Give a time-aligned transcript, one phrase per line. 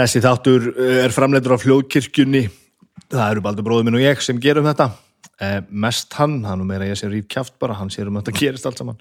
[0.00, 2.46] Þessi þáttur eh, er framleitur á fljóðkirkjunni.
[3.10, 4.86] Það eru Baldur bróður minn og ég sem gerum þetta.
[5.44, 8.30] Eh, mest hann, hann og meira ég sem rýf kjáft bara, hann sér um að
[8.30, 9.00] þetta gerist allt saman.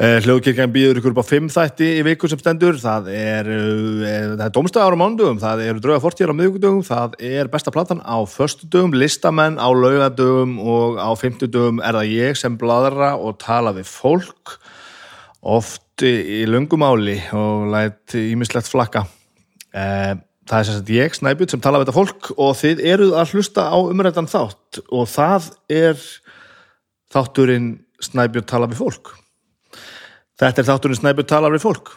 [0.00, 2.76] Eh, Hljóðkirkjan býður ykkur upp á fimm þætti í viku sem stendur.
[2.80, 7.16] Það er, eh, það er domstæðar á mándugum, það eru drauga fortíðar á miðugudugum, það
[7.30, 12.60] er besta platan á föstudugum, listamenn á laugadugum og á fimmtudugum er það ég sem
[12.60, 14.58] bladra og tala við fólk
[15.40, 19.06] oft í lungumáli og læt ímislegt flakka.
[19.74, 20.14] Eh,
[20.50, 23.34] Það er sem sagt ég, Snæbjörn, sem tala við þetta fólk og þið eruð að
[23.36, 26.00] hlusta á umrættan þátt og það er
[27.14, 27.68] þátturinn
[28.02, 29.12] Snæbjörn tala við fólk.
[30.42, 31.92] Þetta er þátturinn Snæbjörn tala við fólk.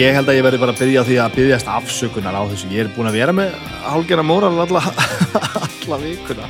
[0.00, 2.68] Ég held að ég verði bara að byrja því að byrjast afsökunar á þessu.
[2.72, 3.50] Ég er búin að vera með
[3.84, 4.80] hálgjörna móral alla,
[5.66, 6.46] alla vikuna.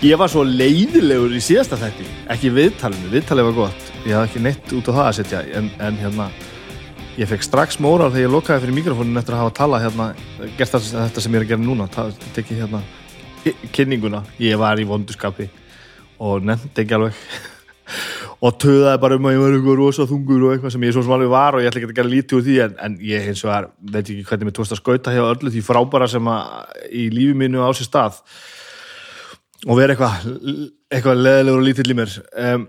[0.00, 3.90] Ég var svo leiðilegur í síðasta þætti, ekki viðtalinu, viðtalið var gott.
[4.06, 6.30] Ég hafði ekki neitt út á það að setja, en, en hérna,
[7.18, 10.08] ég fekk strax móral þegar ég lokaði fyrir mikrofónin eftir að hafa talað hérna,
[10.56, 12.82] gert þetta sem ég er að gera núna, það tekið hérna
[13.74, 14.24] kynninguna.
[14.40, 15.50] Ég var í vondurskapi
[16.24, 17.20] og nefndi ekki alveg
[18.38, 21.04] og töðaði bara um að ég var eitthvað rosa þungur og eitthvað sem ég svo
[21.06, 23.26] sem alveg var og ég ætla ekki að gera lítið úr því en, en ég
[23.28, 26.88] hins vegar veit ekki hvernig mér tókst að skauta hjá öllu því frábæra sem að
[26.92, 28.20] í lífi mínu á sér stað
[29.66, 30.28] og vera eitthvað
[30.88, 32.14] eitthvað leðilegur og lítill í mér.
[32.38, 32.68] Um,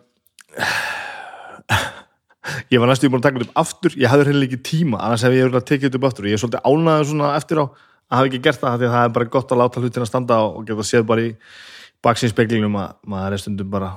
[2.73, 3.97] ég var næstu búin að taka þetta upp aftur.
[3.99, 6.29] Ég hafði henni ekki tíma, annars hef ég verið að tekið þetta upp aftur.
[6.29, 9.33] Ég er svolítið ánæður svona eftir á að hafa ekki gert það, það er bara
[9.35, 11.33] gott að láta hlutin að standa og geta séð bara í
[12.05, 13.91] baksinspeglinum að maður er stundum bara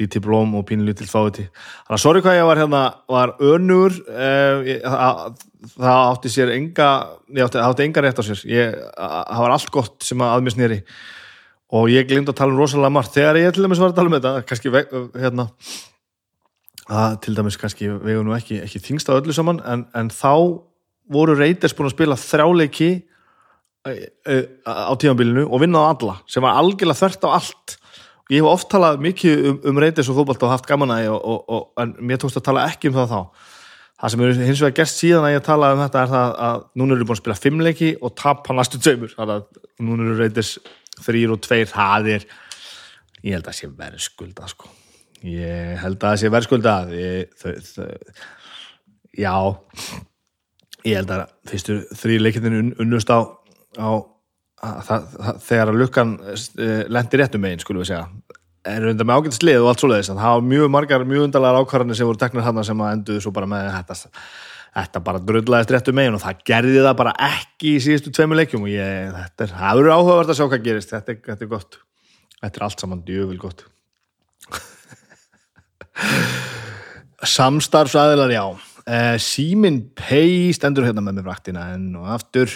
[0.00, 2.82] lítið blóm og pínu lítill fáti þannig að sorry hvað ég var hérna
[3.12, 4.72] var önur eh,
[5.70, 6.88] það átti sér enga
[7.30, 8.42] ég átti, átti enga rétt á sér.
[8.48, 10.80] Ég, það var allt gott sem að mér snýri
[11.72, 13.14] og ég glimta að tala um rosalega margt.
[13.14, 14.72] Þegar ég til dæmis var að tala um þetta kannski
[15.22, 15.46] hérna
[16.92, 20.34] að til dæmis kannski vegu nú ekki, ekki þingst á öllu saman en, en þá
[21.12, 22.90] voru reyters búin að spila þráleiki
[23.82, 27.76] á tímanbílinu og vinna á alla sem var algjörlega þvert á allt
[28.32, 31.56] ég hef oft talað mikið um, um reytis og fókbalt og haft gaman að ég
[31.82, 33.48] en mér tókst að tala ekki um það þá.
[34.02, 36.62] Það sem er hins vegar gert síðan að ég tala um þetta er það að
[36.80, 39.12] núna eru búin að spila fimmleiki og tapa næstu tveimur.
[39.82, 40.56] Núna eru reytis
[41.02, 42.24] þrýr og tveir það er,
[43.22, 44.72] ég held að sé verðskulda sko.
[45.22, 46.78] ég held að sé verðskulda.
[46.98, 47.86] Ég, þau, þau,
[49.14, 49.34] já
[50.82, 53.22] ég held að fyrstu þrý leikindin unnust á,
[53.78, 53.90] á
[54.62, 58.04] Það, það, þegar að lukkan uh, lendir réttum meginn, skulum við segja
[58.68, 61.98] er undan með ágætt slið og allt svoleiðis það hafa mjög margar, mjög undarlegar ákvarðanir
[61.98, 63.96] sem voru teknir hann sem að enduðu svo bara með þetta,
[64.76, 68.66] þetta bara dröðlaðist réttum meginn og það gerði það bara ekki í síðustu tveimu leikjum
[68.66, 70.94] og ég, þetta er, það verður áhugavert að sjá hvað gerist.
[70.94, 71.78] Þetta, þetta er gott,
[72.38, 73.66] þetta er allt saman djöful gott.
[77.36, 78.44] Samstarfsæðilar, já.
[78.82, 82.50] Uh, Símin Pei stendur hérna með mér fraktina enn og aftur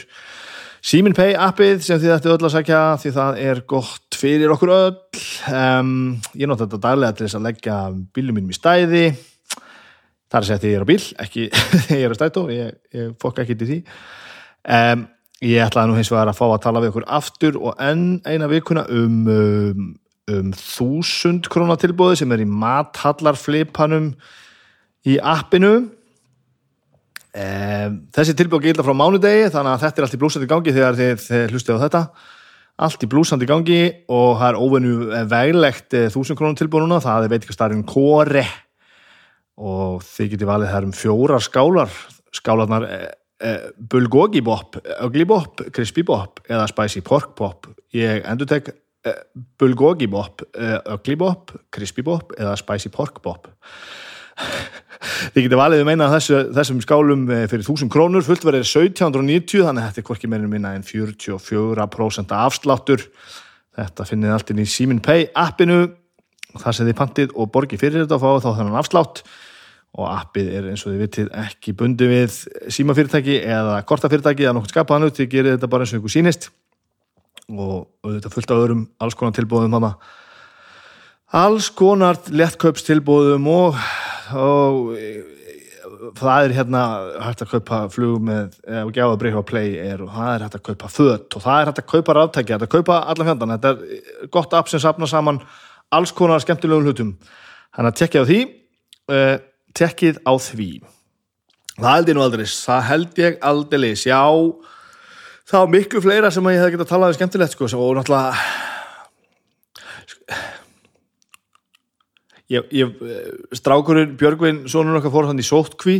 [0.86, 4.70] Simin Pay appið sem þið ættu öll að segja því það er gott fyrir okkur
[4.70, 5.22] öll.
[5.50, 5.88] Um,
[6.38, 7.78] ég nota þetta daglega til þess að leggja
[8.14, 9.00] bílum mínum í stæði.
[10.30, 11.48] Þar er sett því ég er á bíl ekki
[11.96, 13.80] ég er á stætó, ég, ég fokk ekki til því.
[14.76, 15.02] Um,
[15.42, 18.46] ég ætlaði nú hins vegar að fá að tala við okkur aftur og enn eina
[18.54, 19.84] vikuna um, um,
[20.38, 24.12] um þúsund krónatilbóði sem er í mathallarflipanum
[25.02, 25.80] í appinu
[27.36, 30.96] Um, þessi tilbúið gilda frá mánudegi þannig að þetta er allt í blúsandi gangi þegar
[30.96, 32.00] þið, hlustið á þetta.
[32.86, 33.80] Allt í blúsandi gangi
[34.12, 34.94] og það er óvennu
[35.32, 37.02] veglegt þúsund krónum tilbúið núna.
[37.04, 38.46] Það er veitikastarinn Kore.
[39.56, 41.92] Og þið getið valið það um fjórar skálar.
[42.36, 42.98] Skálarnar e,
[43.40, 49.14] e, Bulgogi Bop, Ugly Bop, Crispy Bop eða Spicy Pork Bop ég endur tek e,
[49.60, 53.48] Bulgogi Bop, Ugly Bop, Crispy Bop eða Spicy Pork Bop
[55.34, 59.66] Þið getur valið um eina þessu, þessum skálum eh, fyrir 1000 krónur, fullverðið er 1790
[59.66, 63.04] þannig að þetta er hvorki meirinn minna en 44% afsláttur.
[63.76, 65.80] Þetta finnið allt inn í Simin Pay appinu.
[66.56, 69.24] Þar sem þið pantið og borgið fyrir þetta og fáið þá þannig afslátt.
[69.96, 72.38] Og appið er eins og þið vitið ekki bundi við
[72.72, 76.50] símafyrirtæki eða kortafyrirtæki eða nokkur skapaðan þið gerir þetta bara eins og ykkur sínist
[77.46, 79.92] og, þetta fullt af öðrum alls konar tilbúðum hana
[81.34, 83.78] alls konar lettkaupstilbúðum og,
[84.36, 84.92] og
[86.16, 86.82] það er hérna
[87.24, 90.66] hægt að kaupa flug með og gjáða breyfa play er og það er hægt að
[90.68, 93.72] kaupa þött og það er hægt að kaupa ráttækja, hægt að kaupa allan fjandan, þetta
[93.72, 95.40] er gott app sem sapna saman
[95.94, 97.16] alls konar skemmtilegum hlutum.
[97.76, 98.38] Þannig að tekja á því
[99.12, 99.34] uh,
[99.76, 100.70] tekkið á því.
[101.76, 104.22] Það held ég nú aldrei það held ég aldrei, já
[105.46, 108.74] þá miklu fleira sem ég hef getið að tala um skemmtilegt sko og náttúrulega
[112.52, 112.94] ég, ég,
[113.56, 115.98] strákurinn Björgvin, sonur okkar fór hann í sóttkví.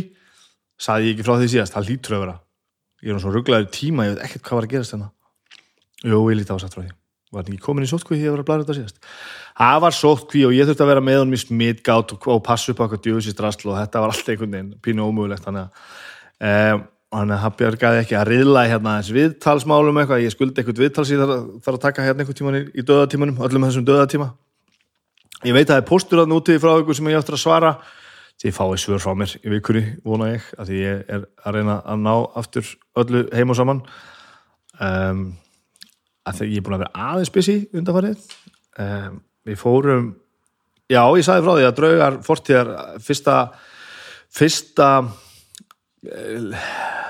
[0.77, 2.39] Saði ég ekki frá því síðast, það lítur að vera.
[3.01, 5.11] Ég er nú svo rugglaður tíma, ég veit ekkert hvað var að gerast þarna
[6.05, 6.91] jú, ég líti á satt frá því.
[7.27, 8.99] Var hann ekki komin í sóttkví þegar ég var að blæra þetta síðast?
[9.57, 12.71] Það var sóttkví og ég þurfti að vera með honum í smittgátt og, og passa
[12.71, 16.77] upp á eitthvað djöfisist rastl og þetta var allt einhvern veginn pínu ómögulegt þannig að
[16.77, 16.85] um,
[17.17, 21.11] þannig að það björgaði ekki að riðla hérna eins viðtalsmálum eitthvað, ég skuldi eitthvað viðtals
[21.11, 24.27] ég þarf, að taka hérna einhvern tíman í döðatímanum öllum þessum döðatíma
[25.45, 27.73] ég veit að það er postur að nútið frá ykkur sem ég áttur að svara.
[28.37, 31.55] Því ég fái svör frá mér í vikunni, vona ég að því ég er að
[31.57, 32.67] reyna að ná aftur
[33.01, 33.81] öllu heim og saman.
[34.77, 35.23] Um,
[36.27, 38.27] að því ég er búin að vera aðeins busy undanfarið.
[38.77, 40.11] Um, við fórum
[40.91, 42.73] já, ég sagði frá því að draugar fortíðar
[43.03, 43.37] fyrsta
[44.37, 44.89] fyrsta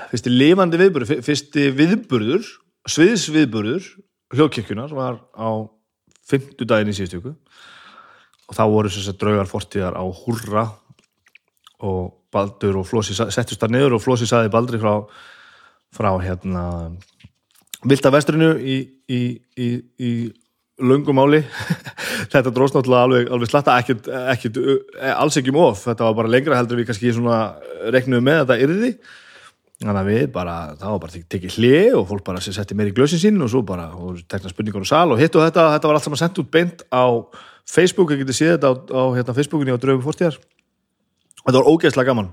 [0.08, 2.46] fyrsti lifandi viðburður fyrsti viðburður
[2.88, 3.88] sviðsviðburður
[4.34, 5.68] hljókirkjunar var á
[6.28, 7.34] fymtudaginn í síðustjöku
[8.48, 10.64] og þá voru þess að draugar fortíðar á hurra
[11.84, 14.94] og Baldur og Flósi settist það niður og Flósi saði Baldri frá,
[15.94, 16.64] frá hérna
[17.88, 19.20] Vilda vestrinu í, í,
[19.54, 19.68] í,
[20.02, 20.12] í
[20.82, 21.44] lungumáli
[22.32, 24.58] þetta dróst náttúrulega alveg, alveg slatta ekkert, ekkert,
[25.14, 25.84] alls ekki um of.
[25.86, 27.14] Þetta var bara lengra heldur við kannski
[27.94, 28.92] reknuðu með þetta yrði.
[29.78, 32.94] Þannig að við bara, það var bara tekið hlið og fólk bara setti meir í
[32.96, 35.90] glösin sín og svo bara, og tekna spurningar og sal og hitt og þetta, þetta
[35.90, 37.06] var allt saman sendt út beint á
[37.68, 40.38] Facebook, ég geti séð þetta á, á hérna, Facebookinni á Draugum fórstíðar
[41.48, 42.32] þetta var ógeðslega gaman.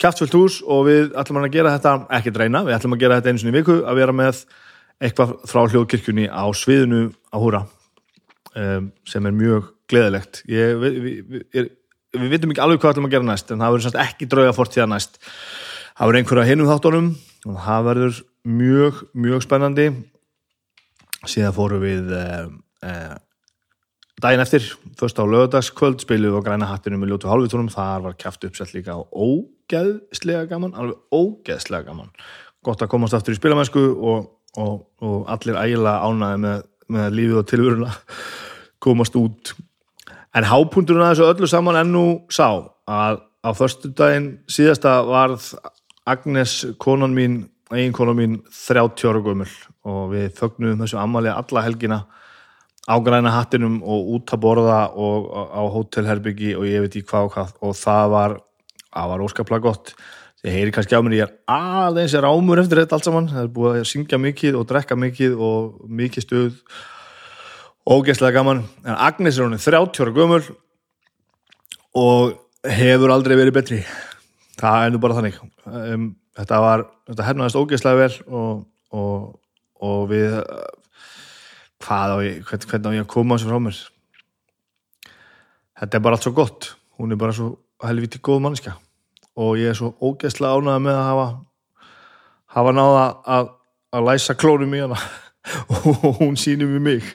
[0.00, 3.32] Kæftfullt hús og við ætlum að gera þetta ekki reyna, við ætlum að gera þetta
[3.32, 4.42] eins og í viku að vera með
[5.04, 7.00] eitthvað frá hljóðkirkjunni á sviðinu
[7.30, 7.62] á húra
[8.54, 10.42] um, sem er mjög gleðilegt.
[10.50, 11.70] Ég, við, við, við,
[12.18, 14.88] við vitum ekki alveg hvað ætlum að gera næst en það verður ekki drauga fórtíða
[14.90, 15.20] næst.
[15.94, 17.12] Það verður einhverja hinnum þáttunum
[17.50, 18.20] og það verður
[18.62, 19.88] mjög, mjög spennandi.
[21.24, 22.48] Síðan fórum við eh,
[22.84, 23.14] eh,
[24.24, 24.64] daginn eftir
[24.96, 28.72] fyrst á lögadagskvöld spilum við á græna hattinu með ljótu hálfitúrum þar var kæft uppsett
[28.72, 32.08] líka og ógeðslega gaman alveg ógeðslega gaman.
[32.64, 36.64] Gott að komast aftur í spilamennsku og, og, og allir ægilega ánaði með,
[36.96, 37.92] með lífið og tilvöruna
[38.84, 39.52] komast út.
[40.34, 42.48] En hápunturinn að þessu öllu saman ennú sá
[42.88, 45.52] að á förstu daginn síðasta varð
[46.08, 47.42] Agnes konan mín
[47.72, 49.52] eigin konan mín 30 ára gömul.
[49.84, 52.04] Og við fögnum þessu ammalið alla helgina
[52.84, 57.28] á græna hattinum og út að borða og á hótelherbyggi og ég veit í hvað
[57.28, 57.54] og hvað.
[57.64, 58.36] Og það var,
[58.92, 59.94] var óskaplega gott.
[60.44, 63.46] Þið heyri kannski á mér, ég er aðeins er ámur eftir þetta allt saman, það
[63.46, 66.58] er búið að syngja mikið og drekka mikið og mikið stuð.
[67.88, 68.60] Ógeðslega gaman.
[68.84, 70.42] En Agnes er honum 30 ára gömul
[71.96, 72.36] og
[72.68, 73.80] hefur aldrei verið betri.
[74.60, 75.40] Það er nú bara þannig.
[75.64, 76.06] Um,
[76.36, 79.26] þetta var, þetta hernaðist ógeðslega vel og, og,
[79.80, 80.36] og við
[81.84, 83.80] hvað á ég, hvern, hvernig á ég að koma þessu frá mér?
[85.80, 86.70] Þetta er bara allt svo gott.
[86.98, 87.50] Hún er bara svo
[87.84, 88.76] helviti góð mannska
[89.34, 91.28] og ég er svo ógeðslega ánægða með að hafa
[92.54, 93.48] hafa náða að,
[93.94, 95.00] að læsa klónum í hana.
[95.74, 97.08] Og hún sínum í mig.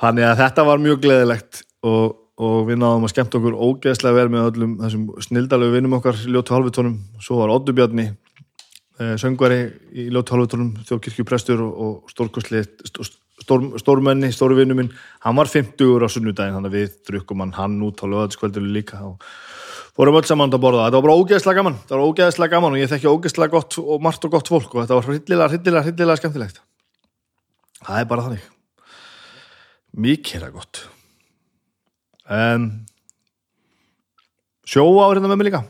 [0.00, 1.62] Þannig að þetta var mjög gleðilegt.
[1.86, 6.20] Og og við náðum að skemmt okkur ógeðslega vel með öllum þessum snildalegu vinnum okkar
[6.24, 9.60] ljótu halvutónum, svo var Oddubjarni eh, söngvari
[9.92, 13.10] í ljótu halvutónum þjókirkjuprestur og, og stórkosli stór,
[13.80, 14.92] stórmenni, stóru vinnu minn
[15.24, 19.00] hann var 50 á sunnudagin þannig að við drukkum hann hann út á löðatskvöldinu líka
[19.06, 19.24] og
[19.96, 20.86] fórum öll saman að borða.
[20.86, 24.04] Þetta var bara ógeðslega gaman, þetta var ógeðslega gaman og ég þekki ógeðslega gott og
[24.04, 26.62] margt og gott fólk og þetta var hryllilega, hryllilega, hryllilega skemmtilegt.
[27.80, 28.46] Það er bara þannig.
[30.06, 30.84] Mikið er gott.
[32.30, 32.70] Um,
[34.68, 35.64] sjóa á hérna með mig líka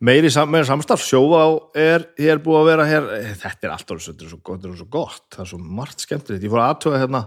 [0.00, 1.04] meiri sam, samstarf.
[1.04, 1.48] Sjóa á
[1.78, 3.06] er hér búið að vera hér
[3.42, 5.24] þetta er alltaf þetta er svo gott, þetta er svo gott.
[5.34, 7.22] Það er svo margt skemmtilegt, ég fór aðtöða hérna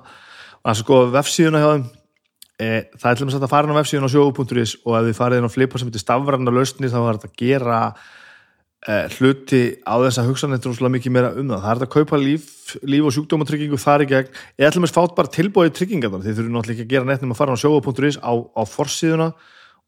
[0.59, 1.89] að sko vefsíðuna hjá þeim
[2.59, 5.41] e, það er til að fara inn á vefsíðuna á sjóu.is og ef þið farið
[5.41, 7.81] inn á flipa sem heitir stafvarnar lausni þá er þetta að gera
[8.87, 11.63] Eh, hluti á þess að hugsa þetta er mikið meira um það.
[11.65, 12.45] Það er að kaupa líf,
[12.87, 14.29] líf og sjúkdómatryggingu þar í gegn.
[14.55, 17.25] Eða ætlum við fát bara tilbúið tryggingar þar þið þurfum náttúrulega ekki að gera neitt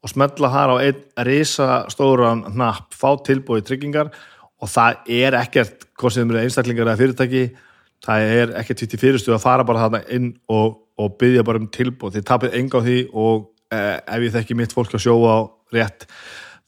[0.01, 4.11] og smetla þar á einn risastóran hnapp, fá tilbúið tryggingar
[4.61, 7.43] og það er ekkert hvort sem eru einstaklingar eða fyrirtæki
[8.01, 11.61] það er ekki tvitt í fyrirstu að fara bara þarna inn og, og byggja bara
[11.61, 15.05] um tilbúð þið tapir enga á því og eh, ef ég þekki mitt fólk að
[15.05, 15.39] sjóa á
[15.75, 16.07] rétt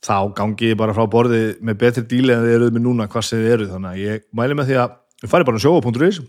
[0.04, 3.28] þá gangi ég bara frá borði með betri díli en þið eruð með núna hvað
[3.28, 3.74] sem þið eruð.
[3.76, 6.22] Þannig að ég mæli með því að við farið bara um sjóa.is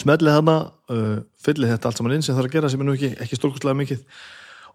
[0.00, 0.56] smellið þarna
[0.94, 3.36] uh, fyllið þetta allt saman inn sem þarf að gera sem er nú ekki, ekki
[3.36, 4.04] stórkustlega mikið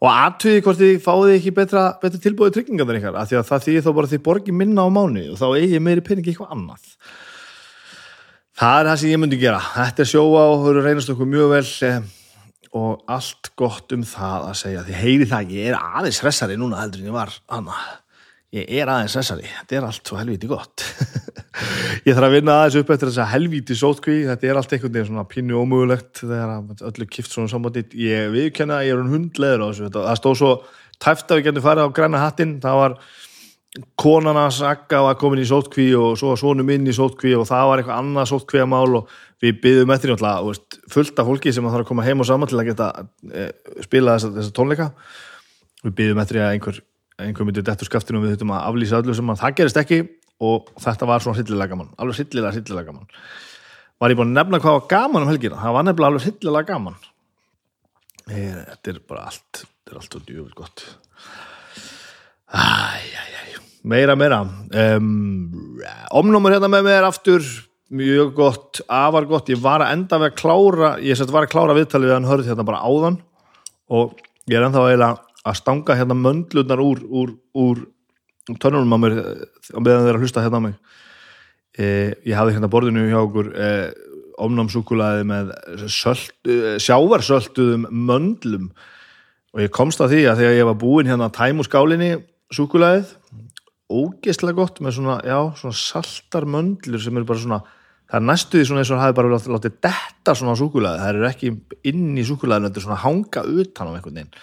[0.01, 3.47] og aðtöði hvort þið fáið ekki betra, betra tilbúið tryggingar þar ykkar af því að
[3.49, 6.53] það þýðir þá bara þið borgi minna á mánu og þá eigi meiri peningi eitthvað
[6.55, 6.85] annað.
[8.55, 9.63] Það er það sem ég myndi gera.
[9.75, 11.99] Þetta er sjóa og eru reynast okkur mjög vel eh,
[12.75, 14.83] og allt gott um það að segja.
[14.87, 17.83] Því heyri það, ég er aðeins hressari núna heldur en ég var annað
[18.55, 20.85] ég er aðeins hressari, þetta er allt svo helviti gott.
[22.05, 24.15] Ég þarf að vinna aðeins upp eftir þess að helvíti sótkví.
[24.27, 28.81] Þetta er allt einhvern veginn svona pínu ómögulegt þegar öllu kipt svona samvætit ég viðkenna
[28.85, 29.91] ég er hún hundleður á þessu.
[29.95, 30.51] Það stóð svo
[31.01, 32.97] tæft að við getum farið á græna hattin það var
[33.99, 37.81] konana sagga var komin í sótkví og svo svonum inn í sótkví og það var
[37.81, 42.05] eitthvað annað sótkvíamál og við byggðum eftir náttúrulega fullt af fólki sem þarf að koma
[42.05, 42.89] heim og saman til að geta
[43.27, 43.47] e,
[43.83, 44.87] spila þessa, þessa tónleika.
[45.83, 46.79] Við byggðum eftir að einhver,
[47.21, 49.99] einhver myndi dettur skaftinu og við þurftum að aflýsa öllu sem að það gerist ekki
[50.45, 53.11] og þetta var svona hryllilega gaman alveg hryllilega, hryllilega gaman
[54.01, 55.59] var ég búin að nefna hvað var gaman um helgina?
[55.61, 56.97] Það var nefnilega alveg hryllilega gaman.
[58.25, 60.83] Ég, þetta er bara allt þetta er allt og djúvel gott.
[62.55, 63.35] Æjæjæj
[63.85, 64.41] meira, meira.
[64.73, 65.79] Um,
[66.17, 67.45] omnumur hérna með mér aftur.
[67.95, 69.51] Mjög gott, afar gott.
[69.53, 72.29] Ég var að enda við að klára ég sett var að klára viðtalið við hann
[72.31, 73.19] hörð hérna bara áðan
[73.93, 74.17] og
[74.49, 77.83] ég er ennþá eiginlega að stanga hérna möndlunar úr, úr, úr
[78.61, 79.15] törnunum á mér
[79.73, 80.75] á meðan þeir að hlusta hérna á mig.
[81.75, 81.85] E,
[82.25, 83.69] ég hafði hérna borðinu hjá okkur e,
[84.45, 85.53] omnámsúkulaði með
[85.91, 88.71] sölt, e, sjávarsölduðum möndlum.
[89.55, 92.11] Og ég komst að því að þegar ég var búinn hérna að tæmu skálinni
[92.53, 93.13] súkulaðið
[93.85, 97.59] ógeðslega gott með svona, já, svona saltar möndlur sem eru bara svona
[98.05, 101.27] það er næstuði svona eins og það hefur bara látið detta svona súkulaði, það eru
[101.29, 101.51] ekki
[101.91, 104.33] inn í súkulaðinu, þetta er svona hanga utan á einhvern veginn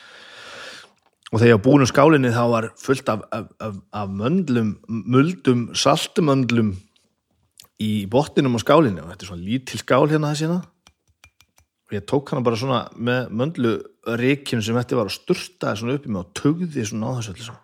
[1.33, 4.75] og þegar ég var búin um skálinni þá var fullt af, af, af, af möndlum,
[4.89, 6.75] muldum, saltumöndlum
[7.81, 9.01] í botninum á skálinni.
[9.01, 10.61] Og þetta er svona lítil skál hérna þessi hérna
[11.93, 13.73] og ég tók hana bara svona með möndlu
[14.17, 17.35] reikinu sem þetta var að sturta svona upp í mig og tögði svona á þessu
[17.35, 17.57] öllu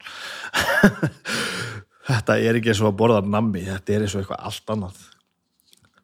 [2.09, 5.01] þetta er ekki eins og að borða nammi, þetta er eins og eitthvað allt annað.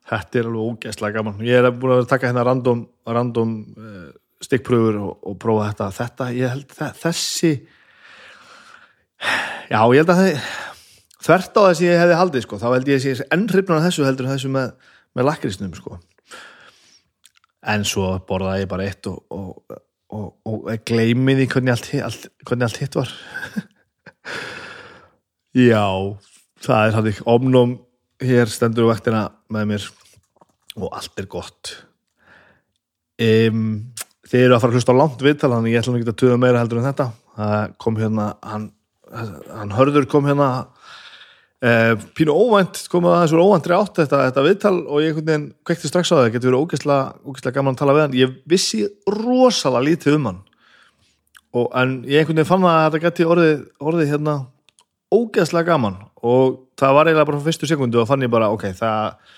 [0.04, 1.44] Þetta er alveg ógeðslega gaman.
[1.44, 4.08] Ég er búin að taka hérna random, random uh,
[4.44, 5.90] stikkpröfur og, og prófa þetta.
[5.98, 7.52] Þetta, ég held að þessi
[9.70, 10.48] já, ég held að það
[11.24, 13.46] þvert á þess að ég hefði haldið sko, þá held ég að ég er enn
[13.52, 14.74] hrifnar þessu heldur þessu með,
[15.16, 15.98] með lakrisnum sko.
[17.64, 19.78] En svo borðaði ég bara eitt og, og,
[20.44, 23.14] og, gleimiði hvernig allt, allt, hvernig allt hitt var.
[25.54, 25.86] Já
[26.64, 27.74] það er hann ekki omnum
[28.24, 29.88] hér stendur vektina með mér
[30.74, 31.74] og allt er gott.
[33.22, 33.93] Um
[34.30, 36.38] þið eru að fara að hlusta á langt viðtal þannig ég ætla ekki að tuða
[36.40, 37.08] meira heldur en þetta.
[37.34, 38.70] Það kom hérna hann,
[39.12, 40.48] hann hörður kom hérna
[41.64, 45.20] eh, pínu óvænt, kom að þessu óvæntri átt þetta, þetta viðtal og ég
[45.66, 49.88] kvekti strax á það, getur verið ógeðslega gaman að tala við hann, ég vissi rosalega
[49.90, 50.42] lítið um hann.
[51.54, 54.40] Og, en ég einhvern veginn fann að þetta geti orðið, orðið hérna
[55.14, 56.00] ógeðslega gaman.
[56.24, 59.34] Og það var eiginlega bara frá fyrstu sekundu og fann ég bara ok, það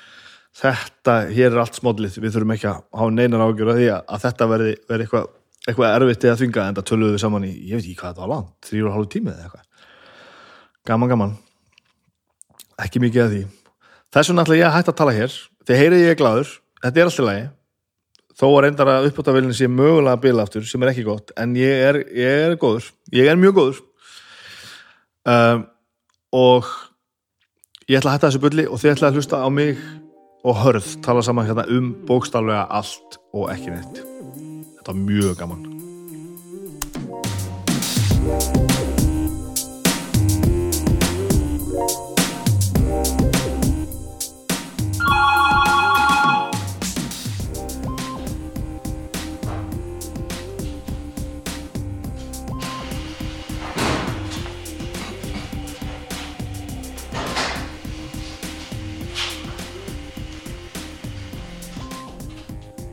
[0.56, 4.22] þetta, hér er allt smódlið við þurfum ekki að hafa neinar ágjör að því að
[4.22, 5.26] þetta verði, verði eitthvað,
[5.66, 8.25] eitthvað erfitt eða þvinga en það töluðu við saman í, ég veit ekki hvað þetta
[8.25, 9.90] var langt, þrjúra hálfu tími eða eitthvað.
[10.86, 11.36] Gaman gaman.
[12.86, 13.42] Ekki mikið að því.
[14.14, 15.36] Þess vegna ætla ég að hætta að tala hér
[15.66, 17.46] þegar heyrið ég gladur, þetta er alltaf lægi
[18.36, 21.84] þó að reyndar að uppáttavillin sé mögulega bila aftur sem er ekki gott en ég
[21.88, 23.78] er, ég er góður, ég er mjög góður.
[25.26, 25.64] Um,
[26.36, 26.68] og
[27.88, 29.80] ég ætla að hætta þessu bulli og þið ætla að hlusta á mig
[30.46, 34.04] og hörð tala saman hérna um bókstaflega allt og ekki neitt.
[34.78, 35.75] Þetta var mjög gaman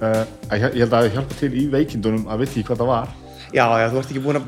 [0.04, 0.24] Uh,
[0.58, 3.12] ég held að það hjálpa til í veikindunum að viti hvað það var
[3.54, 4.46] Já, já, þú ert ekki búin að,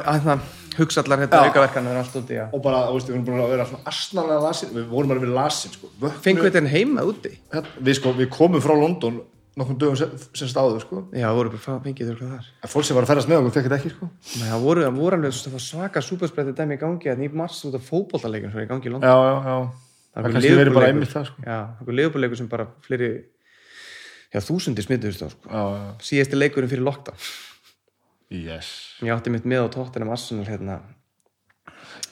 [0.00, 0.40] að, að
[0.80, 3.66] hugsa allar þetta aukaverkan allt úti, og bara, þú veist, við vorum búin að vera
[3.68, 5.90] svona asnalega lasin, við vorum bara við lasin sko.
[6.24, 7.32] Fengum við þetta heima úti?
[7.78, 9.20] Við, sko, við komum frá London
[9.60, 11.02] nokkrum dögum sem, sem stáðu sko.
[11.14, 13.40] Já, það voru bara fengið þurr hvað þar en Fólk sem var að ferast með
[13.40, 14.10] okkur fekk þetta ekki sko.
[14.40, 17.76] Nei, það voru, það voru alveg svaka superspretti dæmi í gangi að nýjum mars út
[17.76, 20.74] af fókbóltaleikum sem er í gangi í London Já, já, já Það er kannski verið
[20.74, 21.44] bara einmitt það sko.
[21.44, 23.10] Já, það er leifbúleikur sem bara fleiri
[24.30, 25.50] já, þúsundir smituðust þá sko.
[25.50, 25.90] já, já.
[26.08, 27.26] síðasti leikurinn fyrir lockdown.
[28.30, 28.70] Yes.
[29.02, 30.78] Ég átti mitt með á tóttinum Arsenal hérna.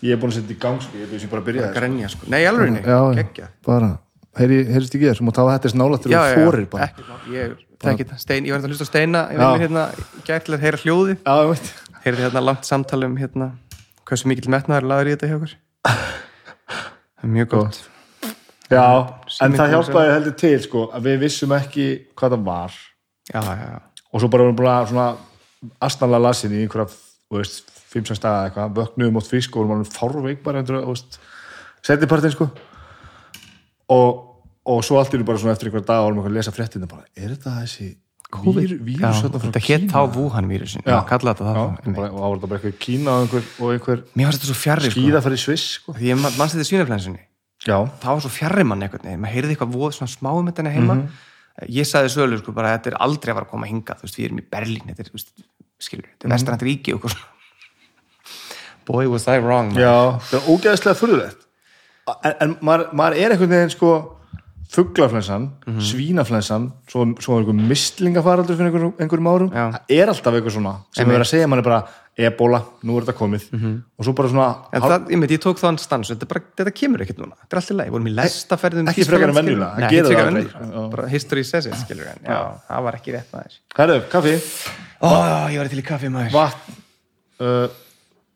[0.03, 2.11] Ég er búin að setja í gang sko, ég er bara að byrja að grenja
[2.13, 2.77] sko, nei, alveg
[3.19, 3.89] geggja bara,
[4.39, 6.69] heyri, heyrist ekki þér, sem að tafa þetta er snála til já, að já, fórir
[6.71, 6.89] bara.
[6.89, 9.25] Ekki, ég, þetta, stein, ég var að hlusta á steina.
[9.35, 9.87] Ég mér hérna,
[10.27, 11.73] til að heyra hljóði já, ég veit.
[12.05, 13.51] Heyrði hérna langt samtali um hérna
[14.09, 17.81] hversu mikill metnaður laður í þetta hjá okkur það er mjög gott
[18.71, 18.85] já,
[19.45, 22.79] en það hjálpaði heldur til sko, að við vissum ekki hvað það var.
[23.29, 23.81] Já, já, já,
[24.13, 25.09] og svo bara vorum búin að svona
[25.85, 26.89] astanlega lasin í einhverja,
[27.29, 30.95] þú veist 5-6 daga eitthvað, vöknuðum átt fisk og vorum alveg fárveik bara endur, þú
[30.95, 31.21] veist
[31.87, 32.49] setjapartin sko.
[33.95, 34.11] Og,
[34.69, 37.09] og svo allt einu bara svona eftir einhverja daga vorum við að lesa fréttina bara,
[37.17, 37.89] er þetta þessi
[38.29, 39.93] vír, vírus þarna frá þetta hétt Kína?
[39.95, 43.47] þá Wuhan vírusin, já, kalla þetta það bara, og þetta bara eitthvað Kína og einhver,
[43.57, 45.01] og einhver mér fannst þetta svo fjarrri sko,
[47.67, 50.47] já, það var svo fjarrri mann einhvern veginn, maður heyrði eitthvað voð svona smá um
[50.51, 50.99] þetta heima.
[51.75, 54.19] Ég sagði sölu sko bara þetta er aldrei að fara að koma hingað, þú veist,
[54.21, 55.33] við erum í Berlín þetta er, þú veist,
[55.83, 57.35] skilur, þetta er vestrænt ríki og eitthvað svona.
[58.89, 59.83] Boy was I wrong man.
[59.83, 59.97] já,
[60.31, 61.43] það er ógeðslega furðulegt.
[62.25, 63.91] En, en maður, maður er einhvern veginn sko
[64.69, 65.81] fuglaflensan, Mhm.
[65.81, 69.71] svínaflensan svo, svo einhver mistlingafaraldur fyrir einhver, einhverjum árum, Já.
[69.73, 71.87] það er alltaf eitthvað svona sem er verið að segja manni bara
[72.19, 73.45] ebola, nú er þetta komið.
[73.99, 74.49] Og svo bara svona.
[74.75, 77.53] En það, ég, meit, ég tók þann stans, þetta, bara, þetta kemur ekkert núna þetta
[77.55, 80.91] er allt í lagi, vorum í lestaferðum Ekki frekar en venjulega, það ekki það aldrei.
[80.91, 83.59] bara history says it skilur en, já, það var ekki rétt maður.
[83.79, 84.35] Herru, kaffi,
[85.01, 85.11] Ó,
[85.49, 86.33] ég var til í kaffi maður.
[86.33, 86.73] Vatn
[87.41, 87.69] uh,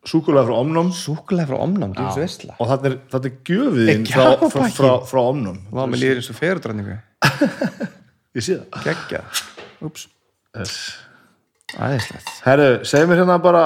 [0.09, 4.07] súkulega frá omnum Súkulega frá omnám, þú veist veistla og þetta er, þetta er gjöfiðin
[4.07, 6.99] Er frá, frá, frá, frá omnum Vá, mér líður eins og fegurdranningu
[8.37, 8.83] ég sé það.
[8.89, 9.23] Gekkja,
[9.87, 10.09] úps,
[10.59, 10.77] yes.
[11.77, 13.65] aðeinslegt herru, segð mér hérna bara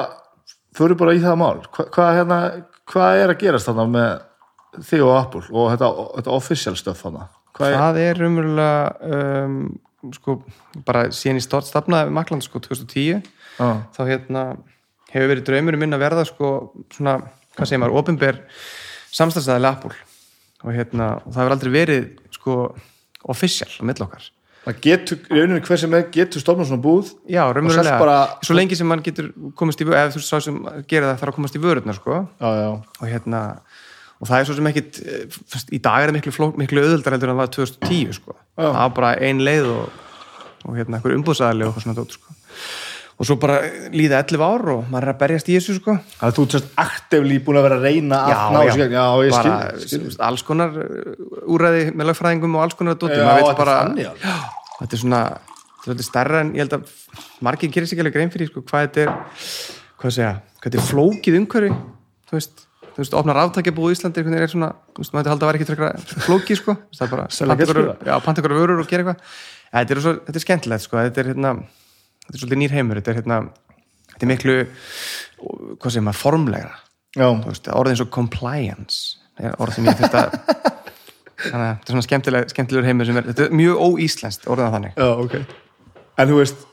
[0.76, 1.58] fyrir bara í það mál.
[1.72, 2.38] Hva, hvað, hérna,
[2.90, 7.26] hvað er að gerast þarna með þig og Apple og þetta, þetta official stuff þarna?
[7.56, 9.60] Hvað er, Það er umverulega um,
[10.12, 10.38] sko,
[10.86, 13.22] bara síðan í stort stafnaði við Makland sko 2010
[13.56, 14.42] á, þá hérna
[15.12, 16.52] hefur verið draumur minn að verða sko
[16.94, 17.18] svona,
[17.56, 18.40] hvað segir maður, opinber
[19.16, 19.94] samstæðsæðilega Apple.
[20.66, 22.56] Og hérna, og það hefur aldrei verið sko
[23.32, 24.24] official á mill okkar.
[24.66, 28.56] Það getur, í rauninni hver sem er getur stofnum svona búð Já, raunverulega, bara- svo
[28.56, 30.56] lengi sem mann getur komist í vörð, eða þú sá sem
[30.90, 32.16] gerir það þarf að komast í vörðuna sko.
[32.40, 33.42] Já, já, og hérna,
[34.18, 34.98] og það er svo sem ekkit
[35.70, 38.34] í dag er það miklu, miklu öðuldar heldur en það var 2010 sko.
[38.58, 38.66] Já.
[38.66, 40.02] það var bara ein leið og,
[40.66, 42.34] og hérna, einhver umbúðsæðali og eitthvað svona dót sko
[43.16, 43.56] og svo bara
[43.96, 45.94] líða 11 ár og maður er að berjast í þessu sko.
[46.18, 48.96] Það er þú sérst aktivlí búin að vera að reyna að ná þessu gegn.
[48.96, 50.16] já, ég bara skil, skil.
[50.26, 53.16] alls konar uh, úræði með lögfræðingum og alls konar dóti.
[53.16, 54.36] Já, maður veit þetta bara,
[54.82, 55.22] þetta er svona
[55.86, 56.92] þetta er stærra en ég held að
[57.46, 59.14] margir gerir sig alveg grein fyrir sko, hvað þetta er
[60.02, 61.72] hvað segja, hvað þetta er flókið umhverfi.
[62.26, 65.32] Þú veist, þú veist, opnar aftakjabúð í Íslandi veginn er svona, þú veist, maður hætti
[65.32, 68.90] halda að vera ekki frekar flókið sko, það er bara panta ykkur- já, vörur og
[68.90, 69.36] gera eitthvað.
[69.72, 71.52] Þetta er, þetta er skemmtilegt sko, þetta er hérna
[72.26, 73.40] þetta er svolítið nýr heimur, þetta er hérna
[74.12, 74.56] þetta er miklu,
[75.80, 76.74] hvað segir maður, formlegra.
[77.16, 78.98] Orðið eins og compliance
[79.40, 80.36] er orð sem ég þurft að
[81.50, 84.76] þannig að þetta er svona skemmtileg, skemmtilegur heimur er, þetta er mjög óíslenskt orðið að
[84.76, 84.96] þannig.
[84.96, 85.36] Já, ok.
[86.16, 86.66] En þú veist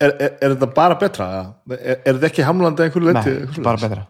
[0.00, 1.28] er, er, þetta bara betra?
[1.70, 4.06] Er, er þetta ekki hamlandi að einhverju leiti Nei, bara betra.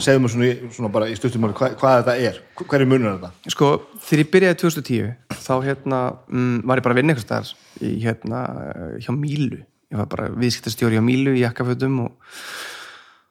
[0.00, 3.16] Segðu mér svona, svona bara í stuttum máli hvað, hvað þetta er, hverju munur er
[3.18, 3.52] þetta?
[3.52, 3.70] Sko,
[4.06, 5.98] þegar ég byrjaði 2010 þá hérna,
[6.30, 7.32] mm, var ég bara að vinna einhvers í
[7.80, 8.42] hérna,
[9.00, 9.62] hjá Mílu.
[9.90, 12.34] Ég var bara viðskiptastjóri hjá Mílu í jakkafötum og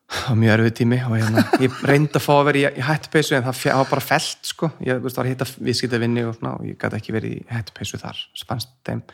[0.09, 1.01] það var mjög erfið tími.
[1.07, 4.05] Og hérna, ég reyndi að fá að vera í, í hættupeysu en það var bara
[4.05, 7.37] felt sko, ég veist, var að hitta viðskiptavinni og svona og ég gæti ekki verið
[7.37, 9.05] í hættupeysu þar spannst þeim,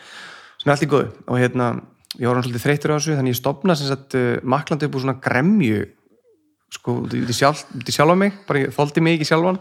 [0.62, 1.12] sem er allt í góðu.
[1.28, 1.74] Og hérna,
[2.15, 5.06] ég var svolítið þreytur á þessu þannig ég stopna sem sagt uh, maklandi upp úr
[5.06, 5.84] svona gremju
[6.76, 9.60] sko, í sjálf, út í sjálfa mig bara þóldi mig ekki sjálfan.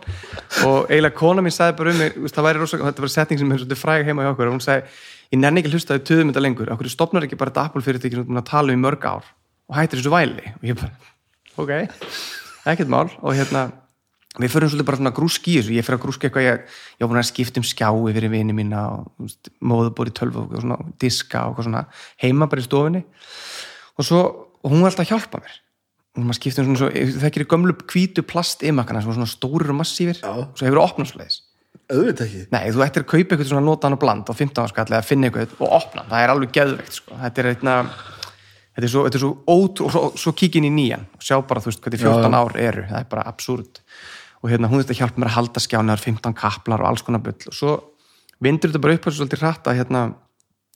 [0.66, 3.52] Og eiginlega kona mín sagði bara um mig, það væri rosa, þetta var setning sem
[3.52, 4.88] er svolítið fræg heima hjá okkur og hún sagði,
[5.34, 7.84] ég nenni ekki að hlusta þau töðum þetta lengur, okkur stopnar ekki bara þetta Apple
[7.84, 9.28] fyrirtæki sem þú búin að tala um í mörg ár
[9.68, 10.52] og hættir þessu væli?
[10.60, 10.92] Og ég bara,
[11.58, 11.72] ok
[12.72, 13.08] ekkert mál.
[13.22, 13.68] Og hérna
[14.40, 15.74] við förum svolítið bara svona grúski í þessu.
[15.76, 18.56] Ég fyrir að grúski eitthvað, ég, ég var búin að skipta um skjái fyrir vini
[18.56, 21.84] mína og í tölvu og svona diska og svona
[22.22, 23.04] heima bara í stofinni
[23.94, 24.22] og svo,
[24.64, 25.58] og hún var alltaf að hjálpa mér.
[26.14, 29.74] Og maður skipta um svona svo, það ekki gömlu hvítu plastimakana sem var svona stórir
[29.74, 31.42] og massífir og svo hefur það svoleiðis
[31.92, 32.42] auðvitað ekki.
[32.54, 35.28] Nei, þú ættir að kaupa eitthvað svona notan og bland á 15 skall eða finna
[35.28, 37.16] eitthvað og opna, það er alveg geðveikt sko.
[37.20, 37.76] þetta er eitna
[38.74, 41.38] þetta er svo, þetta er svo ótrú, og svo, svo kíkin í nýjan og sjá
[41.46, 42.84] bara, þú veist, hvað því 14 ár eru.
[42.90, 43.82] Það er bara absúrt
[44.44, 47.38] og hérna, hún þetta hjálpa mér að halda skjánar, 15 kaplar og alls konar bull.
[47.48, 47.74] Og svo
[48.44, 50.02] vindur þetta bara upp þessu svolítið hratt að hérna,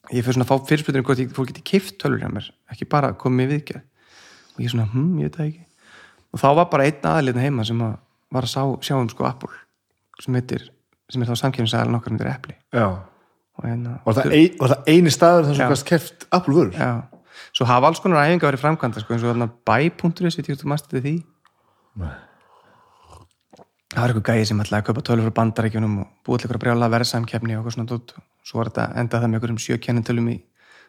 [0.09, 2.88] ég fyrir svona að fá fyrirspytunum hvort ég fólk geti kift tölur hjá mér, ekki
[2.88, 3.85] bara komið viðgerð.
[4.57, 5.66] Og ég svona, hm, ég veit það ekki.
[6.33, 7.99] Og þá var bara einn aðliðna heima sem að
[8.33, 9.53] var að sá, sjá um sko Apple
[10.23, 10.66] sem heitir,
[11.09, 12.57] sem er þá samkjöfnisæðan okkar myndir epli
[13.64, 16.75] hérna Var það, ein, var það eini staður þar sem gast keft Apple vörur?
[16.77, 16.90] Já,
[17.57, 19.49] svo hafa alls konar æfinga verið framkvæmda sko, eins og þarna
[20.47, 21.14] tíu þú mæstu til því.
[23.88, 26.62] Það var eitthvað gæði sem ætlaði að kaupa tölur frá bandaríkjunum og búið til eitthvað
[26.66, 28.12] brjála verðsamkeppni og eitthvað svona dót.
[28.44, 30.37] svo var þetta endað það með einhverjum sjökennintölum í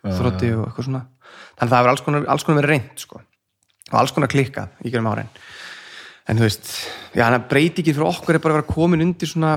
[0.04, 1.02] þrótti og eitthvað svona.
[1.56, 3.22] Þannig að það hefur alls konar, alls konar verið reynd sko.
[3.90, 5.32] og alls konar klikkað í gerum árin.
[6.30, 6.68] En þú veist,
[7.16, 9.56] já, breyti ekki fyrir okkur er bara að vera komin undir svona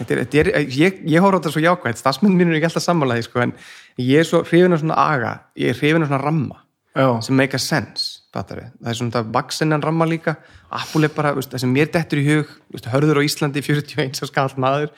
[0.00, 2.70] þetta er, þetta er, ég, ég horf á þetta svo jákvæmt stafsmynd mín er ekki
[2.70, 3.54] alltaf sammálaði sko, en
[4.00, 6.60] ég er svo hrifin af svona aga ég er hrifin af svona ramma
[6.92, 7.06] Já.
[7.24, 8.66] sem make a sense fattari.
[8.80, 10.36] það er svona vaksinnan ramma líka
[10.72, 14.26] Apple er bara, það sem mér dettur í hug veist, hörður á Íslandi 41 á
[14.28, 14.92] skall maður.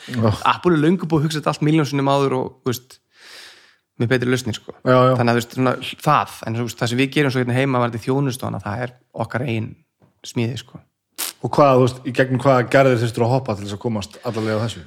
[0.46, 3.00] Apple er löngu búið að hugsa þetta allt miljónsunum áður og veist,
[3.98, 4.74] með betri lausnir sko.
[4.82, 5.14] Já, já.
[5.18, 7.90] þannig að veist, svona, það en veist, það sem við gerum svo hérna heima var
[7.90, 8.94] þetta þjónustofana það er
[9.26, 9.68] okkar ein
[10.26, 10.82] smíði sko.
[11.44, 14.18] Og hvað, þú veist, í gegnum hvað gerðir þurftur að hoppa til þess að komast
[14.24, 14.86] allarlega á þessu?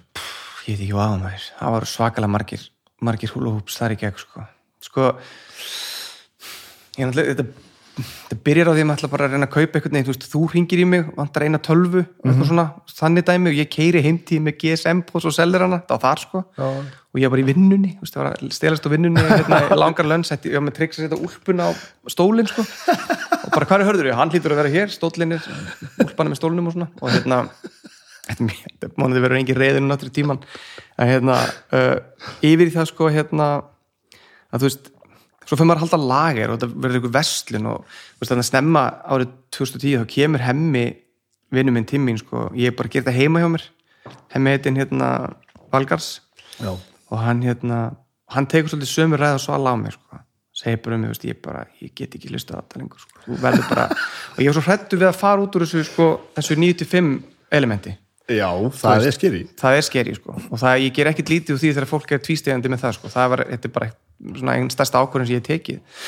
[0.68, 2.66] ég veit ekki hvað á maður það var svakalega margir
[3.08, 4.44] margir húluhúps þar í gegn sko,
[4.84, 5.06] sko
[6.98, 7.46] ég er náttúrulega þetta,
[8.02, 10.16] þetta byrjar á því að maður ætla bara að reyna að kaupa eitthvað neitt, þú
[10.16, 12.68] veist, þú ringir í mig vantar eina tölvu, eitthvað svona
[12.98, 16.24] þannig dæmi og ég keiri heimtíð með GSM pós og selur hana, það var þar
[16.26, 16.68] sko Já.
[17.18, 19.60] Og ég var bara í vinnunni, þú veist, það var að stelast á vinnunni hérna,
[19.82, 21.72] langar lönn, setti, ég var með tryggs að setja úlpuna á
[22.14, 22.66] stólinn sko.
[23.48, 24.10] Og bara er hörður?
[24.12, 25.48] Ég, hann hlýtur að vera hér, stóllinn er
[26.04, 26.90] úlpana með stólnum og svona.
[27.02, 27.40] Og hérna
[28.28, 30.44] þetta mánuði verður engin reyðinu náttúrulega tíman
[31.00, 31.40] en hérna
[31.74, 33.48] uh, yfir í það sko hérna
[34.52, 34.92] að þú veist,
[35.48, 38.44] svo fyrir maður að halda lager og þetta verður eitthvað vestlun og þú veist, þannig
[38.44, 40.86] að snemma árið 2010 þá kemur hemmi
[41.56, 43.68] vinnu minn til mín sko, ég bara að gera þetta heima hjá mér.
[44.36, 45.12] Hemmi heitin hérna
[45.72, 46.18] Valgars
[46.60, 46.76] Já.
[47.12, 47.82] Og hann hérna
[48.34, 50.24] hann tekur svolítið sömu ræða svo alveg á mig sko.
[50.58, 53.36] segir bara um mig, veist, ég bara ég get ekki listað þetta lengur sko.
[53.70, 53.84] Bara,
[54.34, 57.12] og ég var svo hrættu við að fara út úr þessu, sko, þessu 95
[57.54, 57.94] elementi.
[58.28, 59.44] Já, það er skeri.
[59.62, 60.34] það er skeri sko.
[60.50, 63.14] Og það, ég ger ekkit lítið úr því þegar fólk er tvístegandi með það sko,
[63.14, 66.02] það var, þetta er bara einn stærsta ákvörðin sem ég hef tekið.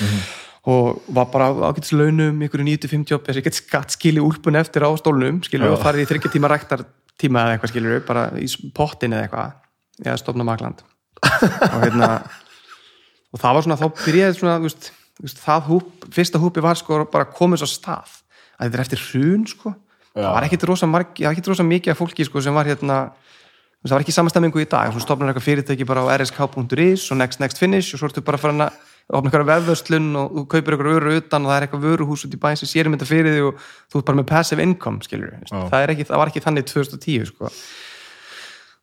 [0.74, 4.60] Og var bara ágætis launum ykkur 9-5 jobb, þess að ég get skatt skilið úlpun
[4.60, 6.84] eftir á stólnum, og farið í þryggja tíma ræktar
[7.22, 9.59] tíma eða eitthvað skilur, bara í pottin eða eitthvað
[10.06, 10.84] eða stofna makland
[11.24, 12.10] og hérna
[13.30, 14.90] og það var svona, þá byrjaði svona veist,
[15.22, 18.18] veist, það húp, fyrsta húpi var sko bara komið svo stað.
[18.58, 19.74] Að þetta er eftir hrun sko.
[20.10, 20.26] Já.
[20.26, 22.68] það var ekkit rosa, marg, það var ekkit rosa mikið af fólki sko sem var
[22.68, 22.96] hérna
[23.86, 27.40] það var ekki samastemmingu í dag, þú stofnar eitthvað fyrirtæki bara á rsk.is og next
[27.40, 28.74] next finish og svo ertu bara farin að
[29.10, 32.36] opna eitthvað vefvöslun og þú kaupir eitthvað vöru utan og það er eitthvað vöruhús út
[32.36, 35.32] í bæn sem sérum þetta fyrir því og þú ert bara með passive income skilur
[35.38, 35.56] Já.
[35.72, 37.54] það, er ekki, það var ekki þannig 2010 sko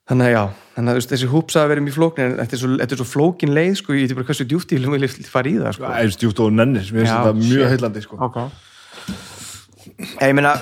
[0.07, 0.43] þannig að já,
[0.77, 3.73] þannig að þessi húpsa að vera mjög flókin en þetta er svo, svo flókin leið
[3.81, 5.89] sko, ég veit bara hversu djúpt ég vil fara í það sko.
[5.91, 8.19] Er stjúpt og nennir, mér finnst þetta mjög heillandi, sko.
[8.29, 8.47] okay.
[10.21, 10.53] ég meina,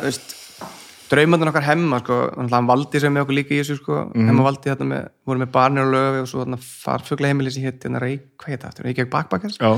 [1.10, 4.72] draumandun okkar hemma sko, hann valdi sem með okkur líka í þessu sko, hemma valdi
[4.72, 8.00] þetta með, voru með barnir og löfi og svo þarna farfugla heimili sem hétt hérna
[8.00, 9.76] hvað heit það aftur, Reykjavík Backpackers Já.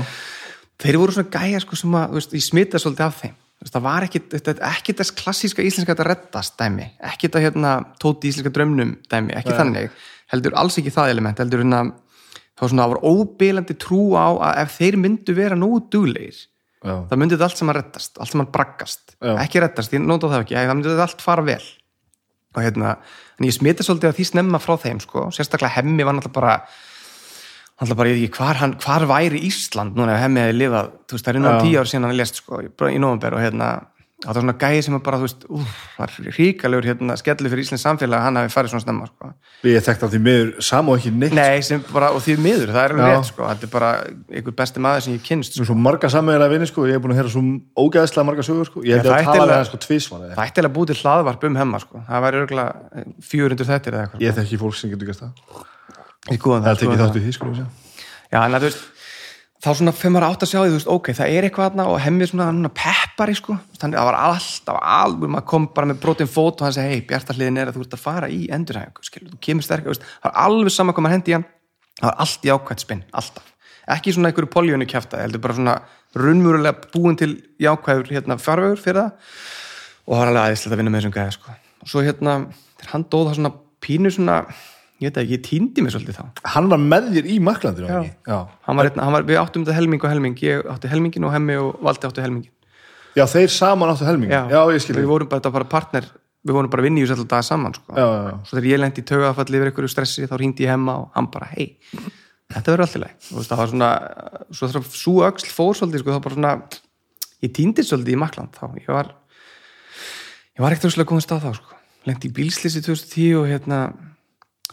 [0.79, 4.05] þeir voru svona gæja sko sem að, veist, ég smita svolítið af þeim það var
[4.05, 8.53] ekki, þetta er ekki þess klassíska íslenska þetta reddast dæmi, ekki þetta hérna tóti íslenska
[8.53, 9.95] draumnum dæmi, ekki þannig.
[10.33, 11.81] Heldur alls ekki það element, heldur hérna
[12.57, 16.39] þá var svona, það var óbílandi trú á að ef þeir myndu vera nógu duglegir
[16.85, 16.93] Já.
[17.09, 19.15] það myndi þetta allt saman reddast, allt saman braggast.
[19.17, 19.33] Já.
[19.43, 21.63] ekki reddast, ég nota það ekki, það myndi þetta allt fara vel.
[22.55, 22.93] Og hérna,
[23.37, 26.55] en ég smita svolítið að því snemma frá þeim sko, sérstaklega hemmi var náttúrulega bara
[27.77, 30.89] náttúrulega bara, ég veit ekki, hvar, hann, hvar væri Ísland núna ef hemmi hefði lifað,
[31.07, 33.67] þú veist, það er innan tíu ár síðan hann lést sko, í- nóvember og hérna
[34.17, 37.83] það var svona gæði sem bara, þú veist, úf, var ríkalegur hérna, skellu fyrir Íslands
[37.85, 39.29] samfélag hann hafi farið svona snemma, sko.
[39.69, 41.35] Ég þekkt af því miður sama og ekki neitt.
[41.37, 43.91] Nei, sem bara, og því miður, það er alveg rétt, sko, þetta er bara
[44.33, 46.87] einhver besti maður sem ég kynst, Svo, svo marga sammeðilega vinni, sko.
[46.89, 47.45] Ég hef búin að heyra svo
[47.77, 48.41] ógæðslega marga
[56.27, 57.67] það tala ætti við að- hann, tvísvar eða.
[57.67, 57.87] Það ætti eiginlega að búið til hlaðvarp hemma það væri örgulega 400 þettir eða eitthvað
[57.87, 57.87] Ég þekki fólk sem getur gert það.
[57.87, 58.25] Ég góðan Það er það, tekið skoðan þátt í því, sko.
[58.27, 58.85] Já, en að þú veist
[59.57, 61.97] þá svona fyrir maður átt að sjá því, veist, ok, það er eitthvað þarna og
[62.03, 63.53] hemmið svona, svona peppari sko.
[63.81, 66.91] þannig að það var alltaf alveg maður kom bara með brotin fót og hann segi,
[66.93, 69.93] hei, bjartarliðin er að þú ert að fara í endurhæfingu, skilur, þú kemur sterkar, þú
[69.95, 71.47] veist, það var alveg sama hvað maður hendi í hann
[71.97, 73.53] það var allt í ákvæmt spinn, alltaf
[73.97, 75.75] ekki svona einhverju poljónu kjafta, heldur bara svona
[76.13, 79.11] raunmúrulega búin til jákvæður hérna farvegur fyrir það
[80.05, 81.55] og það var alveg aðeinslega að vinna með þessum gæða sko.
[81.81, 82.33] og svo hérna,
[82.77, 84.37] þegar hann dóð það svona pínu svona,
[85.01, 87.39] ég veit ekki, ég týndi mig svolítið þá Hann var með þér í
[88.01, 88.13] ekki?
[88.27, 88.37] Já.
[88.67, 91.33] hann var, einn- hann var, við áttum þetta helming og helming ég átti helmingin og
[91.35, 92.53] hemmi og valdi átti helmingin
[93.17, 94.29] Já, þeir saman áttu helming.
[94.29, 96.05] Já, ég skil við vorum bara, bara partner
[96.47, 97.93] við vorum bara að vinna í þessu alltaf dag saman sko.
[97.97, 98.35] Já, já, já.
[98.45, 101.29] svo þegar ég lendi í taugafalli yfir einhverju stressi þá hringdi ég hemma og hann
[101.33, 101.65] bara hei,
[102.53, 103.89] þetta verður alltaf leið og það var svona,
[104.53, 106.53] svo þegar svo öxl fór svolítið, sko, þá bara svona
[107.43, 109.11] ég týndi svolítið í Makland þá ég var
[110.57, 110.75] ég var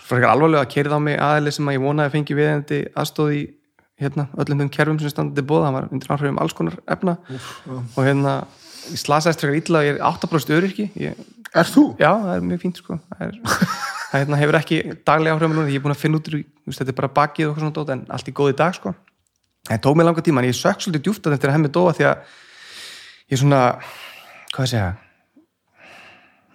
[0.04, 3.30] frekar alvarlega að kerið á mig aðeili sem að ég vonaði að fengi viðendi aðstóð
[3.34, 3.42] í
[4.04, 7.14] hérna, öllum þeim kerfum sem standið bóða, hann var undir áhrifum alls konar efna.
[7.70, 8.34] Og hérna
[8.90, 10.88] ég slasaðist frekar illa og ég er 8% öryrki.
[11.00, 11.14] Ég,
[11.54, 11.84] Er þú?
[12.02, 12.96] já, það er mjög fínt sko.
[13.12, 13.36] Það, er,
[14.10, 16.90] það hérna, hefur ekki daglega áhrifum núna, ég er búin að finna út úr, þetta
[16.90, 18.90] er bara bakið og svona dót, en allt í góði dag sko.
[19.70, 21.94] Það tók mig langa tíma, en ég sökk svolítið djúft að þetta er hemmi dóa
[21.94, 22.34] því að
[23.30, 23.60] ég svona,
[24.50, 24.90] hvað ég segja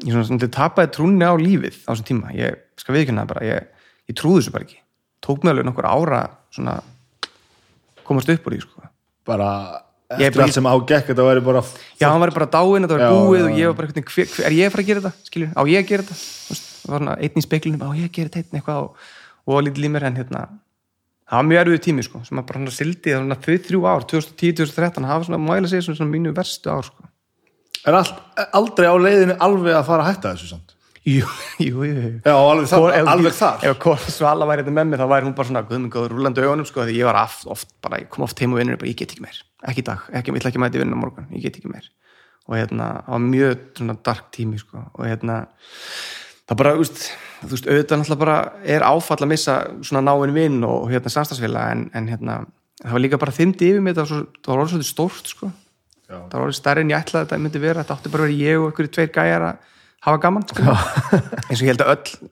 [0.03, 3.49] ég svona, svona tapaði trúnni á lífið á þessum tíma, ég skal viðkynna það bara
[3.49, 3.67] ég,
[4.09, 4.79] ég trúði þessu bara ekki.
[5.25, 6.23] Tók mig alveg nokkur ára
[6.55, 6.79] svona
[8.07, 8.87] komast upp úr því sko.
[9.29, 9.49] Bara
[10.09, 11.61] eftir bara- allt sem ágekk þetta væri bara
[11.99, 14.45] já, hann var bara dáinn, þetta var Já, búið og ég var bara hver, hver,
[14.47, 16.17] er ég að fara að gera þetta skilur, á ég að gera þetta?
[16.79, 18.95] Það var svona einn í speiklinum, á ég að gera þetta eitthvað og,
[19.45, 20.41] og lítið límur en hérna
[21.29, 25.27] það var mjög erfiðu tími sko, sem að bara sildi þau þrjú ár, 2010-2013 hafa
[25.27, 27.05] svona mæla sig svona, svona mínu verstu ár sko.
[27.85, 28.17] Er allt,
[28.57, 30.73] aldrei á leiðinu alveg að fara að hætta þessu samt?
[31.07, 31.25] Jú,
[31.63, 32.09] jú, jú.
[32.25, 33.63] Já, alveg, þar, ef- alveg þar.
[33.69, 36.43] ef Kora Svala væri þetta með mér þá væri hún bara svona guðmund góður rúlandi
[36.45, 38.89] augunum sko því ég var oft, oft bara, ég kom oft heim og vinnur bara
[38.91, 41.27] ég get ekki meir, ekki í dag, ekki, ég ætla ekki að mæti vinna morgun,
[41.35, 41.87] ég get ekki meir.
[42.49, 44.79] Og hérna, það var mjög svona dark tími sko.
[44.97, 45.35] Og hérna
[46.49, 47.03] það bara, veist,
[47.43, 48.37] þú veist, auðvitað náttúrulega bara
[48.75, 52.37] er áfall að missa svona náinn vinn og hérna samstagsfélag en, en hérna,
[52.81, 55.51] það var líka bara þymdi yfir mig það var, svo, það var orðið stórt sko.
[56.09, 56.15] Já.
[56.25, 57.83] það var orðið stærri en ég ætlaði að þetta myndi vera.
[57.85, 59.67] Þetta átti bara að vera ég og einhverju tveir gæjar að
[60.05, 60.63] hafa gaman sko.
[61.49, 62.29] eins og ég held að öll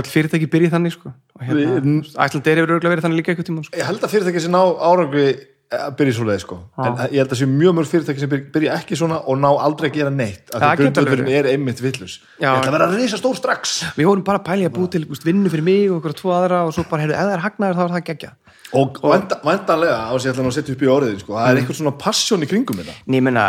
[0.00, 1.12] öll fyrirtæki byrji þannig sko.
[1.12, 3.78] og hérna, Æslandeir hefur örgulega verið þannig líka eitthvað tíma sko.
[3.78, 5.26] Ég held að fyrirtæki sem ná árangri
[5.72, 8.48] að byrja svo leið sko en ég held að sé mjög mörg fyrirtæki sem byrja,
[8.52, 11.48] byrja ekki svona og ná aldrei að gera neitt af Það því geta grundvöldurinn er
[11.54, 12.18] einmitt villus.
[12.42, 14.90] Ég ætla að vera að reysa stór strax við vorum bara að pæli að búi
[14.92, 17.36] til búst, vinnu fyrir mig og okkur tvo aðra og svo bara, heyrðu, ef það
[17.38, 18.32] er hagnaður þá er það geggja
[18.72, 21.36] og vænta, væntanlega á sig ætla nú að setja upp í orðið sko.
[21.36, 23.44] það er eitthvað svona passion í kringum þetta en ég meina,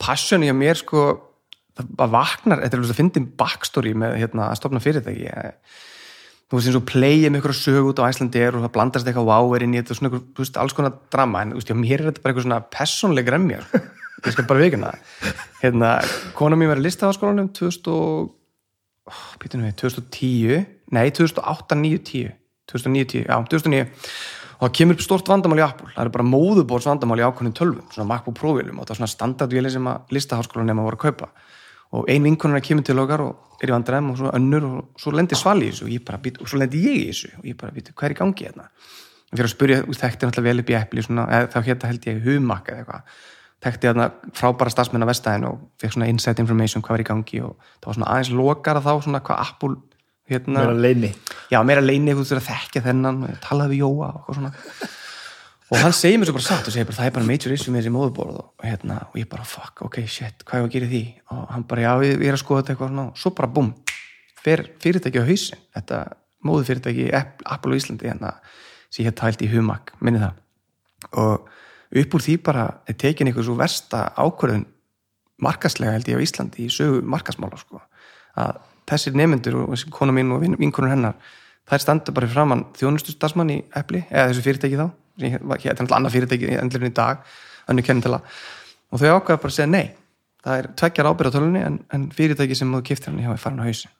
[0.00, 1.04] passioni hjá mér sko,
[1.76, 5.34] það vaknar þetta er alveg að fyndin backstory með hérna, að stopna fyrirtæki.
[6.46, 9.28] Þú veist eins og playið með ykkur sög út á Æslandeir og það blandast eitthvað
[9.28, 11.42] wow er inn í þetta og svona þú veist, alls konar drama.
[11.42, 13.82] En þú veist, já, mér er þetta bara eitthvað svona personleg gremja sko.
[14.26, 15.42] ég skal bara vikina það.
[15.64, 15.90] Hérna,
[16.38, 18.30] kona mín var í listaháskólanum 2000 og
[19.10, 22.34] oh, býtum við, 2010 nei, 2008, 9, 10
[22.66, 23.86] 2009, 10, já, 2009
[24.56, 25.90] og það kemur upp stort vandamál í Apple.
[25.92, 29.12] Það er bara móðubórs vandamál í ákveðnum tölvum svona MacBook Pro-vélum og það er svona
[29.12, 31.28] standardvéli sem að listaháskólan nema voru að kaupa
[31.94, 35.12] og ein vinkonur kemur til okkar og er í vandræðum og svo önnur og svo
[35.14, 37.46] lendir svali í þessu og, ég bara, být, og svo lendir ég í þessu og
[37.48, 38.68] ég bara, býtu, hvað er í gangi hérna?
[39.26, 42.68] Og fyrir að veist, þekkti náttúrulega vel upp í eða, þá hérna held ég humak
[42.70, 43.16] eða eitthvað.
[43.64, 47.40] Þekkti hérna frábæra starfsmenn á vestæðin og fekk svona inside information hvað var í gangi
[47.42, 49.78] og það var svona aðeins lokara þá svona hvað Apple
[50.30, 51.10] hérna, meira leini
[51.52, 54.52] já, meira leini þú veist að þekkja þennan og talaði við Jóa og svona
[55.70, 57.72] og hann segir mér svo bara satt og segir bara það er bara major issue
[57.74, 60.90] með þessi móðuborð og, hérna, og ég bara fuck, ok, shit, hvað er að gera
[60.92, 61.02] því?
[61.34, 63.72] Og hann bara, já, ég, er að skoða þetta eitthvað og svo bara búm,
[64.44, 66.00] fer fyrirtæki á hausin þetta
[66.46, 68.34] móðu fyrirtæki Apple og Íslandi hérna
[68.90, 70.36] sem ég hef tælt í humak, minni það.
[71.18, 71.48] Og
[72.02, 74.66] upp úr því bara er tekin eitthvað svo versta ákvörðun
[75.42, 77.80] markaslega held ég á Íslandi í sögu markasmála sko,
[78.38, 81.18] að þessir nefnendur og þessi kona mín og vin- vinkonur hennar
[81.66, 84.86] þær standa bara framann þjónustu starfsmann í Epli, eða þessu fyrirtæki þá
[85.18, 87.22] þetta er náttúrulega annað fyrirtæki endurinn í dag,
[87.70, 88.20] önnu kennintala
[88.92, 89.86] og þau ákveða bara að segja nei.
[90.46, 93.58] Það er tveggjar ábyrða tölunni en, en fyrirtæki sem þú kiftir hann hjá er farin
[93.58, 93.90] á hausin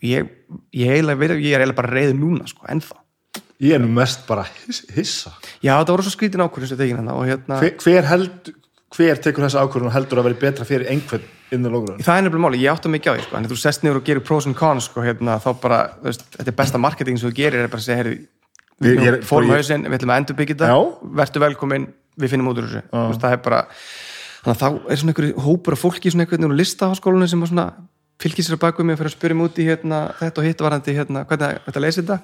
[0.00, 0.30] og ég,
[0.74, 2.96] ég, eiginlega, ég er eiginlega bara reyður núna sko, ennþá.
[3.60, 5.30] Ég er nú mest bara hiss- hissa.
[5.60, 8.48] Já, það voru svo skrítin ákvörðin sem tekin hann og hérna hver, hver, held,
[8.96, 12.24] hver tekur þessa ákvörðun og heldur að vera betra fyrir einhvern innan lógrun Það er
[12.26, 14.48] nefnilega máli, ég átta mikið á því sko, en þú sest niður og gerir pros
[14.48, 17.70] and cons sko, hérna, þá bara, veist, þetta er besta marketing sem þú gerir er
[17.70, 18.16] bara að segja, heyrðu
[18.80, 20.68] Við- við ég- fórum hausinn, við ætlum að endur byggja þetta.
[20.72, 21.10] Já.
[21.20, 21.86] vertu velkomin,
[22.20, 22.82] við finnum út úr þessu.
[22.96, 23.60] Veist, það er bara,
[24.40, 27.44] þannig að þá er svona einhverju hópur af fólki svona einhvern veginn úr listaháskólinu sem
[27.46, 27.66] svona
[28.20, 30.60] fylgir sér baka mig og fyrir að spyrja mig út í hérna, þetta og hitt
[30.64, 32.18] varandi hérna, hvernig þetta leysi þetta.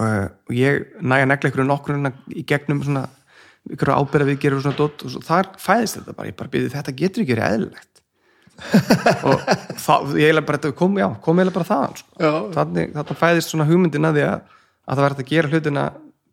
[0.00, 3.06] Og, og ég næja negla einhverju nokkur í gegnum svona
[3.68, 6.70] einhverju ábyrða viðgerur og svona dót og svo, þar fæðist þetta bara, ég bara byrði
[6.76, 7.86] þetta getur ekki verið eðlilegt.
[9.24, 9.40] Og
[9.80, 12.10] þá, ég eiginlega bara, þetta kom, já, kom eiginlega bara þaðan sko.
[12.56, 14.40] Þannig, þannig fæðist svona hugmyndin að því að,
[14.90, 15.86] að það verður að gera hlutina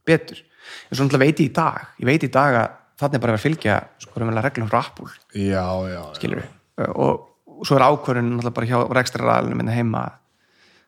[0.08, 0.43] betur
[0.89, 3.39] en svo veit ég í dag ég veit í dag að þannig bara að vera
[3.39, 6.04] að fylgja sko raunverulega reglum frá Apple já, já, já.
[6.17, 6.56] skilur við
[6.93, 10.04] og, og svo er ákvörðun náttúrulega bara hjá rekstra ræðinu minna heima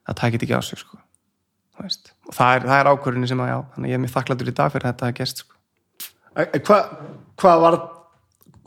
[0.10, 1.00] að það get ekki á sig sko.
[1.80, 4.74] Og það er, er ákvörðun sem að já, þannig ég er mér þakkláttur í dag
[4.74, 5.56] fyrir þetta að gest sko.
[6.68, 6.92] Hvað
[7.40, 7.80] hva var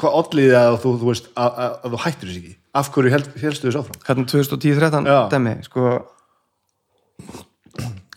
[0.01, 3.13] hvað olliði að þú, þú veist að, að, að þú hættir þess ekki af hverju
[3.13, 5.19] helstu þess áfram hérna 2010-13 Já.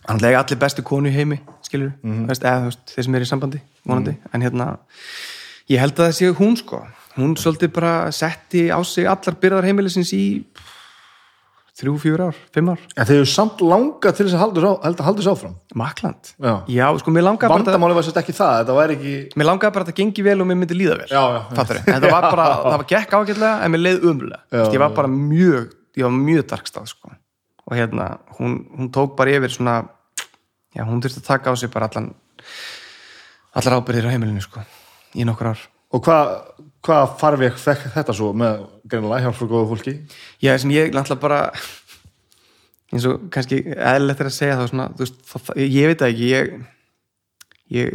[0.06, 2.28] Dæmi sko hann lega allir bestu konu í heimi skilur, Mhm.
[2.28, 4.78] veist, eða þeir sem er í sambandi vonandi, en hérna
[5.70, 6.86] ég held að það sé hún sko
[7.18, 10.44] hún svolítið bara setti á sig allar byrðar heimilisins í
[11.76, 15.18] þrjú, fjúr ár, fimm ár En þeir eru samt langa til þess að halda að
[15.20, 16.54] þessu áfram Makland Já.
[16.72, 19.46] Já, sko, mér langaði bara að Vandamáli var sérst ekki það, þetta var ekki mér
[19.50, 21.42] langaði bara að þetta gengi vel og mér myndi líða vel Já, já.
[21.58, 21.84] Fattarðu?
[21.96, 24.90] en það var bara, það var gekk ágætlega en mér leið umlega, Já, ég var
[24.96, 27.12] bara mjög ég var mjög darkstað sko.
[27.68, 29.76] og hérna, hún, hún tók bara yfir svona
[30.76, 32.12] já, hún þurfti að taka á sig bara allan
[33.56, 34.64] allar ábyrðir á heimilinu sko,
[35.16, 35.66] í nokkur ár.
[35.96, 36.34] Og hvað
[36.86, 37.00] hva
[37.58, 39.96] fekk þetta svo með greinilega hjálp frá góðu fólki?
[40.44, 41.40] Já, sem ég náttúrulega bara
[42.94, 46.14] eins og kannski eðlilegt er að segja þá svona, veist, það, það, ég veit það
[46.14, 46.54] ekki ég
[47.76, 47.90] ég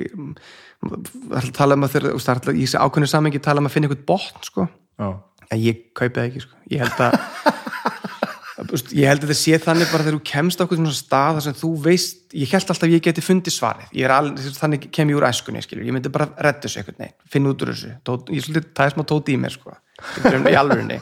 [1.30, 4.06] það tala um að það alltaf í þessi ákveðnu samengi tala um að finna eitthvað
[4.08, 4.66] botn, sko.
[5.00, 5.08] Já,
[5.50, 6.62] en ég kaupi það ekki, sko.
[6.72, 7.12] Ég held að
[8.70, 11.44] ég held að þetta sé þannig bara þegar þú kemst á okkur svona stað þar
[11.46, 13.96] sem þú veist, ég held alltaf að ég geti fundið svarið.
[14.14, 15.86] Alveg, þannig kem ég úr æskunni skilur.
[15.88, 17.90] ég myndi bara redda þessu einhvern veginn, finna út úr þessu.
[18.06, 19.74] Tót, ég svolítið, það er smá tóti í mér sko,
[20.22, 21.00] í alvörinni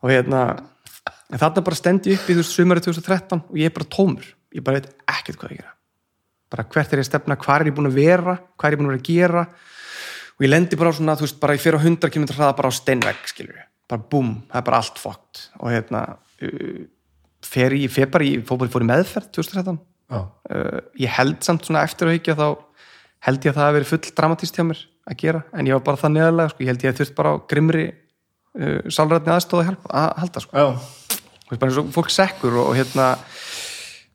[0.00, 0.42] og hérna
[1.30, 4.66] þarna bara stendi upp í þú veist sumari 2013 og ég er bara tómur, ég
[4.66, 5.74] bara veit ekkert hvað ég gera.
[6.50, 8.82] Bara hvert er ég að stefna, hvað er ég búin að vera hvað er ég
[8.82, 9.46] búin að gera?
[10.40, 12.56] Og ég lendi bara á svona, þú veist, bara ég fer á 100 km hraða
[12.58, 16.02] bara á steinvegg, skilur bara búm, það er bara allt fókt og hérna
[17.44, 21.66] fer ég, fer bara ég fór fór í meðferð 2013 já, uh, ég held samt
[21.66, 22.46] svona eftir að higgja þá
[23.26, 25.84] held ég að það að veri full dramatíst hjá mér að gera, en ég var
[25.88, 26.62] bara það neðarlega sko.
[26.62, 30.56] ég held ég að þurft bara á grimri uh, sálrætni aðstóða að, halda sko.
[30.56, 30.68] já,
[31.50, 33.06] Þú veist, bara eins og fólk sekkur og, og hérna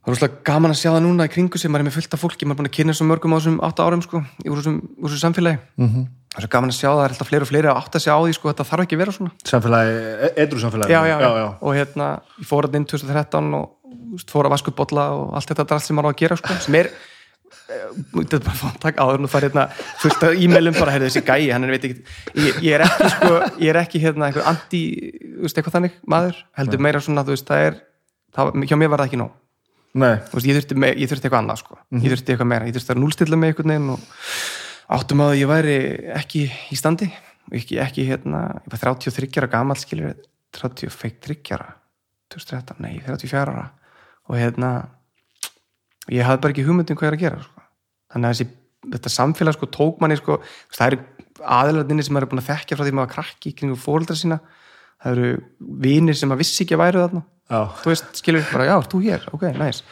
[0.05, 2.13] það er rosalega gaman að sjá það núna í kringu sem maður er með fullt
[2.13, 4.51] af fólki, maður er búin að kynna svo mörgum á þessum átta árum sko, í
[4.51, 4.77] úr þessum,
[5.23, 5.57] samfélagi.
[5.81, 6.03] Mm -hmm.
[6.29, 7.99] það er svo gaman að sjá það, það er alltaf fleiri og fleiri að átta
[7.99, 9.31] sig á því sko, þetta þarf ekki að vera svona.
[9.49, 9.95] Samfélagi,
[10.45, 11.47] edru samfélagi já, já, já, já.
[11.61, 13.65] og hérna, ég fór að inn 2013 og
[14.29, 16.75] fór að vasku bolla og allt þetta drast sem maður á að gera sko, sem
[16.75, 16.91] er
[17.65, 19.65] eh, þetta er bara fann takk áður nú fær hérna
[20.03, 22.03] fullt af e-mailum bara, þessi gæi, hann er veit ekki
[22.35, 24.83] ég, ég er ekki sko, ég er ekki hérna einhver anti,
[25.39, 27.81] þú veist, eitthvað þannig maður, heldur meira svona, þú veist, það er
[28.35, 29.33] það, hjá mér var það ekki nóg
[30.33, 31.77] veist, ég, þurfti me, ég þurfti eitthvað annað sko.
[31.95, 34.01] ég þurfti eitthvað meira, ég þurfti að núlstilla mig einhvern veginn og
[34.95, 35.77] áttum að ég væri
[36.17, 37.09] ekki í standi.
[37.55, 40.17] Ekki, ekki hérna, ég var 33 ára gamall skilur,
[40.57, 41.69] 33 ára.
[42.33, 43.69] 2013, nei, 34 ára.
[44.27, 44.71] Og hérna
[46.11, 47.63] ég hafði bara ekki hugmyndum hvað ég er að gera sko.
[48.15, 48.47] þannig að þessi,
[48.95, 50.39] þetta samfélag sko, tók manni, sko,
[50.73, 50.99] það eru
[51.55, 54.17] aðeladinni sem maður er búin að þekkja frá því maður var krakki í kringum fóreldra
[54.17, 54.39] sína.
[55.03, 55.31] Það eru
[55.85, 59.27] vinir sem maður vissi ekki að væru þarna þú veist, skilur bara, já, þú hér,
[59.35, 59.83] ok, næs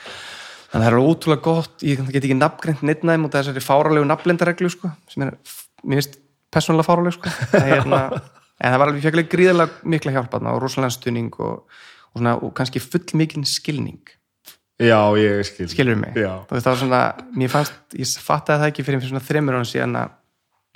[0.74, 3.62] þannig að það er ótrúlega gott, ég get ekki nafngreint neitt næm út af þessari
[3.62, 5.36] fáralegu nafnlendareglu sko, sem er,
[5.86, 6.18] mér finnst
[6.54, 7.34] persónulega fáraleg, sko.
[7.60, 8.00] Er hérna,
[8.62, 11.62] en það var alveg, alveg gríðarlega mikla hjálp þarna og rosalega stuðning og,
[12.10, 14.02] og, svona, og kannski full mikil skilning.
[14.82, 15.70] Já, ég skil.
[15.70, 16.42] Skilur mig, Já.
[16.50, 17.02] þú veist, það var svona
[17.38, 20.16] mér fannst, ég fattaði það ekki fyrir svona þreymur án síðan að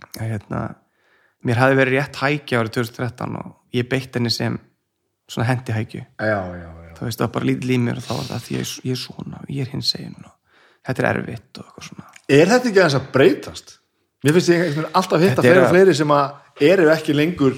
[0.04, 0.62] að, hérna,
[1.46, 4.58] mér hafi verið rétt hækja árið 2013 og ég beitt henni sem
[5.28, 8.14] svona hendi hækju já, já, já, þú veist, það bara lítið í mér og þá
[8.18, 10.16] var það því ég, er- ég er svona ég er hins egin
[10.88, 12.06] þetta er erfitt og eitthvað svona.
[12.32, 13.74] Er þetta ekki aðeins að breytast?
[14.24, 17.58] Mér finnst ég alltaf Þetta er fleiri og að- fleiri sem að eru ekki lengur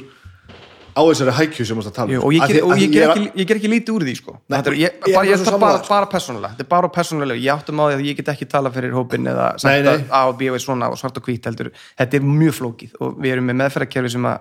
[1.00, 2.24] á þessari hækju sem mást að tala um.
[2.26, 2.48] Og ég
[2.92, 4.34] ger, er ekki, ekki lítið úr því sko.
[4.50, 6.50] Nei, er, ég, ég er bara, ég er bara, bara persónulega.
[6.58, 9.30] Þetta er bara persónulega, ég áttum á því að ég get ekki tala fyrir hópin
[9.30, 11.70] eða sagt að A og B og svona og svart og hvít heldur.
[12.02, 14.40] Þetta er mjög flókið og við erum með meðferðarkerfi sem að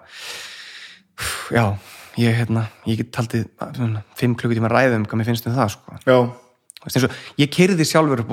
[1.54, 1.64] já,
[2.18, 5.98] ég, hérna, ég get taldið svona, fimm klukkutíma ræðum hvað mér finnst um það sko.
[6.14, 8.32] Og, ég keirði sjálfur upp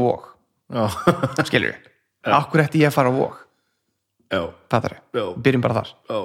[0.74, 0.86] já,
[1.50, 1.76] skilur
[2.34, 3.16] akkur ætti ég að fara á
[4.32, 5.26] já, fattar Já.
[5.38, 5.92] byrjum bara þar.
[6.10, 6.20] Já,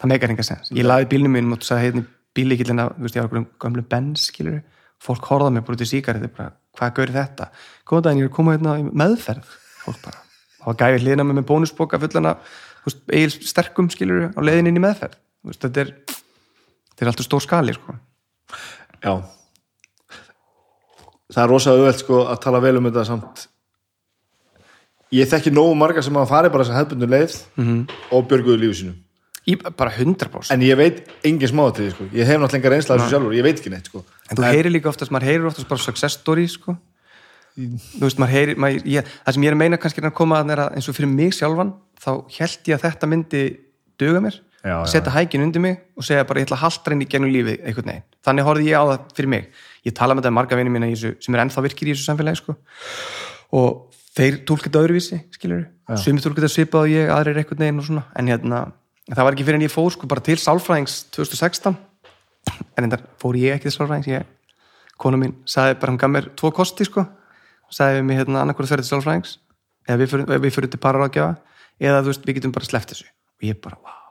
[0.00, 0.70] það meikar enga sens.
[0.74, 2.04] Ég laði bílnum minn og sagði hérna
[2.36, 4.60] bílíkillina, ég var okkur gamlu Benz skilur,
[5.02, 7.50] fólk horfða mig síkarið bara, hvað gaur þetta?
[7.88, 9.56] Góðan daginn, ég er að koma hérna meðferð
[9.86, 10.22] fólk bara,
[10.66, 12.36] var gæfið hlýðina mig með bónusboka fullana,
[13.12, 15.18] eigil sterkum skilur á leiðin inn í meðferð.
[15.46, 15.92] Þetta er,
[16.96, 17.96] þetta er alltaf stór skali sko.
[19.02, 19.12] já.
[21.26, 23.46] Það er rosa auðvelt sko að tala vel um þetta samt.
[25.14, 27.82] Ég þekki nógu marga sem að fari bara þess að hefbundu leið -hmm.
[28.10, 28.94] og björguðu lífu sínu.
[29.46, 32.04] í bara 100% En ég veit engin smáatriði sko.
[32.12, 33.34] Ég hef náttúrulega enga reynsla af þessu sjálfur.
[33.34, 34.04] Ég veit ekki neitt sko.
[34.30, 36.76] en þú heyrir líka oftast, maður heyrir oftast bara success story sko
[37.56, 40.16] þú veist, maður heyrir maður, ég, það sem ég er að meina kannski er að
[40.18, 43.42] koma að er að eins og fyrir mig sjálfan þá held ég að þetta myndi
[44.00, 44.36] duga mér
[44.66, 47.30] Já, setja hækin undir mig og segja bara ég ætla að haltra inn í gennum
[47.30, 48.06] lífið einhvern veginn.
[48.26, 49.44] Þannig horfði ég á það fyrir mig.
[49.86, 52.40] Ég tala með þetta marga vinni mína þessu, sem er ennþá virkir í þessu samfélagi
[52.40, 52.56] sko.
[53.54, 55.66] og þeir tólka þetta öðruvísi skilur
[56.00, 58.04] sumir tólka þetta svipað og ég, aðrir einhvern veginn og svona.
[58.18, 58.62] En hérna,
[59.12, 63.38] það var ekki fyrir en ég fór sko bara til sálfræðings 2016 en endar fór
[63.38, 64.10] ég ekki til sálfræðings.
[64.10, 64.26] Ég,
[64.98, 67.06] konu mín sagði bara, hún gaf mér tvo kosti sko.
[67.70, 69.36] Sagði við mig hérna annarkvörðu ferði til sálfræðings
[69.86, 71.36] eða við fyrir, við fyrir til pararáðgjafa
[71.86, 73.08] eða þú veist, við getum bara sleppt þessu.
[73.36, 74.05] Og ég bara, wow,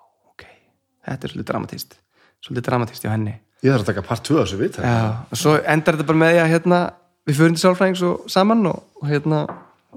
[1.13, 1.99] þetta er svolítið dramatist
[2.45, 3.35] svolítið dramatist hjá henni.
[3.63, 4.97] Ég þarf að taka part 2 af þessu vit Já,
[5.31, 6.79] og svo endar þetta bara með að hérna,
[7.25, 9.41] við förum til sálfræðings og saman og, og hérna,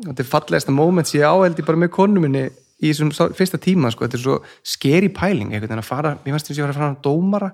[0.07, 2.47] þetta er fallegasta moment sem ég áheldi bara með konu minni
[2.79, 6.37] í þessum fyrsta tíma, sko, þetta er svo skeri pæling, einhvern veginn að fara, mér
[6.37, 7.49] fannst þess að ég var að fara að dómara,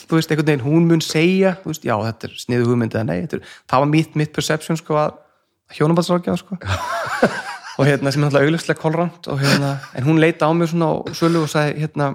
[0.00, 3.08] þú veist, einhvern veginn hún mun segja, þú veist, já, þetta er sniðu hugmyndið eða
[3.10, 6.58] nei, er, það var mitt, mitt perception, sko, að hjónabaldsrákjað, sko.
[7.78, 10.88] Og hérna, sem er alltaf auglustlega kolrand og hérna, en hún leita á mig svona
[10.96, 12.08] og sölu og sagði, hérna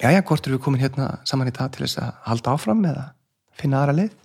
[0.00, 3.04] jæja, hvort eru við komin hérna saman í það til þess að halda áfram eða
[3.60, 4.16] finna aðra leið?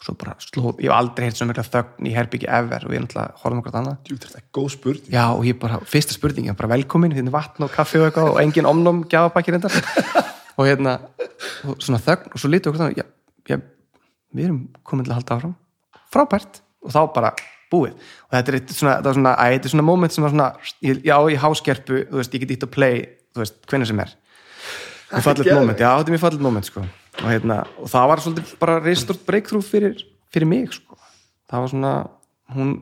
[0.00, 2.94] Og svo bara sló, ég hef aldrei heilt svo mikla þögn í herbyggi ever og
[2.94, 3.98] ég er náttúrulega horfum okkur annað.
[4.08, 5.10] Jú, þetta er góð spurning.
[5.12, 8.40] Já og ég bara, fyrsta spurningin, bara velkomin þinn vatn og kaffi og eitthvað og
[8.40, 9.76] engin omnum gjafabækir endar
[10.58, 10.94] og hérna,
[11.68, 13.06] og svona þögn og svo litur okkur þannig, já,
[13.52, 13.60] já,
[14.40, 15.54] við erum komin til að halda áfram.
[16.16, 16.62] Frábært.
[16.80, 17.34] Og þá bara
[17.70, 17.92] búið.
[18.30, 20.32] Og þetta er eitt svona, þetta var svona, æ, þetta er svona moment sem var
[20.32, 20.48] svona,
[20.88, 23.04] ég- já, í háskerpu þú veist, ég get ítt að play,
[23.36, 24.16] þú veist, hvenær sem er
[25.10, 25.58] mjög geðveikt.
[25.58, 26.84] moment, já, þetta er mjög fallet moment sko.
[27.20, 30.96] og, hérna, og það var svolítið bara reistort breakthrough fyrir, fyrir mig sko.
[31.50, 31.94] það var svona
[32.54, 32.74] hún,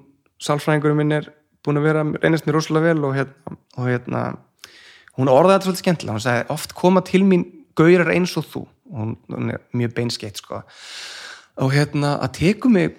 [0.45, 1.31] sálfræðingurinn minn er
[1.65, 4.23] búin að vera, reynast mér rosalega vel og hérna, og hérna
[5.19, 7.47] hún orðaði þetta svolítið skemmtilega, hún sagði oft koma til mín
[7.79, 10.63] gaurar eins og þú og hún, hún er mjög beinskeitt sko.
[11.59, 12.97] og hérna, að teku mig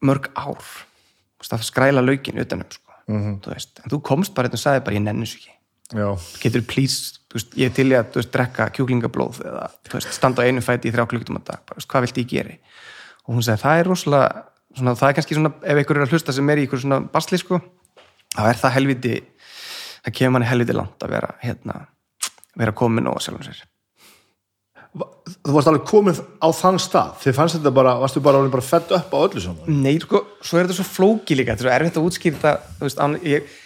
[0.00, 2.92] mörg ár þú veist, að skræla laukin utanum sko.
[3.08, 3.38] Mhm.
[3.42, 5.57] þú veist, en þú komst bara hérna og sagði bara ég nenni þessu ekki
[5.88, 10.90] getur please, veist, ég til í að drekka kjúklingablóð eða veist, standa á einu fæti
[10.90, 12.58] í þrjá klukkutum að dag bara, veist, hvað vilt ég geri?
[13.26, 14.44] Og hún segi, það er rosalega
[14.76, 17.00] svona, það er kannski svona, ef einhver er að hlusta sem er í einhver svona
[17.12, 17.60] basli, sko
[18.36, 19.14] þá er það helviti,
[20.04, 21.80] það kemur manni helviti langt að vera, hérna
[22.58, 23.64] vera komin og sjálfum sér.
[24.98, 27.18] Þú varst alveg komin á þann stað.
[27.22, 29.80] Þið fannst þetta bara, varstu bara, bara fett upp á öllu saman?
[29.84, 32.78] Nei, sko, svo er þetta svo flóki líka þetta er svo erfitt að útskýra þetta
[32.78, 33.57] þú veist, ég,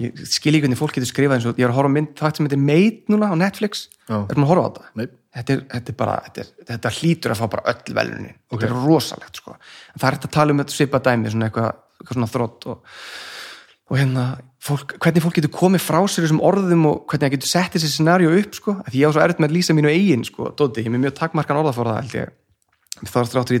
[0.00, 2.38] ég skil ekki hvernig fólk getur skrifað eins og ég er að horfa mynd það
[2.38, 4.16] sem heitir Mate núna á Netflix Já.
[4.22, 4.84] er maður að horfa á þetta?
[5.00, 5.06] Nei.
[5.32, 8.66] Þetta er, þetta er bara, þetta, er, þetta hlýtur að fá bara öll velunin, þetta
[8.68, 9.54] er rosalegt sko.
[9.56, 12.66] en það er þetta að tala um þetta svipa dæmi svona eitthvað, eitthvað svona þrótt
[12.68, 12.90] og,
[13.88, 14.24] og hérna,
[14.60, 17.88] fólk, hvernig fólk getur komið frá sér þessum orðum og hvernig það getur sett þessi
[17.94, 20.52] scenaríu upp sko, af því ég á svo erfitt með að lýsa mínu eigin sko,
[20.52, 22.36] Dóti, ég er mjög takmarkan orðaforða held ég,
[23.08, 23.56] þá er þráttur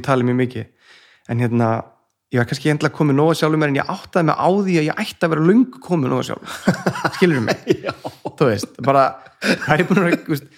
[2.32, 4.86] ég var kannski endla komið nóga sjálfur mér en ég áttaði mig á því að
[4.86, 7.66] ég ætti að vera lungu komið nóga sjálfur skilur mig
[8.38, 9.02] þú veist, bara
[9.42, 10.48] hvað er búin að þú veist,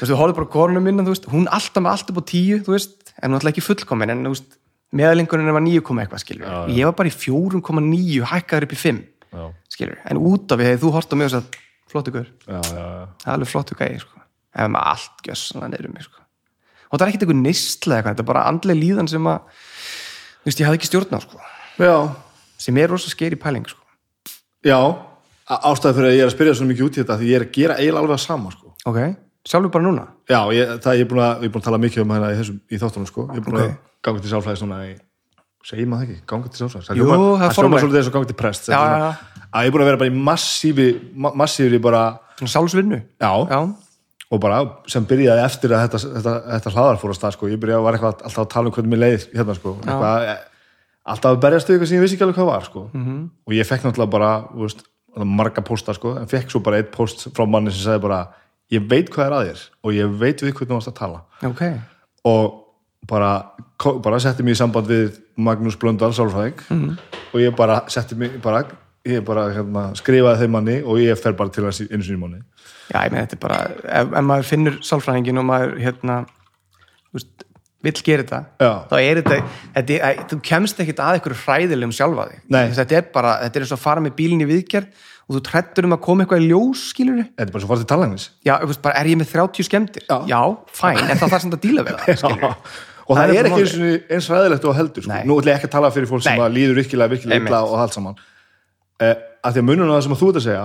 [0.00, 2.58] þú þú horfður bara korunum minna þú veist, hún alltaf með allt upp á tíu
[2.66, 4.58] þú veist, en hún alltaf ekki fullkomin en þú veist,
[5.00, 6.74] meðalingurinn var 9, eitthvað skilur Já, já.
[6.80, 10.82] ég var bara í 4,9 hækkaður upp í 5 Já, skilur, en út af hefði
[10.82, 11.60] þú hort á mig og sagt,
[11.90, 12.14] flottu
[12.50, 12.58] já.
[12.58, 14.24] það er alveg flottu gæði sko.
[14.50, 16.24] ef maður allt gjössanlega neyrum mig sko.
[16.90, 19.60] og það er ekkert eitthvað, þetta er bara andlega líðan sem að
[20.40, 21.36] þú veist, ég hafði ekki stjórn á sko.
[22.60, 23.80] sem er rosa skeri pæling sko.
[24.64, 27.26] já á- ástæða fyrir að ég er að spyrja svo mikið út í þetta því
[27.30, 28.74] ég er að gera eiginlega alveg að sama sko.
[28.86, 28.98] ok,
[29.48, 32.10] sjálfur bara núna já, ég, það, ég, er búin að, er að tala mikið um
[32.14, 33.28] hérna í, í þáttunum sko.
[33.32, 33.62] ég er búin Ok.
[33.64, 34.94] að ganga til sálfræðis núna í
[35.64, 37.82] segir maður það ekki, ganga til sálfræðis Jú, það það formlegt.
[37.84, 39.10] svolítið eins og ganga til prest Já, já, já.
[39.52, 42.02] að ég er búin að vera bara í massífi ma massífi bara,
[42.40, 43.60] sjálfsvinnu já, já,
[44.30, 47.48] og bara sem byrjaði eftir að þetta, þetta, þetta hlaðar fór að stað sko.
[47.50, 49.72] ég byrjaði að var eitthvað alltaf að tala um hvernig mér leið hérna sko.
[49.82, 50.36] eitthvað, eh,
[51.14, 52.84] alltaf að berjast við eitthvað sem ég vissi ekki alveg hvað var sko.
[52.92, 53.06] Mhm.
[53.06, 53.28] -hmm.
[53.46, 54.82] og ég fekk náttúrulega bara veist,
[55.16, 58.28] marga pósta sko, en fekk svo bara eitt póst frá manni sem sagði bara
[58.70, 61.20] ég veit hvað er að þér og ég veit við hvernig þú varst að tala
[61.42, 61.62] ok
[62.24, 62.54] og
[63.08, 63.42] bara,
[64.02, 66.98] bara setti mig í samband við Magnús Blöndal sálfræðing Mhm.
[67.34, 68.64] og ég bara setti mig bara,
[69.08, 72.20] ég bara hérna, skrifaði þeim manni og ég fer bara til hans einu sinni í
[72.20, 72.40] manni
[72.90, 76.18] já, ég meina þetta er bara, ef, ef maður finnur sálfræðingin og maður hérna
[77.14, 77.46] veist,
[77.80, 78.72] vill gera þetta Já.
[78.90, 79.38] þá er þetta,
[79.78, 82.42] þetta er, þú kemst ekkit að einhverju hræðilegum sjálfa þig.
[82.76, 85.40] Þetta er bara, þetta er eins og að fara með bílinn í viðgerð og þú
[85.46, 88.24] trættur um að koma eitthvað í ljós skilur þetta er bara svo farið til talangnis
[88.42, 90.40] já, veist, bara er ég með 30 skemmtir Já.
[90.74, 92.56] fæn, en það þarf samt að díla við það og það,
[93.10, 93.76] Það er ekki eins,
[94.10, 95.20] eins ræðilegt og heldur sko.
[95.26, 97.96] Nú ætla ég ekki að tala fyrir fólk sem líður virkilega, virkilega illa og allt
[97.96, 98.18] saman
[99.00, 100.64] að því að munum á það sem að þú ert að segja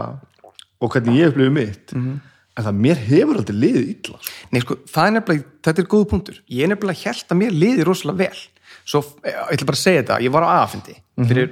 [0.85, 2.15] og hvernig ég upplifið mitt Mhm.
[2.57, 4.33] en það mér hefur aldrei liðið illa sko.
[4.51, 6.37] Nei, sko, það er nefnilega, þetta er góð punktur.
[6.49, 8.37] Ég er nefnilega held að mér liði rosalega vel.
[8.85, 10.19] Svo, eh, ég ætla bara að segja þetta.
[10.23, 10.95] Ég var á aðfundi
[11.27, 11.49] fyrir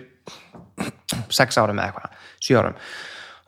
[1.29, 2.09] sex árum eða eitthvað,
[2.43, 2.75] sjö árum.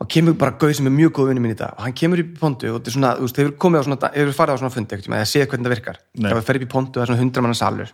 [0.04, 1.72] Og kemur bara gauð sem er mjög góð vinni minn í dag.
[1.78, 3.84] Og hann kemur upp í pontu og þetta er svona, þú veist, hefur komið á
[3.88, 5.98] svona hefur farið á svona fundi, eða séð hvernig það virkar.
[6.20, 7.94] Það fer upp í pontu og það er svona hundra manna salur.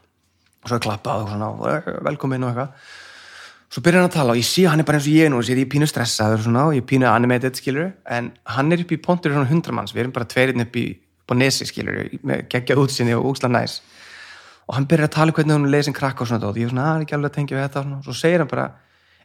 [0.62, 2.70] Og svo er klappað og svona eh, velkomin og eitthvað
[3.72, 5.32] svo byrjar hann að tala og ég sé að hann er bara eins og ég
[5.32, 8.72] nú ég er pínu stressaður og svona og ég er pínu animated skilur en hann
[8.76, 9.94] er upp í pontur svona hundra manns.
[9.96, 10.86] Við erum bara tveirinn upp í,
[11.24, 13.80] upp á nesi skilur með geggjað útsinni og úksla næs.
[14.68, 16.60] Og hann byrjar að tala um hvernig hann sem krakka og svona dót.
[16.60, 18.04] ég er svona, að er ekki alveg að tengja við þetta og svona.
[18.04, 18.68] svo segir hann bara,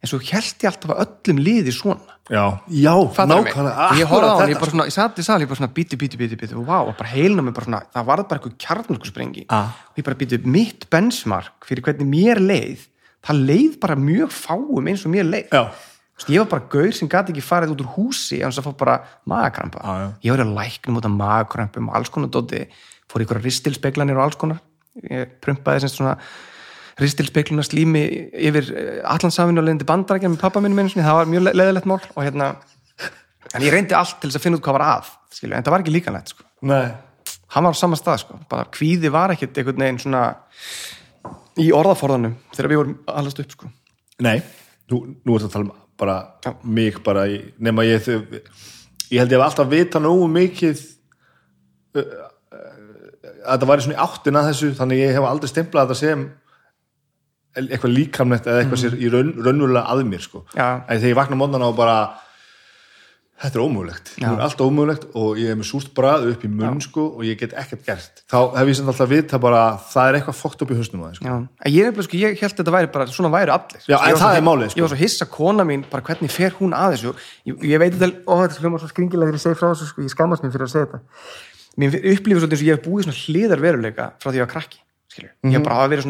[0.02, 2.16] en svo held ég alltaf að öllum liði svona.
[2.26, 3.90] Já, já nákvæmlega.
[3.98, 5.98] Ég horfði á hann, ég bara svona, ég satt í sal ég bara svona, bíti,
[5.98, 8.58] bíti, bíti, bíti, og vá, og bara heilna mig bara svona, það var bara eitthvað
[8.66, 9.70] kjarnarkusprengi Ah.
[9.90, 12.86] og ég bara bíti, mitt benchmark fyrir hvernig mér leið
[13.26, 15.52] það leið bara mjög fáum eins og mér leið.
[16.16, 18.68] Veist, ég var bara gaur sem gæti ekki farið út úr húsi en þess að
[18.70, 18.94] fá bara
[19.28, 20.06] magakrampa Já, já.
[20.24, 22.62] ég var að læknum út af magakrampum og alls konar dóti,
[23.12, 24.62] fór ykkur ristilspeglanir og alls konar.
[25.10, 26.14] Ég prumpaði sem svona
[26.96, 28.02] ristilspegluna slími
[28.32, 28.70] yfir
[29.04, 32.46] allansafinu og leiðindi bandarækja með pappa minn það var mjög le- leiðilegt mál og hérna,
[33.52, 35.74] en ég reyndi allt til þess að finna út hvað var að, skilju, en það
[35.74, 36.46] var ekki líkanlegt sko.
[36.62, 36.94] nei,
[37.52, 40.22] hann var á sama stað, sko, bara kvíði var ekkit einhvern veginn svona
[41.62, 43.70] í orðaforðanum þegar við vorum allast upp, sko
[44.24, 44.38] nei
[44.90, 46.52] nú, nú ertu að tala um bara Já.
[46.62, 47.24] mig bara,
[47.58, 48.18] nema ég þau,
[49.08, 50.82] ég held ég hef alltaf vita nógu mikið
[53.46, 56.26] að það væri svona í áttina að þessu þannig ég hef aldrei stemplað þetta sem
[57.56, 60.42] eitthvað líkamnett eða eitthvað sér í raun, raunverulega að mér sko.
[60.52, 60.84] Já.
[60.84, 61.96] en þegar ég vakna mótana og bara
[63.36, 66.48] þetta er ómögulegt, það er alltaf ómögulegt og ég hef með súrt brað upp í
[66.48, 69.62] munn sko, og ég get ekkert gert, þá hef ég sem alltaf vita bara,
[69.92, 71.26] það er eitthvað fókt upp í það sko.
[71.26, 73.82] En ég, sko, ég held að þetta væri bara svona væri allir.
[73.84, 74.78] Já, Sko, ég var málið, sko.
[74.80, 77.14] Ég var svo hissa kona mín, bara hvernig fer hún að þessu.
[77.44, 80.02] Ég, ég veit þetta, ó þetta hljómar svo skringilega þegar ég segi frá þessu, sko,
[80.06, 81.00] ég skammast mér fyrir að segja þetta.
[81.76, 84.46] Mér upplifur svolítið eins og ég hef búið svona hliðar veruleika frá því að ég
[84.46, 84.78] var krakki
[85.12, 85.28] skilur.
[85.28, 85.52] Ég Mhm.
[85.52, 86.02] hef bara hafa verið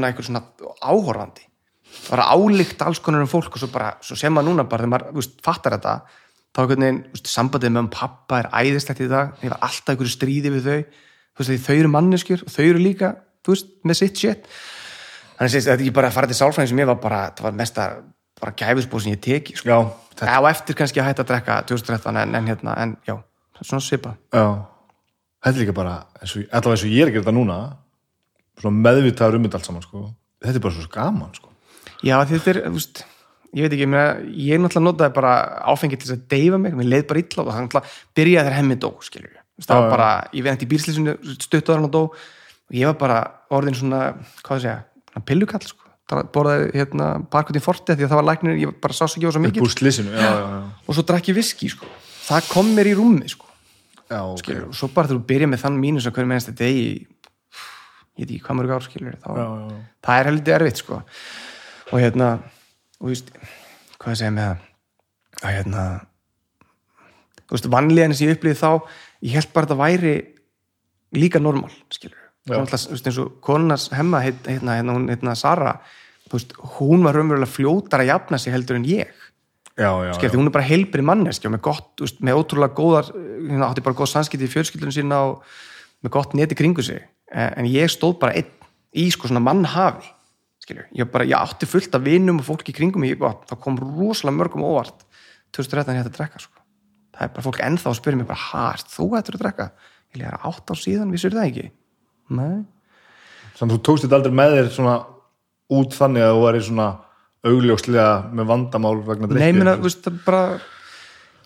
[6.56, 9.60] og þá er hvernig, veist, sambandið með um pappa er æðislegt í dag, ég var
[9.66, 10.78] alltaf einhverju stríði við þau,
[11.36, 13.10] þú veist, þau eru manneskjur og þau eru líka,
[13.44, 14.46] þú veist, með sitt shit
[15.36, 17.58] þannig að þetta ekki bara að fara til sálfræðin sem ég var bara, það var
[17.60, 17.88] mesta
[18.40, 19.68] bara gæfisbúð sem ég teki sko.
[19.68, 19.76] já,
[20.14, 23.18] þetta, á eftir kannski að hætta að drekka 2013 en, en hérna, en já,
[23.60, 24.46] svona svipa já
[25.44, 27.58] þetta er líka bara, og, allavega eins og ég er að gera þetta núna
[28.56, 30.06] svona meðvitaður um þetta allt saman sko.
[30.44, 31.52] þetta er bara svo gaman sko.
[32.04, 33.02] Já, þetta er, þú veist,
[33.56, 34.04] ég veit ekki, ég, meina,
[34.36, 35.32] ég náttúrulega notaði bara
[35.72, 38.56] áfengi til þess að deyfa mig, mér leið bara illa og það náttúrulega byrjaði þegar
[38.58, 39.40] hemmi dó, skilur við.
[39.64, 42.98] Það var bara, ég veit ekki í bílslýsinu stuttuðar hann og dó og ég var
[43.00, 43.18] bara
[43.56, 44.02] orðin svona,
[44.42, 44.76] hvað það segja,
[45.12, 45.82] svona pillukall, sko.
[46.06, 49.16] Það borðaði hérna parkut í forti því að það var læknir, ég bara sá sig
[49.18, 50.60] ekki á svo mikið slísinu já, já, já.
[50.86, 51.88] og svo drakk ég viski, sko.
[52.28, 53.48] Það kom mér í rúmi, sko.
[54.06, 54.42] Já, okay.
[54.44, 56.84] Skilur, og svo bara þú byrja með þann mínus að hverju mennst þetta degi,
[58.20, 59.30] ég veit ekki hvað mörg ár, skilur, þá,
[60.06, 61.00] það er heldur erfitt sko
[61.90, 62.28] og hérna
[63.00, 63.32] og þú veist,
[63.96, 64.62] hvað ég segja með það?
[65.42, 65.82] Að hérna
[67.42, 68.70] þú veist, vanlíðan sem ég upplýði þá
[69.26, 70.14] ég held bara að þetta væri
[71.16, 72.60] líka normal, skilur Já.
[72.62, 75.80] Þú veist, eins og konunars hemma hérna, hérna, hún, hérna, Sara
[76.30, 79.10] veist, hún var raunverulega fljótar að jafna sig heldur en ég.
[79.76, 82.38] Já, já, skilur, því hún er bara heilbri manneski og með gott, þú veist, með
[82.38, 85.56] ótrúlega góðar hérna, átti bara góð sannskipti í fjölskyldunum sína og
[86.06, 87.02] með gott neti kringu sig.
[87.34, 90.14] En ég stóð bara einn í sko svona mannhafi
[90.66, 94.36] skilur, ég, bara, ég átti fullt af vinum og fólki kringum mig, það kom rosalega
[94.40, 95.06] mörgum óvart.
[95.54, 96.62] 2013 ég hætti að drekka sko.
[97.16, 99.68] það er bara fólk ennþá að spyrja mig bara, ert þú hættur að drekka?
[100.16, 101.66] Ég er átt á síðan, vissur það ekki?
[102.36, 102.64] Nei,
[103.56, 104.96] þannig að þú tókst þetta aldrei með þér svona
[105.76, 106.88] út þannig að þú væri svona
[107.46, 110.42] augljóslega með vandamál vegna nei, menna, þú veist, það bara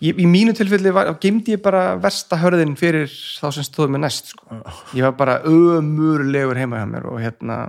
[0.01, 4.05] ég, í mínu tilfelli var, gemdi ég bara versta hörðin fyrir þá sem stóðu með
[4.07, 4.61] næst sko.
[4.97, 7.61] ég var bara ömurlegur heima hjá mér og hérna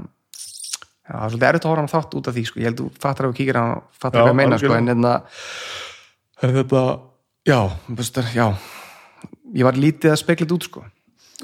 [1.13, 2.61] það er svolítið erfitt að horfa hann þátt út af því sko.
[2.61, 4.75] ég held þú fattar að þú kíkir hann og fattar Já, hvað ég meina sko.
[4.77, 5.13] en hérna
[6.43, 6.83] er þetta,
[7.49, 7.59] já,
[8.01, 8.47] veist, já
[9.53, 10.85] ég var lítið að spekla þetta út sko.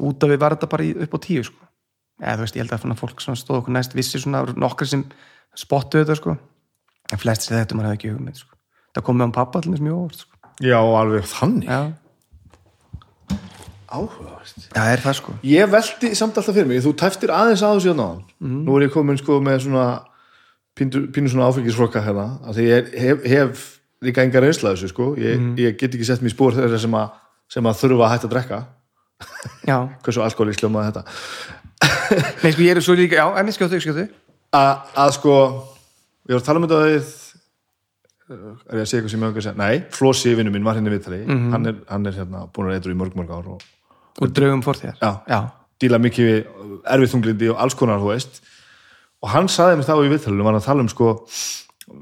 [0.08, 1.68] út af við var þetta bara upp á tíu sko.
[2.22, 4.88] eða þú veist, ég held að svona fólk sem stóð okkur næst vissi svona, nokkri
[4.88, 5.04] sem
[5.54, 6.36] spottu þetta sko.
[7.12, 8.56] en flest sem þetta maður hefði ekki hugmynd sko.
[8.94, 10.54] það kom með hann pappa allir mjög óvart sko.
[10.64, 11.80] já, alveg þannig já,
[13.90, 14.68] áhugavert.
[14.74, 15.32] Það er það sko.
[15.44, 18.64] Ég velti samt alltaf fyrir mig, þú tæftir aðeins á þessu náðan, Mhm.
[18.66, 19.86] nú er ég komin sko með svona
[20.76, 24.88] pínu, pínu svona áfengisfrokka hérna, að því ég hef, hef líka enga reynsla af þessu
[24.92, 25.16] sko.
[25.16, 25.56] Ég, Mhm.
[25.58, 27.10] ég get ekki sett mér í spór þeirra sem að
[27.48, 28.64] sem að þurfa að hætta að drekka.
[29.66, 31.04] Já, hversu alkoholísk hljómaði þetta.
[32.44, 34.08] Nei sko ég er svo líka já, en ég skjóðu, skjóðu
[34.52, 35.32] A, að sko
[36.28, 37.14] ég var að tala um þetta við
[38.28, 39.56] er ég að segja eitthvað sem ég hefði að segja?
[39.56, 41.20] Nei, Flossi vinnu minn var hérna viðtali.
[41.26, 41.50] Mhm.
[41.52, 43.62] hann, er, hann er hérna búin að eitthvað í mörg mörg ár og
[44.20, 44.62] og draugum
[45.30, 45.40] já,
[45.80, 46.38] díla mikið við
[46.94, 48.40] erfið þunglindi og alls konar, þú veist.
[49.22, 51.12] Og hann saði mér þá í viðtalinu, var hann að tala um sko,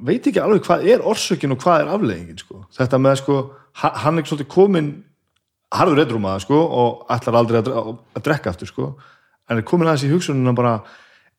[0.05, 2.63] veit ekki alveg hvað er orsökin og hvað er afleggingin, sko.
[2.77, 3.37] Þetta með sko,
[3.83, 4.91] ha- hann er svolítið komin
[5.77, 8.89] harður eitthrúmaða, sko og ætlar aldrei að, dre- að drekka aftur, sko.
[9.51, 10.75] En er komin aðeins í hugsununa bara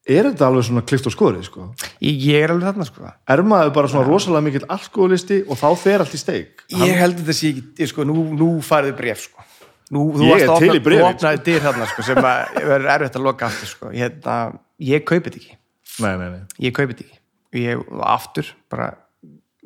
[0.07, 1.67] er þetta alveg svona klift og skorið, sko?
[1.99, 3.09] Ég, ég er alveg þarna sko.
[3.28, 6.63] Er maður bara svona rosalega mikill alkoholisti og þá fer allt í steik?
[6.71, 9.43] Ég held þetta sé ekki, ég, sko, nú, nú farið bref sko
[9.96, 12.94] nú, þú varst er að opna- bréfin, þú opnaði dyr þarna sko sem að verður
[12.98, 13.92] erfitt að loka aftur sko.
[13.96, 14.38] Ég, hérna,
[14.92, 15.58] ég kaupi þetta ekki.
[16.04, 17.20] Nei, nei, nei, ég kaupi þetta ekki.
[17.64, 18.90] Ég aftur bara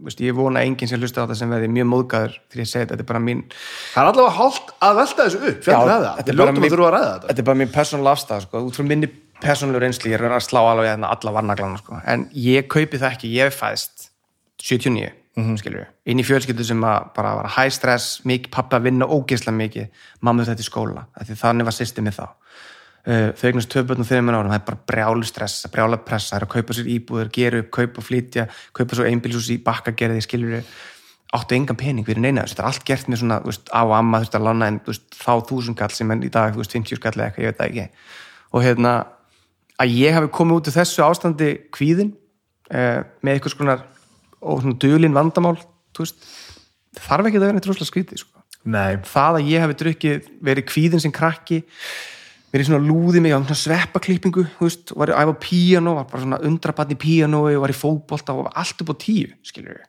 [0.02, 2.70] veist, ég vona að enginn sem hlusta á þetta sem verði mjög móðgæður þegar ég
[2.70, 5.92] segi þetta, þetta er bara mín Það er allavega hálft að velta þessu upp það,
[5.92, 7.28] þetta er að mín- að þetta.
[7.28, 8.62] þetta er bara mín persónulega afstæð sko.
[8.66, 9.10] út frá minni
[9.42, 12.00] persónulega reynsli ég er að að slá alveg hérna alla varnaglana sko.
[12.16, 14.08] en ég kaupi það ekki, ég hef fæðst
[14.62, 19.58] 79, mm skilur inn í fjölskyldu sem bara var high stress mikið pappa vinna ógeðslega
[19.58, 22.26] mikið mamma þetta í skóla, af þannig var systemið þá.
[23.02, 26.38] Uh, þau eignast börn og þeim árum, það er bara brjálu stress brjála pressa, það
[26.38, 28.46] er að kaupa sér íbúður gera upp, kaupa flytja,
[28.78, 30.60] kaupa svo einbílshús í bakkagerði, skilur
[31.34, 34.28] áttu engan pening fyrir neina þetta er allt gert með svona, veist, á amma, þú
[34.28, 37.00] veist, að þeim, þú veist, þá þúsund kall sem er í dag, þú veist, 50
[37.00, 37.88] skall eða eitthvað, ég veit það ekki.
[38.52, 38.94] Og hérna,
[39.82, 42.14] að ég hafi komið út úr þessu ástandi kvíðin
[42.70, 43.86] uh, með einhvers konar
[44.42, 45.58] og svona dulin vandamál,
[45.98, 46.18] veist
[47.02, 48.42] þarf ekki að vera neitt rosalega skrítið, sko
[49.10, 51.64] það að ég hafi drukkið, verið kvíðin sem krakki
[52.52, 56.24] verið svona lúðið mig á svona sveppaklippingu, veist, var að æfa á píanó, var bara
[56.26, 59.78] svona undrabann í píanói og var í fótbolta og var allt upp á tíu skilur
[59.78, 59.86] við,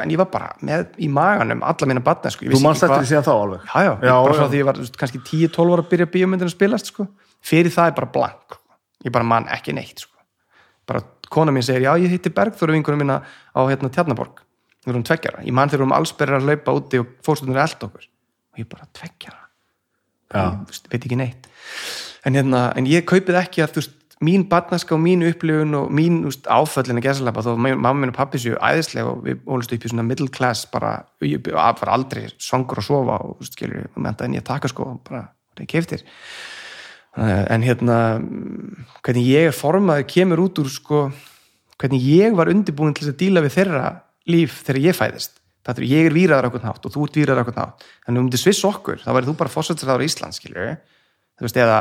[0.00, 3.28] en ég var bara með í maganum alla mína batna, sko þú eftir því síðan
[3.28, 4.48] þá alveg já, já, Já, bara já.
[4.50, 7.06] því ég var veist, kannski 10-12 ára að byrja bíómyndin að spilast sko.
[7.46, 8.60] fyrir það er bara blank sko.
[9.06, 10.16] ég bara man ekki neitt sko.
[10.90, 13.20] bara kona mín segir, já ég hitti Bergþóru vingunum mína
[13.54, 14.42] á hérna Tjarnaborg
[14.80, 17.82] við erum tveggjara, ég man þegar við erum allsberðar að laupa úti og fórstundur eld
[17.84, 18.06] okkur.
[18.50, 19.40] Og ég bara tveggjara
[20.34, 21.48] ég veist, veit ekki neitt.
[22.24, 26.20] En, hérna, en ég kaupið ekki að veist, mín barnaska og mín upplifun og mín
[26.28, 29.92] áföllin að gesalapa þó mamma minn og pappi séu æðislega og við ólust upp í
[29.92, 34.44] svona middle class bara, ég var aldrei svangur að sofa og skilur, við mentaði nýja
[34.50, 35.24] taka sko bara,
[35.56, 36.04] það er keiftir
[37.16, 41.00] en hérna mm, hvernig ég er formaður kemur út úr sko,
[41.80, 43.86] hvernig ég var undirbúin til að díla við þeirra
[44.30, 45.38] líf þegar ég fæðist.
[45.64, 48.28] Það er ég er víraður okkur nátt og þú ert víraður okkur nátt þannig um
[48.32, 50.70] til sviss okkur, þá verður þú bara fórsættisraður í Ísland skilur
[51.36, 51.80] þú veist, eða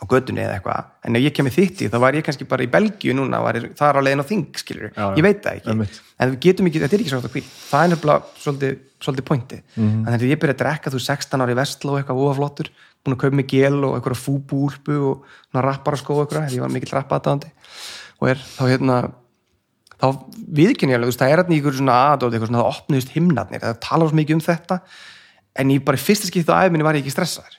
[0.00, 2.64] á göttunni eða eitthvað, en ef ég kemur þitt í þá var ég kannski bara
[2.64, 4.44] í Belgíu núna það er á leiðin á þing,
[4.94, 5.06] já.
[5.16, 5.68] ég veit það ekki.
[5.72, 5.98] Einmitt.
[6.20, 8.78] en við getum ekki, þetta er ekki svo hægt að hví það er nefnilega svolítið,
[9.00, 10.04] svolítið pointi Mhm.
[10.06, 12.70] þannig að ég byrja að drekka þú 16 ári Vestló eitthvað óaflottur,
[13.04, 15.24] búin að kaupa mig gel og eitthvað fúbúlpu og
[15.56, 17.50] rappara skó eitthvað, ég var mikill rappaðadándi
[18.20, 18.98] og er þá hérna
[20.00, 20.06] þá
[20.60, 22.74] viðkynni ég alveg, þú veist, það er hérna í ykkur svona aðdóti, eitthvað svona, það
[22.74, 24.78] opnuðist himnarnir það talar svo mikið um þetta
[25.60, 27.56] en ég bara fyrsta skipti á æfinni var ég ekki stressaður.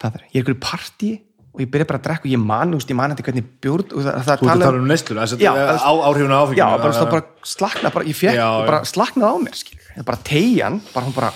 [0.00, 1.10] Það er, ég er í partí
[1.50, 4.04] og ég byrja bara að drekka og ég man, ég man þetta hvernig bjórn og
[4.06, 7.10] það, það tala um neyslu, þess Já, að það- á áhrifinu áfenginu já, bara, það
[7.10, 7.24] bara
[7.54, 8.66] slakna, bara, ég fekk Já, já.
[8.70, 11.30] bara slaknaði á mér, skilur, það bara tegjan bara hún bara,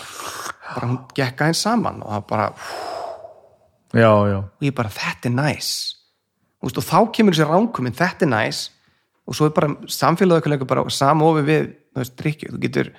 [0.71, 2.47] bara hún gekk aðeins saman og það bara,
[3.95, 6.04] Já, já, og ég bara, þetta er næs veist,
[6.65, 8.63] og þá kemur þessi ránkumin, þetta er næs.
[9.25, 12.91] Og svo er bara samfélagaukulega bara samofi við, þú veist, drikkju þú getur,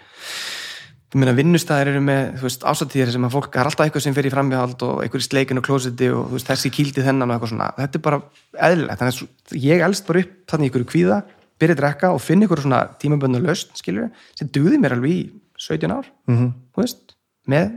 [1.14, 4.06] þú meina vinnustæðir eru með, þú veist, ásatíðir sem að fólk það er alltaf eitthvað
[4.08, 7.06] sem fer í framhjáhald og eitthvað í sleikin og klósiti og þú veist, þessi kýldi
[7.06, 8.22] þennan og eitthvað svona, þetta er bara
[8.70, 9.04] eðlilegt.
[9.04, 11.22] Þannig að ég elst bara upp þannig ykkur kvíða
[11.62, 15.22] byrja að drekka og finna ykkur svona tímaböndu lausn, skilur, sem duði mér alveg í
[15.62, 16.52] 17 ár, -hmm.
[16.76, 17.16] þú veist
[17.48, 17.70] með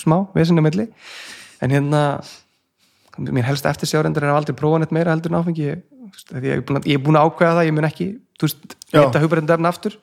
[0.00, 0.16] smá,
[3.18, 5.66] mér helst eftir sjárendur er að aldrei prófa neitt meira heldur en áfengi.
[5.70, 5.82] Ég,
[6.42, 8.08] ég, er ég er búin að ákveða það, ég mun ekki
[8.92, 9.98] hitta hugbreyndefn aftur.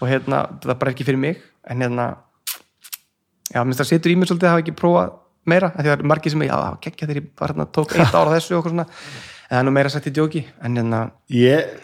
[0.00, 1.40] Og hérna, það er bara ekki fyrir mig.
[1.66, 2.08] En hérna
[3.52, 6.04] já, minnst það setur í mér svolítið að hafa ekki prófað meira, því það er
[6.10, 8.86] margir sem, já, geggja þegar ég var hérna, tók eitt ára þessu og eitthvað svona.
[9.46, 11.74] En það er nú meira sett í djóki, en hérna ég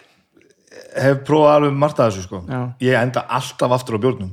[0.99, 2.43] hef prófað alveg margt að þessu sko.
[2.51, 2.61] Já.
[2.83, 4.33] Ég enda alltaf aftur á bjórnum.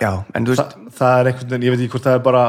[0.00, 2.24] Já, en þú Þa, veist, Það er einhvern veginn, ég veit ekki hvort það er
[2.24, 2.44] bara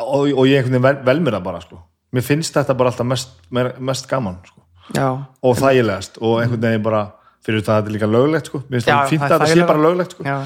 [0.00, 1.80] og, og ég einhvern veginn vel, vel mér það bara sko.
[2.12, 4.62] Mér finnst þetta bara alltaf mest, mer- mest gaman sko.
[4.94, 5.08] já.
[5.42, 6.18] Og þægilegast.
[6.20, 7.02] Og einhvern veginn bara
[7.42, 8.62] fyrir það að þetta er líka löglegt sko.
[8.68, 10.24] Mér finnst Já, það það að þetta sé bara löglegt sko.
[10.24, 10.36] Já,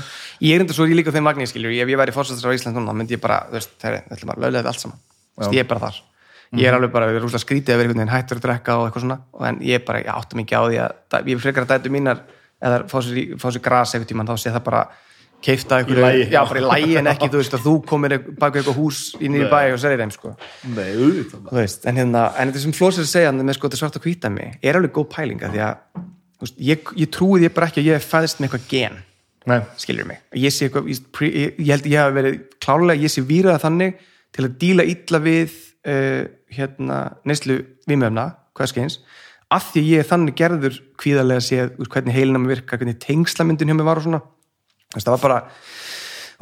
[0.46, 2.92] ég er enda svo líka þeim vagnir skiljur, ef ég væri fórsættisra á Ísland núna,
[2.92, 5.00] þá myndi ég bara, þú veist, það er bara löglega þetta allt saman,
[5.36, 5.98] þú veist, ég er bara þar.
[6.56, 9.02] Ég er alveg bara, rúslega skrítið að vera einhvern veginn hættur að drekka og eitthvað
[9.04, 11.72] svona, og en ég er bara ég áttum ekki á því að, ég frekar að
[11.74, 12.20] dætu mínar
[12.62, 14.82] eða fá sér, sér gras eitthvað tímann, þá sé það bara
[15.46, 16.26] keifta Í lagi.
[16.34, 19.30] já, bara í lægi en ekki, þú veist, að þú komir baka eitthvað hús í
[19.32, 20.32] nýri bæ og segir þeim, sko.
[20.74, 23.98] Nei, auðvitað veist, en hérna, en þetta sem Flósir segja hann með sko þetta svart
[24.00, 26.02] að hvíta mig, er alveg góð pælinga því að,
[26.36, 28.98] þú veist, ég, ég trúi því bara ekki að ég hef fæðist með eitthvað gen
[29.46, 33.12] Nei, skilur mig, ég sé eitthvað ég, ég, ég held ég hafi verið klárlega ég
[33.14, 34.00] sé výraða þannig
[34.34, 35.52] til að díla illa við
[35.86, 36.24] uh,
[36.56, 38.98] hérna neyslu vímöfna, hvað skeins
[39.54, 43.76] af því ég er þannig gerður kvíðarlega séð hvernig heilina mér virka, hvernig tengslamyndin hjá
[43.78, 44.20] mér var og svona
[45.04, 45.42] það var bara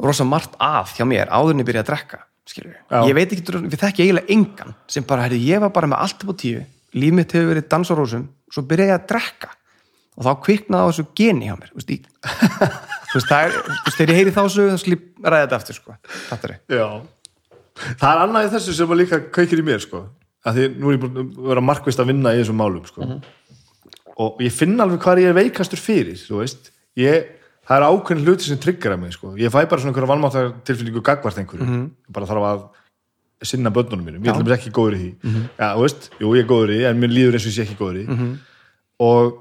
[0.05, 2.23] rosa margt að hjá mér áður en ég byrjaði að drekka
[3.09, 6.23] ég veit ekki, við þekki eiginlega engan sem bara, herri, ég var bara með allt
[6.23, 6.63] upp á tíu
[6.95, 9.53] líf mitt hefur verið dans á rósum svo byrjaði ég að drekka.
[10.15, 11.81] Og þá kviknaði á þessu geni hjá mér þú
[13.19, 13.57] veist, er,
[13.97, 15.95] þegar ég heyri þá svo þá slíp ræða þetta aftur, sko.
[16.29, 16.59] Fattarðu?
[16.71, 16.85] já.
[17.99, 20.05] Það er annað í þessu sem líka kveikir í mér sko.
[20.45, 23.09] Að því nú er ég búin að vera markvist að vinna í þessum málum sko.
[24.23, 26.15] Og ég finn alveg hvað ég er veikastur fyrir
[26.95, 27.25] ég,
[27.67, 29.33] það er ákveðin hluti sem tryggjara mig sko.
[29.37, 31.85] ég fæ bara svona einhverja valmáttar tilfinningu gagvart einhverju, Mhm.
[32.07, 32.67] ég bara þarf að
[33.43, 36.47] sinna börnunum mínum, ég ætlum ekki góður í því já, þú veist, jú, ég er
[36.49, 38.37] góður í því en mér líður eins og ég sé ekki góður í því Mhm.
[38.99, 39.33] og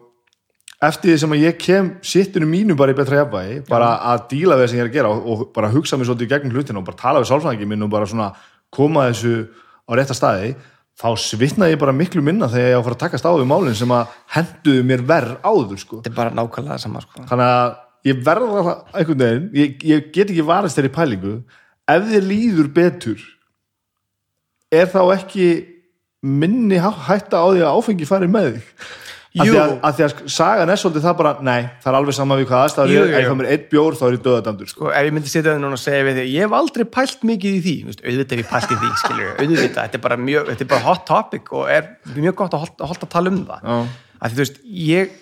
[0.83, 4.57] eftir því sem að ég kem sittinu mínu bara í betra jafnvægi bara að díla
[4.59, 6.53] við það sem ég er að gera og, og bara hugsa mér svolítið í gegnum
[6.53, 8.35] hlutina og bara tala við sálfræðingi minn og bara svona
[8.72, 9.49] koma þessu
[9.89, 10.55] á rétta staði
[11.01, 13.47] þá svitnaði ég bara miklu minna þegar ég á að fara að takast á við
[13.49, 15.97] málinn sem að henduðu mér verð áður sko.
[16.03, 17.22] þetta er bara nákvæmlega sama sko.
[17.25, 17.77] þannig að
[18.09, 21.36] ég verða það einhvern veginn, ég, ég get ekki varist þeirri pælingu.
[21.90, 23.24] Ef þið líður betur
[24.74, 25.48] er þá ekki
[26.24, 28.68] minni hætta á því að áfengi fari með þig?
[29.34, 32.14] Af því, að, að því að sagan er svolítið það bara, nei, það er alveg
[32.14, 34.84] sama við hvað aðstæður er, ef ég mér eitt bjór þá er ég döðadæmdur sko.
[34.84, 37.26] sko, ef ég myndi setja það núna og segja við þig ég hef aldrei pælt
[37.26, 37.74] mikið í því.
[37.80, 40.64] Þú veist, auðvitað hef ég pælt í því, skilur auðvitað, þetta er bara mjög, þetta
[40.64, 43.66] er bara hot topic og er mjög gott að holta að tala um það.
[43.74, 45.18] Að því þú veist, ég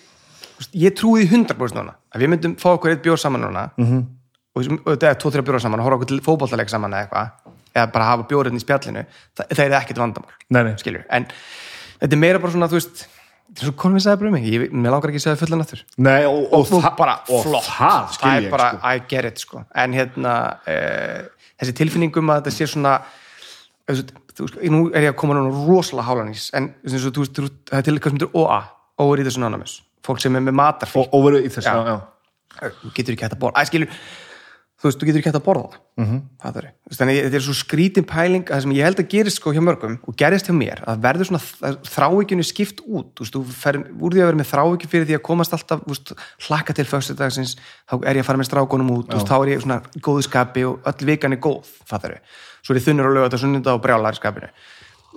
[0.74, 3.86] ég trúi 100% núna að við myndum fá okkur eitt bjór saman núna Mhm.
[3.92, 4.04] -hmm.
[4.54, 4.62] og,
[4.96, 7.30] þetta er tvo, þrjá bjóra saman og horfa okkur til fótballtaleg saman eða eitthvað
[7.74, 9.04] eða bara hafa bjórinn í spjallinu
[9.36, 10.74] það, það er ekkert vandamál Nei, nei.
[10.76, 11.26] skilur, en
[12.00, 13.06] þetta er meira bara svona, þú veist
[13.52, 15.60] þetta er svo konum við bara um mig, ég, mér langar ekki að segja fullan
[15.60, 18.88] aftur Nei, og, og, og, það- bara og flott það það er bara, sko.
[18.88, 19.64] I get it sko.
[19.74, 20.34] en hérna
[20.68, 21.22] uh,
[21.60, 23.00] þessi tilfinningum að þetta sé svona
[23.88, 23.92] þú
[24.46, 27.94] veist, nú er ég að koma núna rosalega hálanís en þú veist, það er til
[27.96, 28.62] eitthvað sem þetta OA
[28.98, 31.78] Overeaters Anonymous, fólk sem er með matarfík og, og verið í þess Já.
[31.86, 31.96] já.
[32.82, 33.88] Þú getur ekki hægt að borða æ, skilur,
[34.82, 36.08] þú veist, þú getur ekki hægt að borða mm Mhm.
[36.08, 36.20] -hmm.
[36.42, 38.84] það er, þú veist, þannig að þetta er svo skrítin pæling að það sem ég
[38.84, 41.42] held að gerist sko hjá mörgum og gerist hjá mér, að verður svona
[41.84, 45.14] þrávíkjunni skipt út, þú veist, þú fer úr því að vera með þrávíkju fyrir því
[45.18, 46.12] að komast alltaf veist,
[46.48, 47.56] hlakka til föstudagsins,
[47.88, 50.64] þá er ég að fara með strákunum út, veist, þá er ég svona góðu skapi
[50.64, 52.20] og öll vikan er góð, það er
[52.62, 54.48] svo er ég þunnur og lögat og sunnunda og brjálar í skapinu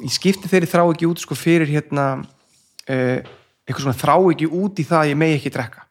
[0.04, 2.26] ég skipti þeirri þrávíkju út sko fyrir hérna
[2.90, 3.20] uh,
[3.66, 5.86] eitthvað svona þrávíkju út í það að ég megi ekki drekka.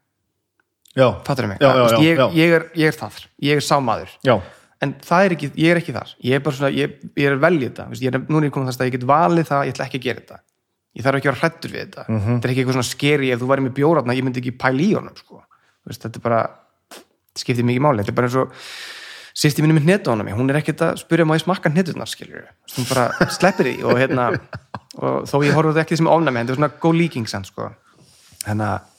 [0.94, 1.08] Já.
[1.26, 4.36] fattur mig, veist, já, ég, ég, er, ég er það ég er sámaður Já.
[4.84, 6.12] en það er ekki, ég er ekki þar.
[6.22, 7.86] Ég er bara svona, ég, ég er velja þetta.
[7.98, 10.00] Ég er, núna er ég komið þess að ég get valið það, ég ætla ekki
[10.00, 10.38] að gera þetta.
[10.94, 12.04] Ég þarf ekki að vera hrættur við þetta.
[12.06, 12.36] Mhm.
[12.36, 14.84] þetta er ekki eitthvað svona skeri, ef þú væri með bjóratna ég myndi ekki pæla
[14.86, 15.42] í honum sko.
[15.90, 16.42] Þetta er bara,
[16.94, 18.04] þetta skiptir mikið máli.
[18.04, 18.54] Þetta er bara eins og
[19.34, 22.46] sýsti minni með hnetu hana hún er ekkert að spyrja má ég smakka hneturnar skilur
[22.76, 24.28] hún bara sleppir því og, hérna,
[25.00, 27.70] og þó ég horfði ekki sem ofnæmi en þetta er svona góð líking sann sko.
[28.44, 28.90] þannig að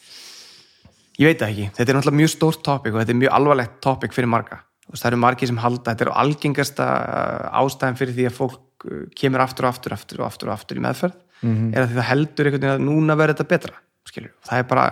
[1.22, 3.78] ég veit það ekki, þetta er náttúrulega mjög stórt topic og þetta er mjög alvarlegt
[3.84, 4.62] topic fyrir marga.
[4.86, 8.86] Veist, það eru margir sem halda, þetta er algengasta uh, ástæðan fyrir því að fólk
[8.86, 11.16] uh, kemur aftur og aftur, aftur og aftur og aftur í meðferð.
[11.46, 14.68] Er að því það heldur einhvern veginn að núna verður þetta betra, skilur, það er
[14.70, 14.86] bara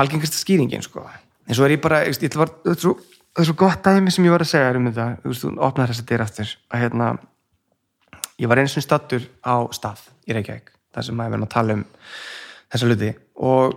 [0.00, 1.04] algengasta skýringin sko.
[1.46, 2.94] en svo er ég bara, ég, ég, var, þetta, er svo,
[3.36, 5.92] það svo gott dæmi sem ég var að segja um þetta, þú veist, þú opnaði
[5.92, 7.10] þess að dyr aftur að hérna,
[8.40, 11.76] ég var eins og stattur á stað í Reykjavík þar sem maður verður að tala
[11.76, 11.84] um
[12.72, 13.10] þessa hluti.
[13.36, 13.76] Og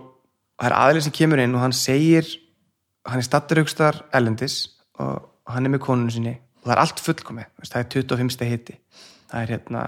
[0.60, 2.28] það er aðlið sem kemur inn og hann segir
[3.08, 4.62] hann er stattur aukstar ellendis
[5.00, 6.36] og hann er með konunum sinni.
[6.60, 8.76] Og það er allt fullkomið, það er 25 steg hitti
[9.30, 9.84] það er hérna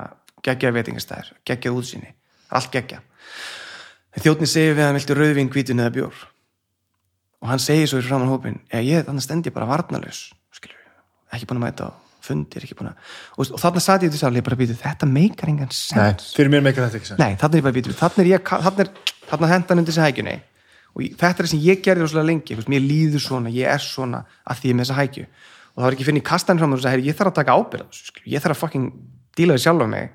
[0.46, 2.14] geggjað veitingastæður, geggjað útsinni
[2.52, 3.04] allt geggjað.
[4.22, 6.24] Þjóttni segir við hann viltu rauðvín, hvítun eða bjór.
[7.42, 10.78] Og hann segir svo í framann hópin ég, þannig stend ég bara varnalaus skilur,
[11.32, 14.20] ekki búin að mæta á fundir ekki búin að, og, og þarna sati ég til
[14.20, 16.30] sáli ég bara býtu, þetta meikar engan Nei, sens.
[16.36, 17.20] fyrir mér meikar þetta ekki sens.
[17.20, 18.92] Nei, þannig er ég bara býtur, þannig er ég þannig er,
[19.30, 20.36] þannig hendan undir þessi hækjunni.
[20.92, 23.74] Og ég, þetta er það sem ég gerði rosalega lengi veist, mér líður svona, ég
[23.74, 25.26] er svona að því ég er með þessa hækju.
[25.72, 27.54] Og það var ekki fyrir í kastan fram og sagði, ég þarf að taka
[27.96, 28.28] skilur.
[28.28, 28.90] ég þarf að fucking
[29.38, 30.10] díla því sjálf á mig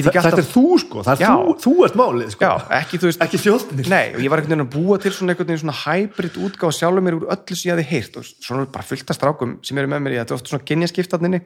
[0.00, 1.30] Þetta er þú sko, það er Já.
[1.32, 2.48] þú, þú ert málið sko.
[2.48, 5.34] Já, ekki, veist, Ekki þjóðnir Nei, og ég var einhvern veginn að búa til svona
[5.34, 8.68] einhvern veginn svona hybrid útgáð sjálfur mér úr öllu sem ég hafði heyrt og svona
[8.76, 10.32] bara fullt af strákum sem eru með mér í þetta.
[10.32, 11.42] Er oft svona genjaskiptarninni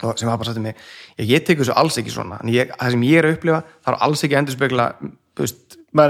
[0.00, 0.78] og sem hafa bara sagt um mig,
[1.18, 2.40] ég, ég tekur þessu alls ekki svona.
[2.40, 3.60] En ég, það sem ég er að upplifa
[3.90, 4.86] er alls ekki að endurspegla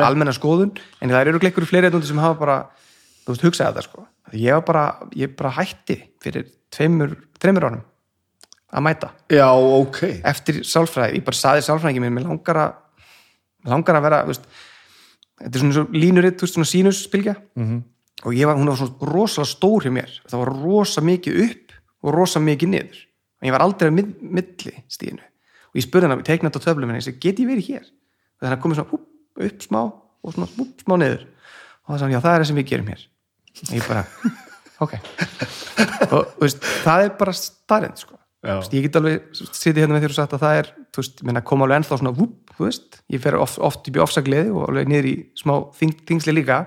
[0.06, 0.72] almenna skoðun.
[1.02, 2.58] En það eru gleikur fleiri þetta sem hafa bara
[3.26, 4.06] veist, hugsaði þetta sko.
[4.38, 4.84] Ég bara,
[5.18, 7.66] ég bara hætti fyrir tveimur, tveimur
[8.70, 9.10] að mæta.
[9.32, 10.00] Já, ok.
[10.30, 12.76] Eftir sálfræði, ég bara saði sálfræðingi mér, langar að
[13.68, 14.46] langar að vera, veist,
[15.40, 17.80] þetta er svona svo línuritt, svona sínusspilgja -hmm.
[18.24, 22.14] og var, hún var svona rosalega stór hjá mér, það var rosa mikið upp og
[22.14, 23.00] rosa mikið niður.
[23.40, 25.24] Og ég var aldrei að mid, milli stíðinu
[25.70, 27.68] og ég spurði hann að teikna þetta á töflum minni, ég segi, get ég verið
[27.68, 27.84] hér?
[27.84, 29.04] Og þannig að komið svona húp,
[29.38, 29.82] upp smá
[30.22, 31.26] og svona húp, smá niður.
[31.84, 33.04] Og það sagði já, það er það sem við gerum hér.
[33.60, 34.04] Og ég bara,
[34.84, 34.92] ok.
[36.10, 40.16] Og veist, það er bara starrend, sko ég get alveg sitið hérna með þér og
[40.16, 42.12] sagt að það er veist, koma alveg ennþá svona
[42.60, 46.36] veist, ég fer oft, oft upp í ofsagliði og alveg niður í smá þing, þingsli
[46.38, 46.60] líka.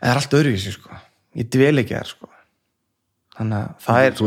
[0.00, 0.98] En það er allt öðruvísi sko,
[1.38, 2.30] ég dvel ekki þar sko.
[3.34, 4.18] Þannig að það er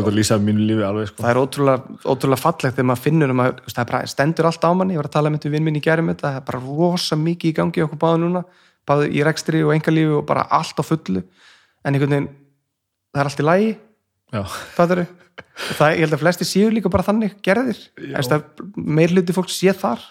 [0.88, 1.22] alveg sko.
[1.22, 4.70] það er ótrúlega, ótrúlega fallegt þegar maður finnur um að það bara, stendur allt á
[4.76, 7.16] manni, ég var að tala með vinn minn í gerðum þetta, það er bara rosa
[7.16, 8.42] mikið í gangi í okkur báðu núna,
[8.88, 11.24] báðu í rekstri og engalífi og bara allt á fullu.
[11.84, 12.28] En einhvern veginn
[13.14, 13.72] það er allt í lagi.
[14.28, 14.42] Já,
[14.76, 15.06] það eru
[15.78, 17.80] það, ég held að flesti séu líka bara þannig gerðir.
[18.76, 20.02] Meir hluti fólk sé þar.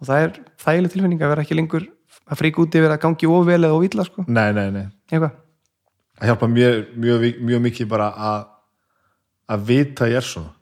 [0.00, 1.88] Og það er þægileg tilfinning að vera ekki lengur
[2.30, 4.86] að fríka úti yfir að gangi ofvel eða óvilla sko, nei, nei, nei.
[5.10, 5.34] Eitthvað.
[6.20, 8.40] Það hjálpa mjög, mjög, mjög mikið bara að
[9.50, 10.52] að vita ég er svona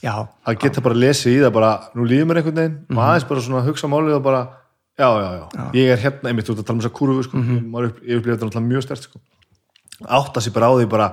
[0.00, 0.12] já,
[0.46, 3.44] að geta bara lesið í það bara, nú líður mér einhvern veginn og aðeins bara
[3.44, 4.42] svona að hugsa málið og bara
[5.00, 7.90] já, já, já, ég er hérna einmitt út að tala um þessa kúrufu sko, maður
[7.90, 9.22] upp, ég upplifði þetta náttúrulega mjög stert sko.
[10.20, 11.08] átta sér bara á því bara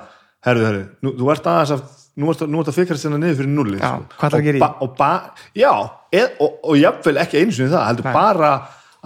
[0.45, 1.83] herðu, herðu, nú, þú ert aðeins að
[2.17, 4.17] nú ert, að fikra þetta niður fyrir nulli Já, sko.
[4.21, 5.11] hvað að gera í og, ba, og ba,
[5.57, 5.73] já,
[6.17, 8.51] eð, og, og jafnvel ekki einu sinni það, heldur bara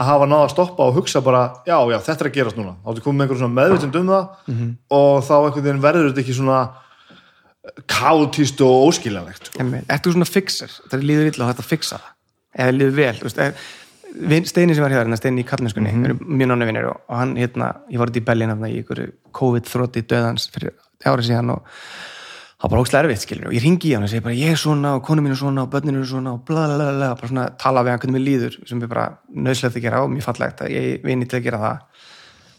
[0.01, 2.77] að hafa náða að stoppa og hugsa bara já, já, þetta er að gerast núna,
[2.79, 4.71] þá ertu komið með einhver svona meðvitund um það Mhm.
[4.97, 6.61] og þá einhvern veginn verður þetta ekki svona
[7.91, 9.59] kátíst og óskiljanlegt sko.
[9.61, 9.85] Einmitt.
[9.91, 10.71] Ert þú svona fixer?
[10.89, 13.67] Það líður illa og þetta fixa það eða líður vel þú veist,
[14.51, 16.19] Steini sem var hér, Steini í Kallneskunni mm -hmm.
[16.19, 19.11] mjög nánu vinnir og, og hann hérna, ég var út í Bellin hérna, í ykkur
[19.31, 20.73] COVID-þrótti döðans fyrir
[21.05, 21.63] árið síðan og
[22.61, 24.53] það var bara óslega erfitt skilur og ég ringi í hann og segi bara ég
[24.53, 26.91] er svona og konu mín er svona og börnin eru svona og bla bla bla
[26.93, 30.01] bla bara svona tala við hann hvernig mér líður sem er bara nöðslegt að gera
[30.05, 32.05] og mjög fallegt að ég vini til að gera það.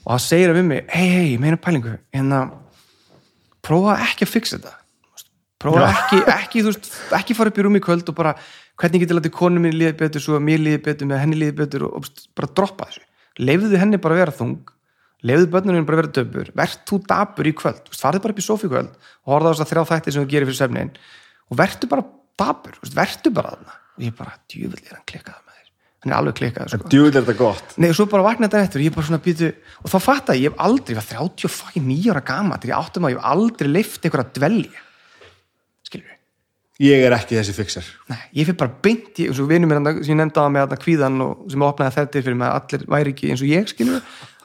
[0.02, 2.40] Og það segir hann við mig hei hei, meina pælingu hérna
[3.62, 4.74] prófa ekki að fixa þetta.
[5.62, 8.34] Prófa ekki, ekki, þú veist, ekki fara upp í rúmi í kvöld og bara
[8.82, 11.38] hvernig getur látið konu mín líði betur svo að mér líði betur með að henni
[11.44, 13.04] líði betur og, og bara droppa þessu.
[13.38, 14.56] Leifðu henni bara að vera þung
[15.26, 16.50] leifðu börnunum bara að vera döpur.
[16.58, 19.64] Verð þú dapur í kvöld, farðu bara upp í sofi kvöld og horfðu á þess
[19.64, 20.92] að þrjá þætti sem þú gerir fyrir svefnin
[21.48, 22.06] og verðu bara
[22.42, 22.76] dapur.
[22.82, 23.80] Verðu bara þarna.
[23.92, 25.68] Og ég bara, djúvill er hann klikkað með þér
[26.02, 26.88] hann er alveg klikkað sko.
[26.90, 27.74] djúvill er þetta gott.
[27.76, 30.32] Nei, og svo bara vakna þetta eftir og ég bara svona býtu og þá fatt
[30.32, 33.28] að ég hef aldrei, ég var 39 ára gama þegar ég áttum að ég hef
[33.36, 34.82] aldrei leift einhver að dvelja.
[35.86, 36.18] Skilur
[36.82, 40.14] ég er ekki þessi fixer Nei, ég fyrir bara beint eins og vinur mér sem
[40.14, 43.12] ég nefndi á með þarna kvíðan og sem opnaði þetta fyrir mig að allir væri
[43.14, 44.00] ekki eins og ég skilur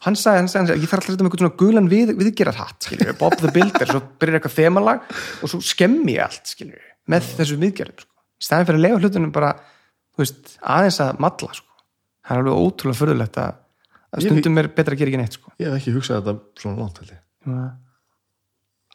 [0.07, 2.59] hann sagði, hann sagði, ég þarf alltaf að setja með eitthvað svona gulan við, viðgerar
[2.61, 6.85] hatt skilur Bob the Builder, svo byrjar eitthvað þemalag og svo skemmi ég allt skilur
[7.11, 8.11] með þessu viðgerðum sko.
[8.15, 9.53] í staðin fyrir að lega hlutunum bara
[10.17, 11.83] veist, aðeins að matla sko.
[12.27, 13.59] það er alveg ótrúlega förðulegt að,
[14.23, 15.53] stundum er betra að gera ekki neitt sko.
[15.61, 17.03] ég hef ekki hugsað þetta svona langt
[17.47, 17.61] Já.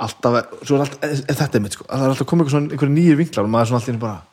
[0.02, 2.92] alltaf, svo er alltaf, er þetta er mitt sko, það er alltaf komið einhver, einhver
[2.92, 4.31] nýjir vinklar og maður er svona alltaf bara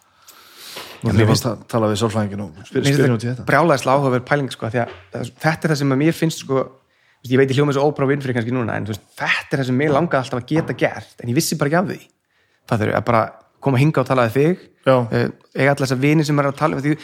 [1.03, 3.45] mér finnst- ég að tala við sálfræðingin og spyr- Mér spyrjum finnst út í þetta.
[3.49, 6.57] brjálæðislega áhugaverð pæling sko, því að það- þetta er það sem að mér finnst sko,
[7.29, 9.77] ég veit ég hljóma ópra og vinnfrið kannski núna en veist, þetta er það sem
[9.77, 11.99] mér langaði alltaf að geta gert en ég vissi bara ekki af því.
[12.69, 13.21] Það þurfi að bara
[13.61, 16.55] koma að hinga og tala við þig uh, eiga allar þessar vini sem er að
[16.55, 16.95] tala við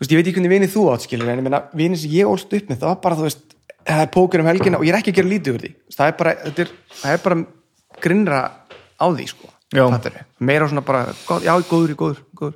[0.00, 2.26] veist, ég veit ekki hvernig vini þú átt skilur en ég meina, vini sem ég
[2.28, 3.54] ólst upp með það var bara, þú veist,
[3.86, 5.74] það er póker um helgina og ég er ekki að gera lítið úr því.
[5.94, 6.68] Það er bara, er,
[7.00, 7.46] það er bara
[8.04, 8.40] grinnra
[9.00, 9.48] á því sko
[10.38, 11.06] meira svona bara,
[11.42, 12.54] já, góður, góður, góður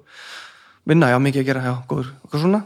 [0.89, 2.12] vinna, já, mikið að gera, já, góður.
[2.22, 2.61] Eitthvað svona,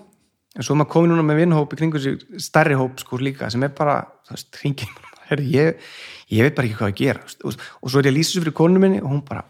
[0.56, 3.48] en svo er maður komin núna með vinnhóp í kringu sig, stærri hóp sko líka
[3.52, 4.92] sem er bara, þú veist, hringin
[5.30, 5.88] herri, ég,
[6.32, 8.44] ég veit bara ekki hvað að gera og, og svo er ég að lýsa þessu
[8.44, 9.46] fyrir konu minni og hún bara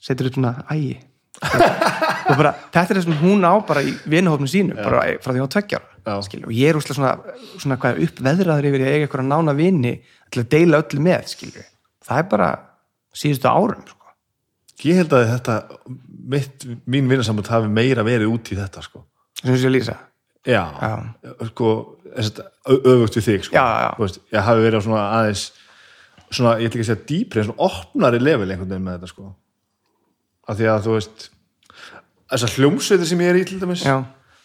[0.00, 0.96] setur upp svona ægi
[2.30, 5.44] og bara, þetta er það sem hún á bara í vinnhópnu sínu, bara frá því
[5.44, 6.14] að Já.
[6.24, 9.98] skilur, og ég er úslega svona, svona hvað uppveðraður yfir ég eiga eitthvað nána vini
[10.32, 11.66] til að deila öllu með, skilur
[12.06, 12.48] það er bara
[13.20, 14.14] síðustu árum sko.
[14.88, 15.56] ég held að þetta
[16.34, 19.04] mitt, mín vinnarsamönd hafi meira verið út í þetta sko
[19.40, 19.96] sem þessi að lýsa
[20.46, 20.64] já,
[21.52, 21.72] sko
[22.10, 23.90] að ö- öfugt við þig sko Já, já, já.
[23.98, 25.44] Þú ég hafi verið á svona aðeins
[26.30, 29.12] svona, ég ætla ekki að segja dýpri en svona opnari level einhvern veginn með þetta
[29.12, 29.34] sko
[30.50, 31.28] af því að þú veist
[32.30, 33.96] þessar hljómsveitir sem ég er í til dæmis já,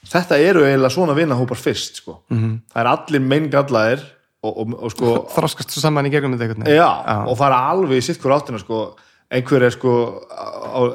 [0.10, 2.20] þetta eru eiginlega svona vinahópar fyrst sko.
[2.30, 2.60] -hmm.
[2.74, 4.06] það er allir meingallaðir
[4.46, 6.76] og, og, og sko þroskast svo saman í gegnum þetta veginn.
[6.76, 6.90] já,
[7.26, 8.96] og fara alveg í sitt hver áttina sko.
[9.32, 9.92] Einhver er sko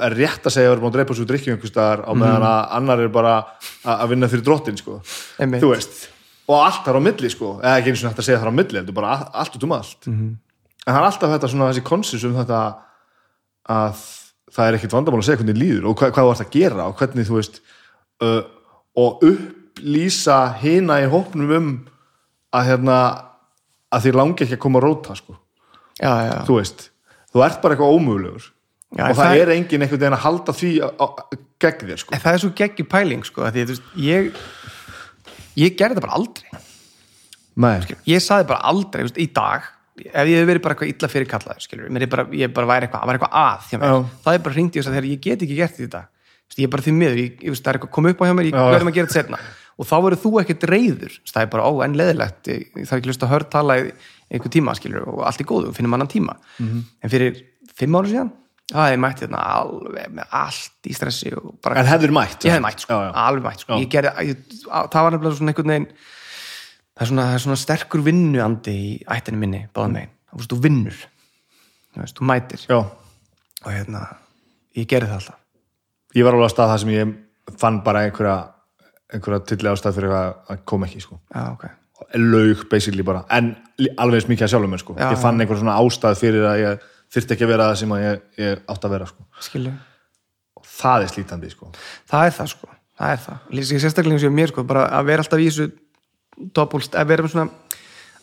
[0.05, 2.47] er rétt að segja að vera búin að dreipa svo drikkjum einhver staðar á meðan
[2.47, 3.35] að annar er bara
[3.85, 5.01] að að vinna fyrir drottin sko.
[5.39, 5.63] Einmitt.
[5.63, 6.09] þú veist
[6.51, 8.59] og allt þar á milli sko, eða ekki eins og hægt að segja þar á
[8.59, 10.31] milli heldur bara all- allt út um allt -hmm.
[10.87, 12.61] en það er alltaf þetta svona þessi konsens um þetta
[13.71, 13.97] að
[14.51, 16.87] það er ekkit vandamál að segja hvernig líður og hvað, hvað þú ert að gera
[16.87, 17.61] og hvernig þú veist
[18.23, 18.43] uh,
[18.97, 21.87] og upplýsa hina í hópnum um
[22.53, 22.97] að hérna
[23.93, 25.37] að þér langi ekki að koma að róta sko
[26.01, 26.90] já, já, þú veist,
[27.35, 28.49] þú ert bara eitthvað ómögulegur.
[28.91, 30.71] Já, og það, það- er engin einhvern veginn að halda því
[31.61, 32.17] gegn þér sko.
[32.17, 34.33] Það er svo geggi pæling sko, því, veist, ég
[35.61, 36.51] ég gerði þetta bara aldrei.
[37.61, 37.81] Nei.
[38.09, 39.67] ég saði bara aldrei, veist, í dag
[40.01, 42.05] ef ég hef verið bara eitthvað illa fyrir kallaður er
[42.41, 43.67] ég bara væri eitthvað, var eitthvað að
[44.25, 46.03] það er bara hringt í þess að ég get ekki gert þetta,
[46.57, 48.49] ég er bara því miður ég, ég það er eitthvað komið upp á hjá mér,
[48.51, 49.43] ég verðum að gera þetta setna
[49.81, 53.01] og þá verður þú ekkert reyður það er bara, ó, en leðilegt ég, ég þarf
[53.01, 53.85] ekki lust að hörð tala í
[54.31, 56.85] einhver tíma skilur, og allt er góðu, finnum annan tíma Mhm.
[57.03, 57.41] en fyrir
[57.75, 58.31] fimm ára síðan
[58.71, 62.53] það er mætti þarna alveg með allt í stressi og bara en hefur mætt ég
[62.55, 63.13] hefði mætt sko, já, já.
[63.27, 63.79] alveg mætt sko.
[63.91, 64.37] Gerði, ég,
[64.71, 68.93] það var nefnilega svona einhvern veginn það er svona, það er svona sterkur vinnuandi í
[69.11, 71.01] ættinu minni, báðum megin þá veist, þú vinnur
[71.91, 72.79] þú veist, þú mætir já,
[73.65, 74.05] og hérna,
[74.77, 78.37] ég gerði það alltaf ég var alveg að stað það sem ég fann bara einhverja
[79.11, 81.19] einhverja tilli ástæð fyrir að koma ekki sko.
[81.35, 81.65] já, ok,
[82.17, 83.53] laug basically bara, en
[84.01, 84.97] alveg að sjálfum mér sko.
[84.99, 87.95] Já, ég fann einhver svona ástæð fyrir að ég þyrfti ekki að vera það sem
[87.95, 89.27] að ég, ég átt að vera sko.
[89.47, 89.73] skilju
[90.61, 91.71] og það er slítandi sko.
[92.11, 95.25] það er það sko, það er það Lýsir sérstaklega og mér sko, bara að vera
[95.25, 95.71] alltaf í þessu
[96.57, 97.49] doppulst, að vera með svona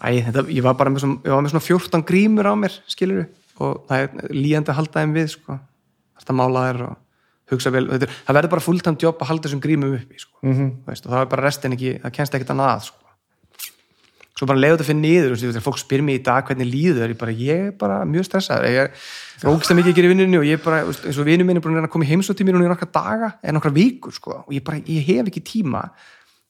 [0.01, 2.77] æ, þetta, ég var bara með svona, ég var með svona 14 grímur á mér,
[2.89, 5.57] skilur og það er líjandi að halda þeim við sko
[6.17, 6.95] þetta mála þær og
[7.51, 10.39] hugsa vel þetta, það verður bara fulltime job að halda þessum grímum uppi sko.
[10.41, 10.53] Mhm.
[10.53, 10.71] -hmm.
[10.87, 13.06] veist, og það er bara restin ekki, það kennst ekkert annað að sko.
[14.37, 17.13] Svo bara leiðu þetta fyrir niður og þegar fólk spyr mér í dag hvernig líður
[17.13, 18.91] ég bara, ég er bara mjög stressað ég er
[19.43, 21.57] rókist að mikið að gera í vinnunni og ég er bara, eins og vinnu minn
[21.57, 24.13] er búin að koma í heimsótt í mér núna í nokkra daga eða nokkra vikur
[24.13, 25.87] sko, og ég bara, ég hef ekki tíma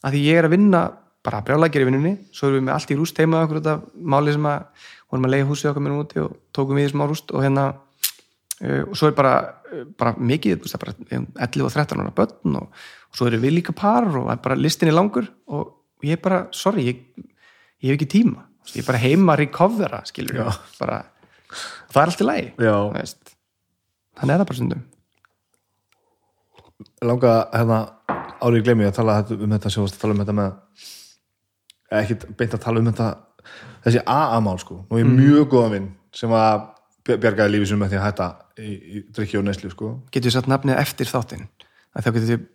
[0.03, 0.83] að því ég er að vinna
[1.23, 3.61] bara brjálega að gera í vinnunni, svo erum við með allt í rúst heima okkur
[3.61, 7.03] þetta máli sem að vorum að leiða húsið okkar með úti og tókum við þessum
[7.03, 9.33] á rúst og hérna uh, og svo er bara,
[9.71, 13.29] uh, bara mikið, er bara við erum 11 og 13 ára börn og, og svo
[13.29, 16.87] eru við líka par og er bara listin er langur og ég er bara, sorry,
[16.91, 17.03] ég,
[17.83, 18.43] ég hef ekki tíma.
[18.73, 20.47] Ég er bara heima að recovera skilur Já.
[20.79, 20.97] bara,
[21.93, 22.27] það er allt í
[22.97, 23.35] veist.
[24.19, 24.83] þannig er það bara stundum.
[27.07, 27.77] Langa hérna
[28.43, 30.51] árið gleymi ég að tala um þetta sem varst að tala um þetta með
[32.01, 33.07] ekki beint að tala um þetta
[33.85, 34.81] þessi AA-mál sko.
[34.89, 36.67] Nú er ég mjög góðan vinn sem að
[37.07, 38.27] bj- bjargaði lífið sem með því að hætta
[38.59, 39.93] í, í drikki og neyslu sko.
[40.11, 41.47] Getur við satt nafnið eftir þáttinn?
[41.95, 42.45] Að þá getur við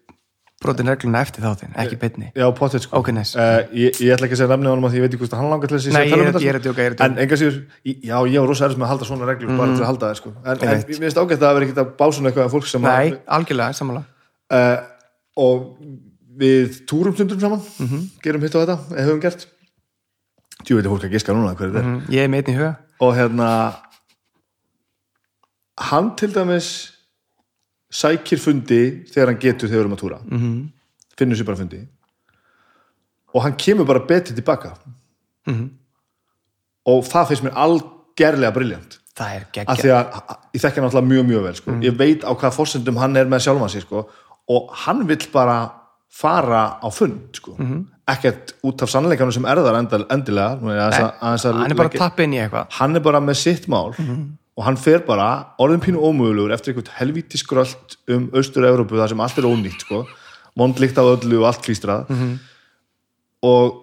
[0.63, 2.29] brotin regluna eftir þáttinn, ekki beinni.
[2.39, 2.97] Já, potið sko.
[3.01, 3.35] Ok, nice.
[3.39, 5.37] Eh, ég, ég ætla ekki að segja nafnið á að því ég veit ekki hvort
[5.39, 6.59] hann langar til þess að Nei, ég að tala um ég er- þetta, ég er
[6.59, 7.09] að djóka, ég er að djóka.
[7.11, 9.83] en enga síður, já, ég var rosa erfis með að halda svona reglur bara til
[9.83, 10.31] að halda það sko.
[10.45, 12.97] En, mér finnst ágætt að það vera ekkert að básuna eitthvað af fólk sem að
[12.97, 14.03] nei, algjörlega, sammála.
[14.53, 14.79] Uh,
[15.37, 15.59] og
[16.43, 18.01] við túrum stundum saman Mhm.
[18.23, 19.47] gerum hitt og þetta, eða höfum gert.
[20.65, 21.83] Tjú veit fólk að giska núna hver þetta?
[26.63, 26.92] Er
[27.93, 28.81] sækir fundi
[29.13, 30.39] þegar hann getur þegar við erum að túra Mhm.
[30.41, 30.69] -hmm.
[31.19, 31.81] finnur sér bara fundi
[33.35, 34.75] og hann kemur bara betið tilbaka
[35.47, 35.69] Mhm.
[36.87, 40.85] og það finnst mér algerlega briljant það er af geggja því að ég þekki hann
[40.89, 41.71] alltaf mjög mjög vel sko.
[41.83, 44.09] ég veit á hvað fórsendum hann er með sjálfan sig sko.
[44.49, 45.71] og hann vill bara
[46.09, 47.57] fara á fund sko.
[48.09, 52.39] ekkert út af sannleikanum sem er endal, endilega hann er bara að tappa inn í
[52.49, 53.93] eitthvað hann er bara með sitt mál
[54.57, 55.29] og hann fer bara
[55.63, 60.07] orðin pínu ómögulegur eftir einhvern helvíti skröld um austur-Európu þar sem allt er ónýtt sko.
[60.57, 62.11] mondlikt af öllu og allt klístrað.
[63.43, 63.79] Og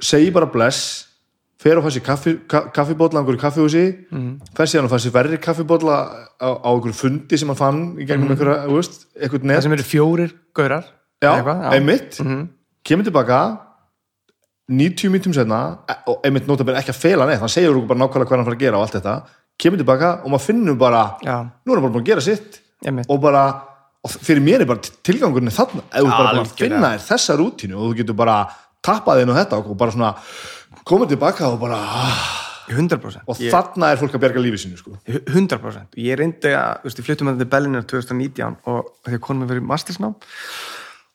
[0.00, 1.08] segir bara bless
[1.62, 3.82] fer og fær sér kaffi, ka, kaffibólla á einhverju kaffihúsi
[4.56, 5.96] fer síðan og fær sér verri kaffibólla
[6.38, 9.62] á, á einhverju fundi sem hann fann í gegnum einhverja, þú veist, einhvern það net
[9.66, 10.84] sem eru fjórir gaurar
[11.22, 12.18] já, eitthvað, einmitt.
[12.82, 13.38] Kemur tilbaka
[14.70, 15.60] 90 mítum setna
[15.90, 18.48] e- og einmitt notabene ekki að fela neitt hann segir okkur bara nákvæmlega hvað hann
[18.48, 19.14] fara að gera og allt þetta
[19.60, 21.36] kemur tilbaka og maður finnur bara Já.
[21.44, 22.60] nú er hann bara búin að gera sitt.
[22.82, 23.44] Og bara,
[24.02, 27.36] og fyrir mér er bara tilgangurinn þarna, ef þú bara búin að finna þér þessa
[27.38, 28.36] rútínu og þú getur bara
[28.82, 30.14] tappað inn á þetta og bara svona
[30.88, 32.24] komið tilbaka og bara ah,
[32.72, 34.96] 100% og þarna er fólk að bjarga lífið sínu sko.
[35.06, 39.68] 100% ég reyndi að, ég fluttum að þetta Berliner 2019 og að konum við verið
[39.70, 40.18] mastersnám.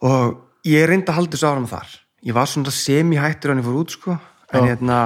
[0.08, 1.94] Og ég reyndi að halda þessu áram þar.
[2.28, 4.18] Ég var svona semi-hættur hann ég fór út sko
[4.54, 5.00] en hérna,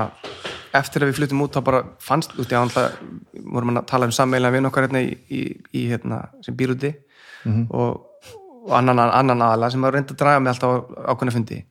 [0.78, 3.00] eftir að við fluttum út þá bara fannst, veist, ég alltaf
[3.54, 5.42] vorum að tala um sammeila við okkar hérna í, í,
[5.78, 6.94] í hérna, sem býr úti.
[7.74, 8.28] Og,
[8.62, 11.64] og annan, annan aðala sem að reynda að draga mig alltaf á ákveðna fundi.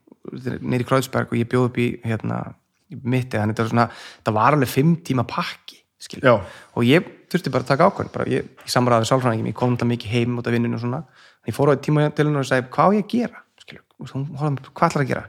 [0.61, 2.43] Neyri Kreuzberg og ég bjóð upp í hérna,
[2.91, 3.87] í mitti, þannig þetta var svona
[4.27, 5.79] það var alveg fimm tíma pakki
[6.21, 6.33] Já.
[6.41, 9.91] og ég þurfti bara að taka ákvörð bara ég, ég samræði sálfræðingum, ég kom það
[9.93, 11.01] mikið heim út af vinninu og svona,
[11.47, 13.43] ég fór á tíma til hennar og sagði, hvað á ég að gera,
[14.01, 14.25] hún
[14.73, 15.27] hvað ætlar að gera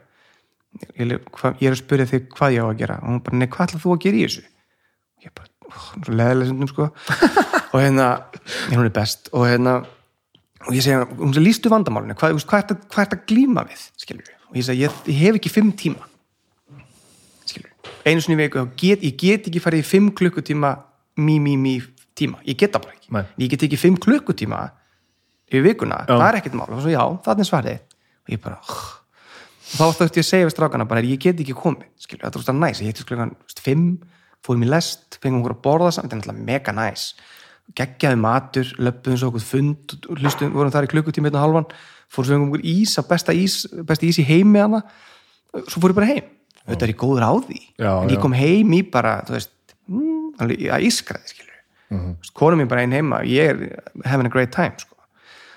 [0.79, 2.99] ég, hva, ég er að spyrja þig hvað ég á að gera.
[3.01, 4.43] Og hún bara, nei, hvað ætlar þú að gera í þessu?
[5.17, 6.91] Og ég bara, oh, svo leðilega sundum sko.
[7.71, 8.07] Og hérna,
[8.73, 9.31] hún er best.
[9.31, 9.79] Og hérna,
[10.67, 14.29] og ég segi hún sagði, lístu vandamálinu, hvað, hvað, hvað ert að glíma við, skilur
[14.51, 16.07] og ég segi, ég, ég hef ekki fimm tíma.
[17.49, 17.71] Skilur,
[18.05, 20.73] einu sinni í viku þá get, ég get ekki farið í fimm klukkutíma
[21.21, 21.77] mí, mí, mí
[22.17, 23.11] tíma, ég get það bara ekki.
[23.15, 23.23] Nei.
[23.43, 24.61] ég get ekki fimm klukkutíma
[25.51, 26.13] yfir vikuna, Já.
[26.13, 26.69] það er ekkert mál.
[26.69, 27.97] Og svo já, það er svarið.
[28.21, 28.83] Og ég bara, oh.
[29.71, 32.41] Þá þátti ég að segja við strákana bara, ég get ekki komið, skilur, þetta er
[32.41, 33.85] úrst að næs ég hitti sklugan fimm,
[34.45, 37.05] fórum í lest fengum okkur að borða saman, þetta er náttúrulega mega næs
[37.77, 41.67] geggjaði matur, löpum svo okkur fund, hlustum, vorum þar í klukkutíma einn og halvan,
[42.11, 44.81] fórum svo okkur ís besta ís, besta ís í heimi hana.
[45.67, 46.27] Svo fórum bara heim.
[46.61, 47.59] Þetta er ég góður á því.
[47.81, 51.59] Já, en ég kom heim í bara, þú veist mm, að ískraði, skilur
[51.91, 51.99] mm.
[51.99, 52.33] -hmm.
[52.37, 54.95] konum mér bara einn heima, ég er having a great time, sko.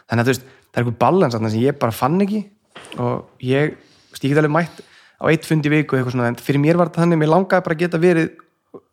[0.08, 2.44] Þannig að þú veist, það er einhver balans sem ég bara fann ekki
[2.98, 3.76] og ég,
[4.22, 4.80] ég get alveg mætt
[5.18, 7.64] á eitt fund í viku eitthvað svona, en fyrir mér var þetta þannig, mér langaði
[7.64, 8.30] bara að geta verið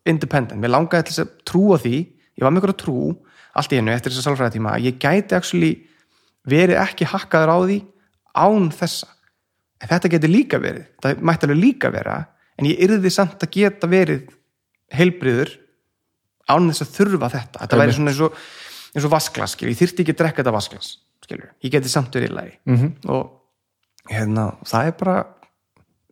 [0.06, 3.16] independent, mér langaði til þess að trúa því ég var með ykkur að trú,
[3.54, 5.72] allt í hennu eftir þess að sálfræðatíma, að ég gæti actually
[6.48, 7.80] verið ekki hakkaður á því
[8.34, 9.08] án þessa
[9.82, 12.18] en þetta geti líka verið, það mætti alveg líka vera
[12.58, 14.30] en ég yrði samt að geta verið
[14.94, 15.52] heilbriður
[16.52, 18.34] án þess að þurfa þetta þetta væri svona eins og,
[18.96, 19.72] eins og vasklas skilur.
[19.74, 20.90] ég þyrfti ekki að drekka þetta vasklas
[21.26, 21.52] skilur.
[21.64, 22.76] ég geti samt verið í lagi Mhm.
[22.78, 23.10] -hmm.
[23.10, 23.41] og
[24.10, 25.18] hérna, það er bara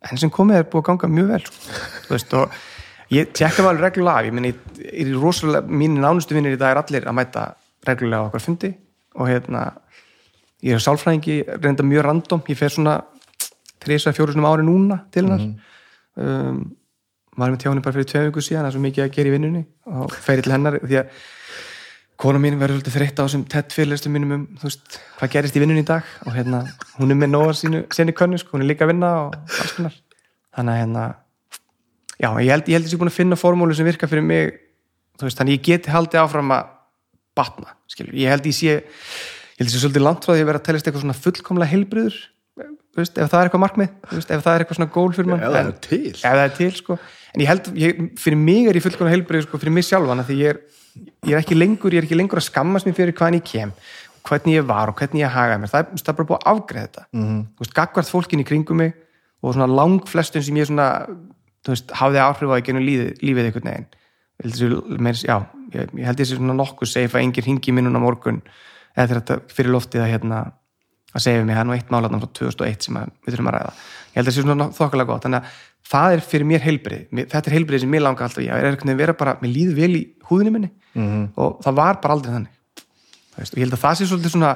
[0.06, 1.78] henn sem komið er búið að ganga mjög vel sko.
[2.06, 4.28] Þú veist, og ég tekka alveg reglulega af.
[4.28, 7.46] Ég meni, ég er í rosalega, mínu nánustu vinnir í dag er allir að mæta
[7.88, 8.74] reglulega á okkar fundi
[9.18, 9.64] og hérna
[10.64, 12.44] ég er sálfræðingi, reynda mjög random.
[12.52, 13.00] Ég fer svona
[13.80, 15.48] þrisa, fjóru sinum ári núna til hennar.
[16.20, 16.60] Um,
[17.38, 19.34] varum við tjáni bara fyrir tvei viku síðan það er svo mikið að gera í
[19.34, 19.62] vinnunni
[19.96, 21.20] og fer til hennar því að
[22.20, 25.56] kona mín verður svolítið þreytt á þessum tett fyrirlistum mínum um þú veist, hvað gerist
[25.56, 26.06] í vinnunni í dag?
[26.28, 26.62] Og hérna,
[26.98, 29.76] hún er með nóga sínu sinni könnu, sko, hún er líka að vinna og alls
[29.76, 29.96] konar.
[30.56, 31.04] Þannig að hérna
[32.20, 34.26] já, ég held, ég held að ég sé búin að finna formúlu sem virka fyrir
[34.26, 34.58] mig,
[35.20, 36.74] þú veist, þannig ég geti haldið áfram að
[37.38, 38.84] batna skilur, ég held ég sé ég
[39.60, 42.18] held ég sé svolítið langt frá því að vera að telast eitthvað svona fullkomlega heilbriður,
[42.60, 45.30] þú veist, ef það er eitthvað markmið, veist, ef það er eitthvað svona gól fyrir
[45.30, 45.42] mann.
[45.44, 46.12] Ef það er til.
[46.12, 46.96] ef það er til sko.
[47.30, 50.38] En ég held, ég, fyrir mig er ég fullkomlega heilbrið sko, fyrir mig sjálfan, því
[50.40, 50.60] ég er,
[51.26, 53.74] ég er ekki lengur ég er ekki lengur að skammast mér fyrir hvaðan ég kem
[54.26, 55.70] hvernig ég var og hvernig ég hagaði mér.
[55.72, 57.04] Það, það er bara búið að afgreða þetta.
[57.12, 57.44] Mm -hmm.
[57.56, 58.92] þú veist, gagvart fólkin í kringum mig
[59.42, 61.06] og svona lang flestun sem ég svona
[61.64, 63.86] þú veist, hafði áhrif á í genum lífið, lífið
[64.42, 64.70] þessi,
[65.00, 65.36] meir, já,
[65.74, 68.40] ég, ég held þessi svona nokkuð safe að enginn ringi minn núna morgun
[68.96, 70.40] eða þetta fyrir loftið að hérna
[71.10, 73.50] að segja við mig, það er nú eitt málatna frá 2001 sem að, við þurfum
[73.50, 73.72] að ræða.
[74.10, 75.24] Ég held að sé svona þokkalega gott.
[75.26, 75.56] Þannig að
[75.90, 78.48] það er fyrir mér heilbrið þetta er heilbrið sem mér langar alltaf í.
[78.50, 80.70] Að er einhvern veginn vera bara, mér líður vel í húðinni minni.
[80.94, 81.26] -hmm.
[81.36, 82.56] og það var bara aldrei þannig.
[83.36, 84.52] Veist, og ég held að það sé svolítið svona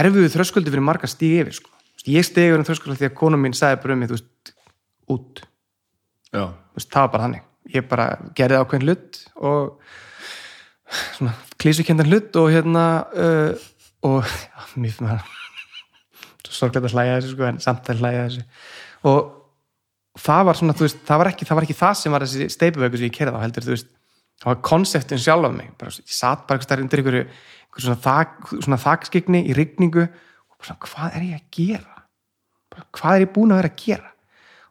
[0.00, 1.70] erfiðu þröskuldi fyrir marga stíg yfir sko.
[2.06, 4.52] Ég stegi yfir um þröskuldi því að konum mín sagði bara um mig, þú veist,
[5.10, 5.42] út.
[6.76, 7.42] Veist, það var bara þannig.
[7.74, 9.82] Ég bara gerði ákveðin hlut og
[11.16, 12.84] svona klísukjendan hlut og hérna
[13.14, 13.52] uh,
[14.02, 15.28] og já, mér maður
[16.50, 18.46] svo sorglega að hlæja þessu sko en samt að hlæja þessu.
[19.10, 19.39] Og
[20.20, 22.48] það var svona, þú veist, það var ekki það, var ekki það sem var þessi
[22.54, 23.90] steipuvöku sem ég kerði á heldur, þú veist,
[24.40, 27.24] það var konseptin sjálf af mig, bara, ég satt bara eitthvað undir einhverju,
[27.66, 32.00] einhverju svona, þak, svona þakskigni í rigningu og bara svona, hvað er ég að gera?
[32.70, 34.14] Bara, hvað er ég búin að vera að gera?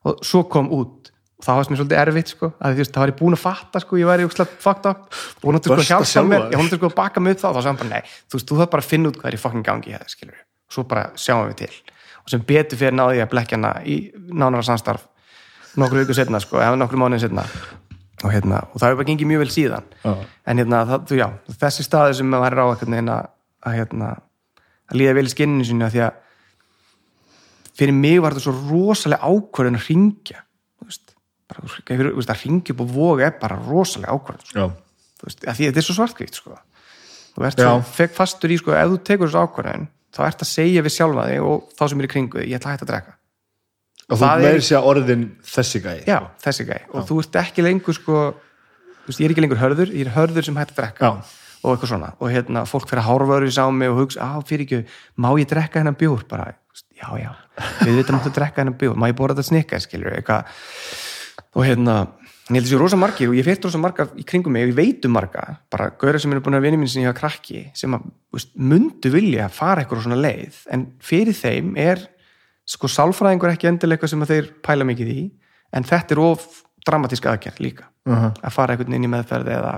[0.08, 3.04] Og svo kom út og það var mér svolítið erfitt sko, að þú veist, það
[3.04, 5.06] var ég búin að fatta sko, ég væri úkslega fucked up.
[5.40, 7.40] Og hún átti sko að hjálpa mér, ég hún átti sko að baka mig upp
[7.40, 9.20] þá og þá sagði hann bara, nei, þú veist, þú þarf bara að finna út
[9.22, 11.72] hvað er í fucking gangi hér, skilur og svo bara sjáum við til.
[12.26, 13.96] Og sem betur fyrir náði ég að blekja hana í
[14.28, 15.08] nánara samstarf
[15.78, 17.46] nokkru viku setna sko, eða nokkru mánuði setna
[18.20, 20.12] og hérna, og það hefur bara gengið mjög vel síðan Já.
[20.52, 21.28] en hérna, það, þú, já,
[21.62, 23.30] þessi staði sem maður er á veginn að,
[23.78, 24.10] hérna,
[24.90, 26.18] að líða vel í skinninu sínu af því að
[27.80, 30.42] fyrir mig var þetta svo rosalega ákvörðun að ringja
[32.34, 34.68] að ringja upp og voga er bara rosalega ákvörðun sko.
[35.20, 36.60] Því þetta er svo svartkvíkt sko.
[37.36, 37.88] þú ert svo Já.
[37.96, 41.30] fekk fastur í sko, ef þú tekur þessu ákvörðun þá ert að segja við sjálfa
[41.30, 43.19] þig og þá sem er í kringu þig, ég ætla að hætta að drekka
[44.10, 46.06] Og þú Það meiri sér orðin þessi gæði.
[46.10, 48.22] já, þessi gæi, og þú ert ekki lengur sko,
[49.06, 51.12] þú veist, ég er ekki lengur hörður ég er hörður sem hætti að drekka Já.
[51.62, 54.34] og eitthvað svona, og hérna, fólk fyrir að hárfa öðru á mig og hugsa, á,
[54.42, 54.80] fyrir ekki,
[55.22, 56.56] má ég drekka hennan bjór, bara,
[56.98, 57.32] já, já
[57.86, 60.50] við vitum að drekka hennan bjór, má ég bóra þetta snikka skilur, eitthvað.
[61.58, 61.96] Og hérna,
[62.50, 64.78] ég held þessi rosa margir og ég fyrir rosa marga í kringum mig, og ég
[64.78, 67.68] veit um marga bara gauðra sem eru búin að vinni mín sem ég hafa krakki
[67.78, 72.08] sem að, veist, mundu vilja fara eitthvað svona leið, en fyrir þeim er
[72.70, 75.22] sko sálfræðingur ekki endilega eitthvað sem að þeir pæla mikið í
[75.76, 76.48] en þetta er of
[76.88, 77.90] dramatísk aðgerð líka.
[78.10, 79.74] Uh að fara einhvern inn í meðferð eða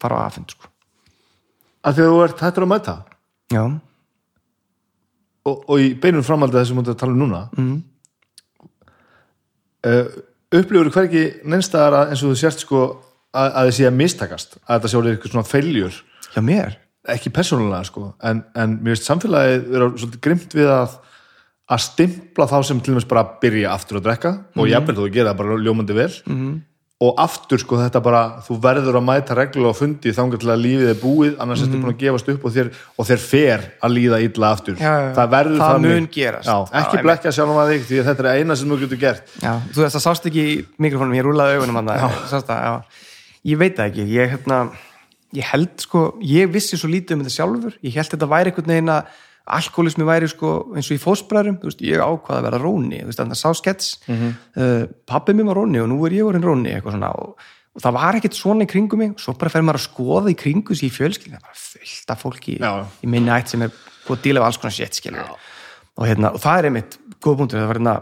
[0.00, 0.68] fara á aðfund sko.
[1.84, 2.94] Af því að þú ert hættur að mæta.
[3.50, 3.64] Já,
[5.48, 7.76] og, og í beinum framhaldið þessum mútið að tala um núna mm.
[9.88, 10.18] uh,
[10.60, 14.56] upplifur hvergi neinstæðar að eins og þú sérst sko að, að þið sé að mistakast
[14.60, 16.76] að þetta sé orðið eitthvað svona feiljur hjá mér?
[17.10, 20.98] Ekki persónulega sko en, en mér veist samfélagið vera svolítið grimt við að
[21.70, 25.30] að stimpla þá sem til dæmis bara byrja aftur að drekka og jafnvel þú gera
[25.32, 26.56] það bara ljómandi vel -hmm.
[27.00, 30.62] og aftur sko þetta bara þú verður að mæta reglulega á fundi þangar til að
[30.66, 32.68] lífið er búið annars ertu búin að gefast upp og þér,
[32.98, 35.14] og þér fer að líða illa aftur Já, já, já.
[35.14, 35.94] það verður Það þannig.
[35.94, 36.46] mun gerast.
[36.48, 37.02] já, Já, ekki einmitt.
[37.06, 39.78] blekja sjálfum að þig því að þetta er eina sem þú getur gert já, þú
[39.82, 42.82] veist það sást ekki í mikrofónum, ég rúlaði augunum það, já.
[43.44, 44.70] ég veit það ekki ég, hérna,
[45.32, 48.66] ég held sko ég vissi svo lítið um þetta sjálfur ég held þetta væri einhvern
[48.74, 49.04] veginn að
[49.56, 53.36] alkoholismi væri sko eins og í veist, ég ákvaða að vera róni þú veist, þannig
[53.36, 54.16] að sá skets mm.
[54.16, 54.34] -hmm.
[54.56, 57.34] uh, pappi mér var róni og nú er ég orðin róni svona og,
[57.74, 60.36] og það var ekkert svona í kringum mig svo bara fer maður að skoða í
[60.38, 62.60] kringu sér í fjölskylda bara fullt af fólki í,
[63.02, 63.70] í minni ætt sem er
[64.06, 65.26] búið að díla af alls konar skilur
[65.96, 67.96] og, hérna, og það er einmitt góð punktur það var hérna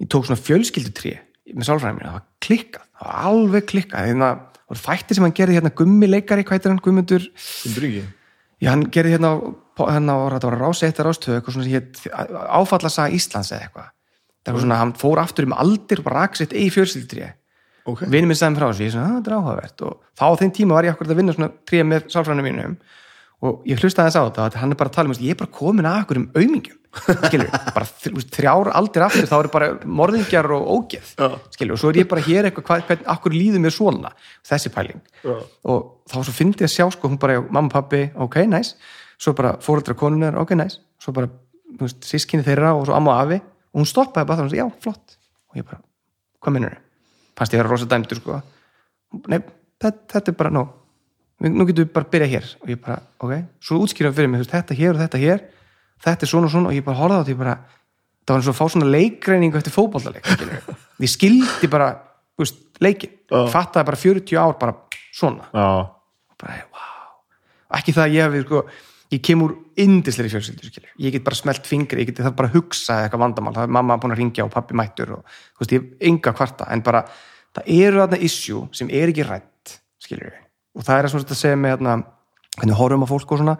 [0.00, 1.14] ég tók svona fjölskyldutrí
[1.54, 5.26] með sálfræðin mín, það var klikkað það var alveg klikkað að það voru þætti sem
[5.26, 6.80] hann gerði hérna gummi leikari, hvað heitir hann,
[8.62, 9.30] Já, hann gerði hérna,
[9.82, 12.02] hérna á, þetta var rási eitt rástöðu, eitthvað svona hétt
[12.60, 13.88] áfallasaga Íslands eða eitthvað.
[14.44, 17.30] Það var svona, hann fór aftur um aldir og bara rak sitt eigi fjölskyldtré.
[17.84, 18.06] Ok.
[18.08, 19.82] Vinni minn mér frá þessu, ég svona, "Ah, þetta er áhugavert.
[19.82, 22.76] Og þá á þeim tíma var ég akkur að vinna svona tré með sálfræðinu mínum.
[23.42, 25.34] Og ég hlustaði þess á þetta, að hann er bara að tala um, ég er
[25.34, 26.78] bara komin að okkur um aumingjum,
[27.28, 31.28] skilur, bara þrjár aldir aftur, þá eru bara morðingjar og ógeð, Já.
[31.50, 34.12] skilur, og svo er ég bara hér eitthvað, hvað, hvern, akkur líður mér svona,
[34.48, 35.02] þessi pæling.
[35.20, 35.36] Já.
[35.64, 38.76] og þá svo fyndi ég að sjá sko, hún bara, mamma, pappi, ok, nice
[39.24, 40.80] svo bara fóreldra konunar, ok, nice.
[41.00, 41.30] Svo bara,
[41.80, 43.40] veist, sískinni þeirra og svo amma og afi.
[43.72, 45.16] Og hún stoppaði bara sagði, já, flott.
[45.50, 45.80] Og ég bara,
[46.44, 46.80] hvað minnur
[47.34, 48.36] fannst ég vera rosa dæmdur, sko.
[49.26, 49.40] Nei,
[49.82, 50.64] þetta, þetta er bara, nó
[51.44, 52.50] nú getum við bara að byrja hér.
[52.62, 53.32] Og ég bara, ok,
[53.64, 55.42] svo útskýraði fyrir mig, þetta hér og þetta hér.
[56.04, 56.70] Þetta er svona og svona.
[56.70, 57.56] Og ég bara horfði á ég bara,
[58.22, 61.90] það var eins og að fá svona leikreiningu eftir fótballaleik, skilur ég skildi bara,
[62.38, 63.42] veist, leikin Já.
[63.50, 64.78] fattaði bara 40 ár bara
[65.10, 65.50] svona.
[65.50, 66.94] Og bara, wow
[67.78, 68.62] ekki það að ég hefði, sko,
[69.12, 72.50] ég kem úr indisleiri fjölskyldu, skilur, ég get bara smelt fingri ég get það bara
[72.50, 73.54] að hugsa eitthvað vandamál.
[73.56, 76.34] Það er mamma búin að ringja og pappi mættur og, þú veist, ég hef enga
[76.36, 77.02] kvarta, en bara
[77.54, 80.46] það eru þarna issue sem er ekki rætt skilur við,
[80.78, 81.98] og það er að svona þetta segja með hérna,
[82.58, 83.56] hvernig horfum á fólk og svona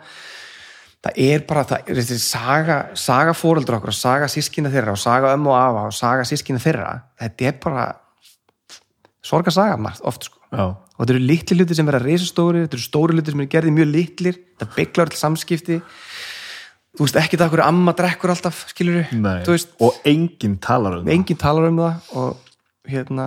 [1.04, 5.02] það er bara, það er þessi saga, saga fóreldra okkur og saga sískina þeirra og
[5.02, 7.84] saga ömmu og afa og saga sískina þeirra þetta er bara
[9.24, 10.40] sorgarsaga margt oft sko.
[10.52, 13.52] Já og þetta eru litli hluti sem vera reisastóri þetta eru stóri hluti sem eru
[13.54, 15.80] gerði mjög litlir þetta bygglar all samskipti.
[16.94, 21.02] Þú veist ekki það hverju amma drekkur alltaf skilur þú veist, Og enginn talar um
[21.02, 21.14] það.
[21.16, 22.52] Enginn talar um það og
[22.86, 23.26] hérna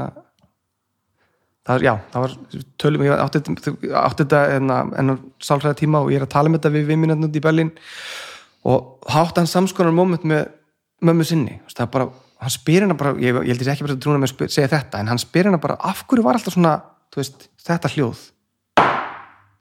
[1.68, 2.36] það var, já, það var
[2.80, 6.56] tölum, ég átti, átti þetta enna, enna sálfræða tíma og ég er að tala um
[6.56, 7.74] þetta við viminandi út í Berlín.
[8.68, 10.48] Og hátti hann samskonar moment með
[11.04, 12.08] mömmu sinni, það er bara
[12.42, 14.72] hann spyr hennar bara, ég, ég held ég ekki bara að trúna með að segja
[14.72, 16.74] þetta, en hann spyr hennar bara af hverju var alltaf svona,
[17.16, 18.24] veist, þetta hljóð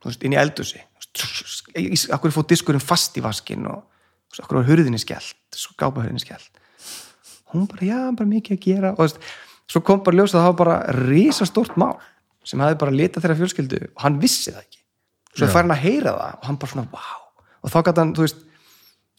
[0.06, 0.38] veist, inn í
[2.12, 3.84] af hverju fóð diskurinn fast í vaskin og
[4.36, 6.50] hverju var hurðinni skellt skápahurðinni skellt?
[7.52, 9.20] Hún bara, já, bara mikið að gera og veist,
[9.70, 11.96] svo kom bara ljós að það var bara risastórt mál
[12.46, 14.82] sem hafði bara litað þeirra fjölskyldu og hann vissi það ekki.
[15.36, 17.22] Svo fær hann að heyra það og hann bara svona, wow
[17.66, 18.42] og þá gæti hann, þú veist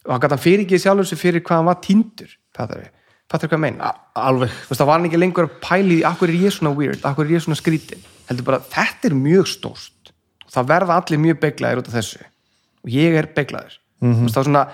[0.05, 2.91] og hann gæti hann fyrir ekki sjálfur sig fyrir hvað hann var týndur fattar við,
[3.31, 4.53] fattar hvað meina Alveg.
[4.53, 7.27] Þú veist, það var hann ekki lengur að pæli akkur er ég svona weird, akkur
[7.27, 10.11] er ég svona skrítin heldur bara, þetta er mjög stórt.
[10.45, 12.23] Og það verða allir mjög beglaðir út af þessu.
[12.85, 14.29] Og ég er beglaður mm -hmm.
[14.29, 14.67] það er svona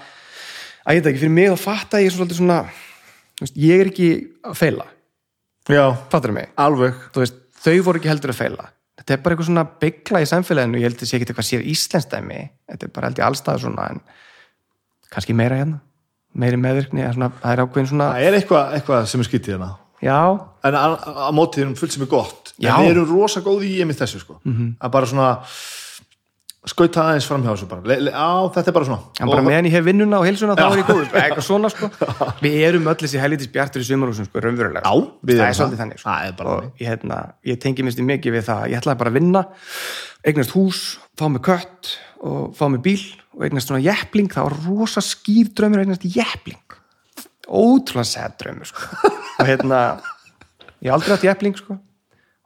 [0.84, 2.60] að ég veit ekki, fyrir mig þá fatta ég svolítið svona
[3.38, 4.10] þú veist, ég er ekki
[4.44, 4.86] að feila
[5.70, 5.96] Já.
[6.12, 6.94] Fattar mig, Alveg.
[7.16, 10.78] Veist, þau voru ekki heldur að feila þetta er bara eitthvað svona begla í samfélaginu.
[10.78, 12.50] Ég held að sé ekki eitthvað sér íslenskt dæmi.
[12.70, 14.02] Þetta er bara held ég allstað svona en
[15.10, 15.80] kannski meira hérna.
[16.34, 19.83] Meiri meðvirkni, svona, það er ákveðin svona Það er eitthvað, eitthvað sem er skyttið hérna
[20.04, 20.20] já,
[20.64, 22.54] En að mótið erum fullt sem er gott.
[22.56, 22.76] Já.
[22.78, 24.38] En við erum rosa góði í einmitt þessu sko.
[24.44, 24.76] -hmm.
[24.80, 25.32] Að bara svona
[26.64, 27.68] skauta aðeins framhjá þessu
[28.16, 29.02] Á, þetta er bara svona.
[29.20, 31.90] En bara meðan ég hef vinnuna og heilsuna þá er ég sko, eitthvað svona sko.
[32.46, 35.28] Við erum öll þessi hellitis bjartur í sumarhúsum sko, raunverulega, Já, sko.
[35.28, 36.10] það er svolítið þannig sko.
[36.10, 36.80] Það er bara og þannig.
[36.80, 37.18] ég, hérna,
[37.52, 38.64] ég tengi minnst mikið við það.
[38.72, 39.44] Ég ætlaði bara að vinna,
[40.24, 40.80] eignast hús
[41.20, 41.92] fá mig kött
[42.24, 43.04] og fá mig bíl
[43.36, 46.64] og eignast svona jeppling, það var rosa skýr draumur að eignast jeppling
[47.44, 49.12] ótrúlega sko.
[49.40, 49.80] og hérna
[50.84, 51.78] ég hef aldrei átt jeppling sko.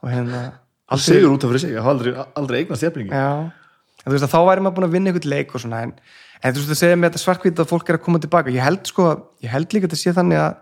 [0.04, 0.46] Og hérna
[0.88, 3.50] Hann segur út af fyrir sig, ég hafa aldrei, aldrei eignast jefningi Já,
[4.04, 5.92] en þú veist að þá væri maður búin að vinna einhvern leik og svona en,
[6.40, 8.54] en þú veist að segja með þetta svarkvít að fólk er að koma tilbaka.
[8.56, 9.08] Ég held sko,
[9.44, 10.56] ég held líka að sé þannig að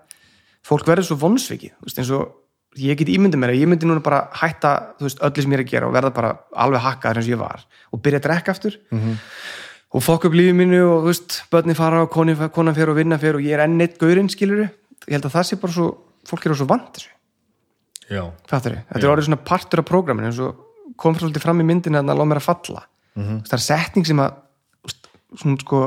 [0.65, 2.33] fólk verður svo vonsvikið þú veist eins og
[2.81, 5.59] ég get ímyndið mér að ég myndi núna bara hætta, þú veist, öllu sem ég
[5.59, 6.31] er að gera og verða bara
[6.65, 9.15] alveg hakkaður eins og ég var og byrja að drekka aftur -hmm.
[9.95, 13.17] og fokk upp lífið mínu og þú veist, börnin fara og konan fer og vinna
[13.17, 14.67] fer og ég er enn eitt gaurinn skiluru,
[15.07, 15.97] ég held að það sé bara svo
[16.29, 17.11] fólk eru svo vant þessu.
[18.09, 18.83] Já, Fattar þið?
[18.91, 20.61] Þetta er orðið svona partur af prógraminu eins og
[21.01, 22.85] kom svolítið fram í myndinu að það lág mér að falla.
[23.15, 23.43] Mhm.
[23.47, 24.33] það er setning sem að
[25.39, 25.79] svona sko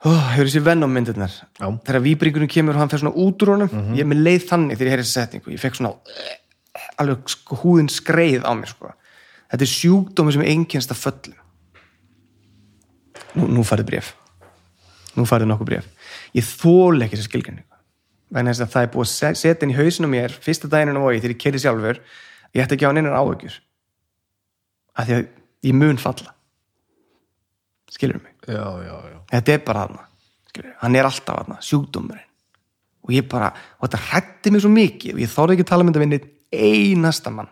[0.00, 1.34] hefur þessi venn á myndirnar.
[1.60, 4.78] Þegar víbringurinn kemur og hann fer svona út úr honum ég er með leið þannig
[4.78, 5.52] þegar ég heyri þessi setningu.
[5.52, 5.94] Ég fekk svona
[6.98, 8.92] alveg sko, húðin skreið á mér sko.
[9.50, 11.36] þetta er sjúkdómi sem einkennst af föllum.
[13.34, 14.14] Nú, nú farið bref
[15.18, 15.86] nú farið nokkuð bref
[16.34, 17.69] ég þól ekki þessi skilgrinningu
[18.30, 21.02] þess að það er búið að se- setja inn í hausinu mér fyrsta daginn á
[21.02, 22.00] vogi þegar ég keiri sjálfur
[22.54, 23.56] ég ætti ekki á neinar áhugjur
[24.96, 25.26] af því að
[25.66, 26.34] ég mun falla.
[27.90, 28.34] Skilur mig?
[28.46, 29.18] Já, já, já.
[29.32, 29.84] Þetta er bara
[30.50, 30.74] skilurðu.
[30.80, 32.26] hann er alltaf þarna, sjúkdómurinn.
[33.06, 35.84] Og ég bara, og þetta hrætti mig svo mikið og ég þorði ekki að tala
[35.84, 37.48] um þetta við einasta mann.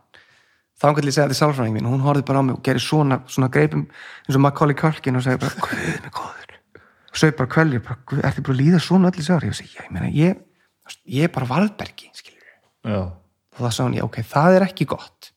[0.78, 2.82] Þá hann ég segja þetta sálfræðing mín og hún horfði bara á mig og gerir
[2.84, 3.86] svona, svona greipum
[4.28, 6.58] eins og Macaulay Culkin og segir bara, guðin er góður.
[7.08, 9.58] Og sög bara kvelli, bara, "Guð, ertu bara að líða svona öll í sár ég
[9.58, 10.36] ég meina, ég
[11.04, 11.48] ég er bara
[12.84, 15.32] já, og það sá hann, já ok, það er ekki gott.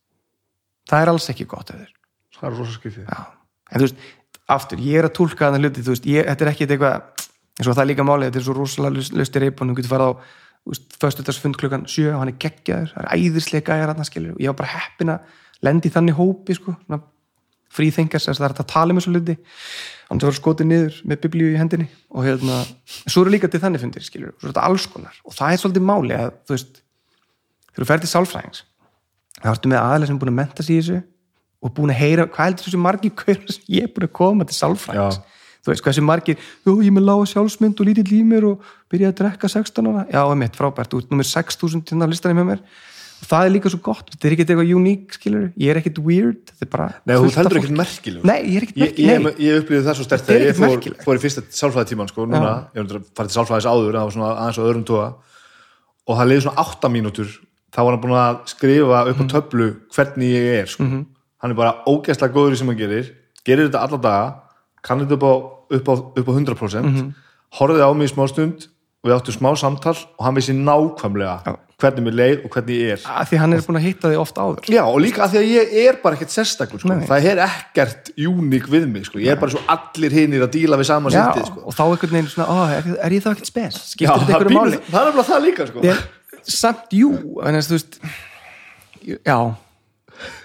[0.90, 1.74] Það er alls ekki gott
[2.42, 3.20] það er rosa skiptið Já,
[3.72, 4.06] en þú veist,
[4.52, 7.28] aftur, ég er að túlka þannig hluti, þú veist, ég, þetta er ekki eitthvað
[7.62, 9.94] eins og það er líka málið, þetta er svo rosalega löst í reipun, þú getur
[9.94, 10.14] farið á
[11.02, 14.52] föstudagsfund klukkan sjö og hann er geggjaður það er æðislega gæjar hann skilur og ég
[14.52, 16.76] var bara heppin að lendi þannig hópi sko,
[17.72, 19.38] fríþengars, það er að tala um þessu hluti.
[20.10, 22.58] Hann sem var skotið niður með biblíu í hendinni og hérna,
[23.06, 25.16] svo eru líka til þannig fundir skilur, svo er þetta alls konar.
[25.24, 26.82] Og það er svolítið máli að, þú veist
[27.72, 28.64] þegar þú ferð til sálfræðings
[29.42, 31.00] þá ertu með aðlega sem er búin að menta sig í þessu
[31.62, 34.48] og búin að heyra, hvað heldur þessu margir hverjum sem ég er búin að koma
[34.50, 35.22] til sálfræðings.
[35.62, 38.70] Þú veist, hversu margir, jú, ég er með lága sjálfsmynd og lítill í mér og
[38.90, 42.40] byrja að drekka 16 ára, já, mitt, frábært, þú ert nummer 6000 hérna á listanum
[42.42, 42.64] með mér
[43.22, 46.52] það er líka svo gott, þetta er ekkert eitthvað uník skilur, ég er ekkert weird,
[46.62, 46.68] er
[47.06, 49.46] Nei, þú heldur ekkert merkilegur Nei, ég er ekkert Ég, merkileg, ég, nei.
[49.46, 52.52] ég upplýði það svo stert er þegar ég fór, fór í fyrsta sálfræðitíman sko, núna,
[52.76, 55.08] ég var að fara til sálfræðis áður það var svona aðeins á öðrum tóa
[56.08, 57.32] og það leiði svona átta mínútur
[57.72, 59.30] þá var hann búin að skrifa upp á Mhm.
[59.32, 60.84] töflu hvernig ég er sko.
[61.42, 63.12] hann er bara ógeðslega góður í sem hann gerir
[63.46, 64.36] gerir þetta alla daga
[64.84, 65.34] kann þetta upp á,
[65.78, 67.14] upp á, upp á 100% Mhm.
[67.60, 68.68] horfði á mig í smá stund
[69.04, 71.58] og við áttum smá samtal og hann vissi nákvæmlega.
[71.82, 73.06] Hvernig mér leið og hvernig ég er.
[73.10, 74.70] Að því hann er búin að hitta þig oft áður.
[74.72, 76.98] Já, og líka að því að ég er bara ekkert sérstakur sko.
[77.10, 79.22] Það er ekkert uník við mig sko.
[79.22, 81.66] ég er bara svo allir hinir að díla við sama sýttið sko.
[81.66, 83.80] og þá einhvern veginn svona, ó, er, er ég þá ekkert spes?
[83.94, 84.82] Skiptir þetta einhverju máli?
[84.88, 85.86] það er nefnilega það líka sko.
[85.92, 86.02] en,
[86.58, 88.00] samt, jú, en þú veist
[89.10, 89.38] já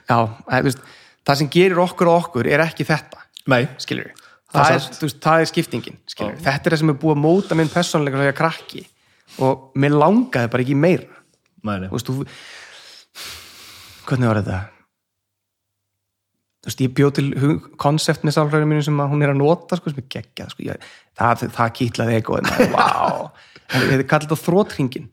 [0.09, 0.85] já, en, þú veist,
[1.27, 4.77] það sem gerir okkur og okkur er ekki þetta Nei, skilur við, Það er það,
[4.77, 8.87] er, veist, það er skiptingin þetta er það sem er búið að móta minn krakki.
[9.43, 11.16] Og mér langaði bara ekki meira
[11.67, 11.91] nei.
[11.91, 12.15] þú veist, þú
[14.07, 14.61] hvernig var þetta?
[16.63, 17.27] Þú veist, ég bjóð til
[17.81, 20.89] konsept með sálfræðinu mínu sem hún er að nota sko, sem er geggjað, sko, ég,
[21.19, 23.29] það, það kýtlaði egoið maður, wow
[23.71, 25.09] þetta er kallið á þrótringin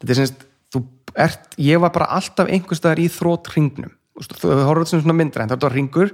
[0.00, 0.82] þetta er semst, þú
[1.26, 5.04] ert ég var bara alltaf einhvers staðar í þrótringnum þú veist, þú horfður þetta sem
[5.04, 6.12] svona myndra en þetta var ringur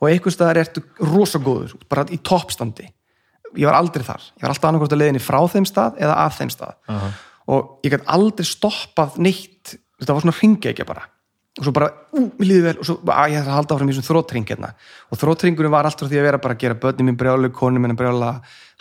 [0.00, 2.88] og einhvers staðar ertu rosa góður, bara í toppstandi.
[3.54, 6.32] Ég var aldrei þar, ég var alltaf annarkvort að leiðinni frá þeim stað eða að
[6.40, 6.74] þeim stað
[7.50, 11.08] og ég gæti aldrei stoppað neitt, þetta var svona ringegja bara.
[11.54, 12.76] Og svo bara, ú, mér líði vel.
[12.82, 14.72] Og svo, að ég ætla að halda áfram í þessum þróttring hérna.
[15.14, 17.82] Og þróttringurinn var allt frá því að vera bara að gera börni mín brjálu, konu
[17.82, 18.32] mín brjála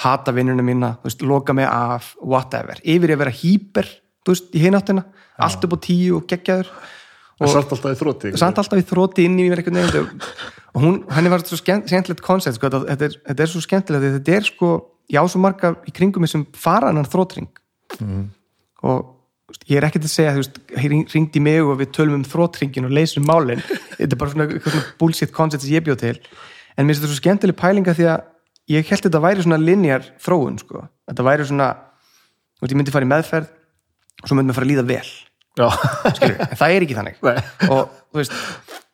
[0.01, 3.91] hata vinnunum mína, þú veist, loka mig af whatever, yfir í að vera hýper
[4.23, 5.05] þú veist, í hináttina,
[5.37, 6.71] allt upp á tíu og geggjaður.
[7.43, 10.21] Og samt alltaf í þrótti samt alltaf í þróti inn í mér einhvern veginn
[10.73, 14.05] og hún, henni var svo skemmt, skemmtilegt koncept sko, þetta, er, þetta er svo skemmtilegt
[14.19, 14.69] þetta er sko,
[15.11, 16.23] já svo marga í kringum
[18.83, 20.59] og ég er ekkert að segja veist,
[21.13, 23.63] ringdi mig og við tölum um þrótringin og leysum málin.
[23.97, 26.15] Þetta er bara svona, svona bullshit koncept sem ég bjóð til.
[26.73, 28.29] En mér finnst þetta svo skemmtileg pælinga því að
[28.73, 31.67] ég held þetta væri svona linjar þróun sko, þetta væri svona
[32.63, 33.51] ég myndi fara í meðferð
[34.23, 35.11] og svo myndi maður fara að líða vel.
[36.15, 37.19] Skilur, en það er ekki þannig.
[37.21, 37.43] Nei.
[37.67, 38.33] og þú veist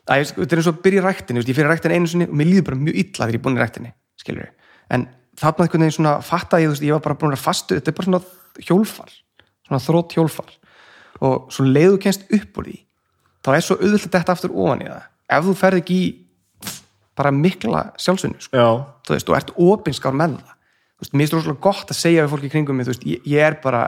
[0.10, 2.36] að, þetta er eins og að byrja í ræktinni, ég fyrir ræktinni einu sinni og
[2.40, 4.52] mér líður bara mjög illa þegar ég er búin í ræktinni skilur,
[4.96, 5.06] en
[5.40, 7.98] þarna einhvern veginn svona fatta ég, veist, ég var bara búin að fastu þetta er
[8.00, 9.14] bara svona hjólfar,
[9.70, 10.52] svona þrótt hjólfar.
[11.26, 12.78] Og svo leiðu kennst upp úr því,
[13.46, 16.10] þá er svo auðvitað þetta aftur ofan í það, ef þú ferð ekki í
[17.20, 18.68] bara mikla sjálfsvinnu sko,
[19.04, 20.54] þú veist, og ert opinskár með það.
[21.00, 23.26] Þú veist, mér er rosalega gott að segja við fólki kringum mig, þú veist, ég,
[23.28, 23.84] ég er bara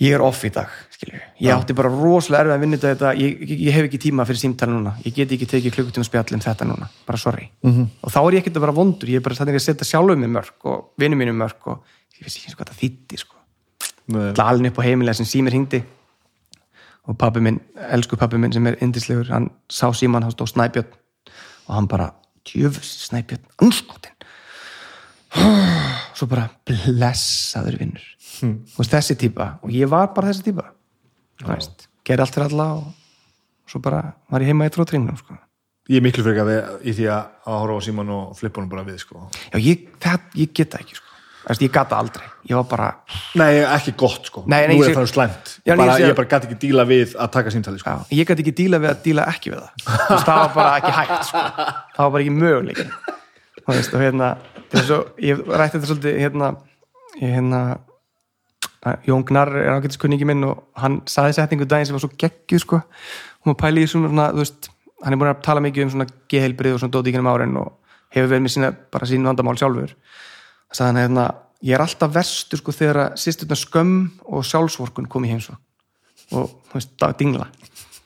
[0.00, 1.22] ég er off í dag skilur.
[1.40, 4.40] ég átti bara rosalega erfið að vinna þetta ég, ég, ég hef ekki tíma fyrir
[4.42, 4.94] símtali núna.
[5.04, 6.88] Ég get ekki tekið klukkutíma spjall um þetta núna.
[7.06, 7.88] Bara sorry, -hmm.
[8.02, 9.08] og þá er ég ekkert að vera vondur.
[9.08, 11.84] Ég er bara þannig að setja sjálfum mig mörg og vinnum mínum mörg og
[12.16, 13.36] ég veist ekki eins og hvað það þýtti sko.
[14.16, 15.82] Alin upp á heimilega sem símir hingdi
[17.08, 17.60] og pappi minn,
[17.90, 20.96] elsku pappi minn sem er indislegur, hann sá síman hann stóð snæbjörn
[21.68, 22.10] og hann bara
[22.46, 24.14] djöfus snæbjörn, anskotin
[26.18, 28.06] svo bara blessaður vinnur
[28.40, 28.56] hmm.
[28.76, 30.54] og þessi típa og ég var bara þessi
[31.46, 35.36] veist, gerði allt fyrir alla og svo bara var ég heima í trótringnum sko.
[35.90, 38.72] ég er miklu frekar við, í því að að horfa á síman og flippa honum
[38.72, 39.28] bara við sko.
[39.30, 41.09] já, ég, það, ég get það ekki sko.
[41.48, 42.88] Veist, ég gata aldrei, ég var bara
[43.40, 44.42] Nei, ekki gott sko.
[44.46, 45.52] Nei, nei, Nú er sé- það slæmt.
[45.64, 47.90] Já, bara, ég sé- Ég bara gæti ekki díla við að taka símtali sko.
[47.90, 49.70] Já, ég gæti ekki díla við að díla ekki við það.
[50.10, 51.38] Veist, það var bara ekki hægt sko.
[51.96, 52.82] það var bara ekki möguleik
[53.66, 54.36] og, hérna
[54.86, 56.50] svo, ég rætti þetta svolítið hérna,
[57.20, 57.62] hérna
[59.06, 62.78] Jón Gnarr er ágætiskunningi minn og hann saði setningu daginn sem var svo geggjuð sko,
[63.44, 64.70] hún var pæli í svona veist,
[65.04, 67.74] hann er búin að tala mikið um svona geheilbrið og svona gennum árin og
[68.14, 69.92] hefur verið með sína, bara sín vandamál sjálfur
[70.78, 71.24] það hann hérna
[71.66, 73.96] ég er alltaf verstur sko þegar að sýsturna skömm
[74.28, 75.60] og sjálfsvorkun kom í heimsókn.
[76.30, 77.48] Og þú veist, það dingla.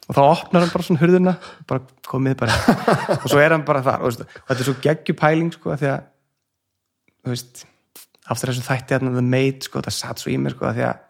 [0.04, 1.34] Og þá opnar hann bara svona hurðina
[1.68, 2.56] bara komið bara.
[3.22, 6.02] Og svo er hann bara þar og, þetta er svo geggjupæling sko af því að
[7.24, 7.64] þú veist,
[8.28, 10.86] aftur þessu þætti hérna The Maid sko, það satt svo í mér sko af því
[10.90, 11.02] að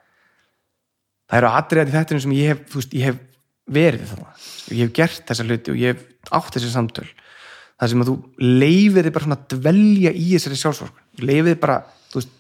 [1.31, 3.20] það eru atriðat í þættinu sem ég hef, þú veist, ég hef
[3.74, 7.06] verið þannig, ég hef gert þessa hluti og ég hef átt þessi samtöl
[7.80, 8.16] það sem að þú
[8.62, 11.78] leifir þið bara svona að dvelja í þessari sjálfsvorkun leifir þið bara,
[12.12, 12.34] þú veist,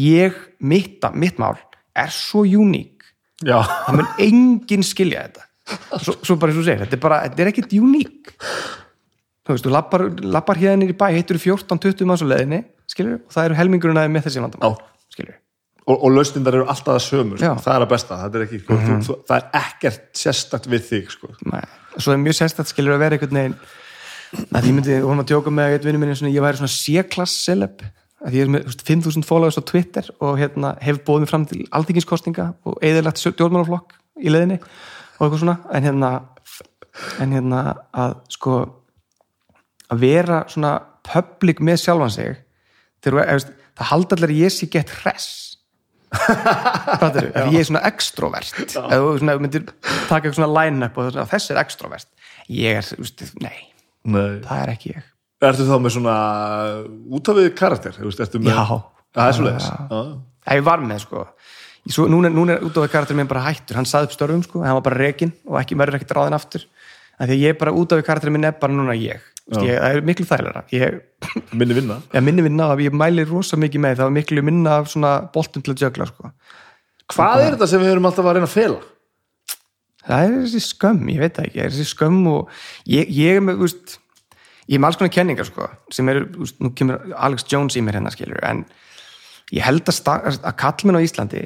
[0.00, 0.40] ég
[0.72, 1.54] mitt, mitt mál
[1.98, 3.06] er svo uník
[3.40, 5.46] það mun enginn skilja þetta
[6.02, 9.54] svo, svo bara eins og þú segir, þetta er bara þetta er ekkit uník þú
[9.54, 10.06] veist, þú lappar,
[10.38, 14.16] lappar hérna í bæ heitur 14-20 manns á leðinni, skilur og það eru helmingurinn aðeins
[14.16, 14.90] með þessi vandamál Já.
[15.14, 15.36] skilur,
[15.86, 17.54] og, og lausnindar eru alltaf það sömur sko.
[17.64, 20.88] það er að besta, það er ekki mm þú, þú, það er ekkert sérstakt við
[20.90, 21.32] þig sko.
[21.46, 21.62] Nei.
[21.96, 23.58] svo er mjög sérstætt skilur að vera einhvern veginn
[24.30, 27.44] að ég myndi, hún var að tjóka með eitt vinnu svona, ég væri svona C-klass
[27.46, 27.84] celeb.
[28.20, 31.30] Að ég er með þú veist, 5.000 followers á Twitter og hérna, hef bóðið mig
[31.30, 35.56] fram til aldingiskostninga og eðilegt stjórnmálaflokk í leðinni og eitthvað svona.
[35.72, 36.10] En hérna,
[37.24, 37.62] en hérna
[37.96, 38.58] að sko
[39.90, 40.74] að vera svona
[41.06, 42.36] public með sjálfan sig
[43.00, 43.92] þegar, veist, það
[44.28, 45.30] að ég sé gett þú?
[46.10, 48.62] Að ég er svona extrovert.
[48.74, 49.16] Eða þú
[49.46, 49.66] myndir
[50.10, 52.08] taka eitthvað svona line-up og svona, þessi er extrovert.
[52.50, 53.69] Ég er, þú veist, nei,
[54.04, 54.40] Nei.
[54.46, 55.06] það er ekki ég.
[55.40, 56.16] Ertu þá með svona
[57.16, 57.96] út af við karakter?
[58.00, 58.80] Ertu með, Já.
[59.16, 59.70] það er svo leiðis
[60.40, 61.24] Það ég var með sko.
[61.90, 63.76] Svo, núna, núna er út á því karakter minn bara hættur.
[63.78, 66.64] Hann saði upp störfum sko, hann var bara rekin og ekki verður ekkert ráðin aftur.
[67.20, 69.20] Að ég er bara út á því karakter minn er bara núna ég,
[69.60, 71.00] ég það er miklu þægilega ég,
[71.60, 71.98] minni vinna?
[72.14, 75.64] Ég minni vinna ég mæli rosa mikið með það var miklu minna af svona boltum
[75.64, 76.32] til að jögla sko.
[77.12, 78.80] hvað er þetta sem við erum alltaf að reyna að fela?
[80.10, 82.60] Það er þessi skömm, ég veit það ekki það er þessi skömm og
[82.90, 83.96] ég, ég er með úst,
[84.66, 87.84] ég er með alls konar kenningar sko, sem eru, úst, nú kemur Alex Jones í
[87.84, 88.64] mér hérna skilur, en
[89.54, 91.44] ég held að, að kallmenn á Íslandi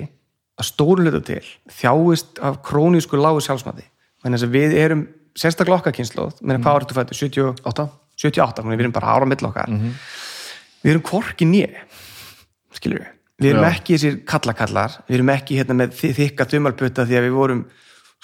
[0.55, 1.43] að stóru hluta til
[1.81, 3.87] þjáist af krónísku lágu sjálfsmati.
[4.23, 5.05] Þannig að við erum
[5.35, 7.89] sérstaklega okkar kynnslóð menn hvað árið þú fættu, 78 Átta?
[8.15, 9.73] 78, þannig að við erum bara ára á milli okkar.
[10.85, 11.83] Við erum hvorki nýja
[12.75, 13.09] skilur við,
[13.43, 13.71] við erum Já.
[13.73, 17.65] ekki þessir kallakallar, við erum ekki hérna með þykka dumalputta því að við vorum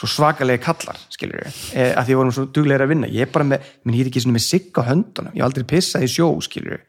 [0.01, 3.27] svo svakalegi kallar, skilur við e, að því við vorum svo duglegir að vinna, ég
[3.27, 5.66] er bara með minn ég er ekki svona með sigg á höndunum, ég hef aldrei
[5.68, 6.86] pissað í sjó, skilur við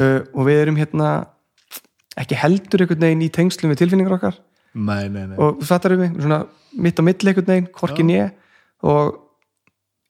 [0.00, 1.10] uh, og við erum hérna
[2.18, 4.38] ekki heldur einhvern veginn í tengslum við tilfinningar okkar.
[4.78, 5.36] Nei, nei, nei.
[5.40, 6.42] og fattar við mig, svona
[6.78, 8.32] mitt á milli einhvern veginn, hvorkin ég
[8.88, 9.16] og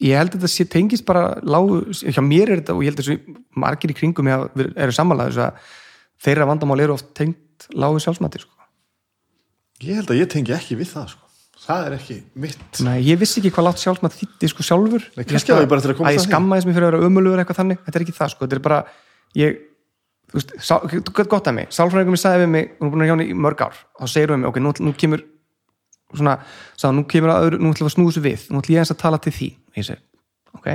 [0.05, 3.09] ég held að þetta tengist bara lágu, hjá mér er þetta og ég held að
[3.09, 5.73] þessu margir í kringum eru sammálaðið þess að
[6.27, 8.55] þeirra vandamál eru oft tengt lágu sjálfsmati sko.
[9.83, 11.28] Ég held að ég tengi ekki við það sko.
[11.65, 12.81] Það er ekki mitt.
[12.87, 15.07] Nei, ég vissi ekki hvað látt sjálfsmat þýtti sko sjálfur.
[15.17, 16.27] Nei, ég eftir að komast að ég að því.
[16.29, 18.63] skammaðis mér fyrir að vera ömulugur eitthvað þannig, þetta er ekki það sko, þetta er
[18.65, 18.79] bara
[19.37, 19.59] ég,
[20.31, 20.75] þú veist, sá,
[21.35, 23.37] gott að mig sálfræðingum ég sagði við mig, hún er búin að hjá henni í
[23.37, 23.83] mörg ár.
[23.99, 25.25] Þá segir hún mig, ok, nú, nú kemur
[26.15, 26.39] svona,
[26.79, 28.85] sá, nú kemur að öðru, nú ætlum við að snúðu þessu við, nú ætlum ég
[28.85, 30.03] eins að tala til því og ég segi,
[30.57, 30.71] ok.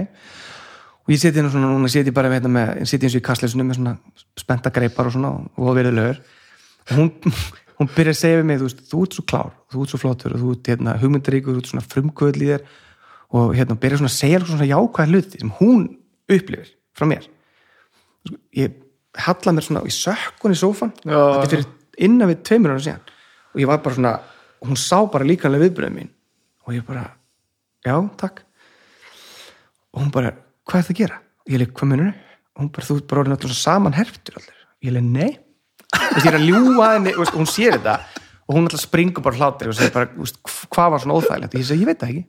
[1.04, 3.24] Og ég seti hérna svona, núna seti ég bara hérna með ég seti eins og
[3.24, 3.96] í kastleysunum með svona
[4.40, 7.10] spenta greipar og svona, og veriðlegur og hún,
[7.80, 10.00] hún byrjar að segja við mig þú veist, þú ert svo klár, þú ert svo
[10.02, 12.66] flottur og þú ert hérna, hugmyndaríkur, þú ert svona frumkvöld í þér
[13.34, 15.88] og hérna, byrjar svona að segja svona jákvæð hluti sem hún
[16.30, 17.26] upplifir frá mér.
[18.56, 18.78] Ég
[19.26, 21.68] halla mér svona í sökkun í sófan þetta er fyrir
[22.08, 23.12] innan við tveimur ára síðan.
[23.54, 24.14] Og ég var bara svona,
[24.62, 26.14] og hún sá bara líkanlega viðbröðum mín
[26.64, 27.08] og ég bara
[27.84, 28.46] já, takk.
[29.94, 30.34] Og hún bara,
[30.70, 31.20] hvað er það að gera?
[31.50, 32.14] ég leik, hvað munur?
[32.54, 34.60] og hún bara, þú ert bara orðin alltaf saman herftur allir.
[34.86, 35.32] Ég leik, nei
[36.20, 37.96] ég er að ljúga henni, veist, hún sér þetta
[38.44, 41.58] og hún alltaf springur bara hlátir og segir bara, veist, hv- hvað var svona óþægilegt?
[41.60, 42.24] Ég segi, ég veit það ekki.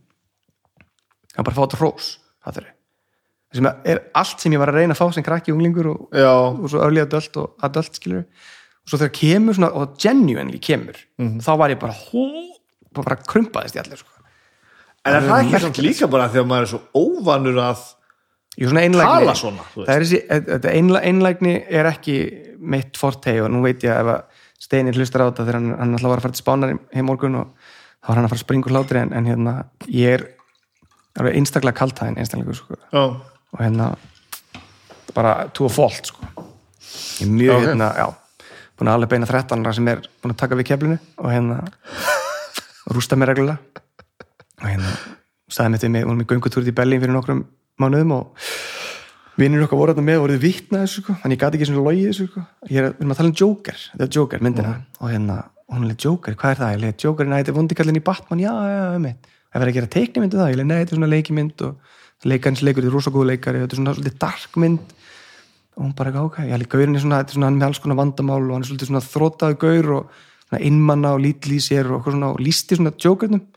[1.35, 2.11] Hann bara fá þetta hrós
[2.45, 2.73] það þurfi
[3.55, 5.99] sem er allt sem ég var að reyna að fá sem krakki unglingur og,
[6.59, 10.99] og svo early adult og adult skilur og svo þegar kemur svona, og genuinely kemur
[11.45, 12.25] þá var ég bara hó,
[12.99, 14.11] bara krumpaðist í allir sko.
[15.07, 15.67] en er það ekki merkilegt.
[15.69, 17.85] samt líka bara þegar maður er svo óvanur að
[18.59, 20.21] er svona Tala svona, það er þessi,
[20.51, 20.75] þetta
[21.13, 22.17] einlægni er ekki
[22.75, 24.17] mitt fortegi og nú veit ég að
[24.65, 27.35] Steinir hlustar á þetta þegar hann, hann alltaf var að fara til spánar heim morgun
[27.43, 27.51] og
[28.01, 29.55] þá var hann að fara að springa úr hlátri en, en hérna,
[29.93, 30.25] ég er
[31.21, 32.79] alveg einstaklega kaltæðin einstaklega sko.
[32.95, 33.03] Já,
[33.53, 33.91] og hérna
[35.15, 36.25] bara to a fault sko.
[37.21, 37.67] ég er mjög Ok.
[37.69, 38.07] hérna, já
[38.75, 41.61] búin að alveg beina 13 sem er búin að taka við keflinu og hérna
[42.95, 43.59] rústa mér reglulega
[44.63, 44.95] og hérna
[45.51, 47.45] staði með því mig, vorum í göngutúrið í Berlín fyrir nokkrum
[47.79, 48.49] mánuðum og
[49.41, 51.17] vinnir okkar voru þetta með og voruð þessu sko.
[51.23, 52.45] þannig ég gati ekki svona logið þessu sko.
[52.69, 54.75] við erum að tala um Joker, þetta er Joker myndina.
[55.01, 55.39] Og hérna,
[55.75, 56.75] hún er Joker, hvað er það?
[56.75, 59.09] ég leið Joker, næ, þetta er vondikallin í Batman, já, já, já, um
[59.55, 61.73] það verður að gera teiknimyndu það, ég leið, nei, þetta er svona leikimynd og
[62.27, 63.61] leikarins leikur, þetta er rosa góð leikari.
[63.63, 64.89] Þetta er svona svolítið dark mynd.
[65.75, 67.69] Og hún bara ekki ákvæð, ég leið gaurin er svona, þetta er svona hann með
[67.69, 70.03] alls konar vandamál og hann er svolítið svona þrótaðu gaur og
[70.49, 73.43] svona innmanna og lítið í sér og, svona, og lísti svona Jokernum.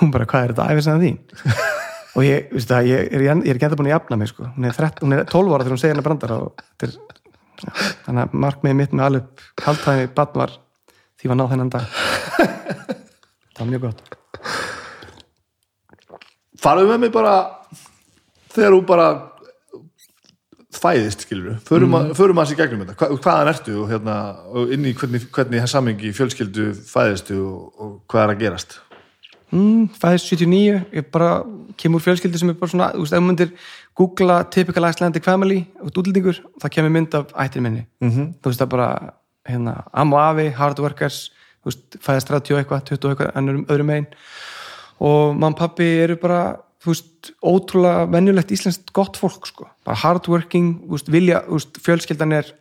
[0.00, 1.18] Hún bara, hvað er þetta æfis að þín
[2.16, 4.48] og ég, veistu það, ég er, ég er ekki enda búin að jafna mig sko.
[4.56, 6.94] hún, er 13, hún er 12 ára þegar hún segir hennar brandara og er,
[7.60, 7.70] já,
[8.06, 10.56] þannig að markmiðið mitt með alveg kaltæðinni bann var
[11.16, 11.86] því var náð þennan dag.
[13.56, 14.00] Það var mjög gott.
[16.60, 17.34] Farðu með mig bara
[18.52, 19.08] þegar þú bara
[20.76, 22.40] fæðist, skilur við förum, mm.
[22.40, 24.16] að sér gegnum þetta, Hva, hvaðan ertu og, hérna,
[24.52, 28.76] og inn í hvernig, hvernig samengi fjölskyldu fæðistu og, og hvað er að gerast
[29.52, 31.42] mm, fæðist 79, ég bara
[31.76, 33.52] kemur úr fjölskyldu sem er bara svona, þú veist, ef maður myndir
[33.96, 38.34] googla typical Icelandic family og útlendingur, það kemur mynd af ættir minni, mm -hmm.
[38.40, 39.14] þú veist það bara
[39.48, 41.30] hérna, am og afi, hard workers
[41.66, 44.06] þú veist, fæðist 30 og eitthvað, 20 og eitthvað ennur öðrum megin.
[45.06, 50.76] Og mann pappi eru bara þú veist, ótrúlega venjulegt íslenskt gott fólk sko, bara hardworking
[50.84, 52.52] þú veist, vilja, þú veist, fjölskyldan er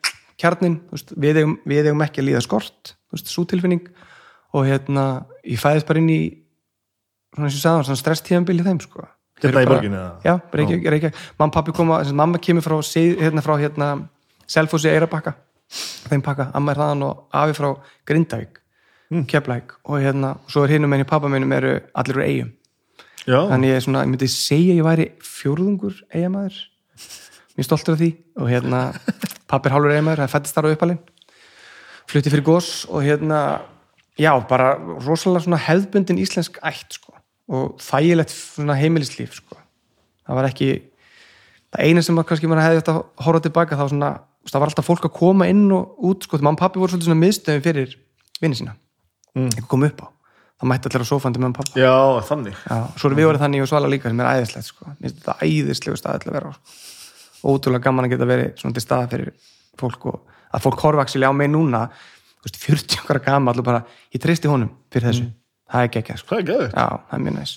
[0.42, 3.86] kjarnin, veist, við eigum, við eigum ekki að líða skort, þú veist, svo tilfinning.
[4.56, 6.22] Og hérna, ég fæðist bara inn í
[7.36, 9.08] svona eins og sagðan, svona stresstíðanbíl í þeim sko.
[9.44, 10.04] Eru í eða?
[10.24, 12.78] Já, Reykjavík, Reykjavík, mamma pappi koma mamma kemur frá,
[13.20, 13.90] hérna frá hérna,
[14.48, 15.36] Selfossi Eirabakka
[16.10, 17.72] þeim pakka, amma er þaðan og afi frá
[18.08, 18.62] Grindavík,
[19.12, 19.26] mm.
[19.30, 22.54] Keflæk og hérna, svo er hinum enn í pappa minnum eru allir úr eigum
[23.26, 26.60] Já, þannig ég, er svona, ég myndi segja ég væri fjórðungur eigamæður
[27.56, 28.12] mjög stoltur af því.
[28.38, 28.82] Og hérna
[29.50, 31.02] pappi er hálfur eigamæður, það fættist þar á uppalinn.
[32.06, 33.40] Flutti fyrir gos og hérna
[34.20, 37.15] já, bara rosalega svona hefðbundin íslensk ætt sko
[37.52, 38.34] og þægilegt
[38.80, 39.58] heimilislíf sko.
[40.26, 40.70] Það var ekki
[41.76, 44.12] það eina sem að kannski maður hefði þetta að horfa tilbaka þá svona,
[44.50, 47.22] það var alltaf fólk að koma inn og út sko, og pappi voru svolítið svona
[47.22, 47.96] miðstöðum fyrir
[48.42, 48.76] vinni sína,
[49.36, 49.52] mm.
[49.52, 50.08] eitthvað kom upp á.
[50.56, 51.96] Það mætti allir á sófandi með og pappa já,
[52.30, 52.60] þannig.
[52.64, 54.94] Já, svo erum við orðið þannig og svala líka sem er æðislegt sko.
[55.04, 56.78] Þetta æðislegu stað til að vera sko.
[57.46, 59.34] ótrúlega gaman að geta verið svona til staða fyrir
[59.82, 63.68] fólk og að fólk horfa axilega á mig núna þú veist, 40 okkar gama allir
[63.68, 63.84] bara,
[64.16, 65.28] ég treysti honum fyrir þessu,
[65.72, 66.34] það er ekki sko.
[66.34, 66.68] Hvað er?
[66.72, 67.56] Já, það er mjög næs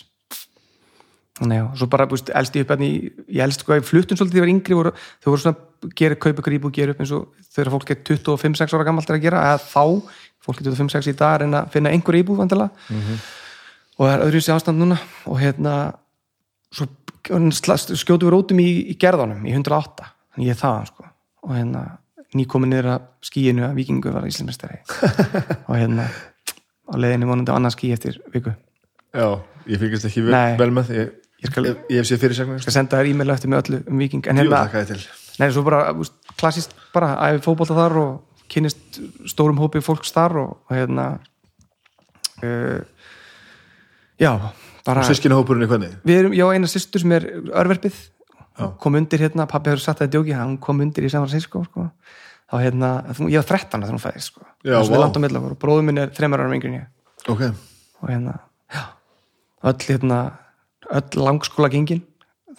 [1.38, 2.94] Þannig já, svo bara, þú veist, elst ég upp hérna í,
[3.30, 6.56] ég elst sko, ég fluttum svolítið, var yngri voru, þau voru svona, gera, kaupa ykkur
[6.56, 9.60] íbúð, gera upp eins og þegar fólk er 25-6 ára gammalt er að gera, eða
[9.62, 9.84] þá
[10.48, 12.96] fólk er 25-6 í dag að reyna að finna einhver íbúð vandilega
[13.98, 14.98] og það er öðru sér ástand núna
[15.30, 15.76] og hérna
[16.74, 16.88] svo
[17.28, 21.08] skjótum við rótum í, í gerðanum í 108, þannig ég er það sko.
[21.46, 21.84] og hérna
[22.36, 24.82] nýkomin niður að skíinu að vikingur var íslensmestari
[25.68, 26.08] og hérna
[26.88, 28.54] á leiðinni vonandi á annað skí eftir viku
[29.14, 29.28] Já,
[29.68, 32.76] ég fylgist ekki vel, vel með ég, ég skal, ég, ég hef séð fyrirsagnir skal
[32.76, 35.64] senda þér e-mail eftir með öllu um viking en hérna, þakka þið til nei, svo
[35.66, 35.82] bara
[36.40, 41.08] klassist bara æfi fótbolta þar og kynnist stórum hópi fólks þar og, hérna
[42.42, 42.80] uh,
[44.20, 44.32] já,
[44.86, 45.98] bara Sískinahópurinn í hvernig?
[46.08, 47.98] við erum, ég á eina systur sem er örverfið
[48.58, 48.72] Já.
[48.82, 51.62] kom undir hérna, pappi hefur satt það í djóki hann kom undir í San Francisco
[51.68, 51.84] sko.
[52.48, 52.90] Þá hérna,
[53.28, 54.44] ég var 13 þegar hún fæðist sko.
[54.64, 56.86] Þess langt á milli okkur og bróður minn er þreymar ára yngri en ég.
[57.28, 57.42] Ok,
[58.00, 58.38] og hérna,
[58.72, 58.84] já.
[59.68, 60.20] Öll hérna,
[60.98, 62.04] öll langskóla gengin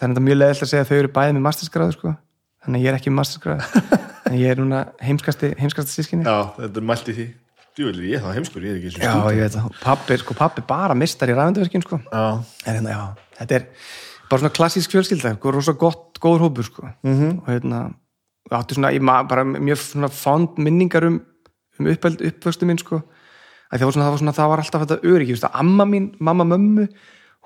[0.00, 2.12] að þetta er mjög leðilt að segja að þau eru bæði með masterskráðu sko,
[2.64, 3.82] þannig að ég er ekki með masterskráðu
[4.30, 7.26] en ég er núna heimskasti heimskasti sískinni já, þetta er mælt í því.
[7.78, 10.64] Djúvel, ég er það heimskur, ég er ekki já, ég veit það, pappi, sko, pappi
[10.66, 13.02] bara mistar í ræðandaverkin sko, en hérna, já,
[13.40, 13.66] þetta er
[14.30, 17.36] bara svona klassísk fjölskylda, sko, rosa gott góður hópur, sko, -hmm.
[17.44, 17.82] og hérna
[18.50, 21.20] og átti svona, ég ma- bara mjög svona fond minningar um,
[21.78, 23.02] um uppöld uppvöxtu minn, sko.
[23.70, 25.84] Að það var svona, það var svona, það var alltaf þetta öryggi, veist, að amma
[25.86, 26.88] mín, mamma mömmu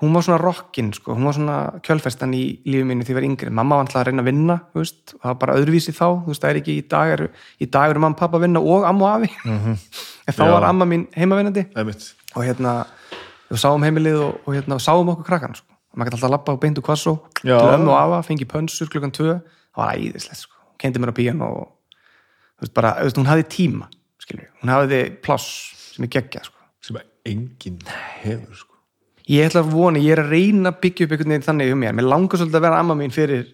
[0.01, 3.27] hún var svona rockin, sko, hún var svona kjölfestan í lífi mínu því ég var
[3.29, 3.51] yngri.
[3.53, 6.07] Mamma var alltaf að reyna að vinna, þú veist og það var bara öðruvísi þá,
[6.25, 7.23] þú veist, það er ekki í dag er,
[7.63, 9.29] í dag eru mamma og pappa að vinna og amma og afi.
[10.27, 10.51] En þá Já.
[10.51, 11.63] var amma mín heimavinnandi.
[12.35, 12.73] Og hérna
[13.51, 15.69] við sáum heimilið og, og hérna, sáum okkur krakkan sko.
[15.95, 17.13] maður gæti alltaf að labba á beintu kvassó
[17.61, 19.37] til ömmu og afa, fengi pönsur klukkan tvö.
[19.71, 20.54] Það var æðislegt, sko.
[20.81, 21.65] Kendi mér á píano og
[22.59, 23.89] þú veist, bara, þú veist, hún hafði tíma
[24.21, 25.49] skilur, hún hafði pláss
[25.95, 26.63] sem er geggjað sko.
[26.85, 27.81] sem enginn
[28.21, 28.79] hefur sko.
[29.31, 31.83] ég ætla að vona, ég er að reyna að byggja upp einhvern veginn þannig um
[31.83, 33.51] mér, mér langar svolítið að vera amma mín fyrir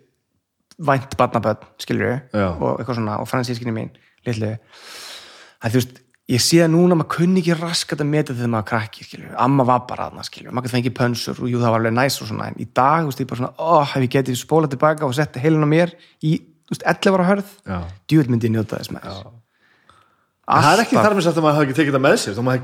[0.82, 3.92] vænt barnaböld skilur og eitthvað svona, og fransískinni mín
[4.28, 4.56] litlu,
[5.62, 8.68] að þú veist ég sé að núna maður kunni ekki raskat að meta þegar maður
[8.70, 11.82] krakki, skilur, amma var bara aðna skilur, maður gæti fengið pönsur og jú það var
[11.82, 14.14] alveg næs og svona, en í dag, þú veist, ég bara svona ó, hef ég
[14.16, 15.92] getið spólað tilbaka og sett heilin á mér
[16.24, 16.38] í,
[16.72, 17.54] veist, 11 ára hörð.
[18.10, 19.08] Djúvel myndi ég njóta þess með
[20.52, 22.34] En Það er ekki þar með satt að maður hafi ekki tekið það með sér
[22.36, 22.64] þá maður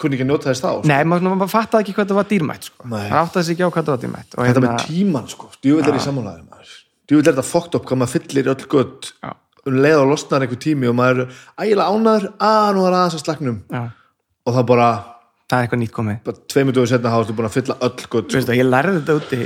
[0.00, 0.88] kunni ekki að njóta þess þá sko.
[0.88, 2.86] Nei, maður, maður fattaði ekki hvað það var dýrmætt sko.
[2.94, 5.48] Það áttaði sig ekki á hvað það var dýrmætt og Þetta hérna, með tíman sko,
[5.64, 6.70] djúvill er í sammálaðir maður.
[7.04, 9.32] Djúvill er þetta fokkt upp hvað maður fyllir öll gött Já.
[9.68, 13.18] um leið og losnar einhver tími og maður er ægilega ánæður, að nú er aðeins
[13.18, 13.58] að slagnum.
[13.74, 13.82] Já,
[14.46, 14.88] og það bara,
[15.50, 16.32] það er eitthvað nýtt komið.
[16.54, 19.42] tveimur dögur setna hástu búin að fylla öll veist það, ég lærði þetta úti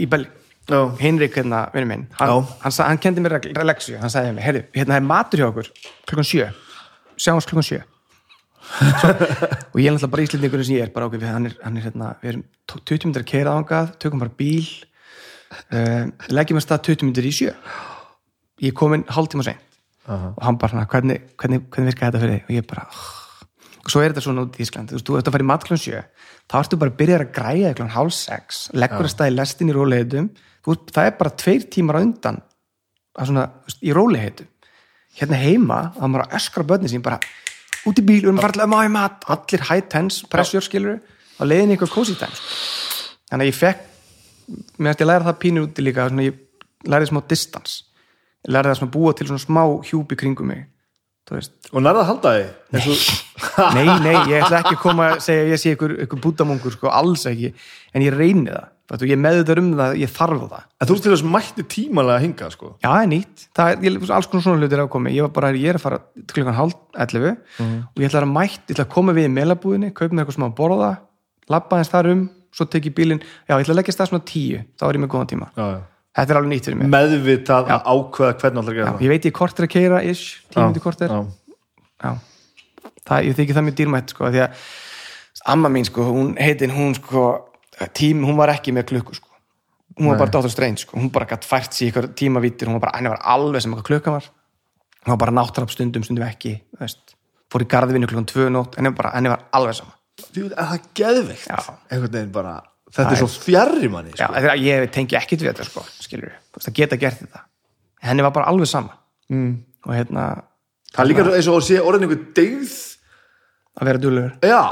[0.00, 0.32] í Belli
[0.64, 2.36] Já, Henrik, hérna, vinur minn hann, Já.
[2.62, 5.68] hann, hann kendi mér relaxu, hann sagði mér hérna er matur hjá okkur
[6.08, 6.46] klukkan sjö.
[7.20, 7.80] Sjáumst klukkan sjö.
[8.64, 11.76] Svo, og ég er náttúrulega bara íslendingurinn sem ég er bara okkur, hann er, hann
[11.76, 14.64] er hérna, við erum tó- 20 minnir að keira ángað, tökum bara bíl
[15.68, 17.52] uh, leggjum að stað 20 minnir í sjö.
[18.64, 19.60] Ég er komin hálftíma seint.
[20.04, 20.34] Aha.
[20.36, 22.42] og hann bara, svona, hvernig, hvernig, hvernig virka þetta fyrir þig?
[22.44, 23.12] Og ég bara, "Oh."
[23.90, 25.64] svo er þetta svona út í Ísland þú veist, þú ert að fara í mat
[25.66, 26.00] klun sjö
[26.48, 29.72] þá ertu bara að byrja að græja klun hálf sex leggur að stað í lestin
[29.72, 30.30] í róleitum
[30.64, 32.40] það er bara tveir tímar á undan
[33.14, 33.46] að svona,
[33.84, 34.50] í róleitum
[35.18, 37.20] hérna heima, þá maður að öskra börni sín bara
[37.84, 39.26] út í bíl, við erum að fara til að í mat.
[39.30, 41.00] Allir high tense, pressure skilur
[41.38, 42.54] á leiðin ykkur cozy time sko.
[43.30, 43.82] þannig að ég fekk,
[44.78, 47.84] mér ætti að læra það pínur úti líka, svona, ég lærði smá distance,
[48.44, 50.64] ég lærði það svona búa til svona smá hjúpi kringum mig
[51.24, 52.48] og nærða að halda þig?
[52.76, 55.94] Eins og nei, nei, ég ætla ekki að koma að segja að ég sé ykkur,
[56.04, 57.54] ykkur bútamungur sko, alls ekki,
[57.96, 60.64] en ég reyni það Fattu, ég meður um það, ég þarf það.
[60.76, 62.66] En þú ert til þess mætti tímalega að hinga sko.
[62.82, 65.48] já, það er nýtt, það er, ég, alls konar svona hlutir ákomi, ég var bara,
[65.56, 65.98] ég er að fara
[66.28, 67.30] klukkan hálf 11
[67.64, 70.36] og ég ætla að mætt ég ætla að koma við í meilabúðinni, kaupa mér eitthvað
[70.36, 70.90] smá að borða
[71.48, 73.24] labba eins þar um, svo tek ég bílinn.
[73.48, 75.48] Já, ég ætla að leggja stað svona 10, þá er ég með góðan tíma.
[75.56, 75.80] Já, já.
[76.20, 76.88] þetta er alveg nýtt fyrir mig.
[76.92, 79.24] Meðvitað að ákveða hvernig alltaf ég veit
[87.80, 87.90] er er já.
[87.90, 87.92] já.
[87.92, 89.34] sko, sko, sko, tím, hún var ekki með klukku sko
[89.98, 90.50] hún var bara Dr.
[90.50, 90.98] Strange, sko.
[90.98, 94.12] hún bara gætt fært sér ykkur tímavítir, hún var bara, var alveg sem eitthvað klukkan
[94.12, 94.30] var
[95.04, 96.60] hún var bara náttarab stundum, stundum ekki
[97.52, 99.94] fór í garðvinnu klukkan tvö nótt, henni var, var alveg sama
[100.34, 100.80] er það
[101.46, 101.58] Já.
[101.90, 104.34] einhvern veginn bara, þetta er svo fjarrir manni Já, sko.
[104.34, 105.84] þegar ég tengi ekkit við þetta sko,
[106.58, 107.44] það geta gert þetta
[108.02, 108.98] henni var bara alveg sama
[109.30, 109.54] mm.
[109.86, 110.26] og hérna,
[110.92, 112.74] það er líka eins og að sé orðin einhver deyð
[113.74, 114.62] að vera dúlegur já,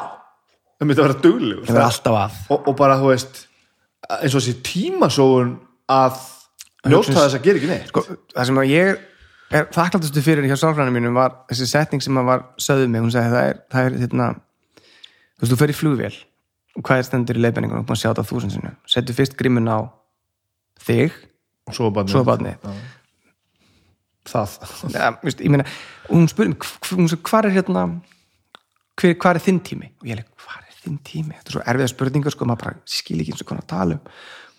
[0.83, 1.65] það myndi að vera duglegur.
[1.69, 2.37] Það er alltaf að.
[2.51, 3.43] Og, og bara, þú veist
[4.11, 5.55] eins og þessi tímasóun
[5.93, 6.21] að
[6.91, 7.91] njóta þess að gera ekki neitt.
[7.93, 8.05] Sko,
[8.35, 9.01] það sem að ég
[9.53, 13.13] er þakkláttustu fyrir hjá sálfræðinu mínum var þessi setning sem að var sögðu mig, hún
[13.15, 14.29] segi það er, það er hérna,
[15.37, 16.15] þú veist, þú fer í flugvél
[16.73, 19.69] og hvað er stendur í leiðbenningunum, búin að sjá þetta þúsund sinu, settu fyrst grimmun
[19.69, 19.79] á
[20.87, 21.19] þig,
[21.69, 21.93] og svo
[22.27, 22.81] barni það.
[24.97, 25.69] Ja, veist, meina,
[26.09, 27.85] og hún spurði mig hvað er hérna
[28.97, 30.25] hver, hvað er þinn tími, og ég er
[30.85, 31.37] þinn tími.
[31.39, 34.03] Þetta er svo erfiða spurningar, sko, maður bara skil ekki eins og konar um.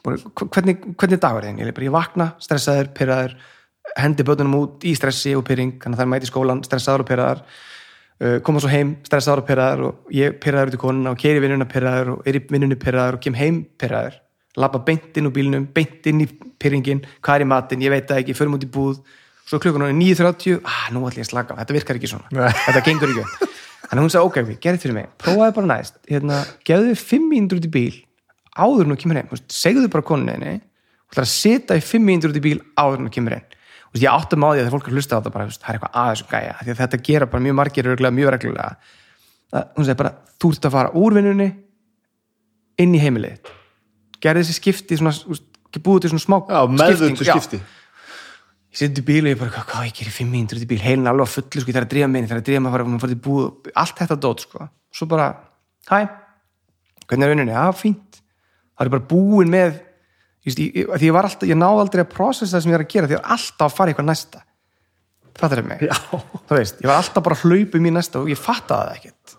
[0.04, 3.38] Hv- hvernig, hvernig dagur er þinn, ég ég vakna stressaður, pyrraður,
[4.00, 7.04] hendi bötunum út í stressi og pyrring, þannig að það er mæti í skólan stressaður
[7.06, 11.14] og pyrraður uh, koma svo heim, stressaður og pyrraður og ég pyrraður út í konuna
[11.14, 14.20] og keiri vinnuna pyrraður og er í vinnunni pyrraður og kem heim pyrraður
[14.60, 16.28] labba beint inn úr bílnum, beint inn í
[16.62, 19.00] pyrringin, hvað er í matinn, ég veit það ekki förum út í búð,
[19.50, 22.52] svo klukkan er 9.30 ah, nú ætlum ég að slaka, á, þetta virkar ekki svona.
[22.68, 23.50] Þetta gengur ekki.
[23.84, 25.10] Þannig að hún sagði, ok, ok, gerði fyrir mig.
[25.22, 27.96] Prófaði bara næst, hérna, gefðu þið 5 mínútur út í bíl
[28.54, 32.34] áður nú kemur heim, Þú segðu bara koninni og ætlar að sita í 5 mínútur
[32.34, 33.48] út í bíl áður nú kemur heim.
[33.94, 35.70] Þú veist, ég áttum á því að fólk er hlusta á þetta bara, þú það
[35.70, 38.72] er eitthvað aðeins og gæja því að þetta gera bara mjög margir örgulega mjög reglulega.
[39.76, 41.50] Hún segi bara, þú ert að fara úr vinnunni
[42.82, 43.52] inn í heimilið
[44.24, 46.38] gerði þessi skipti svona, þú búið til svona smá
[47.20, 47.66] skipting.
[48.74, 50.80] Ég seti í bíl og ég bara, hvað, ég gerir fimm mínútur út í bíl,
[50.82, 53.02] heilin alveg á fullu, sko, ég þarf að drífa minni, þarf að drífa að maður
[53.04, 53.44] fara til búð,
[53.84, 54.66] allt þetta dót, sko,
[54.98, 55.28] svo bara,
[55.92, 56.00] hæ,
[57.06, 58.18] hvernig er rauninni, já, fínt,
[58.74, 59.78] það er bara búin með,
[60.50, 62.92] ég, því ég var alltaf, ég náði aldrei að processa það sem ég er að
[62.96, 64.44] gera, því ég var alltaf að fara í eitthvað næsta,
[65.38, 65.98] fattar þið mig, já,
[66.50, 68.98] þú veist, ég var alltaf bara að hlaupa um í næsta og ég fattaði það
[68.98, 69.38] ekkert,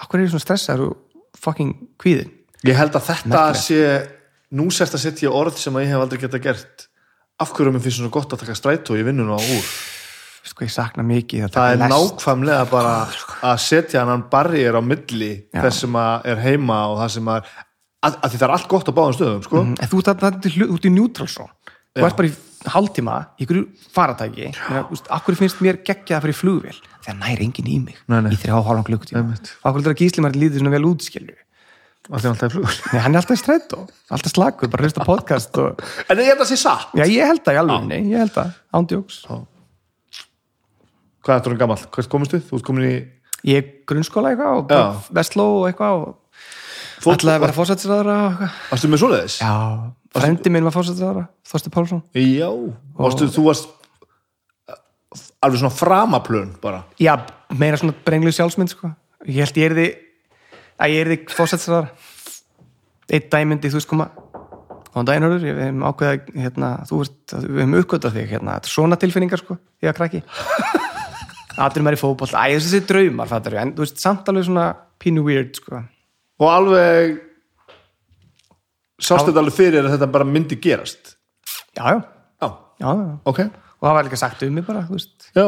[0.00, 2.32] akkur er ég svona stressaður og fucking kvíðin,
[2.64, 3.66] ég held að þetta Merkilegt.
[3.68, 6.86] sé nú sérst að setja orð sem að ég hef aldrei geta gert
[7.40, 9.70] af hverju mér finnst svona gott að taka strætó í vinnuna og úr
[10.50, 11.94] sko, ég sakna mikið að það er lest.
[11.94, 12.92] nákvæmlega bara
[13.50, 15.60] að setja hann barriðir á milli Já.
[15.66, 17.50] þess sem að er heima og það sem að,
[18.08, 19.64] að, að það er allt gott á báðum stöðum sko?
[19.64, 21.52] en þú ert, að- þú ert í neutral zone
[21.96, 22.34] þú ert bara í
[22.70, 23.60] hálftíma í ykkur
[23.94, 24.50] faratæki
[25.16, 28.32] akkur finnst mér geggjað að fara í flugvél þegar nær enginn í mig Nei, nei.
[28.34, 29.52] í þrjá og hálfan klukkutíma Einmitt.
[29.64, 31.36] akkur er að gísli maður líður svona vel útskilju
[32.10, 33.80] að því hann alltaf er flugur Nei, hann er alltaf í strætó,
[34.10, 35.82] alltaf slakur bara hlusta podcast og...
[36.10, 36.90] en ég held að sé satt.
[36.98, 38.52] Já, ég held það í alveg, ég held það.
[38.80, 39.20] Ándjóks,
[41.20, 42.40] hvað er þetta gammal, hvert komist þú?
[42.48, 42.94] þú ert komin í
[43.50, 46.16] ég er grunnskóla eitthvað og vestló og eitthvað og
[47.00, 48.56] Fót- ætlaði að vera fósættisraðara og eitthvað.
[48.70, 49.36] Varstu með svoleiðis?
[49.40, 49.52] já,
[50.20, 52.02] frendi minn var fósættisraðara Þorsti Pálsson.
[52.12, 52.48] Já,
[52.98, 53.70] varstu, þú varst
[54.68, 54.76] uh,
[55.46, 56.82] alveg svona framaplön bara?
[57.00, 57.14] Já,
[57.56, 58.92] meira svona brenglu sjálfsmynd sko.
[59.24, 59.88] ég held ég er því
[60.80, 61.90] að ég er því fósættisraðar
[63.10, 64.08] eitt dæmyndi, þú veist koma.
[64.90, 68.74] Á dæinhörður, við hefum ákveðað hérna, þú veist, við hefum uppgötað þig hérna, þetta er
[68.74, 70.22] svona tilfinningar sko, ég að krakki.
[71.60, 74.66] Aðrir maður í fótboll æ, þessi draumar, fattar við, en þú veist, samt alveg svona
[75.02, 75.82] pínu weird sko.
[76.40, 77.18] Og alveg
[79.00, 81.14] sástu þetta alveg fyrir að þetta bara myndi gerast?
[81.76, 81.98] Já, já,
[82.42, 82.48] já,
[82.82, 83.10] já, já.
[83.30, 83.42] ok.
[83.80, 84.82] Og það var líka sagt um mig bara,
[85.36, 85.44] já,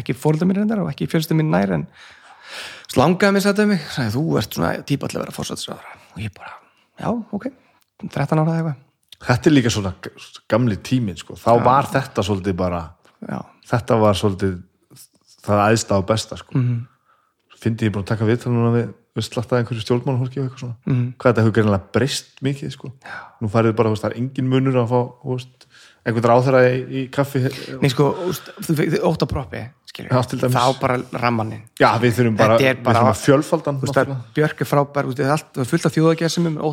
[0.00, 1.86] ekki fórölda mér reyndar og ekki fjölstu mín nær en
[2.92, 6.34] slangaði satt um mig sagði, þú ert svona típa til að vera fórsættisraðara og ég
[6.36, 6.54] bara,
[6.98, 7.48] já, ok
[8.08, 8.76] 13 ára eitthvað
[9.28, 9.92] þetta er líka svona
[10.48, 11.34] gamli tíminn sko.
[11.34, 12.84] þá var þetta svolítið bara
[13.26, 13.40] já,
[13.72, 14.56] þetta var svolítið
[15.48, 16.54] það æðsta og besta sko.
[16.58, 16.86] Mhm.
[17.58, 21.14] fyndi ég búin að taka viðtal núna við, við slattaði einhverju eitthvað svona Mhm.
[21.18, 22.92] hvað þetta hefur greinilega breyst mikið sko.
[23.42, 25.66] nú farið bara, veist, það er engin munur að fá veist,
[26.06, 27.42] einhvern ráðherra í, í kaffi
[27.82, 28.14] Nei, sko,
[28.62, 30.20] þú þú ótt að proppi skilur, Já,
[30.52, 34.60] þá bara rammaninn já, við þurfum bara, er við bara- þurfum að fjölfaldan er Björk
[34.64, 35.94] er frábær, það er allt, er fullt af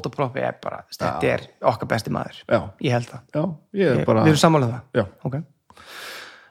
[0.10, 2.40] að proppi er bara, veist, þetta er okkar besti maður.
[2.50, 3.44] Já, ég held það, já,
[3.82, 4.82] ég er ég, bara við erum sammálað það.
[5.00, 5.36] Já, ok.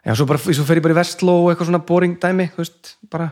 [0.05, 2.97] Já, svo, bara, svo fer ég bara í vestló og eitthvað svona boring dæmi, veist,
[3.11, 3.31] bara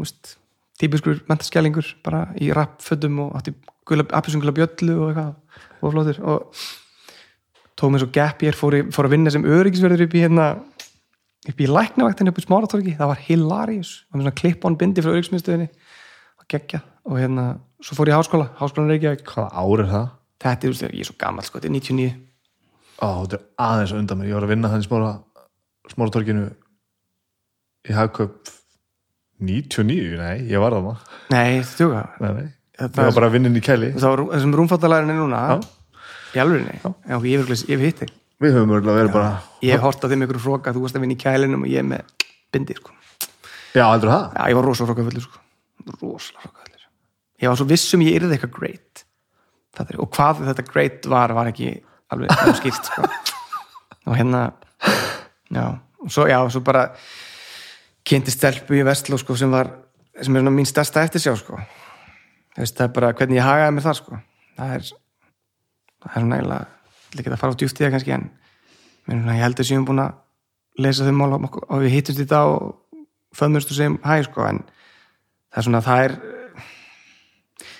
[0.00, 0.36] veist,
[0.80, 3.52] típiskur mentaskælingur bara í rappfötum og átti
[4.16, 5.34] appisungula bjöllu og eitthvað.
[5.84, 6.54] Og flótur og
[7.76, 10.46] tók mér svo gap ég fór, í- fór að vinna sem öryggisverður upp í hérna
[11.50, 15.12] upp í læknavæktinni upp í smáratorgi það var hilarious, það var svona clip-on bindi frá
[15.12, 15.68] öryggismiðstöðinni.
[16.40, 17.44] Og geggja og hérna,
[17.84, 20.06] svo fór ég í háskóla háskólan Reykjavík, hvaða ár er það?
[20.44, 22.10] þetta er, ég er svo gammal sko, þetta er 99
[23.04, 25.12] Ó, þetta er aðeins undan mér, ég var að vinna þannig smára
[25.92, 26.44] smáratorkinu
[27.84, 28.52] í hagköp
[29.44, 30.90] 99, nei, ég var það
[31.34, 32.50] nei, þetta tjóka nei, nei,
[32.80, 35.56] ég var bara að vinna inn í kæli það var þessum rúmfattalærin er núna Já.
[36.34, 36.38] í
[37.04, 39.30] já, ég hef örugglega- ég hef hitt þig við höfum örgulega verið bara
[39.64, 41.86] ég hef hort á þeim ykkur fróka, þú varst að vinna í kælinum og ég
[41.86, 42.04] með
[42.54, 42.94] bindi, sko.
[43.74, 44.28] Já, heldur það?
[44.34, 45.42] já, ég var rosa frókafullur, sko.
[46.00, 46.64] Rosalega frókafullur
[47.44, 49.04] ég var svo vissum ég yrði eitthvað great.
[49.82, 51.72] Er, og hvað þetta great var var ekki
[52.14, 53.08] alveg skýrt, sko.
[54.04, 54.52] Og hérna
[55.48, 55.64] já,
[56.04, 56.90] og svo, já, svo bara
[58.04, 59.70] kynnti stelpu í Vestló, sko, sem var
[60.20, 61.56] sem er mín stærsta eftirsjá, sko.
[62.54, 64.18] Það er bara hvernig ég hagaði mér það, sko.
[64.58, 64.84] Það er
[66.04, 66.60] það er svona
[67.14, 68.28] ég ekki að fara á djúft í það kannski en
[69.08, 70.14] ég held að séum búin að
[70.84, 72.72] lesa þau mál og, og við hittumst í dag og
[73.36, 76.16] föðmurst og segjum hæ sko en það er svona, það er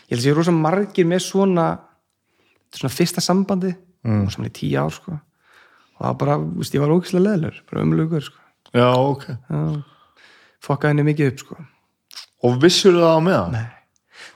[0.04, 1.66] ég held að séu rosa margir með svona
[2.74, 4.24] þetta svona fyrsta sambandi mm.
[4.24, 7.60] og saman í tíu ár sko og það var bara, veist, ég var ógislega leðlur
[7.70, 8.40] bara umlugur sko
[8.74, 9.28] já, ok
[10.64, 11.60] fokkaði henni mikið upp sko
[12.44, 13.56] og vissur það á meðan?
[13.56, 13.66] Nei.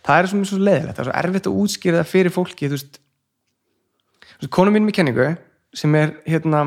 [0.06, 2.78] það er svona svo leðilegt, það er svo erfitt að útskýra það fyrir fólki, Þú
[2.78, 3.00] veist,
[4.46, 5.28] konu mín með kenningu
[5.74, 6.62] sem er hérna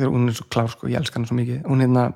[0.00, 2.08] hún er svo klár sko, ég elska hann svo mikið hún hérna,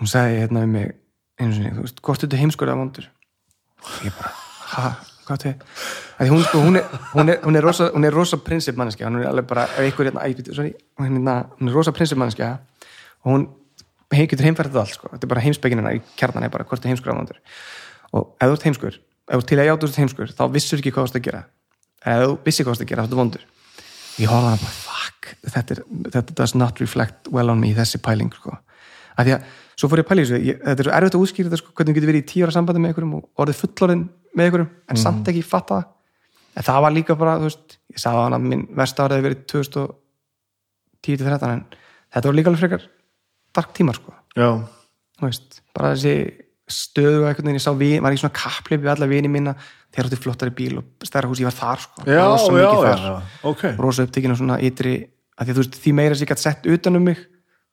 [0.00, 0.92] hún sagði hérna um mig
[1.40, 3.08] einu sinni, þú veist, hvort þetta heimskur eða vondur?
[4.04, 4.30] Ég bara,
[4.74, 4.90] ha,
[5.24, 5.54] hvað þau
[6.14, 9.30] að hún, sko, hún, er, hún, er, hún er rosa, er rosa prinsipmanneskja, hún er
[9.32, 12.52] alveg bara ef einhver hérna, sorry, hún, hérna, hún er rosa prinsipmanneskja
[13.24, 13.48] og hún
[14.14, 16.92] getur heimfært þetta allt, sko, þetta er bara heimspekinina í kjarnan er bara hvort er
[16.92, 17.40] heimskur eða vondur.
[18.14, 20.82] Og ef þú ert heimskur, ef þú til að játa þú ert heimskur þá vissur
[20.82, 21.42] ekki hvað þú ert að gera
[22.04, 23.44] ef þú vissi hvað þú ert að gera, þá ertu vondur.
[24.20, 25.80] Ég horfði að bara, fuck þetta, er,
[26.14, 28.50] þetta does not reflect well on me þessi pæling, sko.
[29.14, 29.42] Að því að,
[29.74, 31.60] svo fór ég að pæla í þessu ég, þetta er svo erfitt að útskýra þetta,
[31.62, 34.04] sko, hvernig þú getur verið í tíu ára sambandi með einhverjum og orðið fullorðin
[34.34, 35.86] með einhverjum en samt ekki fatta það.
[36.54, 39.28] En það var líka bara, þú veist, ég sagði hann að minn versta árið hefði
[39.28, 41.62] verið 2010-13 en
[42.14, 42.84] þetta var líka alveg frekar
[43.54, 44.10] dark tímar, sko.
[44.38, 44.48] Já,
[45.18, 46.14] þú veist, bara þessi
[46.70, 49.52] stöðu einhvern veginn, ég sá við, var í svona kappleip við alla vini mína,
[49.92, 53.02] þeir áttu flottari bíl og stærra hús, ég var þar sko já, rosa já, þar,
[53.04, 54.94] já, ok rosa upptekinn og svona ytri,
[55.36, 57.20] að því þú veist, því meira sem ég gætt sett utan um mig,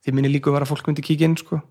[0.03, 1.61] því minni líka var að fólk myndi kíkja inn sko,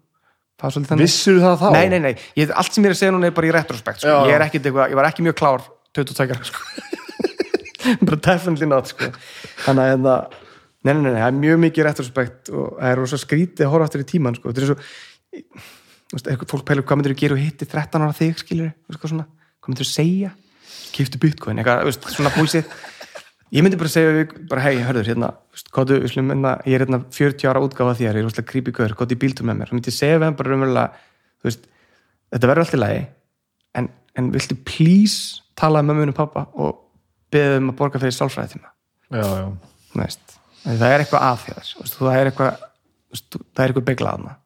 [0.60, 1.66] það vissur það þá?
[1.76, 4.04] nei, nei, nei, ég, allt sem ég er að segja núna er bara í retrospekt
[4.04, 4.16] sko.
[4.28, 5.66] Ég er eitthvað, ég var ekki mjög klár
[5.96, 6.64] 22 sko.
[8.06, 9.08] bara definitely not sko.
[9.64, 10.16] þannig að hérna,
[10.84, 13.88] nei, nei, nei, það er mjög mikið retrospekt og það er rosa skrítið að horfa
[13.88, 14.52] aftur í tíman sko.
[14.52, 15.76] þetta er svo þú eitthvað,
[16.10, 19.26] fólk pælur hvað myndir þú gera og hitti 13 ára þig skilur, hvað,
[19.68, 20.32] myndir þú segja?
[20.90, 22.66] Kiftu bitcoin, eitthvað, svona búlsið
[23.54, 27.50] ég myndi bara segja bara hei, hörður, hérna, þú, slum, hérna, ég er hérna 40
[27.50, 29.90] ára útgáfa þér, ég er rosalega creepy gaur, þú í bíltum með mér, þá myndi
[29.90, 30.84] ég segja við hann bara
[31.46, 31.66] veist,
[32.30, 33.00] þetta verður allt í lagi,
[33.80, 33.88] en,
[34.18, 36.84] en viltu please tala með mömmun og pappa og
[37.34, 38.70] beða um að borga fyrir sálfræði tíma,
[40.62, 42.64] það er eitthvað að þér, þú veist, það er eitthvað,
[43.66, 44.36] eitthvað beglaðna.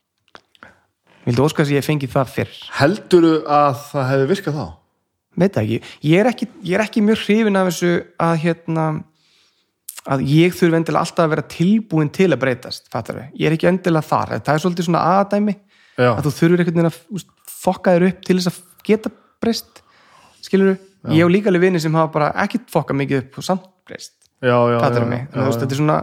[1.24, 2.56] Vildu óska þess að ég fengi það fyrr?
[2.78, 4.66] helduru að það hefði virkað þá?
[5.40, 7.92] veit ekki, ég er ekki, ég er ekki mjög hrifin af þessu
[8.22, 8.86] að hérna
[10.05, 13.56] að ég þurfi endilega alltaf að vera tilbúin til að breytast, fattar við, ég er
[13.56, 15.55] ekki endilega þar, það er svolítið svona aðdæmi
[15.96, 16.10] Já.
[16.10, 17.24] að þú þurfir einhvern veginn að
[17.64, 19.80] fokka þér upp til þess að geta breyst
[20.44, 20.82] skilur við,
[21.16, 24.14] ég og líka alveg vini sem hafa bara ekki fokkað mikið upp og samt breyst,
[24.44, 25.24] já, já, fattar við mig.
[25.32, 25.98] þú þetta er svona,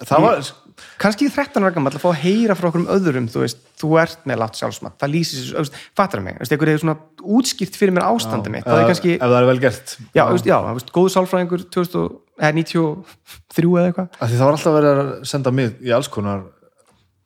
[0.00, 0.50] það var,
[0.98, 3.60] kannski í 13 ára gammal að fá að heyra frá okkur um öðrum þú veist,
[3.80, 6.72] þú ert með látt sjálfsmat það lýsir sér, þú veist, fattar mig, þú veist, einhver
[6.72, 6.96] hefur svona
[7.38, 10.36] útskýrt fyrir mér ástandi mitt, það er kannski ef það er vel gert já, þú
[10.36, 15.02] veist, já, þú veist, góðu sálfræðingur 2000, eða 93 eða eitthvað það var alltaf verið
[15.02, 16.46] að senda mig í alls konar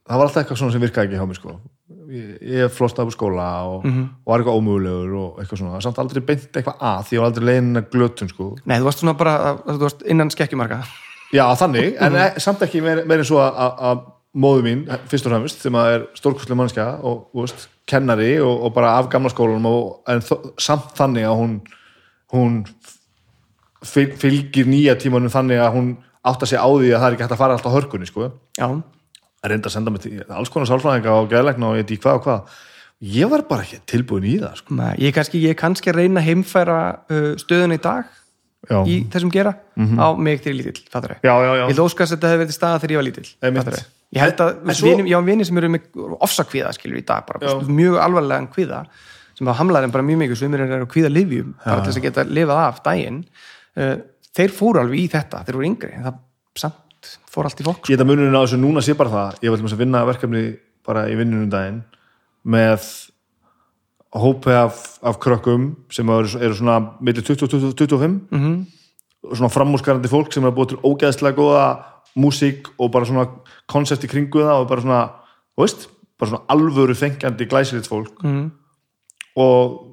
[0.08, 1.60] það var alltaf eitthvað svona sem virkaði ekki hjá mig sko.
[2.12, 4.02] ég, upp úr skóla og, Mhm.
[4.26, 7.26] og var eitthvað ómögulegur og eitthvað svona, samt aldrei beint eitthvað að því ég var
[7.30, 8.56] aldrei leiðin að glötun sko.
[8.66, 10.82] nei, þú varst svona bara, þú varst innan skekkjumarka
[11.32, 14.02] já þannig, en mm samt ekki meir, meir en svo að- að að
[14.42, 18.72] móðu mín, fyrst og fremst þegar maður er stórkostlega mannskja og veist, kennari og, og
[18.74, 20.22] bara af gamla skólanum og, en
[20.58, 21.58] samt þannig að hún
[22.32, 22.54] hún
[23.84, 25.90] fyl- fylgir nýja tímanum þannig að hún
[26.24, 28.30] átta sig á því að það er ekki hægt að fara alltaf hörkunni sko.
[28.58, 28.68] já,
[29.42, 32.20] að reynda að senda mig til alls konar sálfræðinga og geðlegna og ég í hvað
[32.20, 32.58] og hvað
[33.02, 34.74] ég var bara ekki tilbúin í það sko.
[34.78, 36.76] Nei, ég er kannski, ég er kannski að reyna að heimfæra
[37.10, 38.04] uh, stöðun í dag
[38.70, 38.78] já.
[38.86, 42.16] í þessum gera á mig til lítill, fattur já, já, já, Ég held óskast að
[42.16, 43.82] þetta hefði verið staða þegar ég var lítill fattarðu?
[44.12, 47.04] Ég held að, En svo- vinir, ég á vinir sem eru með ofsakvíða skilur í
[47.08, 48.82] dag, bara veist, mjög alvarlegan kvíða
[49.38, 52.06] sem að hamla þeim bara mjög mikið sem eru kvíða livjum, bara til þess að
[52.08, 53.22] geta lifað af daginn.
[53.72, 53.94] Uh,
[54.36, 56.18] þeir fóru alveg í þetta, þeir voru yngri en það
[56.60, 59.52] samt fór allt í fólk ég þetta munurinn á þessu núna sé bara það ég
[59.52, 60.42] var til að vinna verkefni
[60.86, 61.80] bara í vinnunum daginn
[62.52, 62.86] með
[64.12, 68.64] hópi af, af krökkum sem eru, eru svona millir 20 og 25 -hmm.
[69.34, 71.82] svona framúrskarandi fólk sem er búið til ógeðslega góða
[72.16, 73.26] músík og bara svona
[73.66, 75.10] koncept í kringu það og bara svona,
[75.58, 78.50] veist bara svona alvöru fengjandi glæsilegt fólk -hmm.
[79.36, 79.88] og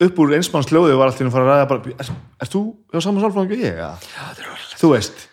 [0.00, 3.00] upp úr einsmanns hljóði var einu að fara að ræða bara, er, er þú hjá
[3.00, 3.76] saman sálfræðingu ég?
[3.76, 3.96] Ja.
[4.80, 5.28] þú veist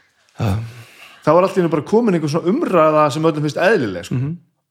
[1.26, 4.16] það var allt í einu bara komin einhver svona umræða sem öllum finnst eðlileg sko.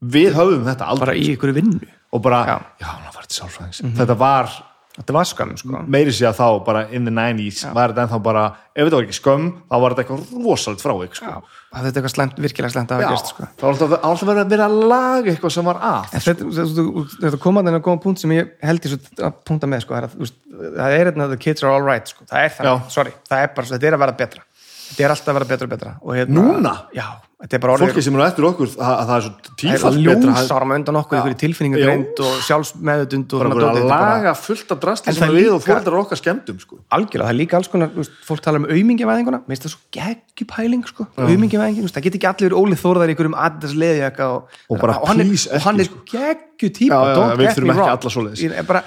[0.00, 2.56] við höfum þetta aldrei bara í ykkur vinnu og bara, Já.
[2.80, 2.88] já,
[3.28, 4.50] hann var til sálfræðings þetta var
[4.98, 5.82] þetta var skömm sko.
[5.90, 8.44] meiri sér þá bara in the 90s var þetta ennþá bara,
[8.74, 11.28] ef þetta var ekki skömm þá var þetta eitthvað rosalega frávik sko.
[11.28, 13.48] Já, að þetta er eitthvað slemt, virkilega slemt að hafa gerst sko.
[13.60, 16.50] það var alltaf, alltaf verið að vera að laga eitthvað sem var að En þetta,
[16.58, 16.86] þetta,
[17.22, 20.08] þetta kom að þennan góða punkt sem ég held svo að punta með sko, er
[20.08, 22.26] að, það er hérna the kids are all right sko.
[22.30, 24.46] það er það, sorry, það er bara þetta er að vera betra
[24.88, 26.74] þetta er alltaf að vera betra og betra og hérna, Núna?
[26.96, 27.06] Já,
[27.42, 29.58] þetta er bara orðið fólki sem eru eftir okkur, það, það er svo það er
[29.62, 33.62] tífalt betra það ljósar með undan okkur ykkur í tilfinningagreind og sjálfsmeðutund og er að
[33.62, 36.80] þetta er laga fullt af drastli sem það við og fóreldrar okkar skemmtum sko.
[36.98, 37.92] algjörlega, það er líka alls konar,
[38.26, 42.58] fólk tala um aumingjafæðinguna, mér finnst það svo geggjupæling sko, aumingjafæðingin, það get ekki allir
[42.58, 46.02] ólið þórðar í einhverjum Adidas leðjaka og, Og er, og hann er sko.
[46.10, 48.42] geggju típa, Já, já, don't við get þurfum me ekki wrong alla svoleiðis.
[48.42, 48.82] Ég er bara,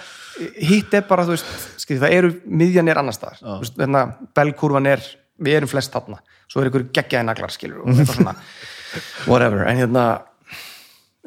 [0.72, 3.42] hitt er bara, þú veist það eru, miðjan er annars staðar
[3.80, 4.04] hérna,
[4.38, 5.04] belkurvan er,
[5.42, 6.20] við erum flest þarna,
[6.50, 8.36] svo er einhverju geggjaði naglar skilur og eitthvað svona,
[9.30, 9.64] whatever.
[9.70, 10.06] En hérna,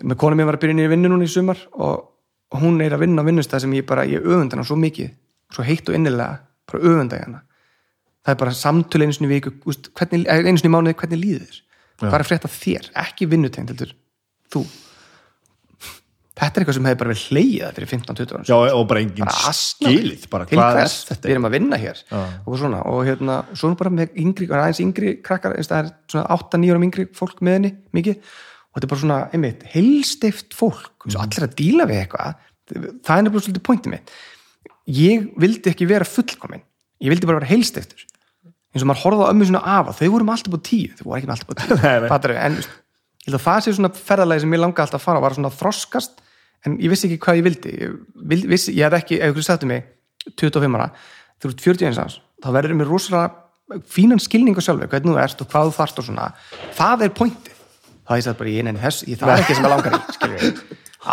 [0.02, 2.94] með konum ég var að byrja inn í vinnu núna í sumar og hún er
[2.94, 5.10] að vinna á vinnustæð sem ég bara, ég öfunda hana svo mikið,
[5.54, 7.42] svo heitt og innilega bara öfunda ég hana.
[8.24, 11.60] Það er bara samtöl einu sinni í viku einu sinni í mánuði, hvernig líður þér?
[12.00, 13.92] Hvað er að frétta þér, ekki vinnutegnd heldur,
[14.50, 14.64] þú
[16.34, 19.22] þetta er eitthvað sem hefði bara verið hleyjað fyrir 15-20 ára já, og bara engin
[19.22, 20.00] bara asnalegt.
[20.00, 23.70] skilið bara, til er hvers, við erum að vinna hér og svona, og hérna, svo
[23.70, 27.58] er bara með yngri, aðeins yngri krakkar, það er svona 8-9 árum yngri fólk með
[27.60, 28.34] henni, mikið.
[28.74, 31.16] Og þetta er bara svona, einmitt, heilstift fólk mm.
[31.22, 32.40] allir að díla við eitthvað.
[32.66, 34.14] Það er nefnilega svolítið pointið mitt.
[34.90, 36.64] Ég vildi ekki vera fullkomin
[37.04, 38.04] ég vildi bara vera heilstiftur
[38.74, 40.94] eins og maður horfði á ömmu svona afa, þau voru með alltaf á tíu.
[40.98, 42.64] Þau voru ekki alltaf á tíu.
[43.24, 46.18] En að það sé svona ferðalagi sem ég langa alltaf að fara var svona þroskast
[46.64, 47.74] en ég vissi ekki hvað ég vildi.
[47.80, 49.88] Ég, vissi, ég hef ekki, ef ykkur sagði mig
[50.40, 50.92] 25 ára,
[51.40, 55.44] þú ert 41 árs þá verður mér rosalega fínan skilning á sjálfi, hvernig þú ert
[55.44, 56.30] og hvað þú þarft og svona,
[56.76, 57.60] það er pointið.
[58.04, 60.16] Þá ég sagði bara, ég nefnir þess, ég, það er ekki sem ég langar í
[60.16, 60.58] skilur við,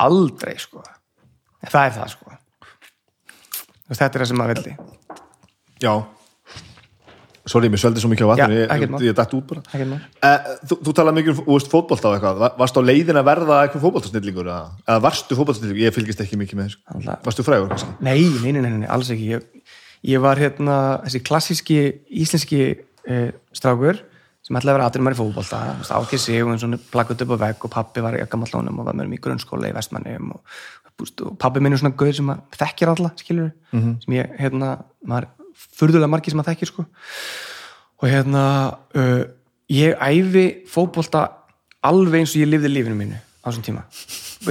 [0.03, 0.83] aldrei sko.
[1.61, 2.35] Það er það sko.
[3.91, 4.75] Þetta er það sem maður vildi.
[5.81, 5.93] Já
[7.49, 9.63] sorry, mér sveldi svo mikið á vatninu Já, ég, ég, ég dætt út bara.
[9.73, 12.41] Eh, þú, þú talaði mikið um þú veist, fótbolta og eitthvað.
[12.43, 16.39] Va- varstu á leiðin að verða eitthvað fótboltasnillingur eða, eða varstu fótboltasnillingur, ég fylgist ekki
[16.41, 16.83] mikið með þessu.
[16.95, 17.25] Alltaf.
[17.25, 17.97] varstu frægur kannski?
[18.05, 19.31] Nei, nei, nei, nei, nei alls ekki.
[19.33, 19.73] Ég,
[20.13, 20.77] ég var hérna,
[21.07, 21.81] þessi klassíski
[22.23, 24.03] íslenski eh, strákur
[24.41, 25.63] sem ætlaði að vera aðrir maður í fótbolta.
[26.01, 28.87] Ákið sig og eins og plakkuð upp á vegg og pappi var í gamallónum og
[28.89, 30.57] var með mér í grunnskóla í vestmannum og,
[31.41, 33.93] pappi minn er svona gauð sem að þekkir alla, skilur -hmm.
[34.03, 34.73] sem ég, hérna,
[35.05, 35.29] maður
[35.77, 36.85] furðulega margir sem að þekkir, sko.
[38.01, 38.43] Og hérna
[38.97, 39.23] uh,
[39.71, 41.27] ég æfi fótbolta
[41.85, 43.85] alveg eins og ég lifði lífinu mínu á þessum tíma.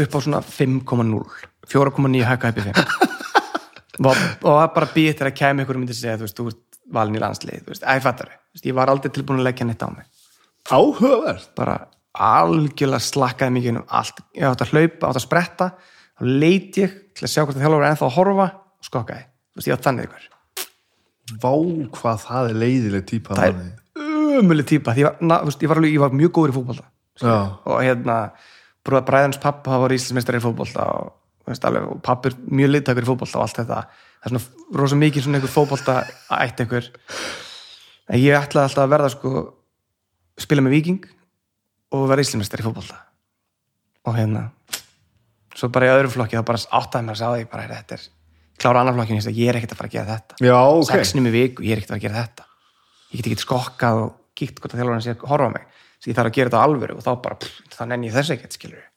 [0.01, 2.81] Upp á svona 5,0 4,9 hækka upp í 5
[4.01, 6.81] og, það bara býð til að kemja ykkur og myndi segja, þú veist, þú ert
[6.95, 8.33] valin í landslið þú veist, æ, fattar
[8.65, 10.09] ég var aldrei tilbúin að leggja neitt á mig.
[10.71, 11.51] Áhugavert.
[11.59, 11.77] Bara
[12.11, 15.71] algjörlega slakkaði mikið um allt, ég átt að hlaupa, átt að spretta
[16.19, 19.27] þá leit ég til að sjá hvort það þjálfur er ennþá að horfa og skokkaði,
[19.29, 20.27] þú veist, ég átt þannig ykkur
[21.41, 21.53] vá
[21.97, 26.03] hvað það er leiðileg típa það er umulig típa því ég ég, var alveg, ég
[26.03, 26.87] var mjög góður í fótbolta
[27.21, 27.61] Já.
[27.65, 28.17] og hérna
[28.87, 31.13] brúða bræðans pappa það var íslensmestari í fótbolta og,
[31.51, 33.81] og pappi er mjög liðtakur í fótbolta og allt þetta.
[34.21, 35.97] Það er svona rosa mikið svona einhver fótbolta
[36.37, 36.91] ætti einhver.
[38.11, 39.35] En ég ætlaði alltaf að verða sko
[40.41, 41.11] spila með viking
[41.97, 43.03] og vera íslensmestari í fótbolta.
[44.09, 44.49] Og hérna
[45.57, 48.09] svo bara í öðrum flokki þá bara áttaði mér að
[48.61, 50.17] því bara "Heyrðu, þetta er klára annar flokkin ég er ekkert að fara að gera
[50.17, 50.35] þetta.
[50.41, 50.91] Já, ok.
[50.91, 52.45] Sexnum í viku, ég er ekkert að fara að gera þetta.
[53.11, 55.65] Ég get ekki skokkað og kíkt hvort að þjálfarinn sé að horfa á mig.
[56.07, 58.31] Ég þarf að gera þetta á alvöru og þá bara, pff, þá nenni ég þess
[58.31, 58.91] ekkert skilur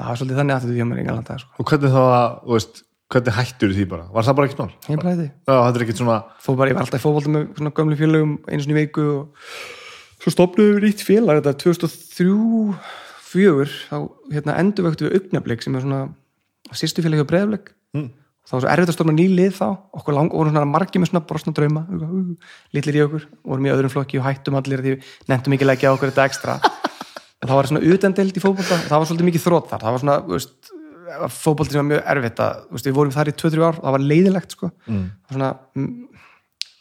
[0.00, 1.50] það var svolítið þannig að þetta hjá mér í Englanda sko.
[1.60, 2.04] og hvernig þá
[2.44, 2.80] þú veist,
[3.10, 4.72] hvernig hættur því bara, var það bara ekkert mál?
[4.86, 6.16] ég blæði er ekkert svona
[6.46, 9.50] ég var alltaf í fótbolta með svona gömlu félögum einu sinni í viku og
[10.20, 12.78] svo stopnuðu við nýtt félag þetta 2003
[13.30, 13.96] fjögur, þá
[14.34, 16.00] hérna, endurvöktu við augnablik sem er svona
[16.74, 18.06] sýstu félag hjá breyðablik Mm.
[18.48, 19.66] Þá var svo erfitt að stofna ný lið þá.
[20.00, 21.84] Okkur lang, voru svona margir með svona brosna drauma.
[22.74, 25.92] Litlir í okkur, vorum í öðrum flokki og hættum allir því við nefndum ekki leggja
[25.94, 26.56] okkur þetta ekstra.
[27.40, 28.76] Og það var svona utendeld í fótbolta.
[28.76, 29.84] Og það var svolítið mikið þrótt þar.
[29.84, 30.16] Það var svona,
[31.36, 33.78] fótbolti sem var mjög erfitt að, veist, við vorum þar í 2-3 ár.
[33.78, 34.72] Og það var leiðilegt sko.
[34.90, 35.06] Mm.
[35.30, 35.94] Svona, mm,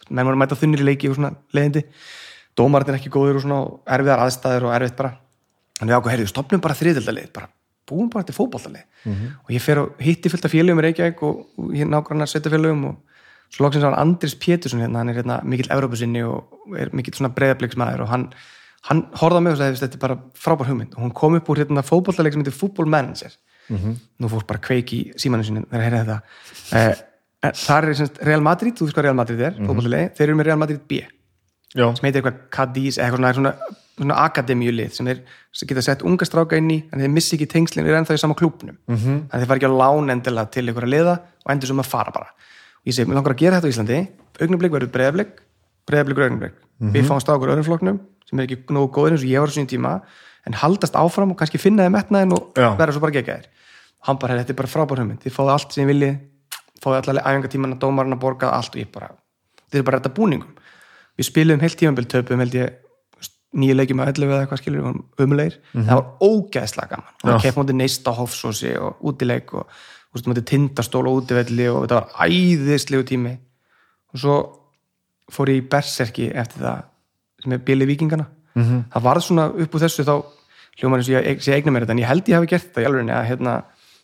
[0.10, 1.86] menn voru að mæta þunnir í leiki og svona leiðindi.
[2.60, 3.62] Dómarinn er ekki góður og svona
[3.96, 5.16] erfiðar aðstæður og erfitt bara.
[5.80, 7.59] Þannig að ákveð, heyrðu,
[7.90, 8.86] bara búum bara til fótboltalið
[9.46, 12.86] og ég fer og hitti fullt af félögum í Reykjavík og, og hér nágrannar sveitafélögum
[12.92, 12.96] og
[13.50, 17.18] svo loksins var hann Andris Pétursson hérna, hann er hérna mikill Evrópusinni og er mikill
[17.18, 18.30] svona breyðabliksmaður og hann,
[18.90, 20.94] hann á mig og sagði, þetta er bara frábær hugmynd.
[20.96, 23.34] Og hún kom upp úr hérna fótbollaleik sem heitir Football Manager.
[23.70, 26.22] Nú fór bara kveik í símanu sinni þegar heyrði þetta.
[26.78, 27.02] Eh,
[27.46, 29.66] en þar er semst Real Madrid, þú veist hvað Real Madrid er mm
[30.18, 31.02] þeir eru með Real Madrid B
[31.76, 33.54] Já, sem heitir eitthvað Cadiz eitthvað svona
[34.00, 35.20] akademíulið sem þeir
[35.68, 38.22] geta sett unga stráka inn í en þeir missi ekki tengslinn, þeir eru ennþá í
[38.22, 39.18] sama klúbnum mm -hmm.
[39.28, 41.16] þannig að þeir fara ekki á lán endilega til að liða
[41.46, 42.30] og endur sem að fara bara.
[42.80, 44.00] Og ég segi, mér langar að gera þetta á Íslandi.
[44.40, 45.32] Augnablik verður breyðablik,
[45.86, 48.00] breyðablik og augnablik við fáum stákur öðrum flokknum
[48.30, 50.02] sem er ekki nógu góður eins og ég var á sín tíma
[50.48, 52.78] en haldast áfram og kannski finna þeim metnaðin og Já.
[52.78, 53.48] verða svo bara geggjæðir
[54.08, 55.22] hann bara, "Heyrðu, þetta er bara frábær hugmynd.
[55.24, 56.20] Þið fáðu allt sem ég vilji,
[56.80, 58.76] fáðu allar æfingatíman að dómarinn að borga allt.
[58.76, 59.10] Og ég bara
[59.72, 60.54] þið er bara þetta búningum.
[61.18, 62.74] Við spilum heilt tímambil töpum held ég
[63.54, 67.14] nýju leikjum að 11 eða eitthvað skilur við vorum umulegir, það var ógeðslega gaman.
[67.24, 71.68] Og það kepp móti neista hofsósi og útileik og þú veist, móti tindastól og útivelli
[71.70, 73.38] og þetta var æðislegu tími.
[74.14, 74.36] Og svo
[75.32, 76.84] fór ég í berserki eftir það
[77.44, 78.84] sem er bíli vikingana -hmm.
[78.94, 80.16] það varð svona upp úr þessu þá
[80.80, 82.82] hljómar eins og ég sé eigna mér þetta en ég held ég hafi gert þetta
[82.82, 83.54] í alveg að hérna,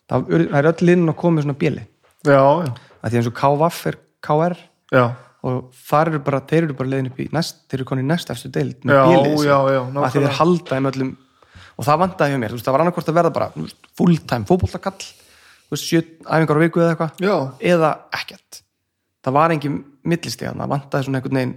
[0.09, 1.83] það er- það öll að koma með svona bíli
[3.03, 4.55] að því eins og KVF er KR
[4.91, 5.05] já,
[5.45, 8.09] og þar eru bara, þeir eru bara leiðin upp í næst, þeir eru konið í
[8.09, 11.11] næst eftir deild með bílið að þeir halda þeim öllum
[11.75, 13.89] og það vandaði hjá mér, þú veist, það var annarkvort að verða bara þú veist,
[13.99, 17.21] fulltime fótboltakall þú veist, sjö æfingar á viku eða eitthvað
[17.73, 18.61] eða ekkert.
[19.25, 21.55] Það var engin millistig það vandaði svona einhvern veginn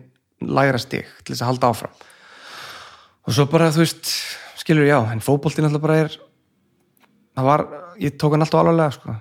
[0.59, 1.95] lægra stig til þess að halda áfram.
[3.29, 4.13] Og svo bara, þú veist
[4.59, 6.19] skilur já, en fótboltin alltaf bara er
[7.39, 7.65] það var,
[8.03, 9.15] ég tók hann alltaf alvarlega sko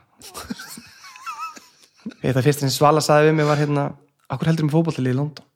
[4.34, 5.50] akkur heldur með fótboltalið í London?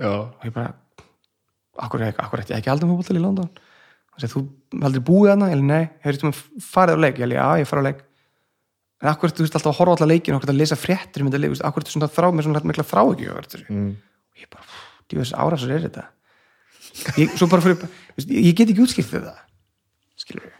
[0.00, 0.72] Já, og ég bara
[1.84, 3.52] akkur, akkur ætti ég ekki aldrei fótboltalið í London?
[4.14, 6.32] Og segi, þú heldur búið hana eller nei, hefur þú
[6.62, 7.16] farið á leik.
[7.18, 8.02] Ég held, já, ég farið á leik.
[9.02, 11.24] En akkur þú veist, alltaf að horfa á alla leikin og akkur að lesa fréttir
[11.24, 13.26] um þetta leik, þú akkur svona þrá með svona mikla þrá ekki
[13.74, 13.88] mm.
[14.30, 14.78] og ég bara,
[15.10, 16.04] djúðis árásur er þetta.
[17.18, 17.88] Ég, svo bara fyrir þú
[18.30, 19.34] ég get ekki útskipt þetta
[20.20, 20.58] skilur við,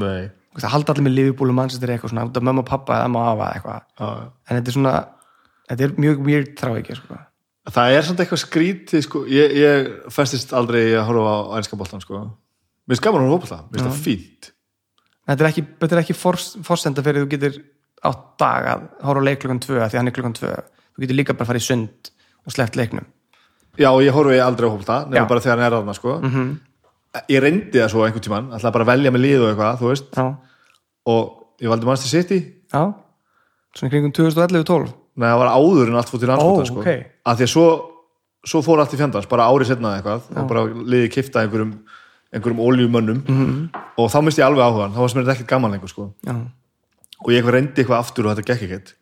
[0.00, 0.26] nei,
[0.58, 1.14] það halda allir með
[1.48, 2.26] og Manchester eitthvað svona,
[2.60, 4.08] og pappa eða mamma og afa eða eitthvað, já.
[4.44, 4.94] en þetta er svona
[5.68, 7.20] þetta er mjög þrá ekki sko.
[7.74, 9.22] Það er samt eitthvað skrítið sko.
[9.30, 12.26] ég, ég festist aldrei í að horfa á ænska boltan sko.
[12.84, 14.50] Mér finnst gaman að á boltan, mér finnst það fínt
[15.24, 17.58] þetta er ekki, þetta er ekki fors, forsenda fyrir þú getur
[18.04, 21.18] átt dag að horfa á leik klukkan 2 því hann er klukkan 2 þú getur
[21.18, 22.10] líka bara að fara í sund
[22.44, 23.06] og sleppt leiknum
[23.80, 25.08] Já, ég horfi aldrei á bolta, Já.
[25.10, 26.12] nefnum bara þegar hann er aðna sko.
[26.22, 26.50] -hmm.
[27.28, 30.36] Ég reyndi það svo einhvern tímann ætlaði bara að velja með lið og eitthvað,
[31.06, 31.22] og
[31.60, 32.38] ég valdi Manchester City
[32.72, 32.94] já
[33.74, 36.80] svona í kringum 2011-12 Nei, það var áður en allt fór til anskota Ó, sko.
[36.82, 37.04] ok.
[37.30, 37.66] að því að svo,
[38.50, 41.76] svo fór allt í fjandans bara árið setna eitthvað og bara liði kifta einhverjum,
[42.34, 43.84] einhverjum oljumönnum -hmm.
[44.00, 46.10] og þá misti ég alveg áhugan þá var sem er ekkert gaman lengur sko.
[46.26, 46.34] já,
[47.20, 48.94] og ég reyndi eitthvað aftur og þetta gekk ekkert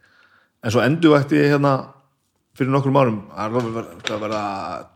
[0.63, 1.73] en svo endur vækti ég hérna
[2.57, 4.43] fyrir nokkrum árum það er verið að vera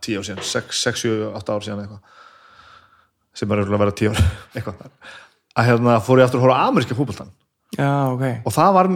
[0.05, 1.99] 10 ár síðan 6, 6, 7, 8 ár síðan eitthvað
[3.33, 4.21] sem er að vera 10 ár
[4.55, 4.75] eitthvað
[5.57, 7.33] að hérna fór ég aftur að horfa á ameríska fútboltan
[7.75, 8.87] já, ok og það var,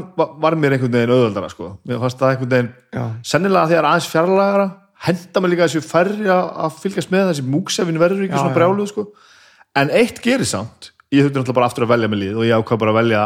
[0.45, 1.73] var, mér einhvern veginn auðvöldara sko.
[1.87, 3.03] mér fannst það einhvern veginn já,
[3.33, 4.67] sennilega þegar aðeins fjarlægara
[5.01, 8.53] henda mig líka þessu færri að að fylgjast með þessi múksefin verður ekki Já, svona
[8.53, 8.57] já.
[8.59, 9.07] brjáluð sko.
[9.75, 12.55] en eitt gerir samt ég þurfti náttúrulega bara aftur að velja með lið og ég
[12.61, 13.23] ákvað bara að velja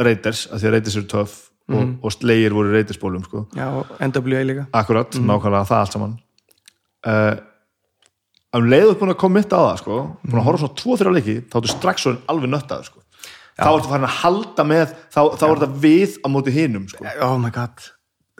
[0.00, 1.34] Raiders, að því að Raiders eru töff
[1.68, 1.90] og, Mhm.
[2.02, 3.46] og slegir voru Raiders bólum sko.
[3.54, 5.26] já, og NWA líka akkurat, Mhm.
[5.30, 6.18] nákvæmlega það allt saman
[7.06, 7.36] uh,
[8.54, 11.12] um leiðuð búin að koma mitt á það sko, búin að horfa svona tvo þrjá
[11.14, 12.06] leiki þá ertu strax
[13.58, 17.06] þá ertu farin að halda með þá, þá er þetta við á móti hinum sko.
[17.26, 17.88] oh my god,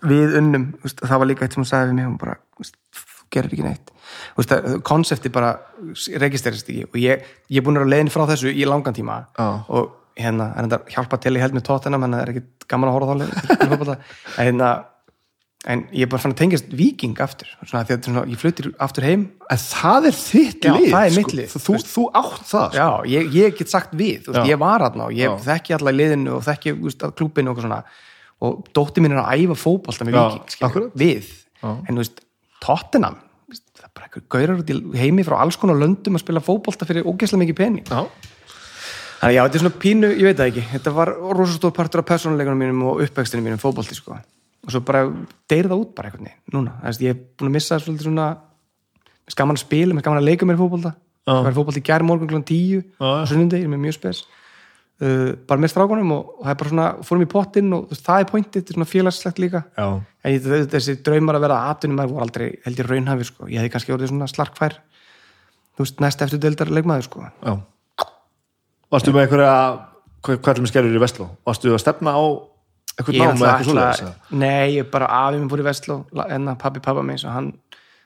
[0.02, 3.66] við unnum það var líka eitt sem hún sagði mig hún bara, þú gerir ekki
[3.66, 3.92] neitt
[4.86, 5.54] konsepti bara
[6.22, 9.46] registrerist ekki og ég, ég er búin að leiðin frá þessu í langan tíma Já.
[9.68, 12.98] og hérna, þetta hjálpa til í held með tóttina menn það er ekki gaman að
[12.98, 13.94] horfa á þá
[14.38, 14.70] hérna,
[15.64, 17.48] en ég er bara fann að tengjast viking aftur.
[17.64, 19.22] Svona, því að svona, ég fluttir aftur heim.
[19.52, 21.20] En það er þitt Já, lið það er sko.
[21.22, 21.54] mitt lið.
[21.54, 22.80] Þú, þú átt það sko.
[22.80, 25.98] já, ég, ég get sagt við, veist, ég var aðna og ég þekki alla í
[26.00, 26.74] liðinu og þekki
[27.16, 28.02] klúbinu og eitthvað
[28.44, 31.30] og dótti mín er að æfa fótbolta með Já, viking skilur, við,
[31.62, 31.70] Já.
[31.70, 32.22] en þú veist
[32.64, 33.16] Tottenham,
[33.54, 36.88] það er bara einhver gaurar út í heimi frá alls konar löndum að spila fótbolta
[36.88, 37.88] fyrir ógeðslega mikið pening.
[37.88, 38.04] Já.
[39.22, 40.64] Þannig að já, þetta er svona pínu, ég veit það ekki.
[40.74, 44.18] Þetta var rosastór partur af persónuleikunum mínum og uppvextinu mínum fótbolti sko
[44.64, 45.04] og svo bara
[45.50, 48.08] deyri það út bara einhvern veginn núna, það veist, ég er búin að missa svolítið
[48.08, 51.32] svona mér er gaman að spila, mér er gaman að leika mér Já.
[51.32, 52.40] það var fótbolti í gær morgun kl.
[52.44, 53.04] 10 Já.
[53.08, 54.18] og sunnundegi, ég er mjög spes
[55.00, 58.04] uh, bara með strákunum og, og það er bara svona fórum í pottinn og veist,
[58.04, 59.86] það er pointið, þetta er svona félagslegt líka Já.
[59.96, 63.62] en ég, þessi draumar að vera aðtunum maður voru aldrei held ég raunhafi sko, ég
[63.62, 67.54] hefði kannski orðið svona slarkfær þú veist, næst eftir deildar leikmaður sko Já.
[68.92, 69.56] Varstu með einhverja
[70.28, 71.30] hvað er með skerjur í Vestló?
[71.48, 72.24] Varstu að stefna á
[72.98, 75.96] eitthvað Ég nám eða ætla- eitthvað ætla- Nei, ég bara afi minn fór í Vestló
[76.28, 77.52] en að pabbi pappa mig, hann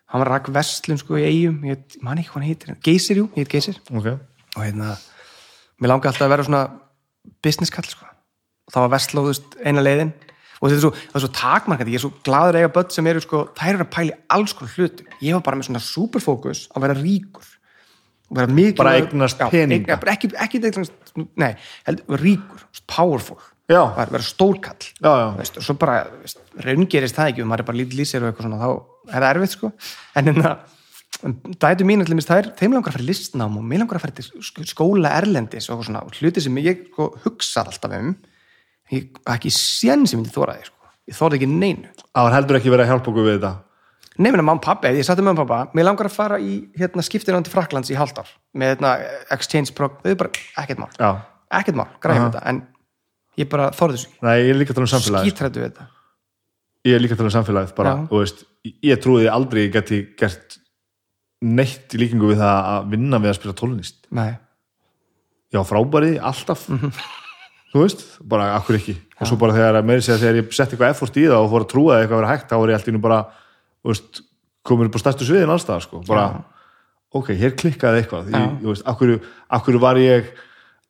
[0.09, 3.27] hann var rakk Vestlun sko í eigum ég man ekki hvað hann heitir, Geysir jú,
[3.36, 3.77] ég heit Geysir.
[3.93, 4.06] Ok.
[4.56, 4.97] og hérna,
[5.81, 6.62] mér langi alltaf að vera svona
[7.44, 8.06] business kall sko.
[8.66, 10.12] Og það var Vestló, þú veist, eina leiðin.
[10.60, 13.06] Og þetta er svo, það er svo takmarkandi, ég er svo gladur eiga börn sem
[13.06, 15.06] eru sko, þær eru að pæli alls konar hlutum.
[15.23, 17.47] Ég var bara með svona superfókus að vera ríkur.
[18.31, 19.94] Vera mikið Bara eignast peninga.
[19.97, 20.93] eigna, ekki, ekki eignast,
[21.36, 21.55] nei,
[21.86, 23.39] held, ríkur, powerful
[23.69, 23.82] Já.
[23.99, 24.89] vera, stórkall.
[25.05, 28.47] Og svo bara, veist, raungerist það ekki og maður er bara lítið lýsir og eitthvað
[28.49, 28.70] svona þá
[29.12, 29.70] er það erfitt sko.
[30.16, 30.53] En hérna,
[31.66, 34.05] dætu mín allir mist þær, þeim langar að fara í listnám og mér langar að
[34.07, 38.15] fara til sk- skóla erlendis og svona, og hluti sem ég sko, hugsa alltaf um
[38.95, 40.93] ég, ekki sén sem myndi þóra því sko.
[41.11, 41.90] ég þóra ekki neinu.
[42.15, 43.53] Það var heldur ekki verið að hjálpa okkur við þetta?
[44.19, 46.55] Nefnir mamma og pappi, ég satt um mamma og pappa mér langar að fara í
[46.78, 48.11] hérna, skiptina til Fraklands í ár
[48.57, 48.97] með hérna,
[49.31, 50.32] exchange prog þau er bara
[50.65, 51.11] ekkert mál, Já.
[51.61, 52.62] ekkert mál, græðum þetta en
[53.39, 55.86] ég bara ekki, Nei, ég er líka að tala um samfélagið skítrættu við þetta.
[56.89, 58.02] Ég er líka að tala um samfélagið bara, Já.
[58.10, 58.44] þú veist,
[58.89, 60.59] ég trúiði aldrei ég geti gert
[61.44, 63.98] neitt í líkingu við það að vinna við að spila tónlist.
[64.10, 64.31] Nei,
[65.48, 66.66] Já, frábæri, alltaf.
[66.69, 66.90] Mhm.
[67.73, 68.94] Þú veist, bara akkur ekki?
[69.20, 71.65] Og svo bara þegar, meiri segja, þegar ég setti eitthvað effort í það og fór
[71.65, 73.19] að trúa að eitthvað verið hægt þá var ég alltaf bara,
[73.82, 74.20] þú veist,
[74.69, 76.24] komin upp á stærstu sviðin allstað, sko, bara
[77.12, 78.31] ok, hér klikkaði eitthvað.
[78.32, 79.12] Ég, þú veist, akkur,
[79.59, 80.31] akkur var ég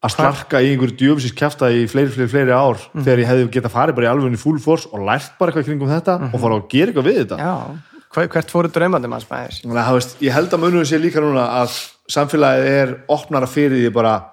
[0.04, 3.02] að slarka í einhverju djöfisins kjafta í fleiri, fleiri, fleiri ár Mhm.
[3.04, 5.88] þegar ég hefði getað farið bara í alveg full force og lært bara eitthvað kringum
[5.90, 7.46] þetta og fara að gera eitthvað við þetta Mhm.
[7.46, 7.78] já,
[8.14, 11.20] Hver- hvert fóru draumandi manns maður Þannig að, veist, ég held að munum sé líka
[11.20, 11.70] núna að
[12.08, 14.24] samfélagið er opnara fyrir því bara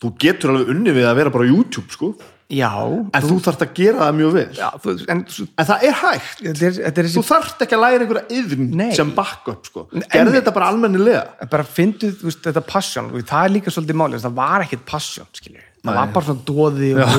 [0.00, 2.14] þú getur alveg unni við að vera bara á YouTube sko,
[2.52, 2.70] já,
[3.10, 4.44] en þú, þarft að gera það mjög vel.
[4.54, 7.76] Já þú, en en það er hægt, þetta er, þetta er þú þessi þarft ekki
[7.76, 8.90] að læra einhverja yðn Nei.
[8.94, 11.22] sem backup sko, En- gerði þetta bara almennilega.
[11.50, 13.08] Bara fyndu þú þetta passion.
[13.10, 16.44] Og það er líka svolítið máli, það var ekkit passion skilur, það var bara svona
[16.46, 17.16] dóði og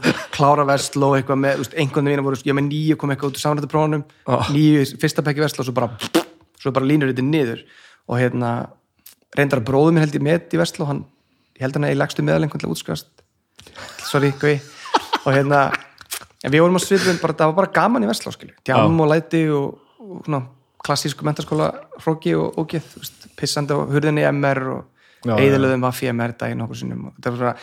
[0.04, 3.14] uh, klára verslu og eitthvað með, þú veist, einhvern veginn voru, ég með nýju kom
[3.14, 4.44] eitthvað út úr samrættaprónum, Ah.
[4.52, 5.88] nýju fyrsta pekki verslu og svo bara,
[6.60, 7.64] svo bara línur þetta niður.
[8.10, 8.52] Og hérna
[9.36, 11.02] reyndar að bróðum minn held ég með í verslu og hann,
[11.56, 13.08] ég held hann að ég legstu meðal einhvern til að útskast
[14.10, 14.54] sorry, gau
[15.20, 15.66] og hérna,
[16.44, 19.10] en við vorum að svipum bara, það var bara gaman í verslu skilur, djám og
[19.10, 20.42] læti og, og svona
[20.80, 21.70] klassísku mentaskóla
[22.00, 22.86] hróki og ógeð,
[23.38, 24.86] pissandi á hurðinni MR og
[25.20, 27.56] Já, eðilegðum vaffi MR daginn og þetta var svona,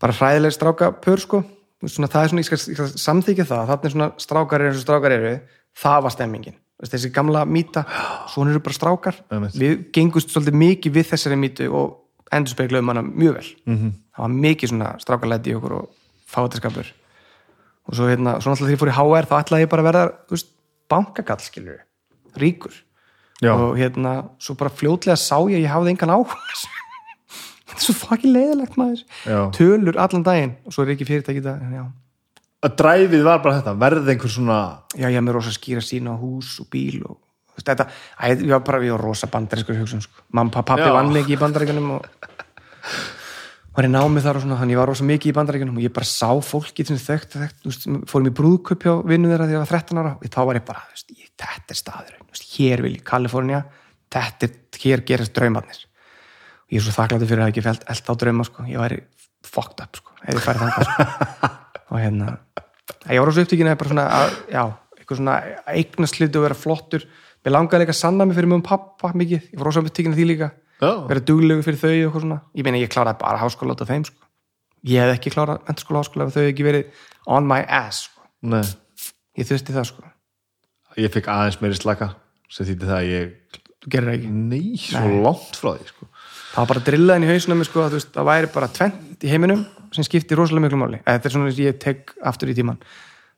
[0.00, 1.40] bara hræðileg stráka pör sko,
[1.82, 4.78] svona, það er svona, ég skal, skal samþykja það þannig er svona strákar eru eins
[4.78, 5.32] og strákar eru
[5.80, 7.82] það var stemmingin, þessi gamla mýta
[8.30, 9.18] svona eru bara strákar.
[9.58, 11.98] Við gengust svolítið mikið við þessari mýtu og
[12.30, 13.48] endur spekluðum hana mjög vel.
[13.66, 13.76] Mhm.
[13.76, 13.92] -hmm.
[14.20, 15.86] Það var mikið svona strákarlæti í okkur og
[16.30, 16.90] fátaskapur
[17.90, 19.88] og svo hérna, svo náttúrulega þegar ég fór í HR þá ætlaði ég bara að
[19.88, 20.50] verða, þú veist,
[20.90, 21.80] bankagall skilur
[22.38, 22.76] ríkur.
[23.40, 23.54] Já.
[23.56, 26.52] og hérna, svo bara fljótlega sá ég að ég hafði engan áhuga á
[27.70, 29.00] þetta er svo fucking leiðilegt maður.
[29.24, 29.38] Já.
[29.56, 30.52] tölur allan daginn.
[30.68, 31.86] Og svo er ekki fyrirtæki já.
[32.60, 34.58] Að dræfið var bara þetta, verði einhver svona
[34.92, 37.16] já, ég hef með rosa skýra sína á hús og bíl og
[37.56, 37.88] þetta,
[38.20, 40.26] að, ég var bara ég var rosa bandarískur hugsun sko.
[40.36, 42.04] mamma, pappi vann ekki í bandaríkunum og
[43.80, 45.96] var ég námið þar og svona þannig ég var rosa mikið í bandaríkunum og ég
[45.96, 49.74] bara sá fólki sem þú veist, fórum í brúðköp hjá vinnu þeirra þegar ég var
[49.80, 52.20] 13 ára og þá var ég bara, veist, ég, þetta er staður
[52.60, 53.62] hér vil ég, Kalifornía
[54.12, 55.80] þetta er, hér gerast draumarnir.
[56.66, 59.00] Og ég er svo þakkláttur fyrir að ekki fælt eld á drauma, sko, ég væri
[59.46, 61.50] fucked up, sko, ef ég færi þangað, sko.
[61.90, 62.30] og hérna
[63.08, 64.62] ég var rosa upptíkin að bara svona, að, já,
[64.98, 65.36] eitthvað svona
[65.74, 67.06] eignast hluti og vera flottur.
[67.40, 70.14] Mér langaði líka að sanna mig fyrir mjög um pappa mikið, ég var rosa upptíkin
[70.14, 70.50] að því líka
[70.80, 70.92] Já.
[71.08, 73.90] vera duglegu fyrir þau og eitthvað svona ég meina ég kláraði bara háskóla út af
[73.90, 74.30] þeim sko.
[74.88, 78.24] ég hef ekki klárað menturskóla háskóla ef þau hefði ekki verið on my ass sko.
[79.38, 80.10] Ég þurfti það sko
[80.98, 82.14] ég fikk aðeins meiri slaka
[82.50, 85.20] sem þýtti það að ég gerir ekki nei, svo Nei.
[85.24, 86.08] langt frá því sko.
[86.50, 89.62] það var bara drillaðin í hausnum sko, að, veist, það væri bara tvent í heiminum
[89.94, 92.80] sem skipti rosalega miklu máli þetta er svona ég tek aftur í tíman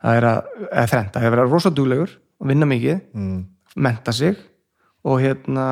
[0.03, 3.37] það er að, eða þrennt, það er að vera rosa duglegur og vinna mikið, mm.
[3.87, 4.41] menta sig
[5.07, 5.67] og hérna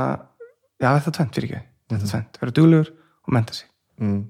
[0.80, 1.62] já þetta er tvent fyrir ekki,
[1.92, 3.68] þetta er tvent vera duglegur og menta sig.
[4.00, 4.22] Mm.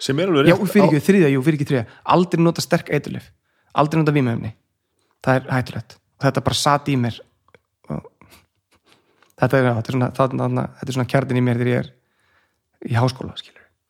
[0.00, 0.72] sem er alveg já, rétt.
[0.72, 1.86] fyrir ekki þriðja, jú, fyrir ekki þriðja.
[2.16, 3.30] Aldrei nota sterk eiturlif,
[3.78, 4.54] aldrei nota vímöfni
[5.24, 5.96] það er hættulegt.
[6.18, 7.20] Og þetta bara sat í mér.
[7.90, 8.02] Og
[9.40, 9.98] þetta er, já, þetta er
[10.34, 11.90] svona, er svona kjartin í mér þegar ég er
[12.90, 13.36] í háskóla,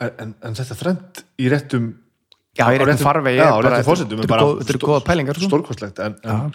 [0.01, 1.89] en, en, þetta þrennt í réttum
[2.57, 5.51] já, á réttum já, á fósitum þetta eru góða pælingar sko.
[5.51, 6.55] stórkostlegt en, en,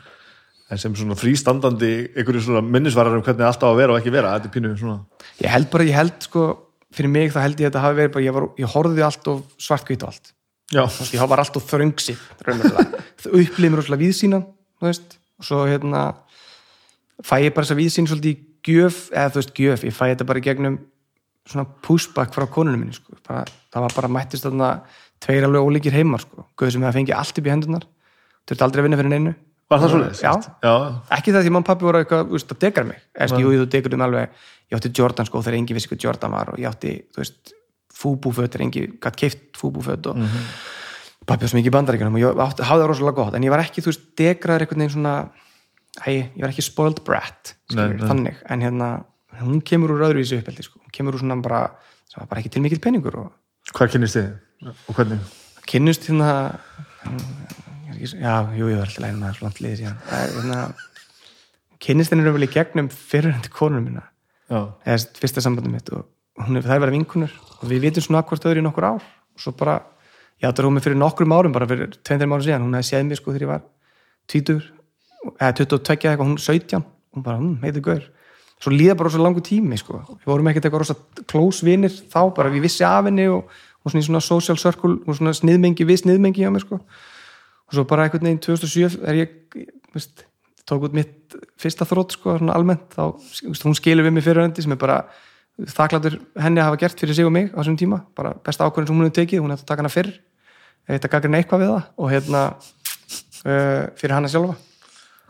[0.72, 4.14] en sem svona frístandandi einhverju svona minnisvarar um hvernig allt á að vera og ekki
[4.14, 4.98] vera þetta er pínu svona
[5.42, 6.46] ég held bara, ég held sko
[6.96, 9.30] fyrir mig þá held ég að þetta hafi verið bara, ég, var, ég horfði allt
[9.34, 10.34] og svartkvít og allt
[10.74, 13.86] veist, ég var allt og þröngsi það upplýði mér
[14.76, 16.02] þú veist, og svo hérna
[17.24, 20.28] fæ ég bara þessa víðsýn svolítið í gjöf eða þú veist gjöf, ég fæ þetta
[20.28, 20.78] bara gegnum
[21.46, 23.16] svona pushback frá konunum minni sko.
[23.28, 24.70] bara, það var bara mættist þarna
[25.24, 26.48] tveir alveg ólíkir heimar sko.
[26.58, 27.86] Guð sem hefði fengið allt upp í hendunar
[28.46, 29.36] þurfti aldrei að vinna fyrir neinu
[29.70, 30.22] var það svoleiðis?
[30.22, 30.32] Já.
[30.62, 30.74] já,
[31.18, 33.68] ekki það því mann pappi voru eitthvað þú veist, að degra mig Eðst, jú, þú
[33.74, 34.36] degur um alveg
[34.70, 37.54] ég átti Jordan sko þegar engi vissi hvað Jordan var og ég átti, þú veist,
[37.96, 40.20] fúbúföt þegar engi gætt keift fúbúföt og
[41.26, 43.54] pappi var svo mikið í bandaríkjunum og ég átti, hafði það rosalega gott en ég
[43.56, 45.16] var ekki, þú veist, degraður einhvern veginn svona
[46.06, 48.08] æ, ég var ekki spoiled brat skilur, Nei, nei.
[48.12, 48.90] þannig, en hérna
[49.42, 50.78] hún kemur úr öðruvísi uppeldi sko.
[50.84, 51.64] hún kemur úr svona bara,
[52.30, 53.32] bara ekki til mikill peningur og
[58.04, 59.98] er svo- já, jú, ég var alltaf lægum að slant liðið síðan.
[60.10, 60.60] Það er, hérna,
[61.86, 64.04] kynnist henni raunvel í gegnum fyrirhundi konunum minna
[64.86, 66.06] eða fyrsta sambandum mitt og
[66.46, 67.32] hún er, er verið vinkunur
[67.62, 69.04] og við vitum svona hvort öðru í nokkur ár.
[69.36, 69.80] Og svo bara,
[70.42, 73.08] ég áttur hún mig fyrir nokkrum árum bara fyrir 2-3 árum síðan, hún hefði séð
[73.10, 73.64] mig sko þegar ég var
[74.32, 74.62] 20
[75.40, 76.84] eða 22 eða eitthvað, hún 17
[77.16, 78.04] hún bara, hm, heitir gaur.
[78.62, 80.00] Svo líða bara rosa langu tími sko.
[80.22, 80.96] Við vorum ekkert eitthvað rosa
[81.28, 83.50] close vinir þá bara við vissi af henni og,
[83.84, 86.80] og svona í svona social circle og svona sniðmengi við sniðmengi hjá mér sko
[87.66, 89.36] og svo bara einhvern veginn 2007 er ég,
[89.96, 90.26] veist,
[90.70, 92.92] tók út mitt fyrsta þrótt sko, almennt.
[92.94, 93.16] Þá,
[93.48, 95.00] veist, hún skilur við mig fyrir hendi sem er bara
[95.56, 98.92] þaklatur henni að hafa gert fyrir sig og mig á þessum tíma, bara besta ákvörðin
[98.92, 100.12] sem hún hefur tekið, hún hefði að taka hana fyrr.
[100.86, 104.58] Eitthvað gaggrinn eitthvað við það og hérna uh, fyrir hana sjálfa.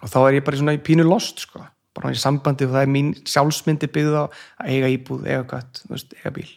[0.04, 1.62] Og þá er ég bara í svona í pínu lost sko,
[1.96, 6.16] bara í sambandi og það er mín sjálfsmyndi byggð á að eiga íbúð, eiga veist,
[6.20, 6.50] eiga bíl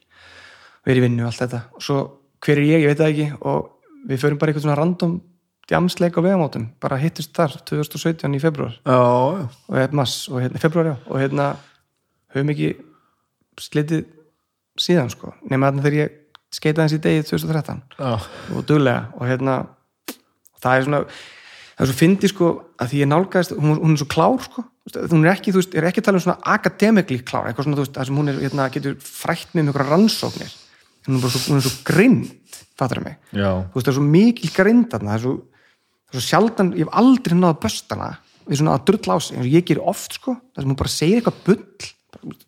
[0.88, 1.62] verið vinnu, allt þetta.
[1.76, 1.98] Og svo
[2.44, 3.28] hver er ég, ég veit það ekki.
[3.46, 5.18] Og við förum bara eitthvað svona random
[5.68, 9.48] djamsleik á vegamótum, bara hittist þar 2017 í februar já, já.
[9.68, 10.06] og hérna
[10.42, 10.94] hérna, februar já.
[11.08, 11.48] Og hérna
[12.34, 12.70] höfum ekki
[13.60, 14.06] slitið
[14.78, 15.34] síðan sko.
[15.50, 16.14] Nema þarna þegar ég
[16.54, 18.12] skeitaði hans í degi 2013 já.
[18.54, 19.10] og duglega.
[19.18, 19.58] Og hérna
[20.62, 21.02] það er svona
[21.78, 22.48] það er svo fyndi sko
[22.80, 24.64] að því ég nálgæðist hún, hún er svo klár sko.
[25.12, 27.76] Hún er ekki, þú veist, er ekki að tala um svona akademikli klár, eitthvað svona,
[27.76, 30.54] þú veist, það sem hún er hérna, getur frætt með einhverja rannsóknir.
[31.04, 33.50] Hún er bara svo, hún er svo grind fattur mig, já.
[33.68, 35.57] þú veist, það er svo mikil grind þarna, það er svo, það
[36.12, 38.10] svo sjaldan ég hef aldrei náða böstana
[38.48, 40.80] við svona að drull á sig, eins og ég ger oft sko það sem hún
[40.80, 42.38] bara segir eitthvað bull bara,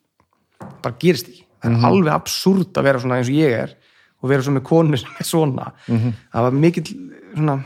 [0.87, 3.77] bara gerist ekki, það er alveg absúrt að vera svona eins og ég er
[4.21, 6.89] og vera svo með konu sem er svona það var mikill
[7.35, 7.59] svona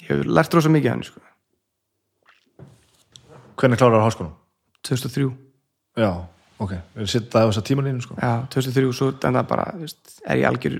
[0.00, 1.20] ég hef lært rosa mikið henni sko.
[3.60, 4.36] Hvernig klárar háskólanum?
[4.88, 5.26] 2003,
[6.00, 6.08] já,
[6.56, 8.16] ok, við erum sittað á þessa tímanlínu sko.
[8.16, 10.78] já, 2003 svo en það bara, veist, er ég algjör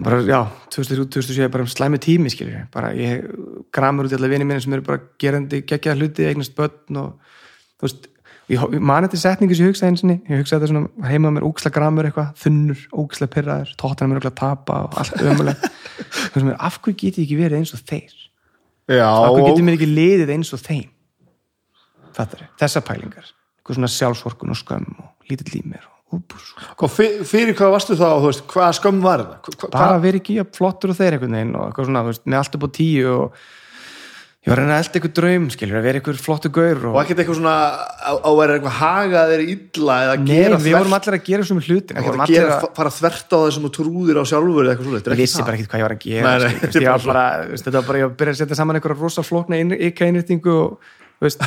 [0.00, 0.40] það bara, já
[0.74, 3.26] 2003, 2007 er bara um slæmi tími skilur ég, bara ég
[3.74, 7.36] gramur út í alla vini minni sem eru bara gerandi geggjaða hluti eignast börn og
[7.80, 8.08] þú veist,
[8.52, 11.46] ég, ég man þetta setningu sem ég hugsaði einsinni, ég hugsaði þetta svona heima mér
[11.48, 15.68] ógislega gramur eitthvað, þunnur, ógislega pirraður tóttan mér ógislega tapa og allt ömuleg
[16.66, 18.16] af hverju get ég ekki verið eins og þeir?
[18.90, 20.88] Já, af hverju og, getur mér ekki liðið eins og þeim?
[22.16, 23.28] Þetta er, þessar pælingar.
[23.60, 25.99] Eitthvað svona sjálfsvorkun og skömm og lítill í mér og
[26.90, 29.54] fyr- fyrir hvað varstu þá, veist, hvað skömm var það?
[29.54, 32.22] Hva, bara að vera ekki jafn flottur og þeir einhvern veginn og eitthvað svona, veist,
[32.26, 33.40] með allt upp á tíu og
[34.40, 36.94] ég var að reyna að elda eitthvað draum skilur, að vera eitthvað flottur gaur og,
[36.94, 37.56] og ekkert eitthvað svona
[38.16, 41.64] að vera eitthvað hagað þeir illa eða Nei, gera við vorum allir að gera svona
[41.66, 45.44] hlutin ekkert að gera, að, fara þvert á þessum og trúðir á sjálfur ég vissi
[45.44, 46.32] bara ekkert hvað ég var að gera
[46.64, 49.20] þetta var bara, ég var að byrja að setja saman eitthvað rosa
[50.40, 50.64] þú
[51.26, 51.42] veist,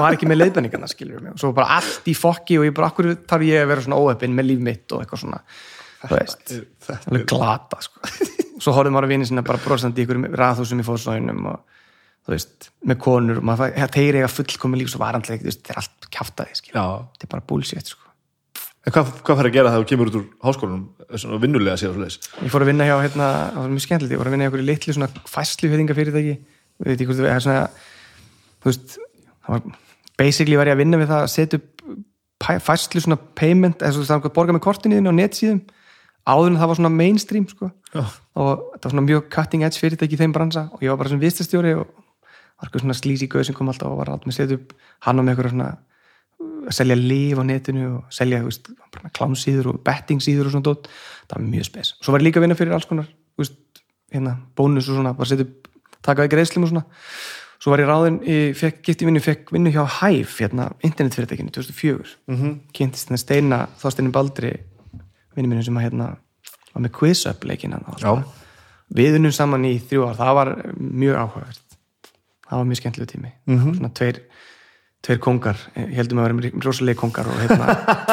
[0.00, 2.88] var ekki með leiðbenningarna skilur mig, og svo bara allt í fokki og ég bara,
[2.92, 5.42] akkur þarf ég að vera svona óöppin með líf mitt og eitthvað svona,
[6.04, 6.54] þú veist
[6.84, 8.00] Þetta alveg glata sko.
[8.64, 11.62] svo horfðum að vinni sinna bara brosandi í ykkur raðhúsum í fóðsóinum og
[12.24, 15.74] þú veist, með konur og maður fæ- þeir eiga fullkomi líf svo varandlega, veist, þeir
[15.76, 16.08] er allt
[16.74, 16.84] Já.
[17.14, 18.00] þetta er bara bullshit sko.
[18.84, 20.82] En hvað, hvað fær að gera þegar þú kemur út úr háskólanum
[21.22, 21.94] svona vinnulega sér
[22.44, 24.12] ég fór að vinna hjá, hérna, það var mjög skemmtilegt
[28.64, 28.98] þú veist,
[29.44, 29.78] það var
[30.18, 31.70] basically var ég að vinna við það að setja upp
[32.64, 35.64] færslu svona payment, eða þú veist, það var að borga með kortinu þínu á netsíðum
[36.24, 37.70] áður en það var svona mainstream sko.
[37.94, 38.04] Já.
[38.40, 41.12] og það var svona mjög cutting edge fyrirtæki í þeim bransa og ég var bara
[41.12, 44.38] svona vistastjóri og var eitthvað svona slísi gauð sem kom alltaf og var alltaf með
[44.38, 44.72] setja upp
[45.06, 45.68] hann og með eitthvað svona
[46.64, 50.88] að selja lif á netinu og selja veist, bara klámsíður og bettingsíður og svona dót,
[51.28, 53.08] það var mjög spes svo var ég líka að vinna fyrir alls konar
[53.38, 53.56] veist,
[54.14, 55.70] hérna, bónus og svona, bara setja upp
[56.04, 56.86] taka við greiðslum og svona
[57.58, 58.20] svo var ég ráðin,
[58.84, 62.60] gitt í vinnu, fekk vinnu hjá Hive, hérna, internetfyrirtækinu 2004, mm -hmm.
[62.72, 64.52] kynntist hérna Steina Þorsteinin Baldri
[65.36, 66.16] vinnu minni sem að hérna
[66.74, 68.10] var með quiz up leikin hann og allt Já.
[68.10, 68.24] það.
[68.98, 71.78] við unnum saman í þrjú ár, það var mjög áhugavert
[72.44, 73.76] það var mjög skemmtilegu tími mm -hmm.
[73.78, 74.20] svona tveir,
[75.04, 77.66] tveir kongar ég heldum að vera rosalega kongar og hérna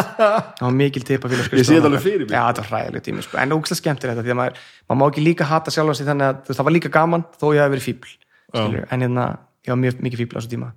[0.58, 2.36] það var mikil tipa Ég sé þetta alveg fyrir mér.
[2.38, 3.38] já, þetta var hræðilegu tími, sko.
[3.38, 4.58] en ógæslega skemmtilegt þetta, því að maður,
[4.90, 7.62] maður má ekki líka hata sjálfa sig þannig að það var líka gaman þó ég
[7.62, 8.10] hef verið fíbl
[8.58, 9.26] en hérna,
[9.66, 10.72] ég var mjög mikið fíbl á þessu tíma.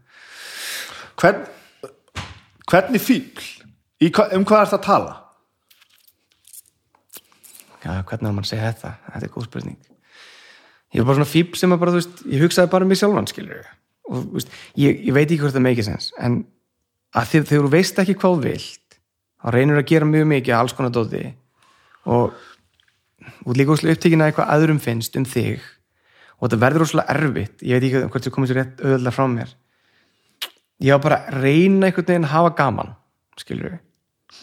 [1.21, 1.45] Hvern,
[2.71, 3.53] hvernig fíbl
[4.03, 5.13] Í, um hvað er það að tala?
[7.85, 9.79] Já, hvernig á að segja þetta, þetta er góð spurning.
[10.95, 13.01] Ég var bara svona fíbl sem að bara, þú veist, ég hugsaði bara um mig
[13.01, 13.71] sjálfan skilur
[14.05, 16.43] og veist, ég, ég veit ekki hvort það meikið sens en
[17.17, 18.99] að þið, þegar þú veist ekki hvað vilt
[19.41, 21.23] þá reynir að gera mjög mikið alls konar dóti.
[22.05, 22.35] Og
[23.25, 25.65] ert líka úrslega upptíkin að eitthvað öðrum finnst um þig
[26.39, 27.63] og þetta verður úrslega erfitt.
[27.63, 29.57] Ég veit ekki hvort þið komið sér rétt auðvitað frá mér.
[30.85, 32.95] Ég var bara að reyna einhvern veginn að hafa gaman
[33.41, 33.83] skilur við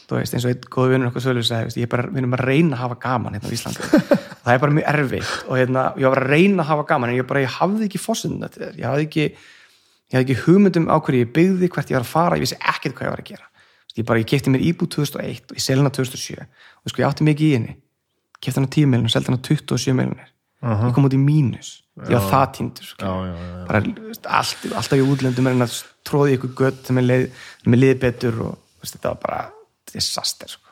[0.08, 2.36] þú veist, eins og einn góðu vinnur okkur svölu sagði, ég er bara, við erum
[2.36, 3.90] að reyna að hafa gaman hérna á Íslandi,
[4.44, 5.32] það er bara mjög erfitt.
[5.48, 8.02] Og hérna, ég var að reyna að hafa gaman en ég bara, ég hafði ekki
[8.02, 8.80] fórsenduna til þess.
[8.80, 12.12] Ég hafði ekki, ég hafði ekki hugmyndum á hverju ég byggði, hvert ég var að
[12.12, 13.48] fara, ég vissi ekkert hvað ég var að gera.
[13.98, 17.08] Ég bara, ég kefti mér íbú 2001 og ég selði hana 2007 og sko, ég
[17.10, 17.74] átti mikið í henni?
[18.40, 20.30] Kefti hana 10 miljonir, seldi hana 27 miljonir
[20.62, 22.60] ég kom út í mínus ég var það.
[22.72, 23.66] Já, já, já, já.
[23.68, 25.78] bara veist, allt, alltaf í útlöndum er hann að
[26.08, 27.08] tróði ykkur gött sem er
[27.68, 29.42] liðið betur og veist, þetta var bara
[29.92, 30.70] disaster sko.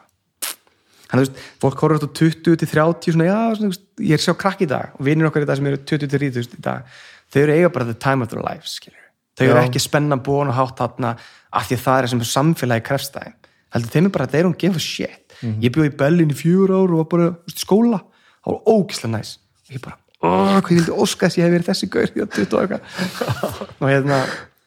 [1.09, 4.35] þannig að fólk horfður á 20 til 30 svona, já, svona, veist, ég er sjá
[4.37, 7.01] krakk í dag og vinnir okkar í dag sem eru 20 til 30 í dag
[7.33, 9.03] þau eru eiga bara the time of their lives skilur.
[9.35, 9.65] þau eru Já.
[9.65, 11.17] ekki spennan búin og hátt þarna
[11.49, 13.37] af því að það er sem samfélagi krefstæðin
[13.73, 16.73] heldur þeim er bara, they don't give a shit ég bjóð í Berlin í fjör
[16.73, 18.01] ár og var bara skóla,
[18.45, 21.47] það var ógislega næs og ég bara, oh, hvað ég vildi óska þess að ég
[21.47, 24.19] hef verið þessi gaur í 20 og eitthvað og hérna,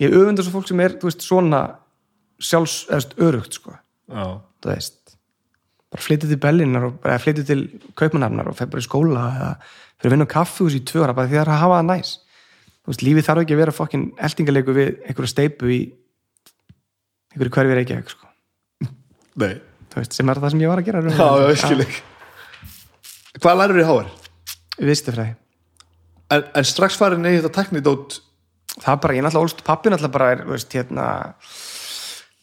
[0.03, 1.62] ég öfundar svo fólk sem er þú veist, svona
[2.43, 3.77] sjálfs, eða, þú veist, örugt sko,
[4.12, 4.27] Já.
[4.62, 5.16] þú veist
[5.93, 7.62] bara flytið til Berlinar og bara flytið til
[8.01, 9.51] Kaupmannafnar og fer bara í skóla eða
[10.01, 11.91] fyrir að vinna á kaffihús í tvö ára bara því það er að hafa það
[11.91, 12.12] næs.
[12.83, 15.81] Þú veist, lífið þarf ekki að vera fokkin eldingarleiku við einhverju steipu í
[17.35, 18.31] einhverju hverfi reykja sko.
[19.43, 19.53] Nei,
[19.93, 22.01] þú veist, sem er það sem ég var að gera já, já, ég skil ekki
[23.43, 24.11] Hvað lærur í HR?
[24.81, 25.35] Viðstufræði
[26.32, 28.20] En, en strax farin eigi þetta teknidót
[28.81, 31.07] það er bara, ég náttúrulega ólst, pappi náttúrulega bara er, veist, hérna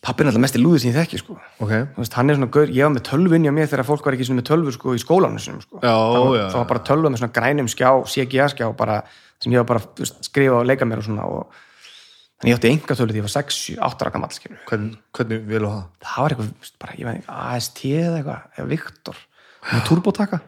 [0.06, 1.38] pappi er náttúrulega mest í lúði sem ég þekki, sko.
[1.64, 4.06] Ok, Þú veist, hann er svona gaur, ég var með tölvunni á mér þegar fólk
[4.06, 5.81] var ekki svona með tölvu sko í skólanum sinum sko.
[5.81, 8.99] Já, það var, það var bara tölva með svona grænum skjá CGA skjá bara,
[9.41, 11.57] sem ég var bara veist, skrifa og leika mér og svona og
[12.39, 14.85] þannig ég átti enga tölvu því ég var 6, 7, 8 ára gamall skilur hvern,
[15.18, 15.84] hvernig vil þú það?
[16.06, 19.23] það var eitthvað, bara, ég veit ekki, AST eða eitthvað, eða Viktor
[19.65, 20.40] með turbotaka,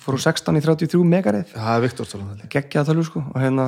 [0.00, 3.24] fór úr 16 í 33 megarið, það er Viktor Stórland geggjaða tölvu sko.
[3.34, 3.66] Og hérna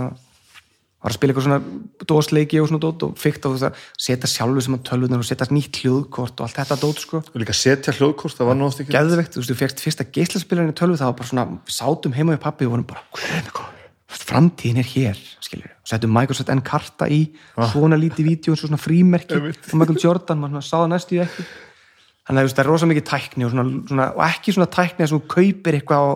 [1.06, 4.30] var að spila eitthvað svona dósleiki og svona dót og fyrkt á þess að setja
[4.32, 7.20] sjálfu sem á tölvunar og setja nýtt hljóðkort og allt þetta dót sko.
[7.22, 10.72] Og líka setja hljóðkort, það var náðast ekki geðveikt, þú veist, þú fegst fyrsta geislaspilarinn
[10.72, 13.52] í tölvu það var bara svona, sátum heima við pappi og vorum bara, "Guð minn
[13.52, 18.58] góður, framtíðin er hér skilur, og settum Microsoft N karta í svona lítið vídeo og
[18.58, 21.46] svona frímerki og Michael Jordan, svona sá það næstu í ekki
[22.26, 25.12] þannig að það er rosa mikið tækni og, svona, svona, og ekki svona tækni að
[25.14, 26.10] þú kaupir eitthvað á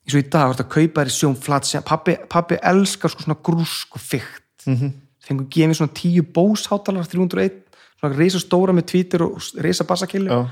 [0.00, 3.26] eins og í dag, þú veist, að kaupa þér sjón flat pappi, pappi elskar sko
[3.26, 4.92] svona grúsk og fygt mm -hmm.
[5.26, 7.62] fengur gefið svona tíu bóshátalar 301,
[8.00, 10.48] svona reysa stóra með tvítir og reysa bassakillu Já,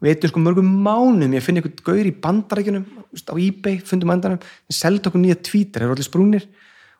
[0.00, 4.40] við eittum sko mörgum mánum ég finn einhvern gaur í bandarækjunum á ebay, fundum endanum,
[4.70, 6.48] seldum okkur nýja tvítar, eru allir sprúnir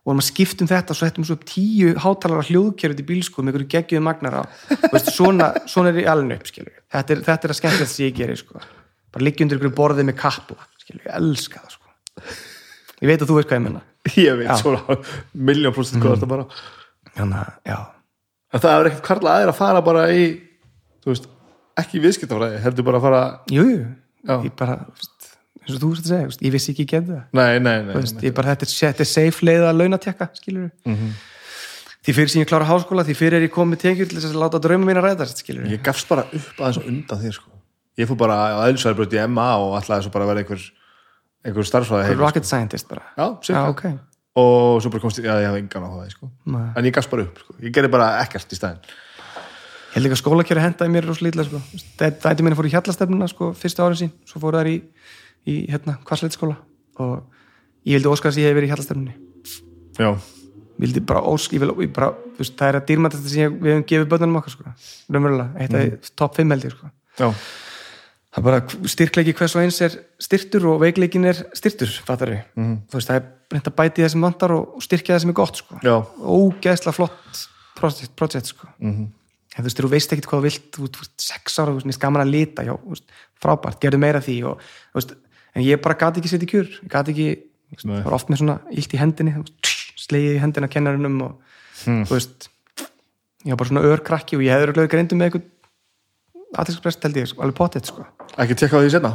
[0.01, 3.71] og maður skiptum þetta svo hættum svo upp tíu hátalara hljóðkerfið í bílsku með einhverju
[3.75, 4.43] geggjuðu magnar á
[4.95, 6.79] veist, svona, svona er ég alveg upp við.
[6.97, 8.63] þetta er, þetta er að skemmtilegt sem ég gerir sko.
[9.13, 11.11] bara liggja undir einhverju borðið með kapla skilur, við.
[11.11, 11.95] ég elska það sko.
[13.03, 13.85] ég veit að þú veist hvað ég menna
[14.17, 14.57] ég veit Já.
[14.63, 15.01] svona
[15.51, 16.49] miljón prosent hvað þetta bara
[17.17, 17.89] þannig að,
[18.51, 20.23] En það er ekkert karla aðeir að fara bara í
[21.07, 21.29] veist,
[21.79, 23.21] ekki viðskiptafræði heldur bara að fara,
[23.53, 24.81] jú, jú ég bara,
[25.61, 27.95] eins og þú veist að segja ég vissi ekki ekki að það nei, nei, nei,
[27.99, 31.13] veist, ég bara, þetta er, safe leið að launatekka, skilur við Mhm.
[32.07, 34.41] því fyrir sem ég klára háskóla, því fyrir er ég komið tekjur til þess að
[34.41, 37.51] láta drauma mín að ræðast, skilur ég gafst bara upp aðeins og undan þér sko.
[37.99, 40.63] ég fór bara á eðlisvæðarbrönd í MA og svo bara að vera einhver
[41.45, 43.69] einhver starfsfræði heim rocket scientist bara já, já, cirka.
[43.69, 43.85] ok
[44.41, 46.31] og svo bara komst ég, já, ég hafði engan á það sko.
[46.77, 47.55] En ég gafst bara upp, sko.
[47.61, 48.79] ég gerði bara ekkert í stæðin
[49.91, 51.61] Ég held ekki að skólakjöru hendaði mér rosalítið sko.
[51.99, 54.77] Dæti minni fór í hjallastefnuna sko, fyrstu árið sín, svo fór þær í,
[55.49, 56.57] í hérna, kvarsleitskóla
[57.01, 57.23] og
[57.89, 59.15] ég vildi óska þess að ég hef verið í hjallastefnunni
[60.01, 60.11] Já,
[60.81, 63.75] vildi bara ósk, ég vil ég bara, veist, það er að dýrmættast sem ég- við
[63.75, 64.65] hefum gefið börnunum okkar sko.
[65.11, 66.15] raunverulega, eitt af mm.
[66.17, 66.91] top 5 held ég sko.
[67.21, 68.61] það er bara
[68.95, 73.17] styrkleiki hvers og eins er styrtur og veikleikin er styrtur fattar við, þú veist, það
[73.17, 75.81] er reynd að bæti það sem vantar og, og styrkja það sem er gott sko.
[75.83, 77.41] já, ógeðslega flott
[77.81, 78.69] project, project sko.
[78.79, 79.09] Mhm.
[79.57, 81.99] en þú veist, þú veist ekkert hvað þú vilt þú veist, sex ára, þú veist,
[81.99, 83.05] er gaman að lita já, veist,
[83.43, 84.63] frábært, gerðu meira því og,
[84.93, 85.15] þú veist,
[85.55, 87.29] en ég bara gati ekki setja í kjur ég gati ekki,
[87.83, 89.35] það var oft með svona illt í hendinni,
[90.01, 91.39] slegið í hendina kennarinnum og
[91.81, 92.03] Hmm.
[92.05, 92.51] þú veist
[93.47, 97.29] ég var bara svona örkrakki og ég hefði örugglega greindum með eitthvað aðtilsprest held ég,
[97.31, 98.05] sko, alveg potið sko.
[98.37, 99.13] ekki tekka á því setna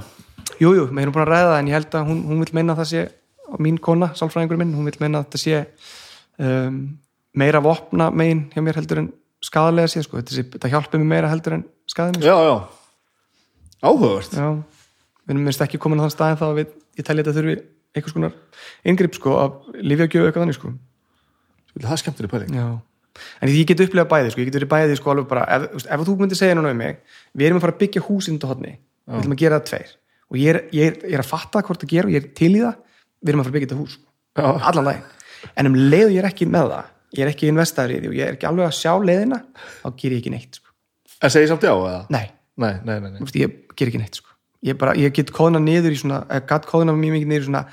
[0.58, 2.54] jú, jú, við erum búin að ræða það en ég held að hún, hún vil
[2.58, 3.04] meina að það sé
[3.62, 5.60] mín kona, sálfræðingur minn, hún vil meina að þetta sé
[6.42, 6.80] um,
[7.38, 9.12] meira vopna megin hjá mér heldur en
[9.46, 12.56] skadalega sé, sko, þetta, þetta hjálpi mér meira heldur en skadalega Já, já,
[13.86, 14.34] áhugavert
[15.26, 17.56] við erum minnst ekki komin á þann staðin þá að við, ég tæli þetta þurfi
[17.96, 18.36] einhvers konar
[18.92, 20.74] yngripp sko af lífjagjöfu eitthvað þannig sko
[21.76, 22.66] Það er skemmtileg pæling Já.
[23.44, 25.90] en ég get upplegað bæði sko, ég get verið bæði sko alveg bara, ef, veist,
[25.92, 27.02] ef þú myndir segja núna um mig
[27.36, 29.92] við erum að fara að byggja húsinn til hodni við ætlum að gera það tveir
[30.26, 32.30] og ég er, ég er, ég er að fatta hvort að gera og ég er
[32.40, 32.78] til í það
[33.26, 34.08] við erum að fara að byggja þetta hús sko.
[34.36, 34.48] Já.
[34.72, 35.04] allan daginn,
[35.56, 38.12] en um leið og ég er ekki með það ég er ekki investaður í því
[38.12, 39.42] og ég er ekki alveg að sjá leiðina
[39.84, 40.72] þá ger ég ekki neitt sko.
[41.24, 42.02] En segi samt já, eða?
[42.12, 42.26] nei,
[42.56, 44.32] Nei, nei, nei, veist, ég ger ekki neitt sko.
[44.66, 47.64] Ég, bara, ég get kóðna niður í svona gat kóðna mjög mikið niður í svona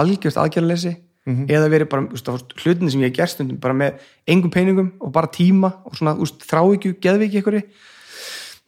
[0.00, 0.94] algjörst aðgerðalesi
[1.28, 2.28] eða verið bara úst,
[2.62, 6.94] hlutinni sem ég gert stundum bara með engum peningum og bara tíma og svona þráhyggju,
[7.04, 7.58] geðviki ykkur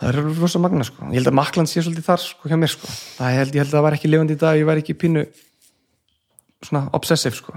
[0.00, 1.08] það er rosa magna sko.
[1.08, 2.90] ég held að Makland sé svolítið þar sko, hjá mér sko.
[3.16, 5.24] það held, ég held að það var ekki lifandi í dag ég var ekki pínu
[6.60, 7.56] svona obsessive sko.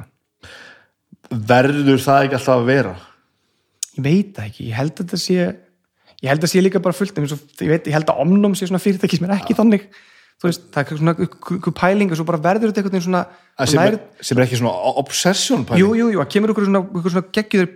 [1.33, 2.95] Verður það ekki alltaf að vera?
[3.97, 5.35] ég veit það ekki, ég held að það sé
[6.23, 7.35] ég held að sé líka bara fullt ég,
[7.69, 10.12] veit, ég held að omnum sé svona fyrirtæki sem er ekki þannig þú
[10.49, 13.79] veist, það er svona einhver pæling og svo bara verður þetta veginn svona Að Sem,
[13.85, 13.95] er,
[14.25, 15.83] sem er ekki svona obsession pæling?
[15.83, 17.67] jú, jú, jú, kemur einhver svona, svona geggjur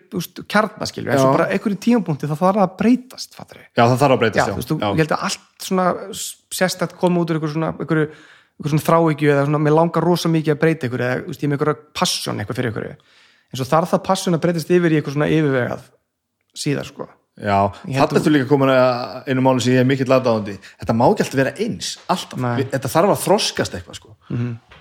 [0.50, 1.36] kjarnaskilju, en svo Já.
[1.36, 4.22] bara einhverju tímapunkti þá þarf það að breytast, fattar við Já, það þarf að já,
[4.24, 4.88] breytast, þú veist, þú, já.
[4.90, 5.86] ég held að allt svona
[6.58, 8.08] sérstætt koma út úr einhver svona einhverju,
[8.58, 11.46] einhver svona þráhyggju eða svona, mér langar rosa mikið að breyta einhverju eða, þú veist,
[11.46, 14.96] ég með einhverja passion eitthvað fyrir einhverju en svo þarf það passion að breytast yfir
[14.96, 15.86] í eitthvað svona yfirvegað
[16.58, 17.06] síðar, sko
[17.38, 21.04] Já, þarna ertu líka komin að einu máli sem ég er mikill aðdáðandi Þetta má
[21.12, 22.64] ekki alltaf vera eins, alltaf Nei.
[22.72, 24.16] Þetta þarf að þroskast eitthvað sko.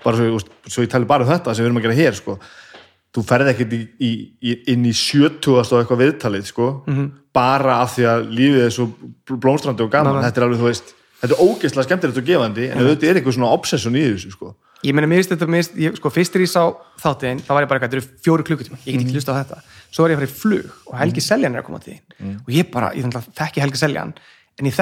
[0.06, 0.40] bara svo,
[0.72, 2.38] svo ég tali bara um þetta sem við erum að gera hér sko.
[3.16, 4.10] þú ferð ekkert í, í,
[4.40, 6.66] í, inn í 70 og eitthvað viðtalið sko.
[7.36, 8.86] bara af því að lífið er svo
[9.28, 12.28] bl- blómstrandi og gaman Nei, þetta er alveg, þú veist, þetta er ógeðslega skemmtilegt og
[12.30, 14.54] gefandi en auðvitað er eitthvað svona obsession í þessu sko.
[14.84, 16.62] Ég meina, mér finnst þetta, mér finnst, ég, sko, fyrst er ég sá
[17.00, 19.40] þáttinn, þá var ég bara eitthvað, þetta eru fjóru klukkutíma ég get ekki hlusta á
[19.40, 19.56] þetta,
[19.88, 22.04] svo var ég að fara í flug og Helgi Seljan er að koma til þín
[22.42, 24.12] og ég bara, ég þannig að þekki Helgi Seljan
[24.60, 24.74] en ég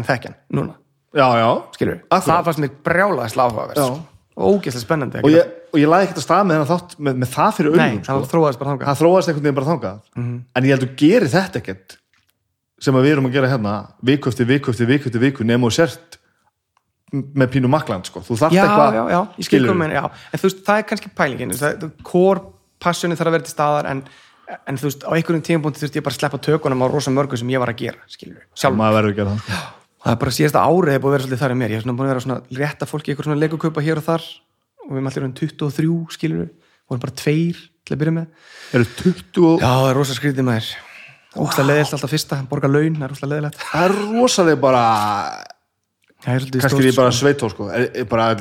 [0.00, 0.74] hann, þekki hann, núna.
[1.10, 3.88] Já, já, skilur það fannst mér brjálaðis láfavert Já.
[3.90, 7.14] og ógeðslega spennandi og ég, og ég laði ekkert að stað með, þennan þátt, með,
[7.18, 8.28] með það fyrir það sko.
[8.30, 8.86] þróaðist bara þangað.
[8.86, 9.00] Það
[9.40, 9.96] veginn bara þangað
[17.12, 18.22] með pínu makland sko.
[18.24, 19.74] þú þarft já, eitthvað já, já, ég skil skilurðu?
[19.74, 21.54] komin já, en þú veist, það er kannski pælingin
[22.80, 23.98] passioni þarf að vera til staðar en,
[24.56, 27.36] en þú veist, á einhverjum tímapunkti þurfti ég bara að sleppa tökunum á rosa mörgu
[27.36, 29.58] sem ég var að gera skilur sjálf að það.
[30.08, 31.72] Er bara síðasta árið er búið að vera svolítið þar í mér.
[31.74, 34.22] Ég er svona búin að vera svona rétta fólki eitthvað svona legukaupa hér og þar
[34.24, 36.46] og við erum allir um 23 skilur
[36.88, 38.46] vorum bara tveir til að byrja með.
[38.78, 40.70] Eru 20 og já, það er rosa skrítið maður.
[41.36, 44.84] Ógstlega leðilt alltaf fyrsta, borga laun það er rosa leðilegt það er rosalega bara
[46.24, 47.68] kannski ég bara sveitó sko.
[48.10, 48.32] bara,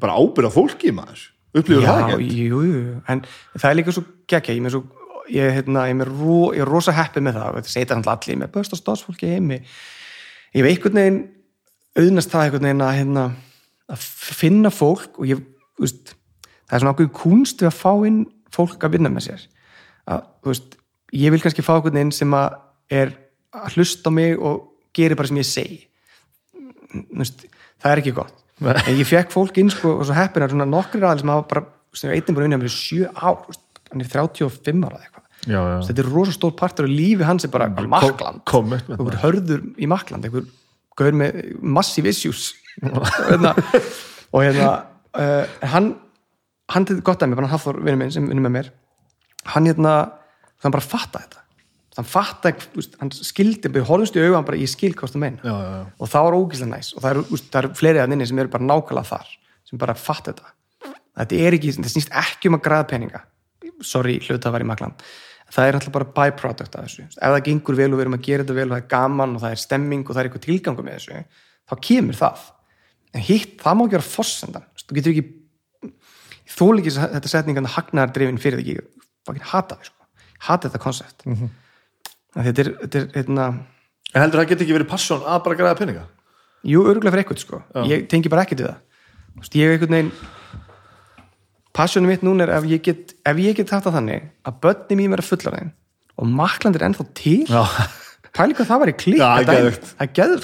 [0.00, 1.28] bara ábyrða fólki maður?
[1.52, 2.82] Upplifur það ekki jú, jú,
[3.12, 3.20] en
[3.58, 4.82] það er líka svo geggja, ég svo
[5.28, 7.58] ég, hérna, ég, er ro, ég er rosa heppið með það.
[7.58, 9.58] Þetta segir hann allir, með besta stafsfólki heimi
[10.52, 11.20] ég hef einhvern veginn
[11.98, 13.24] auðnast það einhvern veginn að, hérna,
[13.92, 14.06] að
[14.40, 15.42] finna fólk og ég,
[15.80, 16.14] veist,
[16.68, 18.20] það er svona ákveð kunst við að fá inn
[18.52, 19.46] fólk að vinna með sér.
[20.12, 20.76] Að, veist,
[21.16, 22.58] ég vil kannski fá einhvern veginn sem að
[22.92, 23.16] er
[23.52, 25.80] að hlusta á mig og gerir bara sem ég segi
[26.92, 28.38] það er ekki gott.
[28.62, 31.64] En ég fekk fólk inn sko, og svo heppin að nokkri aðeins sem hafa bara,
[31.96, 33.40] sem er einnig búin að vinna með sjö ár,
[33.90, 35.76] hann er 35 ára eitthvað, já, já.
[35.88, 38.44] þetta er rosa stór partur og lífi hans er bara makland.
[38.94, 40.46] einhver hörður í makland einhver
[41.00, 42.52] gaur með massive issues.
[42.82, 43.52] Og hérna
[44.32, 44.70] og hérna,
[45.18, 45.44] uh,
[45.74, 45.92] hann
[46.72, 48.70] hann til gott að mér, bara hann Hafþór vinur minn sem vinnur með mér
[49.52, 49.94] hann hérna,
[50.62, 51.41] hann bara fatta þetta
[51.98, 55.20] hann þú veist, hann skildi við horfumst í auga, hann bara, ég skil hvað þú
[55.22, 55.84] meina Já, já, já.
[55.98, 56.92] og það var ógíslega næs.
[56.96, 59.34] Og það eru, það eru fleiri að inni sem eru bara nákvæmlega þar
[59.68, 60.54] sem bara fatta þetta.
[61.20, 63.20] Þetta er ekki, þetta snýst ekki um að græða peninga.
[63.84, 65.04] Sorry, hluta var í makland
[65.52, 67.06] það er alltaf bara byproduct af þessu.
[67.12, 69.34] Ef það gengur vel og við erum að gera þetta vel og það er gaman
[69.36, 71.22] og það er stemming og það er eitthvað tilgangu með þessu
[71.68, 72.44] þá kemur það.
[73.12, 75.26] En hitt, það má ekki vera fossendan þú getur ekki
[76.52, 80.08] þú líkir þetta setningan hagnaðar drifin fyrir því ekki, það sko.
[80.48, 81.26] hata þetta koncept.
[81.26, 81.50] Mm -hmm.
[82.36, 83.48] Þetta er, þetta er hérna,
[84.12, 86.04] En heldur það geti ekki verið passion að bara græða peninga?
[86.68, 87.62] jú, örgulega fyrir eitthvað sko.
[87.88, 88.80] ég tengi bara ekkert við það.
[89.56, 90.12] Ég er einhvern veginn
[91.72, 95.14] passionum mitt núna er ef ég get, ef ég get þetta þannig að börni mín
[95.14, 95.72] vera fullarinn
[96.20, 97.38] og maklandir ennþá til.
[97.48, 97.64] Já,
[98.36, 99.30] pæli hvað það var í klík Já,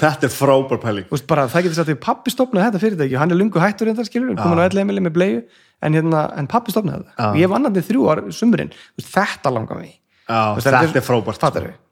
[0.01, 1.07] þetta er frábær pæling.
[1.09, 3.61] Þú veist, bara, það getur sagt að pappi stopnaði þetta fyrirtæki og hann er lungu
[3.63, 7.15] hættur en það skilur, komin á heimili með bleiu en, hérna, en pappi stopnaði þetta.
[7.15, 7.29] Já.
[7.29, 9.93] og ég vann hann þrjú ár sumurinn, þetta langar mig.
[9.93, 11.45] Já, þetta er frábært?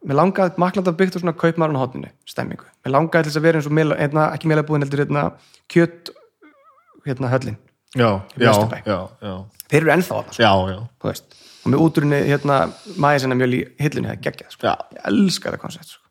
[0.08, 2.68] Mér langaði, maklandar byggt á svona kaupmarun á hotninu, stemmingu.
[2.86, 5.26] Mér langaði þess að vera eins og meila, hérna, ekki meila búin heldur hérna,
[5.74, 6.12] kjöt
[7.08, 7.60] hérna höllin.
[7.98, 8.52] Já, já,
[8.86, 9.36] já, já,
[9.72, 10.82] Þeir eru ennþá að það, já, já.
[11.02, 11.38] þú veist.
[11.64, 12.58] Og með útrunni, hérna,
[12.96, 14.76] maður sinna mjöl í hillunni, það er geggjað, sko.
[14.98, 16.04] Ég elska það koncept, sko.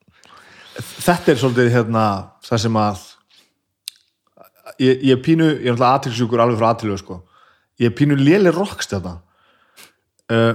[0.77, 2.07] Þetta er svolítið hérna
[2.45, 3.05] það sem að
[4.79, 7.19] ég, ég er pínu, ég er náttúrulega aðtilsjúkur alveg frá aðtilju sko.
[7.81, 9.19] ég er pínu léli rockstjarna
[10.33, 10.55] uh,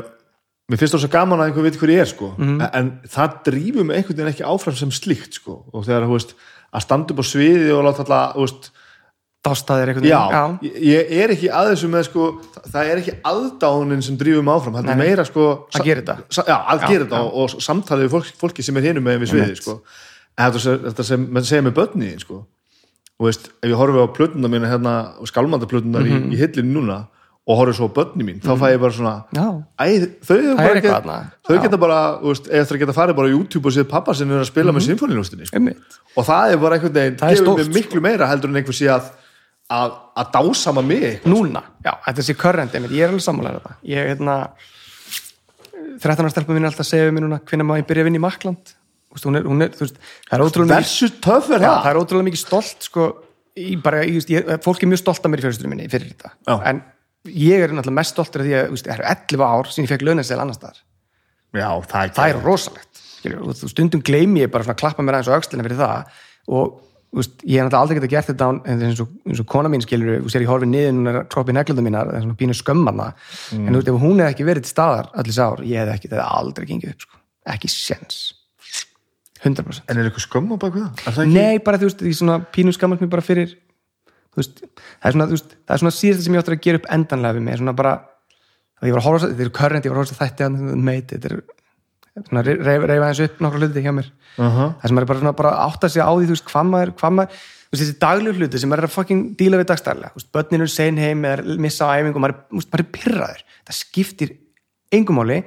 [0.72, 2.32] mér finnst það svo gaman að einhver veit hver ég er sko.
[2.38, 2.62] Mhm.
[2.62, 5.66] en, en það drífur mig einhvern veginn ekki áfram sem slíkt sko.
[5.74, 6.36] og þegar þú veist
[6.72, 8.72] að standa upp á sviði og láta alltaf þú veist,
[9.42, 10.58] Dástaðir einhvern já, veginn.
[10.86, 14.44] Ég, ég er ekki að þessu með sko, það, það er ekki aðdánin sem drífur
[14.46, 16.16] mig áfram, það er meira sko, Að gera þetta.
[16.46, 17.24] já, að Já, gera þetta já.
[17.26, 19.76] og, og samtalið við fólk, fólki sem er hinum með við sviði sko.
[20.38, 22.38] en þetta, sem- mann segja með börni sko.
[23.18, 24.94] og veist, ef ég horfi á plötuna mína hérna,
[25.26, 26.30] skálmandaplötunar Mhm.
[26.30, 27.00] í, í hillinu núna
[27.52, 29.16] og horfi svo á börni mín, þá fæ ég bara svona
[29.76, 29.88] æ,
[30.24, 31.18] þau, bara þarna.
[31.48, 34.32] þau geta bara, veist, eða það geta farið bara á YouTube og séð pappa sem
[34.32, 35.60] er að spila með symfónilústinni sko.
[35.60, 36.00] Einmitt.
[36.16, 39.12] og það er bara einhvern veginn gefur mér miklu meira heldur en einhver sé að
[39.72, 42.92] að, að dásama mig Núna, já, þetta sé einmitt.
[42.92, 43.76] Ég er alveg sammálega þetta.
[43.88, 44.36] Ég, hérna,
[46.02, 48.10] 13 ára stelpum mín er alltaf að segja við mér núna, hvernig ég byrja að
[48.10, 48.74] vinna í Makland?
[49.12, 49.98] Hún er, hún er, þú veist,
[50.30, 51.50] það er ótrúlega mikið það?
[51.52, 53.08] það er ótrúlega mikið stolt sko,
[53.60, 56.14] í bara, ég, veist, ég, fólk er mjög stolt af mér í fjölskyldunum minni fyrir
[56.14, 56.56] þetta Já.
[56.72, 56.80] en
[57.30, 60.06] ég er náttúrulega mest stoltur af því að það eru 11 ár síðan ég fekk
[60.08, 60.80] launarsel annars staðar
[61.52, 63.02] Já, það er, það er rosalegt
[63.38, 66.16] og stundum gleymi ég bara að klappa mér aðeins á öxlina fyrir það
[66.56, 66.80] og
[67.14, 69.70] veist, ég hef náttúrulega aldrei getað gert þetta án- en eins og, eins og kona
[69.70, 72.56] mín skilur þú sér ég horfið niður núna kroppi neglundum mínar það er svona pínu
[72.58, 73.08] skömmarna
[73.60, 76.10] en þú veist, ef hún hefði ekki verið til staðar allir sár, ég hefði ekki,
[76.14, 77.20] það hefði aldrei gengið upp sko.
[77.54, 78.22] ekki sens
[79.44, 81.04] 100% En er eitthvað skömm á bak við það?
[81.06, 81.36] Er það ekki?
[81.36, 83.54] Nei, bara þú veist, því svona pínu skammast mér bara fyrir
[84.40, 86.80] veist, það er svona, þú veist, það er svona síðast sem ég áttur að gera
[86.82, 87.94] upp endanlega við mig, svona bara
[88.82, 90.50] að ég var að horfa, á- þetta eru current, ég var að horfa á þetta
[90.90, 91.42] meit, þetta er
[92.28, 94.08] svona reyfa eins upp nokkra hluti hjá mér.
[94.38, 94.70] Uh-huh.
[94.82, 96.92] það sem er bara svona bara að átta sig á því þú veist, hvað maður,
[97.00, 100.20] hvað maður þú veist, þessi daglegu hluti sem er að fucking díla við dagstæðlega, þú
[100.22, 104.34] veist, börnin eru sein heim eða missa á æfingu, maður, maður er pyrraður það skiptir
[104.92, 105.42] engum máli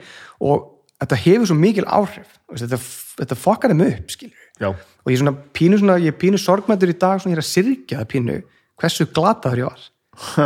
[0.45, 0.71] og
[1.01, 2.81] þetta hefur svo mikil áhrif veist, þetta,
[3.25, 6.39] þetta fokkar þeim upp, skilur Já, og ég er svona pínu, svona, ég er pínu
[6.41, 8.37] sorgmættur í dag svona ég er að syrkja það pínu
[8.81, 9.85] hversu glataður ég var.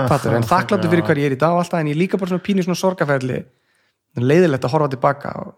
[0.09, 2.32] Fattur, en þakkláttur fyrir hver ég er í dag alltaf en ég er líka bara
[2.32, 3.42] svona pínu svona sorgaferli
[4.18, 5.50] leiðilegt að horfa tilbaka og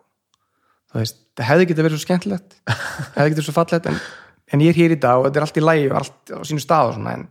[0.91, 4.01] þú veist, það hefði getið verið svo skemmtilegt hefði getið verið svo fallegt en,
[4.51, 6.41] en ég er hér í dag og þetta er allt í lægi og allt á
[6.51, 7.23] sínu stað og svona en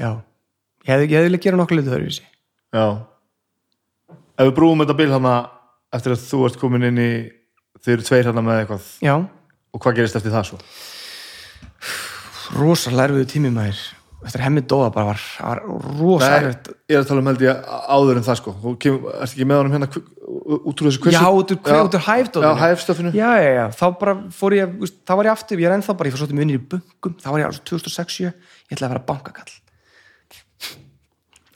[0.00, 2.86] já, ég hefði, hefði viljað gera nokkuð litur þau í já.
[4.36, 5.36] Ef við brúum þetta bil hana
[5.96, 7.10] eftir að þú ert komin inn í
[7.80, 8.90] þið eru tveir hana með eitthvað.
[9.06, 10.60] Já, og hvað gerist eftir það svo?
[12.54, 13.80] rosalega erfiðu tími maður
[14.26, 15.60] eftir hemmi dóða bara var, var
[16.00, 16.52] rosalega
[16.90, 18.54] ég er að tala um held ég áður en það sko.
[18.62, 19.88] Þú ert ekki með honum hérna
[20.56, 21.18] út úr þessu kvissu?
[21.18, 24.56] Já, út úr, já, út úr hæfdóðinu Já, hæfstöfinu já, já, já, þá bara fór
[24.58, 24.74] ég
[25.06, 27.14] þá var ég aftur, ég er ennþá bara, ég fór svolítið með vinnir í bunkum.
[27.22, 28.42] Þá var ég alveg 2006 ég
[28.72, 29.54] ætlaði að vera bankakall.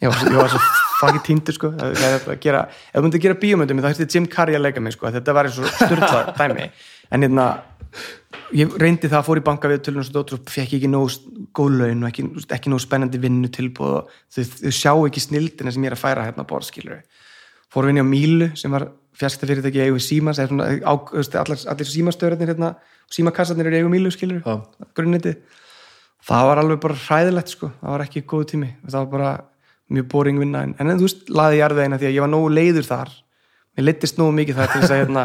[0.01, 0.61] Ég var, ég var svo
[1.01, 1.73] fucking týndur sko.
[1.77, 5.11] Að gera, ef þú myndir gera bíómyndum þá hætti Jim Carrey að leika mig sko,
[5.13, 6.71] þetta var eins og styrla dæmi,
[7.11, 7.49] en hérna
[8.57, 11.12] ég reyndi það, fór í banka við tölun og fekk ekki nóg
[11.57, 12.27] góð laun og ekki,
[12.57, 16.03] ekki nóg spennandi vinnu tilbúð og þau, þau sjá ekki snildina sem ég er að
[16.05, 17.03] færa hérna á borðskilur
[17.71, 18.89] fór við inn á Mílu sem var
[19.21, 20.93] fjasta fyrirtæki í eigu Símans eða svona, á,
[21.43, 22.75] allar, allir símastöðurinn hérna,
[23.12, 24.61] símakassarnir eru í eigu Mílu skilur Já.
[24.97, 25.37] grunniti
[26.27, 29.31] það var alveg bara hræðilegt sko það var ekki góð tími, það var bara
[29.91, 32.51] mjög boring vinna, en, en þú veist, laði ég arðveina því að ég var nógu
[32.55, 33.15] leiður þar.
[33.77, 35.25] Mér leittist nógu mikið þar til að hérna,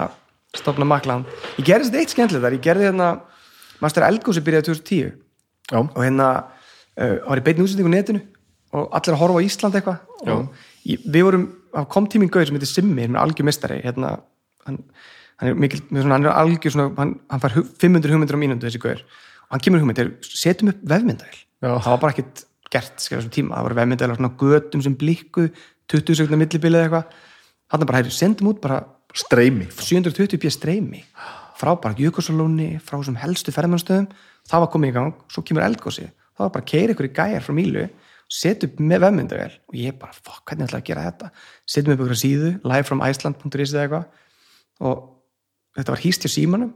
[0.60, 1.26] stopna maklan,
[1.60, 3.10] ég gerði þetta eitt skemmtilegt þar, ég gerði hérna
[3.84, 5.14] Master Elgósi byrjaði 2010
[5.72, 8.22] Já, og hérna uh, var ég beinni útsendingu netinu
[8.76, 9.99] og allir að horfa á Ísland eitthvað.
[10.30, 11.45] Og ég, við vorum,
[11.91, 14.10] kom tíminn gauð sem heitir Simmi, er algjör mestari hérna,
[14.68, 14.82] hann,
[15.41, 18.68] hann er mikil svona, hann er algjör svona, hann, hann hu- 500 hugmyndir á mínútu
[18.68, 23.22] þessi gauður og hann kemur hugmyndir, setjum upp vefmyndavel það var bara ekkert gert skilja
[23.22, 25.49] þessum tíma, það voru vefmyndavel á svona götum sem blikkuð
[25.94, 27.15] 20 sekundar millibilið eitthvað.
[27.72, 28.82] Hann bara, hæri, sendum út bara
[29.16, 29.70] streymi.
[29.72, 31.04] 720 p streymi.
[31.56, 34.10] Frá bara Jökulsalóni, frá þessum helstu ferðmannstöðum,
[34.50, 35.22] það var komið í gang.
[35.32, 37.86] Svo kemur eldgósi, það var bara að keira ykkur í gæjar frá Mílu,
[38.32, 41.30] setja upp með vefmyndavel og ég bara, fuck, hvernig ætla að gera þetta?
[41.70, 44.10] Setjum upp ykkur síðu, livefromiceland.is eða eitthvað.
[44.84, 45.06] Og
[45.78, 46.74] þetta var hýst hjá símanum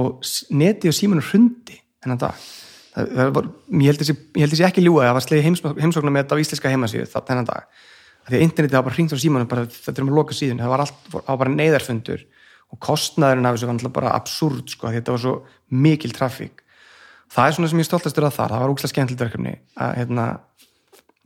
[0.00, 2.44] og netið og símanum hrundi þennan dag.
[2.90, 6.42] Það, það var, ég held þessi, ekki ljúga það var slegið heimsóknar með þetta á
[6.42, 7.82] íslenska heimasíðu þennan dag,
[8.28, 10.60] því að internetið var bara hringt á símanum, bara, þetta er um að loka síðun
[10.60, 12.24] það var, allt, það var bara neyðarfundur
[12.70, 15.34] og kostnaðurinn af þessu var bara absúrd sko, þetta var svo
[15.74, 16.62] mikil trafík.
[17.30, 18.54] Það er svona sem ég er stoltastur að þar.
[18.54, 20.24] Það var úkslega skemmtilegt verkefni að hérna,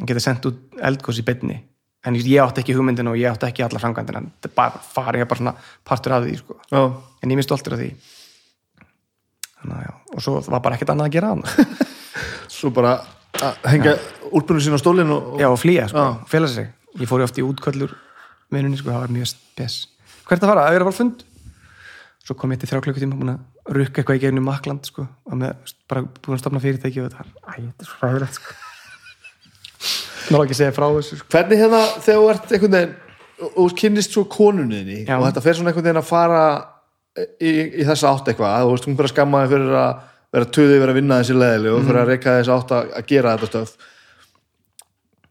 [0.04, 1.62] geta sendt út eldgós í beinni.
[2.04, 4.20] En ég átti ekki hugmyndin og ég átti ekki alla framkvæmdina.
[4.36, 5.54] Þetta er bara farið bara svona
[5.88, 6.58] partur af því sko.
[7.24, 7.90] en ég er stoltur af því.
[9.62, 11.84] Þannig, og svo var bara ekkert annað að gera annað.
[12.58, 12.98] svo bara
[13.40, 13.96] að hengja
[14.30, 16.28] úlpunum sín á stólinn og, og já og flýja, sko, Já.
[17.00, 17.94] Ég fór í oft í útköllur
[18.54, 19.78] vinnunni, sko, það var mjög spes
[20.24, 21.24] hvert að fara, að vera bara fund
[22.24, 25.40] svo kom ég til þrjá klukkutíma búin að rukka eitthvað í gegnum makland sko, og
[25.40, 28.60] með, bara búin að stopna fyrirtæki og þetta æ, þetta er svo ræðilegt sko.
[30.32, 31.28] Ná ekki segja frá þessu sko.
[31.34, 32.94] hvernig hérna þegar þú ert einhvern veginn
[33.60, 35.18] og kynnist svo konunniðni Já.
[35.18, 36.44] og þetta fer svona einhvern veginn að fara
[37.18, 37.52] í,
[37.82, 39.90] í þessa átt eitthvað þú veist, hún fyrir að skamma þig fyrir að
[40.34, 43.34] vera töðið vera að vinna þessi leðili og fyrir að reyka þess átt að gera
[43.34, 43.74] þetta stöf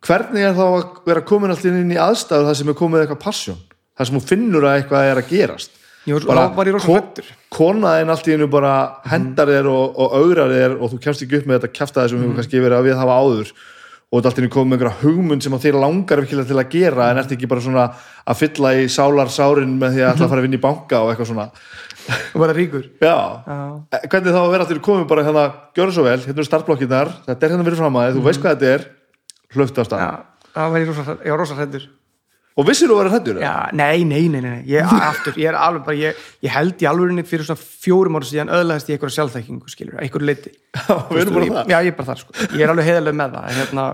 [0.08, 3.22] hvernig er þá að vera komin alltaf inn í aðstæður það sem er komið eitthvað
[3.24, 3.60] passion?
[3.98, 5.80] Það sem hún finnur að eitthvað er að gerast?
[6.04, 7.28] Rosa hræddur.
[7.54, 8.72] konaðin allt í hennu bara
[9.08, 12.18] hendar þér og, og augrar þér og þú kemst ekki upp með þetta kjaftaði sem
[12.18, 12.34] við Mhm.
[12.34, 13.52] hefur kannski verið að við hafa áður.
[14.14, 16.70] Og þetta allt í hennu komið með einhverja hugmynd sem þér langar virkilega til að
[16.76, 17.86] gera en ert ekki bara svona
[18.28, 21.00] að fylla í sálar sárin með því að ætla að fara að vinna í banka
[21.00, 21.48] og eitthvað svona.
[22.36, 22.84] Og bara ríkur.
[23.02, 23.16] Já,
[23.48, 23.58] Já.
[24.12, 27.48] Hvernig þá að vera hennu komið bara hérna, gjöra svo vel, hérna eru startblokkinar þetta
[27.48, 28.86] er hérna verið fram að þið, þú veist hvað þetta er
[29.56, 30.30] hlöft á stað Mhm.
[30.54, 31.86] Já, það var ég rosa, ég var rosa hræddur
[32.54, 33.38] og vissir þú að vera hrættur?
[33.74, 37.24] Nei, nei, nei, nei, ég, aftur, ég er alveg bara, ég, ég held í alvörinni
[37.26, 40.52] fyrir svona fjórum ára síðan öðlaðist ég einhverja sjálfþekkingu, skilur, einhverju leiti.
[41.74, 42.36] Já, ég er bara þar, sko.
[42.54, 43.88] Ég er alveg heiðalega með það, en hérna,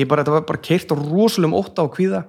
[0.00, 2.24] ég bara, þetta var bara keirt á rosalegum ótta og kvíða.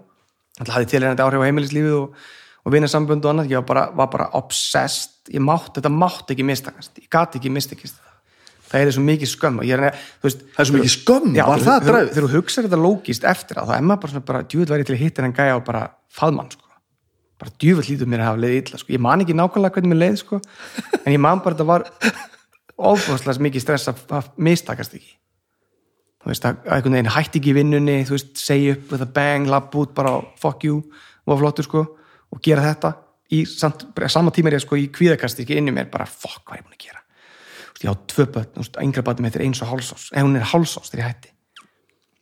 [0.59, 2.21] Þetta hafði tilhengandi áhrif á heimilislífið og,
[2.61, 6.29] og vinna sambund og annað, ég var bara, var bara obsessed, ég mátt, þetta mátt
[6.35, 7.97] ekki mistakast, ég gat ekki mistakast
[8.71, 8.79] það.
[8.79, 9.85] Það er svo mikið skömm er,
[10.23, 12.11] veist, það er svo mikið skömm, Já, var það dræfið?
[12.15, 14.95] Þegar þú hugsaður þetta lógist eftir á, þá er maður bara bara djúvill væri til
[14.95, 16.67] að hitta henn gæja og bara faðmann, sko.
[17.41, 18.93] Bara djúvill lítur mér að hafa leið illa, sko.
[18.95, 20.41] Ég man ekki nákvæmlega hvernig mér leið, sko.
[21.01, 21.87] En ég man bara að þetta var
[22.91, 25.15] ofbúðslega mikið stress að, að mistakast ekki.
[26.21, 29.09] Þú veist, að að einhvern veginn hætti ekki vinnunni, þú veist, segja upp with a
[29.09, 30.83] bang, lapp út, bara fuck you,
[31.25, 31.81] og var flottur, sko,
[32.29, 32.93] og gera þetta
[33.33, 36.43] í samt, sama tíma er ég, sko, í kvíðakasti ekki inn í mér, bara fuck,
[36.45, 37.00] hvað er ég búin að gera?
[37.81, 40.49] Ég á tvö börn, yngra börn með þetta er eins og hálsás, ef hún er
[40.51, 41.31] hálsás þegar ég hætti.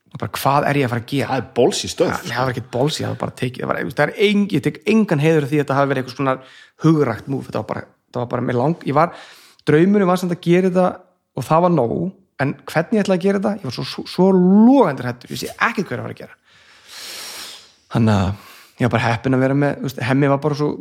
[0.09, 1.27] Og bara hvað er ég að fara að gera?
[1.29, 2.13] Það er bóls í stöð.
[2.25, 4.79] Það var ekkert bóls, ég hafði bara tekið það, var, það er engin, ég tek
[4.89, 6.35] engan heiður því að þetta hafi verið eitthvað svona
[6.85, 9.13] hugrækt múf þetta var bara, það var bara með lang, ég var
[9.69, 10.87] draumurinn var samt að gera þetta
[11.37, 11.95] og það var nóg,
[12.41, 13.53] en hvernig ég ætlaði að gera þetta?
[13.59, 16.35] Ég var svo, svo, svo logandur hættur ég sé ekkert hver að fara að gera.
[17.93, 18.29] Þannig að
[18.79, 20.73] ég var bara heppin að vera með hemmi var bara svo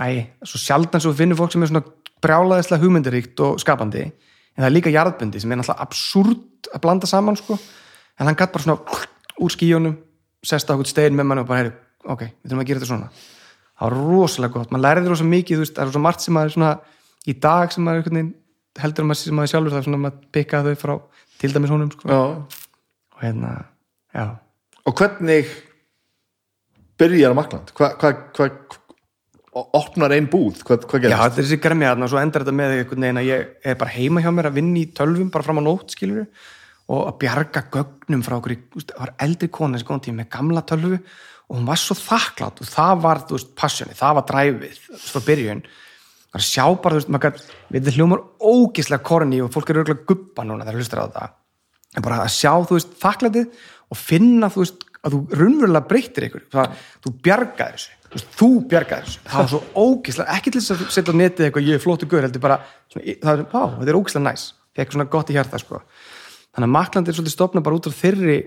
[0.00, 1.84] æ, svo sjaldan svo finnur fólk sem er svona
[2.22, 7.08] brjálaðislega hugmyndaríkt og skapandi en það er líka jarðbundi sem er náttúrulega absúrt að blanda
[7.08, 7.56] saman sko.
[8.20, 9.00] En hann gætt bara svona
[9.42, 9.96] úr skíjónum
[10.44, 12.90] sest á okkur stein með manni og bara heyri ok, við þurfum að gera þetta
[12.90, 13.10] svona.
[13.78, 16.54] Það var rosalega gott, maður lærið rosa mikið veist, það er svo margt sem maður
[16.56, 16.72] svona
[17.26, 18.32] í dag sem maður
[18.82, 20.94] heldur að maður, sem maður sjálfur það er svona að maður pikka þau frá
[21.42, 22.18] til dæmis honum sko.
[22.18, 23.52] Og hérna,
[24.14, 24.26] já.
[24.86, 25.50] Og hvernig
[27.00, 28.81] byrjar Makland hvað hva, hva, hva,
[29.52, 31.22] opnar ein búð hvað, hvað Já, gerist?
[31.22, 33.76] þetta er þessi gremja þarna og svo endar þetta með einhvern veginn að ég er
[33.82, 36.24] bara heima hjá mér að vinna í tölvum bara fram á nótt, skilur
[36.92, 40.64] og að bjarga gögnum frá okkur það var eldri kona þessi góðan tíma með gamla
[40.68, 40.98] tölvu
[41.52, 45.20] og hún var svo þakklátt og það var, þú veist, passioni, það var dræfið frá
[45.26, 45.58] byrjun.
[46.32, 47.36] Það var sjá bara, þú veist, maður gæt,
[47.74, 51.26] við hljómar ógislega korni og fólk eru örgulega guppa núna þegar hlustar á þetta.
[51.92, 53.46] En bara að sjá, þú veist, þakklætið
[53.92, 55.10] og finna, þú veist, að
[57.04, 57.12] þú
[58.12, 59.22] þú bjargaðir þessu.
[59.26, 62.08] Það var svo ógislega ekki til þess að setja á netið eitthvað ég er flóttu
[62.10, 62.58] gaur, heldur bara,
[62.92, 64.46] svona, það er, á, þetta er ógislega næs.
[64.76, 65.82] Fekk svona gott í hjarta, sko.
[66.52, 68.38] Þannig að Makland er svolítið stofna bara út á þeirri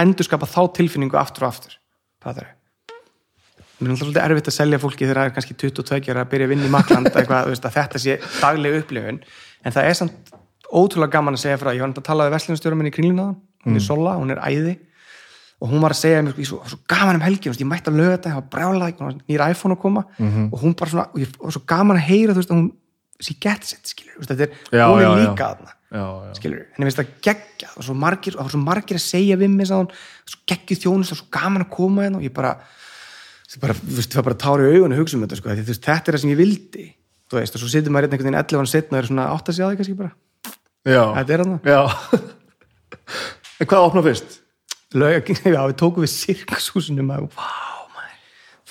[0.00, 1.76] endur skapa þá tilfinningu aftur og aftur,
[2.24, 2.50] það er
[3.80, 6.32] Mér er alltaf svolítið erfitt að selja fólki þegar það er kannski 22 ára að
[6.34, 9.20] byrja að vinna í Makland eitthvað, veist, að þetta sé dagleg upplifun.
[9.64, 10.32] En það er samt
[10.68, 12.76] ótrúlega gaman að segja frá ég var að tala við veslinastjóra
[15.60, 17.98] og hún var að segja mér, svo, svo gaman um helgi veist, ég mætti að
[18.00, 20.04] löga þetta, ég var brjála nýr iPhone að koma.
[20.48, 22.70] Og hún bara svona og ég var svo gaman að heyra, þú veist, að hún
[23.20, 25.48] she gets it, skilur, veist, þetta er, Já, hún er já, líka
[25.90, 26.32] já, já.
[26.38, 29.68] skilur, henni finnst það geggja og svo margir, og svo margir að segja við mig
[29.68, 29.82] svo
[30.48, 32.22] geggju þjónust og svo gaman að koma hérna.
[32.22, 32.54] Og ég bara
[33.50, 35.66] það bara, veist, það var bara tári í augun að hugsa um þetta, sko, því,
[35.68, 36.86] veist, þetta er það sem ég vildi
[37.36, 39.50] veist, og svo situr maður hérna einhvern veginn 11 ára setna og er svona átt
[39.50, 40.12] að segja það kannski bara.
[40.88, 41.80] Já, þetta er já.
[43.60, 44.39] En hvað opna fyrst?
[44.98, 47.50] Lög, já, við tókum við sirkushúsinu maður, vá,
[47.94, 48.16] maður.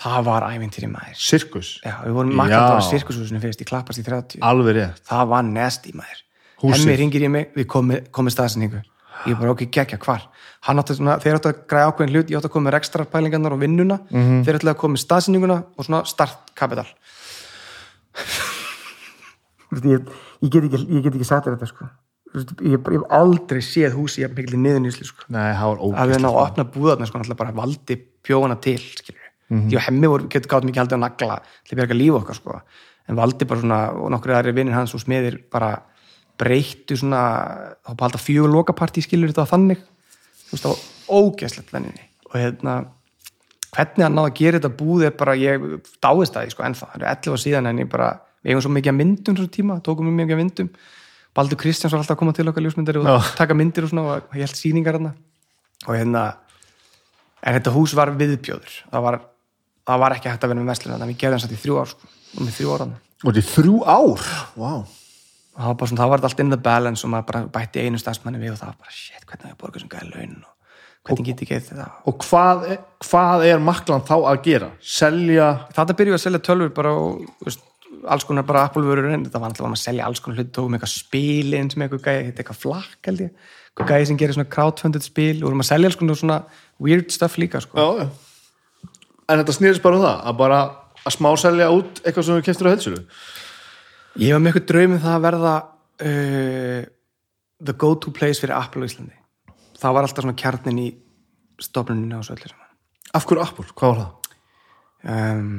[0.02, 1.20] Það var ævintýri maður.
[1.24, 1.70] Sirkus?
[1.86, 2.76] Já, við vorum makkant Já.
[2.76, 5.04] á sirkushúsinu fyrst, ég klappast í 30 Alveg rétt.
[5.08, 6.24] Það var nasty maður.
[6.60, 6.76] Húsið.
[6.82, 8.82] hemmi ringir í mig, við komum komi staðsendingu
[9.28, 10.26] ég bara ok, geggja, hvar?
[10.68, 13.06] Hann átti svona, þeir átti að græða ákveðin hlut ég átti að koma með ekstra
[13.08, 14.00] pælingarnar og vinnuna.
[14.10, 14.44] Mhm.
[14.48, 16.88] þeir átti að koma með staðsendinguna og svona startkapital.
[19.86, 20.08] Ég,
[20.44, 21.88] ég get ekki ég ekki sagt þetta sko
[22.36, 25.26] ég, ég hef aldrei séð húsi ég mikil niðurnýslu sko.
[25.34, 29.26] Nei, það var að við ná að opna búðarna sko, bara valdi bjóðana til skilur
[29.50, 29.70] Mhm.
[29.70, 32.62] því að hemmi getur gátt mikið haldið að nagla til að bjarga líf okkar sko.
[33.10, 35.82] En valdi bara svona, og nokkur aðri vinnir hans og smiðir bara
[36.38, 37.22] breyttu svona,
[37.82, 39.82] þá bara halda fjögur lokapartí skilur þetta þannig.
[40.46, 42.76] Þú veist, það var ógeðslegt venninni og hérna
[43.74, 45.66] hvernig hann náði að gera þetta búð er bara, ég
[46.02, 48.08] dáist að því sko ennþá, það er 11 ára síðan en ég bara,
[48.44, 50.70] við eigum svo mikið myndum svo tíma, tókum við mikið myndum
[51.38, 53.18] Baldur Kristjáns var alltaf að koma til okkar ljósmyndari og Já.
[53.38, 55.14] taka myndir og svona og ég held sýningar hérna
[55.88, 56.24] og hérna
[57.44, 58.80] en þetta hús var viðbjóður.
[58.90, 59.20] Það var,
[59.88, 61.80] það var ekki hægt að vera með verslun þannig að við gerðum satt í þrjú
[61.80, 64.28] ár sko, og með þrjú ára Og þetta er þrjú ár?
[64.56, 64.74] Vá.
[64.80, 67.42] Og það var bara svona, það var þetta allt in the balance og maður bara
[67.58, 69.92] bætti einu stafsmanni við og það var bara shit, hvernig er ég að borga sem
[69.92, 70.54] gæði laun og
[71.10, 71.88] hvernig get ég getið þetta?
[72.08, 74.70] Og hvað er, hvað er maklan þá að gera?
[74.80, 77.66] Selja þetta byrjuði að selja tölfur bara og veist,
[78.08, 80.94] alls konar bara Apple-vörur en þetta var alltaf að selja alls konar hluti tókum eitthvað
[80.94, 85.06] spilin sem eitthvað gæði, þetta eitthvað flakk held ég, eitthvað gæði sem gerir svona crowdfunded
[85.06, 86.40] spil og vorum að selja alls konar svona
[86.80, 87.80] weird stuff líka sko.
[87.80, 88.10] Já, já
[89.30, 90.60] En þetta snýrist bara um það að bara
[91.06, 93.04] að smá selja út eitthvað sem þú keftir á heilsölu
[94.18, 95.54] Ég var með eitthvað draum um það að verða
[96.10, 96.88] uh,
[97.60, 99.18] the go-to place fyrir Apple á Íslandi.
[99.80, 100.88] Það var alltaf svona kjarnin í
[101.60, 102.72] stofnuninu og svo öllu saman.
[103.16, 103.68] Af hverju Apple?
[103.80, 104.34] Hvað var það?
[105.10, 105.52] Um,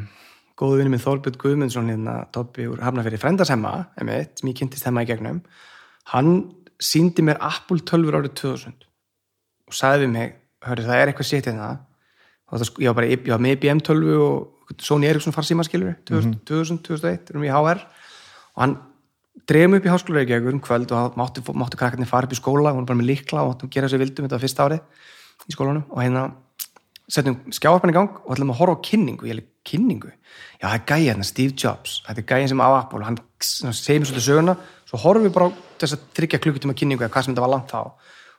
[0.61, 5.05] góðu vinni minn Þorbjörn Guðmundsson hérna, Toppi úr Hafnafyrir Frendashemma, emitt, sem ég kynntist hemma
[5.07, 5.41] í gegnum,
[6.13, 6.35] hann
[6.81, 8.87] síndi mér Apple 12 árið 2000
[9.71, 11.71] og sagði við mig, hörru það er eitthvað sétt hérna.
[12.53, 16.81] Ég var bara, ég var með IBM 12 og Sony Ericsson farsíma skilur 2000, 2000,
[16.87, 17.83] 2001, erum við í HR
[18.51, 18.77] og hann
[19.49, 22.75] dreifum upp í háskóla Reykjavíkur um kvöld og máttu, máttu krakkarnir fara upp í skóla,
[22.75, 25.87] hún var bara með líkla og máttu gera sér vildum, þetta fyrsta árið í skólanum.
[25.91, 26.27] Og hérna
[27.11, 29.31] setjum skjáarpan í gang og ætlum að horfa á kynningu.
[29.31, 30.11] Ég kynningu,
[30.61, 33.75] já það er gæði hérna Steve Jobs, þetta er gæðin sem á Apple hann svona
[33.77, 34.55] segir mér svolítið söguna
[34.89, 37.71] svo horfum við bara þess að þryggja klukkutíma kynningu eða hvað sem þetta var langt
[37.71, 37.81] þá.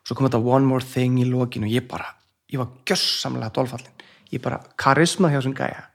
[0.02, 2.10] Og svo kom þetta one more thing í lokinu og ég bara
[2.52, 4.02] ég var gjössamlega dolfallin
[4.34, 5.86] ég bara karisma hjá þessum gæja.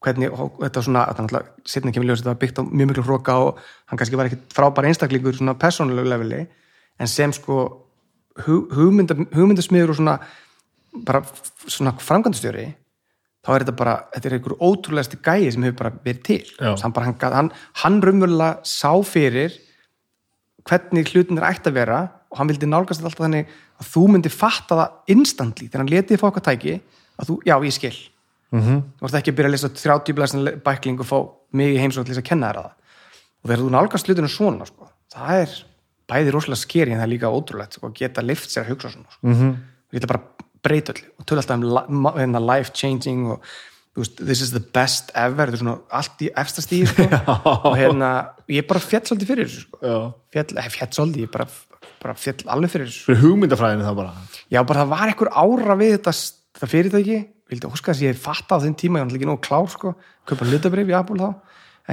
[0.00, 3.58] Hvernig, og þetta var svona, þetta var byggt á mjög miklu hróka og
[3.90, 6.46] hann kannski var ekkit frábær einstaklingur svona persónulegu leveli,
[6.96, 7.56] en sem sko
[8.46, 10.14] hug- hugmynda, hugmyndasmiður og svona
[11.04, 11.20] bara
[11.66, 12.64] svona framkvæmdastjóri
[13.40, 16.92] þá er þetta bara, þetta er einhver ótrúlegasti gæi sem hefur bara verið til hann,
[16.92, 17.50] bara, hann, hann,
[17.82, 19.56] hann raunverulega sá fyrir
[20.68, 23.48] hvernig hlutin er ætti að vera og hann vildi nálgast alltaf þannig
[23.80, 26.76] að þú myndir fatta það instantly þegar hann letið fá okkar tæki
[27.20, 27.96] að þú, já, ég skil
[28.50, 28.82] mm -hmm.
[28.98, 31.18] þú varst ekki að byrja að lesa 30 blæsna bækling og fá
[31.52, 32.72] mig í heimsótt að kenna þér það
[33.40, 35.50] og þegar þú nálgast hlutinu svona sko, það er
[36.10, 38.90] bæði rosalega skeri en það er líka ótrúlegt sko, að geta lift sér að hugsa
[38.90, 39.26] svona sko.
[39.26, 39.56] mm -hmm.
[40.64, 43.44] Breyta öll og tölu alltaf um hérna, life changing og
[43.96, 47.08] veist, this is the best ever er svona allt í efsta stíð sko.
[47.70, 48.10] og hérna,
[48.50, 49.96] ég bara fjall svolítið fyrir þessu sko.
[50.34, 51.48] Fjall, eh, fjall svolítið, ég bara,
[52.02, 53.04] bara fjall alveg fyrir þessu.
[53.08, 54.24] Fyrir hugmyndafræðinu það bara.
[54.46, 56.16] Já, bara það var einhver ára við þetta,
[56.58, 59.32] þetta fyrirtæki, vildi óska þess að ég fatta á þeim tíma, ég var náttúrulega ekki
[59.32, 59.94] nóg klár sko,
[60.30, 61.30] kaupa hlutabrif í Apple þá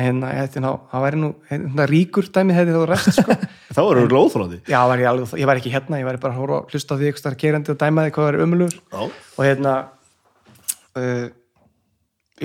[0.04, 3.38] hérna, ég ná, það væri nú hérna, ríkur dæmi hefði þá rest sko.
[3.78, 6.36] Þá eru við glóðþróði já, var ég, alveg, ég var ekki hérna, ég var bara
[6.36, 9.02] að horfa að hlusta á því eitthvað starf kerandi og dæmaði hvað var ömulur Já.
[9.08, 9.74] og hérna
[10.98, 11.28] uh,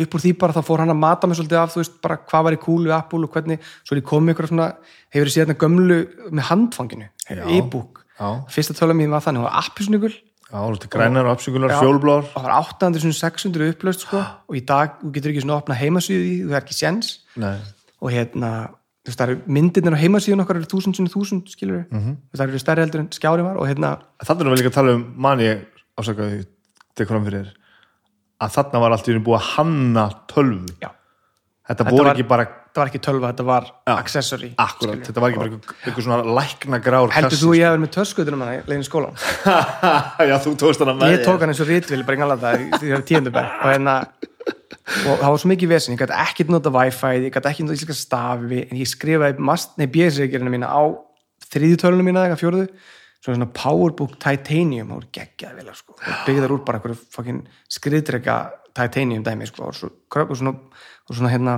[0.03, 2.19] upp úr því bara þá fór hann að mata mig svolítið af þú veist bara
[2.25, 4.69] hvað var í kúlu og hvernig svo er ég komið ykkur svona
[5.13, 5.99] hefur ég séð hérna gömlu
[6.33, 7.09] með handfanginu?
[7.29, 8.05] E-book,
[8.53, 10.15] fyrsta tölu mín var þannig hún var appisnugul
[10.93, 15.45] grænar og apsíkular, fjólblóðar og það var 800-600 upplaust sko og í dag getur ekki
[15.45, 17.13] svona opna heimasíðu í því, þú er ekki séns.
[18.03, 18.53] Og hérna
[19.03, 22.17] þú veist, það eru myndirnir á heimasíðun okkar eru þúsund sinni þúsund skilur mm -hmm.
[22.37, 24.95] það eru stærri heldur en skjári var og hérna Þannig erum við líka að tala
[24.95, 25.49] um manni
[25.99, 26.47] ásakaði
[26.95, 27.53] þetta fram fyrir
[28.43, 30.67] að þarna var allt í einu búið að hanna tölvu.
[30.83, 30.91] Já,
[31.69, 33.93] Þetta Þetta voru var- ekki bara það var ekki tölva, þetta var Já.
[33.95, 35.07] accessory akkurat, skilurðu.
[35.09, 37.93] þetta var ekki bara einhver svona lækna grár heldur þú að ég hef verið með
[37.99, 39.17] töskutunum hana í leiðin í skólan
[40.33, 42.83] Já, þú tókst hana með ég tók hann eins og rítvili bara engalega það því
[42.83, 43.97] það er tíundubæk og hérna
[44.83, 47.77] og það var svo mikið vesen, ég gæti ekkert nota wifi ég gæti ekki nota
[47.79, 50.83] íslenska stafi en ég skrifaði mast, nei, bjöðsreikirina mína á
[51.53, 52.67] þriðjutölunum mína eða fjóruðu
[53.23, 55.95] svona svona powerbook titanium það voru geggjaði vel sko.
[55.95, 56.97] og byggðar úr bara
[57.71, 58.39] skriðdrega
[58.75, 59.95] titanium dæmi sko, og,
[60.25, 60.57] og, svona,
[61.07, 61.57] og svona hérna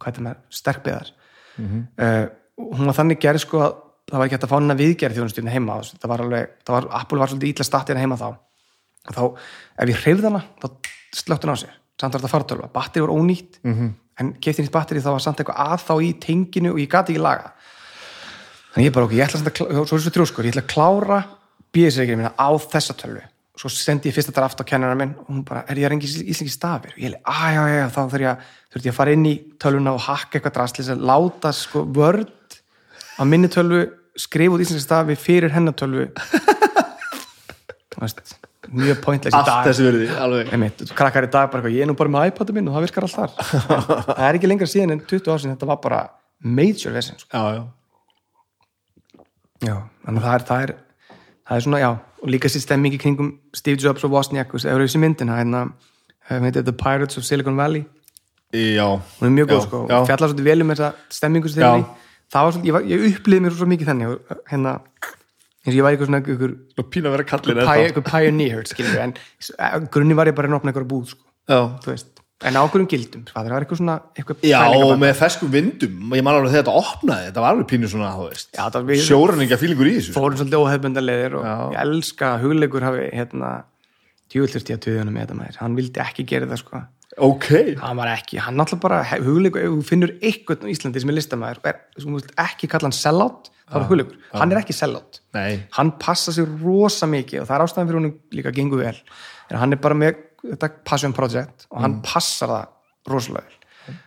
[0.00, 1.12] hvað það með, sterkbyðar
[1.56, 1.86] mm
[2.60, 3.74] hún var þannig gerð sko að
[4.10, 6.86] það var ekki hægt að fá hennar viðgerð þjónustjörni heima það var alveg, það var,
[6.98, 8.28] Apple var svolítið ítla statið heima þá.
[9.00, 9.22] Og þá,
[9.80, 10.66] ef ég hreyfði hana þá
[11.20, 11.76] slökti hún á sér.
[12.00, 13.90] Samt var þetta fartölva, batteri voru ónýtt -hmm.
[14.20, 17.12] en kefti nýtt batteri þá var samt eitthvað að þá í tenginu og ég gati
[17.12, 17.52] ekki laga
[18.72, 21.18] þannig ég bara ok, ég ætla að svo er svo trjóskur, ég ætla að klára
[21.72, 23.20] bíðisreikinu mína á þessa tölvu
[23.60, 26.52] svo sendi ég fyrsta draft á kennara minn og hún bara, er ég rengi íslengi
[26.52, 26.94] stafir?
[26.96, 29.34] Og ég leið, að já, já, já, þá þurf ég ég að fara inn í
[29.60, 32.56] tölvuna og hakka eitthvað drastlis að láta sko vörd
[33.20, 33.82] á minni tölvu
[34.16, 36.08] skrifa út íslenski stafi fyrir hennar tölvu.
[37.90, 38.34] Þú veist,
[38.70, 39.64] mjög pointless í allt dag.
[39.68, 40.52] þessi verði, alveg.
[40.56, 43.06] Einmitt, krakkar í dag bara ég er nú bara með iPadu minn og það virkar
[43.06, 43.32] allt þar.
[44.16, 46.00] Það er ekki lengra síðan en 20 ár síðan þetta var bara
[46.40, 47.28] major vesen sko.
[47.34, 47.62] já, já,
[49.68, 49.74] já,
[50.06, 50.72] þannig að það er, það er
[51.50, 51.90] það er svona, já,
[52.22, 55.40] og líka sér stemming í kringum Steve Jobs og Wozniak, ef þú þessi myndina?
[55.42, 55.64] Hérna,
[56.30, 57.84] hefum heitið The Pirates of Silicon Valley.
[58.54, 58.86] Já.
[59.18, 61.84] Hún er mjög góð sko, fjallar svolítið vel um þessa stemmingu sem þeirri
[62.30, 64.74] það var svolítið, ég, ég upplýði mér svo mikið þannig og, hérna,
[65.64, 69.02] eins og ég var eitthvað svona eitthvað, og pína að vera kallin eitthvað, pioneer, skilur
[69.04, 72.58] en eh, grunni var ég bara að opna eitthvað búð sko, já, þú veist, en
[72.60, 73.24] ákveðum gildum?
[73.28, 75.98] Sko, það var eitthvað svona eitthvað já og með feskum vindum.
[76.16, 78.12] Ég man alveg þegar þetta opnaði, þetta var alveg pínu svona
[79.08, 80.14] sjóræningja fílingur í þessu.
[80.16, 81.54] Fórum svolítið óhefbundarleðir og Já.
[81.74, 83.52] ég elska hugleikur hafi hérna,
[84.32, 85.60] djúvillurst ég að tuðunum með þetta maður.
[85.60, 86.82] Hann vildi ekki gera það sko.
[87.20, 87.48] Ok,
[87.82, 91.16] hann var ekki, hann náttúrulega bara hugleikur, ef þú finnur eitthvað á Íslandi sem er
[91.18, 95.20] listamæður er, þú ekki kalla hann sellout þá er hugleikur, hann er ekki sellout.
[95.76, 98.94] Hann passa sig rosa mikið og það er ástæðan fyrir hún líka gengur vel.
[99.50, 103.56] En hann er bara með þetta passion project og hann passar það rosalega vel.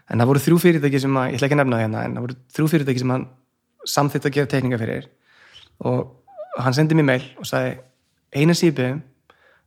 [0.10, 2.18] En það voru þrjú fyrirtæki sem að, ég ætla ekki að nefna það hérna en
[2.18, 3.26] það voru þrjú fyrirtæki sem hann
[3.94, 5.10] samþýtt að gera teikninga fyrir
[5.84, 7.74] og hann sendi mér mail og sagði
[8.34, 9.02] eina síðbygðum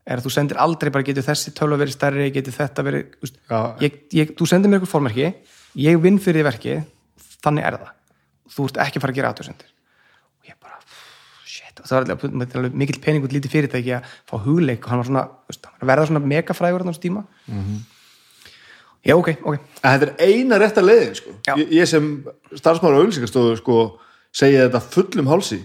[0.07, 3.17] er að þú sendir aldrei bara getur þessi tölva verið stærri, getur þetta verið
[3.83, 5.33] ég, ég, þú sendir mér eitthvað formerki
[5.83, 6.77] ég vinn fyrir því verki
[7.43, 7.95] þannig er það.
[8.55, 9.76] Þú ert ekki að fara að gera aðtöðsendir
[11.77, 14.91] shit, og það var alveg, alveg mikill pening út lítið fyrirtæki að fá hugleik og
[14.91, 17.25] hann var svona, veist, hann var að verða svona megafrægur á þessu tíma.
[19.07, 19.59] Já, ok, ok.
[19.85, 21.37] En þetta er eina rétta leiðin sko.
[21.61, 22.09] Ég, ég sem
[22.59, 23.77] starfsmáður á auðlýsingarstofu sko,
[24.35, 25.61] segi þetta fullum hálsi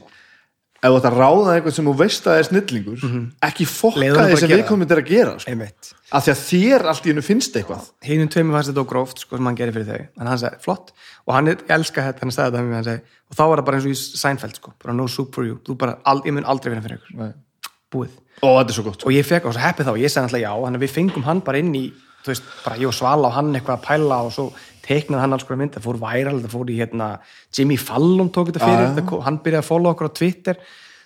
[0.82, 3.04] ef þú ætti að ráða eitthvað sem þú veist að er snillingur
[3.48, 5.54] ekki fokka Leyfðu honum bara því að viðkomandi er að gera sko.
[6.12, 7.86] af því að þér allt í hennu finnst eitthvað.
[8.08, 10.08] Hinum tveimur fannst þetta ógróft sko, sem hann gerir fyrir þau.
[10.20, 10.92] En hann sagði flott.
[11.28, 13.68] Og hann er, ég elska þetta, hann sagði þetta við mig, og þá var það
[13.70, 16.36] bara eins og í Seinfeld sko, bara no soup for you, þú bara, all, ég
[16.36, 17.32] mun aldrei vinna fyrir ykkur, Nei.
[17.94, 18.18] búið.
[18.42, 20.80] Og svo gott og ég fekk á svo heppið þá, ég sagði alltaf já þannig
[20.80, 21.84] að við fengum hann bara inn í
[22.26, 24.48] veist, bara ég og Svala og hann eitthvað að pæla og svo
[24.86, 27.08] teiknaði hann alls konar mynd, það fór væral það fór í hérna,
[27.58, 30.60] Jimmy Fallon tók þetta fyrir, kom- hann byrjaði að follow okkur á Twitter,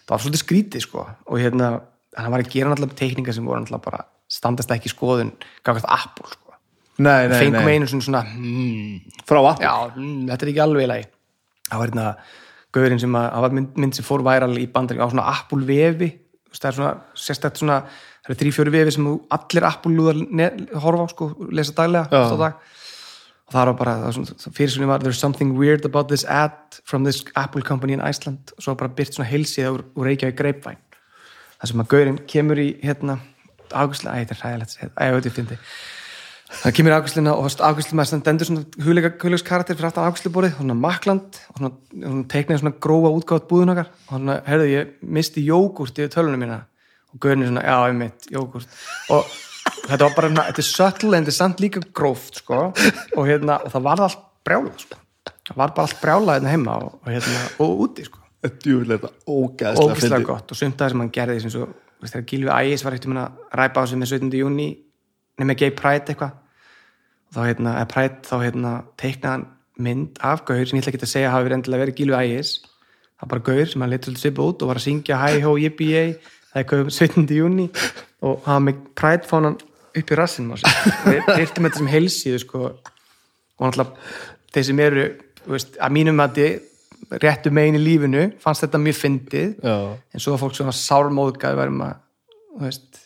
[0.06, 1.70] það var svolítið skrítið sko, og hérna,
[2.16, 5.34] hann var að gera náttúrulega teikningar sem voru náttúrulega bara standast ekki skoðun,
[5.66, 6.56] gafast Apple sko.
[6.98, 7.76] Nei, nei, fengum nei.
[7.76, 11.08] einu svona, svona hmm, frá app já, hmm, þetta er ekki alveg í lagi.
[11.68, 12.06] Það var hérna
[12.76, 15.68] gaurinn sem að, það var mynd, mynd sem fór væral í bandar á svona Apple
[15.68, 16.12] vefi.
[16.56, 17.82] Það er svona, sérstætt svona
[18.26, 22.24] það eru þrý, fjóri vefi sem allir Apple lúðar ne- horfa á, sko, lesa daglega
[22.40, 22.56] dag
[23.53, 27.93] það var bara, það var there's something weird about this ad from this Apple company
[27.93, 28.53] in Iceland.
[28.57, 30.82] Og svo bara byrt svona heilsið úr, úr Reykjavík greipvæn
[31.56, 33.19] það sem að gaurinn kemur í hérna,
[33.72, 35.59] águstlega, æ, þetta er hræðilegt æ, ég veit ég fyndi
[36.56, 40.77] það kemur í águstluna og águstluna með stendur svona hugleiks karakter fyrir aftan águstluborið svona
[40.77, 43.90] makland og svona, svona teiknaði svona grófa útgátt búðun okkar.
[44.06, 46.61] Og svona, herðu, ég misti jógurt yfir tölunum mína.
[47.11, 48.77] Og gaurin er svona, já, ég mitt, jógurt.
[49.15, 49.33] Og
[49.85, 52.61] þetta var bara, svona, þetta er subtle en þetta er samt líka gróft, sko.
[53.15, 55.01] Og hérna, og það var allt brjálað, sko.
[55.45, 58.22] Það var bara allt brjálað hérna heima og, og hérna, og úti, sko.
[58.45, 60.51] Djúvilega ógæðslega ógislega gott.
[60.53, 61.67] Og það sem hann gerði sem svo,
[62.01, 64.35] veist, þegar Gilvi Ægis var eftir að ræpa á sig með 17.
[64.38, 64.67] júni
[65.41, 66.35] nema gay pride eitthvað.
[67.25, 69.47] Og þá hérna, eða pride, þá hérna teiknaði hann
[69.85, 72.53] mynd af gaur sem ég ætla ekki að segja hafi verið endilega verið Gilvi Ægis.
[73.15, 75.41] Það var bara gaur sem hann litur svolítið svipa út og var að syngja hi
[75.41, 76.15] ho yippie yay
[76.55, 77.25] það er gaur 17.
[77.35, 77.65] júni
[78.23, 79.57] og hann með pride fánan
[79.95, 80.48] upp í sig
[81.06, 82.64] við hirtum þetta sem heilsíðu sko.
[83.56, 83.91] Og náttúrulega
[84.56, 85.06] þeir sem eru
[85.48, 86.41] veist, að mínum að
[87.22, 89.53] réttu megin í lífinu fannst þetta mjög fyndið.
[89.64, 91.95] En svo var fólk sem var sármóðgað værum að,
[92.64, 93.06] veist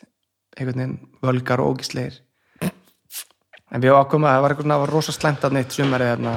[0.57, 2.19] einhvern veginn völgar og ógisleir
[3.69, 6.11] en við ákveðum að það var eitthvað svona, það var rosa slæmt að neitt sumarið
[6.13, 6.33] þarna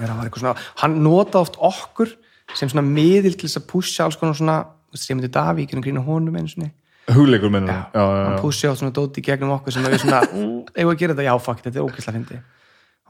[0.00, 2.12] þegar hann svona, nota oft okkur
[2.58, 4.58] sem svona miðil til þess að pusha alls konar svona,
[4.98, 6.72] sem þetta Davík en grína honum einu svona,
[7.16, 8.40] hugleikur mennur já, já, hann já.
[8.42, 11.38] pusha átt svona dóti gegnum okkur sem við svona, "Mm, eigum að gera þetta, já,
[11.40, 12.40] fuck, þetta er ógislega fyndi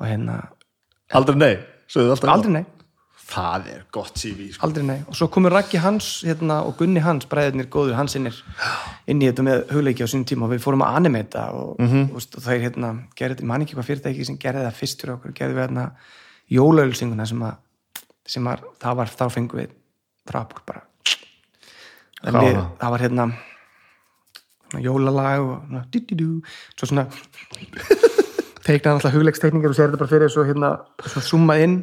[0.00, 0.36] og hérna,
[1.12, 1.54] aldrei nei,
[1.96, 2.64] aldrei aldrei nei?
[3.30, 4.66] það er gott CV sko.
[4.66, 4.96] aldrei nei.
[5.06, 8.34] Og svo komur Raggi Hans hérna, og Gunni Hans, bræðirnir góður hans innir
[9.06, 12.10] inn í þetta með hugleiki á sínum tíma og við fórum að animata og, Mhm.
[12.10, 15.14] og, og það er hérna, gerði, man ekki hvað fyrirtæki sem gerði það fyrst fyrir
[15.14, 15.90] okkur, gerði við hérna
[16.50, 17.54] jólaölsinguna sem að,
[18.26, 19.70] sem að það var, þá fengum við
[20.26, 20.82] frá okkur bara.
[22.24, 22.90] Var við, það?
[22.90, 23.28] var hérna
[24.78, 25.56] jólalag og
[26.78, 27.06] svo svona
[28.66, 30.70] teiknaði alltaf hugleikstekningar og sér þetta bara fyrir svo hérna,
[31.02, 31.76] svona zoomað inn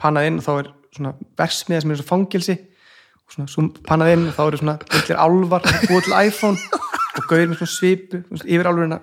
[0.00, 4.14] pannað inn og þá er svona versmiða sem er svona fangilsi og svona zoom, pannað
[4.16, 6.80] inn og þá eru svona litlir álvar búið til iPhone
[7.20, 9.00] og gauðir með svona svipu yfir álfurina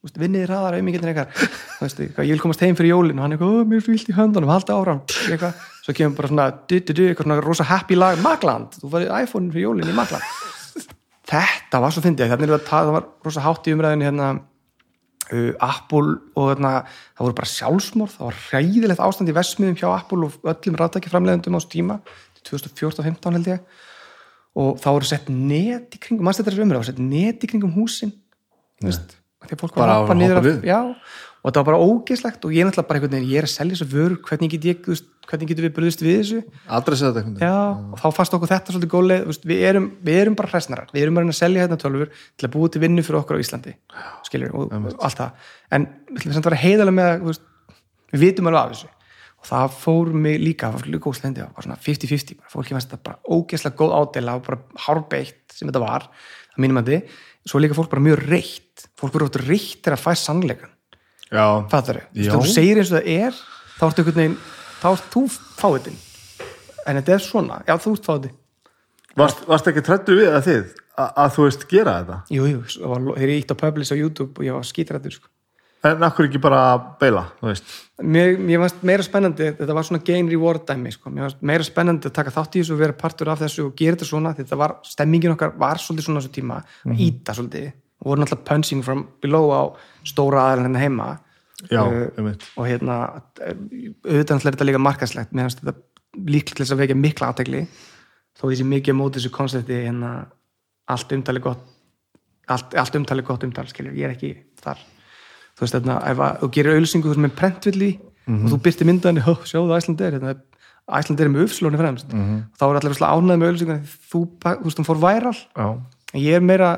[0.00, 3.34] vinniði hraðar auðmikið eitthvað, þú veist, eitthvað, ég vil komast heim fyrir jólin og hann
[3.34, 6.46] eitthvað, "Ó, mér er svo vilt í höndunum, halda áfram eitthvað, svo kemur bara svona
[6.68, 9.96] du, du, du, eitthvað svona rosa happy lag, Magland þú farið iPhone fyrir jólin í
[9.98, 10.24] Magland
[11.30, 12.34] þetta var svo fyndið,
[12.66, 14.30] það var rosa hátt í umræðinu hérna
[15.30, 16.72] uh, Apple og þarna,
[17.14, 21.12] það voru bara sjálfsmorð, það var hræðilegt ástand í vesmiðum hjá Apple og öllum ráttæki
[21.12, 22.00] framleiðendum á þessu tíma,
[22.48, 23.80] 2014-15 held ég.
[24.60, 27.74] Og þá voru sett net í kringum, mannst þetta er umræð, sett net í kringum
[27.76, 28.10] húsin
[28.80, 29.12] þú veist,
[29.46, 30.78] því að fólk var að hoppa niður já,
[31.40, 33.52] og þetta var bara ógeðslegt og ég er náttúrulega bara einhvern veginn, ég er að
[33.54, 34.82] selja þessu vörur hvernig get ég,
[35.30, 36.40] hvernig getum við bröðist við þessu.
[37.40, 40.92] Já, og þá fannst okkur þetta svolítið góð leið við, erum, við erum bara hræsnarar
[40.92, 43.42] við erum bara að selja hérna tölfur til að búa til vinnu fyrir okkur á
[43.44, 43.76] Íslandi
[44.28, 45.46] skilur, og, og allt það.
[45.72, 47.40] En við ætlum samt að vera heiðalega með að
[48.10, 48.90] við vitum alveg af þessu.
[49.40, 52.50] Og það fór mig líka, það var líka góð slendi það var svona 50-50, bara,
[52.52, 56.10] fólki fannst þetta bara ógeðslega góð ádela og bara hárbeitt sem þetta var,
[56.52, 57.14] að mínum að þið
[57.48, 58.84] svo líka fólk bara mjög reitt.
[59.00, 59.30] Fólk verður
[61.30, 63.40] fattar þau, þú segir eins og það er
[63.78, 64.38] þá ertu einhvern veginn,
[64.82, 65.24] þá ert þú
[65.60, 65.98] fáiðin
[66.86, 68.36] en þetta er svona, já þú ert fáiðin
[69.16, 70.64] varst, varst ekki trættu við að þið
[71.00, 72.16] að, að þú veist gera þetta?
[72.34, 75.12] Jú, jú, svo var- þegar ég ítt á Publish á YouTube og ég var skítrættur
[75.14, 75.28] sko.
[75.82, 77.64] en akkur ekki bara beila þú veist?
[78.02, 81.10] Mér, mér fannst meira spennandi þetta var svona gain reward dæmi sko.
[81.10, 83.76] mér fannst meira spennandi að taka þátt í þessu og vera partur af þessu og
[83.76, 86.92] gera þetta svona, þetta var stemmingin okkar var svolítið svona á þessu tíma, Mhm.
[86.92, 89.62] að íta svolítið og voru náttúrulega punching from below á
[90.08, 91.08] stóra aðeins hérna heima.
[91.68, 92.94] Já, Uh, og hérna
[93.36, 95.74] auðvitað náttúrulega er þetta líka markaslegt mér finnst þetta
[96.32, 97.60] líklega þess að vekja mikla átegli
[98.40, 100.12] þó því sé mikið á móti þessu konsepti hérna
[100.88, 101.66] allt umtali gott
[102.50, 104.80] allt, allt umtali gott umtal skilur, ég er ekki þar.
[105.56, 107.90] Þú veist þarna, ef að, þú gerir auðlýsingu þú ert með prentvilli
[108.30, 110.34] og þú byrti myndan sjáðu Æsland er, hérna,
[110.90, 112.12] Æsland er með uppslóni fremst,
[112.56, 113.76] þá er allir ánæði með auðlýsingu
[114.10, 115.66] þú, þú veist, hún fór væral já,
[116.14, 116.70] en ég er meira,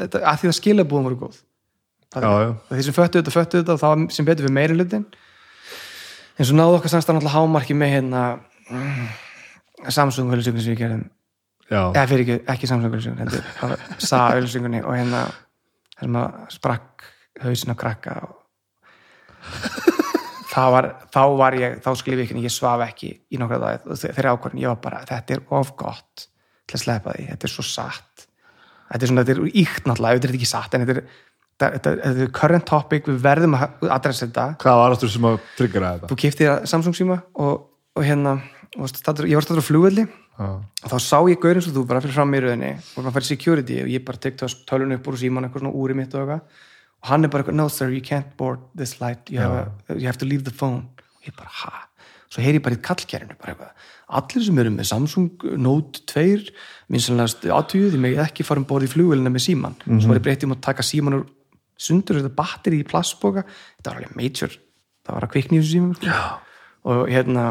[0.00, 1.40] þetta, að því að skilabúðum voru góð.
[2.10, 2.52] Það, Já, já.
[2.70, 5.04] þeir sem föttu þetta, föttu þetta og það var sem betur við meiri hlutin
[6.40, 8.22] en svo náðu okkar samstæðan alltaf hámarki með hérna
[8.66, 9.04] mm,
[9.94, 11.04] Samsung auðlýsingun sem við gerðum.
[11.70, 15.22] Eða fyrir ekki, ekki Samsung var SA auðlýsingunni og hérna
[16.00, 17.06] sem að sprakk
[17.44, 18.34] hausin á krakka og
[20.74, 24.34] var, þá var ég þá skrif ég ekki, ég svaf ekki í nokkra dag þeirra
[24.34, 26.26] ákvörðin, ég var bara, þetta er of gott
[26.66, 28.09] til að sleppa því, þetta er svo satt
[28.90, 31.18] þetta er svona, þetta er íkt náttúrulega, þetta er ekki satt en þetta er,
[31.60, 34.46] þetta, er current topic, við verðum að adressa þetta.
[34.62, 36.10] Hvað var aftur sem að tryggra þetta?
[36.10, 38.38] Þú kipti þér Samsung síma og, og hérna,
[38.78, 40.06] og statur, ég var statur á flugvelli.
[40.40, 43.18] Já, og þá sá ég gaurinn svo þú bara fyrir fram í rauninni og maður
[43.18, 46.22] færi security og ég bara tekti tölun upp úr síman eitthvað svona úri mitt og
[46.22, 46.62] eitthvað.
[47.00, 50.08] Og hann er bara no sir, you can't board this flight you have, a, you
[50.08, 50.88] have to leave the phone.
[51.20, 51.84] Og ég bara, ha?
[52.30, 56.50] Svo heyri ég bara í kallkerinu bara eitthvað, allir sem eru með Samsung Note 2
[56.90, 60.24] vinsanlegast átuguð, ég megi ekki fara um borð í flugvelina með síman, svo var ég
[60.26, 61.26] breytið um að taka síman úr
[61.80, 63.44] sundur, þetta batteri í plastboka,
[63.78, 64.52] þetta var alveg major.
[65.06, 66.16] Það var að kvikni þessu síman sko.
[66.90, 67.44] og hérna,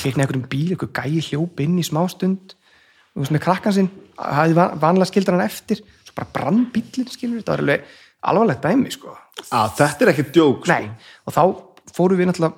[0.00, 2.56] kvikni einhverjum bíl eitthvað gæi hljóp inn í smástund.
[3.12, 5.78] Og þú veist með krakkan sinn hafði van- vanlega skildar hann eftir.
[6.02, 7.84] Svo bara brann bílinn skilur þetta var alveg
[8.22, 9.14] alvarlegt dæmi sko.
[9.52, 10.80] Að þetta er ekki djók sko.
[11.26, 11.42] Og þá
[11.94, 12.54] fórum við náttúrulega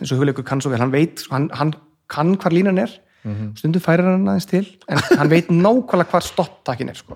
[0.00, 1.74] eins og hugleikur kann svo vel, hann veit hann, hann
[2.12, 2.92] kann hvar línan er.
[3.54, 7.14] Stundum færir hann aðeins til en hann veit nákvæmlega hvar stopptakkin er sko.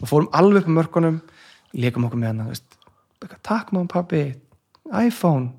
[0.00, 1.20] og fórum alveg upp með mörkunum
[1.78, 4.22] leikum okkur með hann takk maður pappi
[4.92, 5.52] iPhone,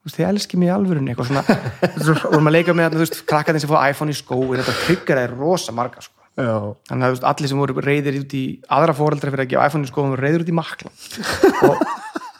[0.00, 1.58] þú veist, þið elski mig í alvörunni eitthvað svona,
[2.06, 4.74] svo vorum að leika með hann þú veist, krakkarnir sem fóð iPhone í skói þetta
[4.86, 6.18] tryggar er rosa marga sko.
[6.32, 9.92] Þannig að allir sem voru reyðir út í aðra fóreldra fyrir að gefa iPhone í
[9.92, 10.92] skóðum voru reyðir út í makla
[11.68, 11.82] og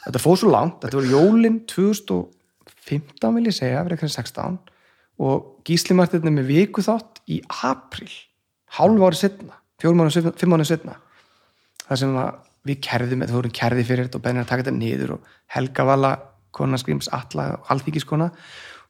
[0.07, 4.57] þetta fóð svo langt, þetta voru jólin 2015 vil ég segja verið eitthvað 16
[5.21, 8.09] og Gísli Martin er með viku þátt í april
[8.73, 10.97] hálf ári setna, fjórum mánu, fimm mánu setna
[11.85, 14.77] það sem að við kerðum, það voru kerði fyrir þetta og bennir að taka þetta
[14.77, 16.13] niður og Helga Vala
[16.55, 18.29] kona skrýms Alla og Alþíkiskona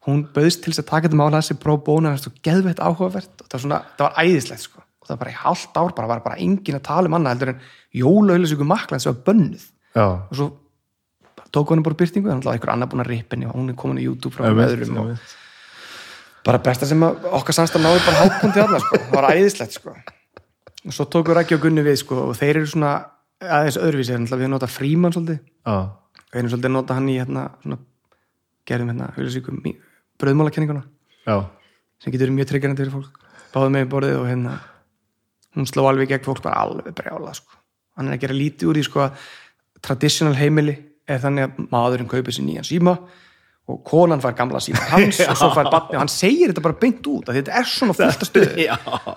[0.08, 3.48] hún bauðst til þess að taka þetta mála þessi pró bóna og geðveitt áhugavert og
[3.48, 4.82] það var, svona, það var æðislegt sko.
[4.84, 7.34] Og það var bara í hálft ár bara var bara engin að tala um annað
[7.36, 7.64] heldur en
[8.02, 9.66] jólaauðlisöku maklan sem var bönnuð.
[9.94, 10.50] Já, og svo
[11.54, 14.02] tók hann bara byrtingu þannig að einhver annar búin að rippinni og hún er komin
[14.02, 15.26] í YouTube frá öðrum og.
[16.46, 19.96] Bara besta sem okkar samstæð náði bara hápunkti þarna sko, það var æðislegt sko.
[20.84, 22.94] Og svo tókur Rækki og Gunni við sko og þeir eru svona
[23.44, 25.76] aðeins öðruvísi, við nota frímann svolítið, Já,
[26.34, 27.80] við erum svolítið nota hann í hérna, svona,
[28.68, 29.74] gerðum hérna auðvitað
[30.24, 30.84] bröðmálakenninguna
[31.26, 31.36] já,
[32.04, 33.20] sem getur mjög tryggjandi fyrir fólk.
[33.54, 34.54] Báðum með í borðið og hérna
[35.58, 37.60] hún sló alveg í gegn fólk bara alveg brjála sko.
[37.98, 39.26] hann er að gera lítið úr því sko að
[39.86, 40.74] traditional heimili
[41.06, 42.96] er þannig að maðurinn kaupir sér nýjan síma
[43.64, 46.76] og konan fær gamla síma hans og svo fær batni og hann segir þetta bara
[46.82, 48.66] beint út að þetta er svona fullt að stöðu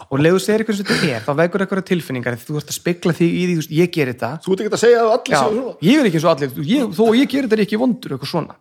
[0.07, 3.15] og leðu segir eitthvað sem þetta er þá vekur eitthvað tilfinningar þú ert að spekla
[3.16, 4.31] því í því, ég ger þetta.
[4.44, 5.75] Þú ert ekki að segja að allir já, séu svona.
[5.89, 8.31] ég er ekki eins og allir ég, þó ég ger þetta er ekki vondur eitthvað
[8.31, 8.58] svona.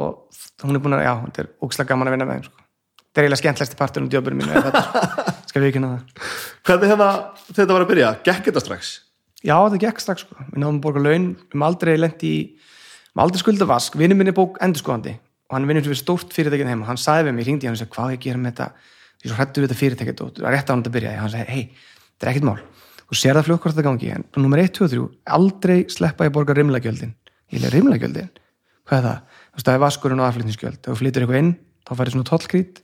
[0.00, 0.10] Og
[0.64, 2.66] hún er búin að, já, þetta er ógislega gaman að vinna með þeim sko.
[3.06, 4.64] þetta er eiginlega skemmtlæsti partur um djóburinn mínu er,
[5.50, 6.26] skal við ekki það?
[6.66, 7.08] Hvernig hérna,
[7.54, 8.92] þetta var að byrja, gekk þetta strax?
[9.46, 9.56] já,
[13.18, 15.16] aldrei skulda vask, vinur minni bók endurskoðandi
[15.50, 17.80] og hann vinnur fyrir stórt fyrirtækinn heim og hann sagði við mig, hringdi hann og
[17.80, 18.66] sagði, hvað ég gera með þetta?
[19.20, 21.46] Er svo hrættu við þetta fyrirtækið og það rétt á hann að byrja hann sagði,
[21.50, 21.64] hei,
[22.14, 22.60] þetta er ekkert mál.
[23.10, 25.02] Þú sér það fljótt hvort þetta gangi, en nummer 1, 2 og 3
[25.36, 27.10] aldrei sleppa ég borga rimlagjöldin.
[27.50, 28.30] Ég er rimlagjöldin,
[28.86, 29.40] hvað er það?
[29.50, 32.82] Þú veist, það er vaskurinn og aðflutningsgjöld þú flytur eitthvað inn, þá færi svona tollkrít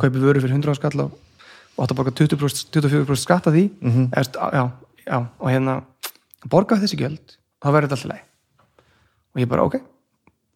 [0.00, 1.14] kaupir vöru fyrir 100 skall og,
[1.76, 3.68] og átt að borga 20%, 24% skatt af því.
[4.10, 4.64] Eða, já,
[5.06, 5.78] já, og hérna
[6.50, 8.26] borga þessi gjöld, þá verður þetta alltaf leið
[9.34, 9.80] og ég bara ok.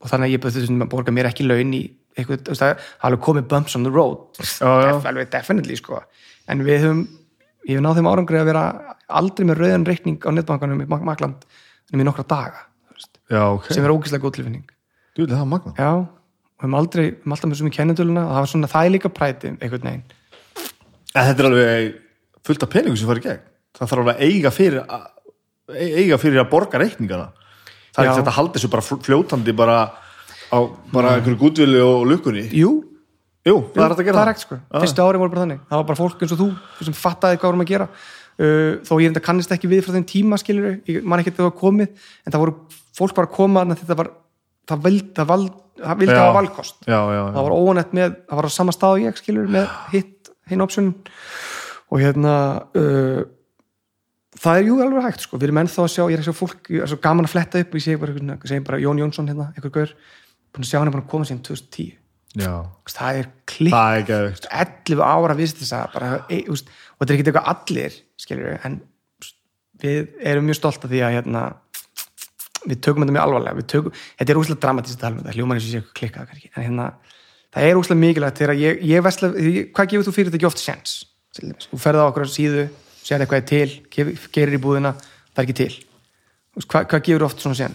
[0.05, 1.83] Og þannig að ég bara þessum að borga mér ekki laun í
[2.15, 4.25] eitthvað, þú veist, það alveg komið bumps on the road.
[4.39, 6.01] Def, alveg definitely sko.
[6.51, 7.05] En við höfum,
[7.69, 8.65] ég hef náð þeim árangri að vera
[9.21, 11.47] aldrei með rauðan reikning á netbankanum í Makland
[11.93, 13.71] en í nokkra daga veist, Já, ok.
[13.73, 14.67] Sem er ógislega góð tilfinning.
[15.15, 18.25] Þú veit það er magna já, og höfum aldrei, við höfum alltaf með svona kennitöluna
[18.25, 20.05] og það var svona, það er líka præti einhvern veginn.
[21.15, 21.99] En þetta er alveg
[22.45, 23.43] fullt af peningum sem farið gegn.
[23.75, 25.07] Það þarf alveg að eiga fyrir að,
[25.75, 27.31] eiga fyrir að borga reikningana
[27.95, 29.79] Það er ekki þetta að halda þessu bara fljótandi bara
[30.51, 30.59] á
[30.93, 32.49] bara einhverju gúdvili og lukkunni.
[32.55, 32.73] Jú,
[33.45, 35.65] Jú, það er hægt að gera það er hægt sko, fyrstu ári voru bara þannig.
[35.69, 36.47] Það var bara fólk eins og þú
[36.87, 37.89] sem fattaði hvað vorum að gera.
[38.35, 41.43] Uh, þó ég enda kannist ekki við frá þeim tíma skilur, ég man ekki að
[41.43, 41.91] það var komið
[42.25, 42.55] en það voru
[42.97, 44.11] fólk bara að koma að þetta var
[44.65, 46.19] það vildi, Já.
[46.19, 46.81] hafa valkost.
[46.89, 47.25] Já, já, já.
[47.37, 50.65] það var óanett með, það var á sama stað og ég skilur með hitt, hinn
[50.65, 50.91] option
[51.93, 52.35] og hérna
[52.81, 53.21] uh,
[54.45, 56.39] það er jú alveg hægt sko, við erum ennþá að sjá ég er að sjá
[56.39, 59.03] fólk, ég er svo gaman að fletta upp og ég segi bara, segi bara Jón
[59.03, 59.93] Jónsson hérna, einhver gaur
[60.55, 61.93] búin að sjá hann er búin að koma síðan 2010
[62.45, 62.53] já.
[62.95, 63.77] það er klikk
[64.15, 68.59] er að 11 ára vist þess að og þetta er ekki eitthvað allir skilur við,
[68.69, 68.81] en
[69.85, 71.43] við erum mjög stolt af því að hérna,
[72.65, 73.65] við tökum þetta mjög alvarlega.
[73.69, 75.99] Tökum, þetta er úslega dramatískt að tala um þetta hljóman eins og ég sé eitthvað
[76.01, 76.87] klikkað en hérna
[77.55, 79.31] það er úslega mikilvægt þegar ég, ég vesla,
[79.75, 80.95] hvað gefur þú fyrir þetta ekki oft sens
[81.35, 81.69] til dæmis?
[81.71, 82.65] þú ferð á okkur síðu,
[83.05, 84.95] sér eitthvað er til gerir í búðina,
[85.35, 85.73] það er ekki til.
[86.55, 87.75] Úst, hvað, gefur oft svona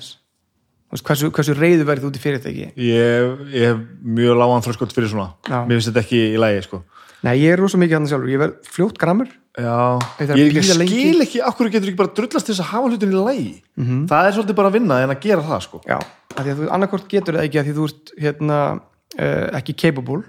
[0.90, 2.70] Úst, hversu, hversu reyðu verið þú út í fyrirtæki?
[2.82, 5.36] Ég, ég hef mjög lágan þröskot fyrir svona.
[5.46, 5.60] Já.
[5.70, 6.80] Mér finnst þetta ekki í lægi sko.
[7.28, 9.30] Nei, ég er rosa mikið hann sjálfur, ég verð fljótt grammur.
[9.60, 10.00] Já,
[10.38, 13.24] Ég ég, skil ekki Akkur getur ekki bara drullast til þess að hafa hlutin í
[13.26, 15.80] lægi Það er svolítið bara að vinna en að gera það sko.
[15.90, 18.60] Já, af því að þú annarkort getur það ekki að því þú ert hérna,
[19.18, 20.22] uh, ekki capable,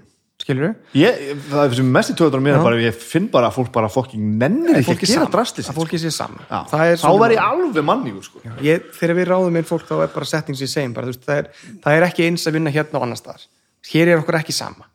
[0.51, 3.71] skilur ég, Það er sem mest í töðunar mér bara Ég finn bara að fólk
[3.75, 7.41] bara fucking nennir ekki að gera drastið að fólki sé saman það Þá var ég
[7.45, 8.43] alveg mannígur sko.
[8.61, 11.25] ég, þegar við ráðum inn fólk þá er bara setting sér segjum bara, þú veist,
[11.25, 13.47] það, er, það er ekki eins að vinna hérna og annars staðar.
[13.91, 14.87] Hér er okkur ekki sama.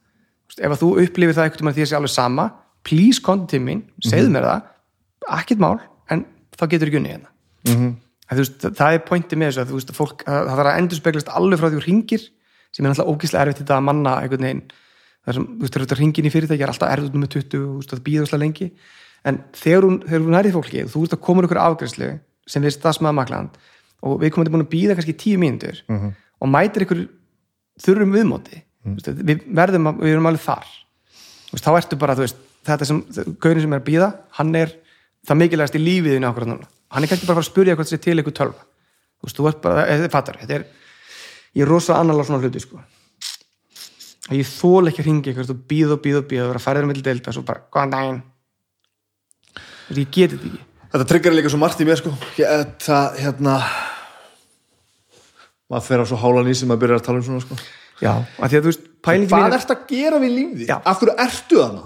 [0.47, 2.47] Þú veist, ef að þú upplifir það einhvern veginn því að sé alveg sama
[2.87, 4.67] please konti til mín, segðu mér það.
[5.41, 5.77] Ekkert mál,
[6.13, 7.33] en þá getur ekki unni hérna.
[7.67, 7.95] Mhm.
[8.27, 10.71] að, þú veist, það er pointi með þessu að þú að fólk, að, það þarf
[10.71, 12.25] að endur speglast alveg frá því þú ringir
[12.75, 14.63] sem er náttúrulega ógislega erfitt þetta að manna einhvern veginn
[15.27, 17.91] það sem, þú veist, þetta ringin í fyrirtæki er alltaf erfitt með 20, þú veist,
[17.95, 18.69] það býður óslega lengi.
[19.27, 22.11] En þegar hún, þegar hún er í fólki þú veist að komur ykkur afgræslu
[22.47, 23.57] sem við stafsmaða makland
[24.07, 26.13] og við komum til að býða kannski tíu mínútur Mhm.
[26.41, 27.09] og mætir ykkur
[27.83, 28.63] þurrum viðmóti.
[28.87, 28.95] Mm.
[28.95, 30.67] veist, við verðum við erum alveg þar.
[31.53, 33.03] Veist, þá ertu bara, þú veist, þetta sem
[33.41, 34.73] gaurin sem er að býða, hann er
[35.27, 36.69] það mikilvægast í lífiðinu okkur núna.
[36.93, 38.63] Hann er kannski bara að spyrja hvort það sé til ykkur tölva.
[39.19, 40.65] Þú veist, þú ert bara, eða fattar þetta er,
[41.57, 42.79] ég er rosa annal á svona hluti sko
[44.27, 46.61] að ég þól ekki að ringa ykkur og býða og býða og býða og vera
[46.61, 48.23] að fara þér með deilda og svo bara, góðan daginn
[49.87, 52.13] veist, ég geti þetta ekki Þetta tryggar líka svo margt í mér sko.
[52.39, 53.57] ég, Það, hérna
[55.71, 57.59] maður fer á svo hálan í sem maður byrjar að tala um svona sko.
[58.01, 60.71] já, að því að þú veist, Hvað mín ertu að gera við lífið?
[60.77, 61.85] Af hverju ertu þarna?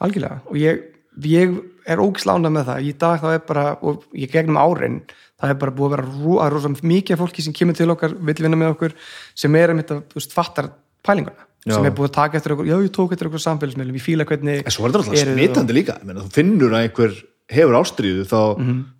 [0.00, 0.82] algjörlega og ég,
[1.30, 1.56] ég
[1.90, 5.00] er ógislána með það í dag þá er bara, og ég gegnum árin
[5.40, 8.14] það er bara búið að vera ro, að rosa mikið fólki sem kemur til okkar,
[8.18, 8.94] vill vinna með okkur
[9.34, 10.70] sem er mitt að, þú veist, fattar
[11.06, 11.74] pælinguna Já.
[11.74, 14.24] sem er búið að taka eftir okkur, já ég tók eftir okkur samfélagsmiðlum, ég fíla
[14.28, 17.18] hvernig En svo er þetta alltaf eru smitandi líka Ég meina, Þú finnur að einhver
[17.50, 18.40] hefur ástríðu þá,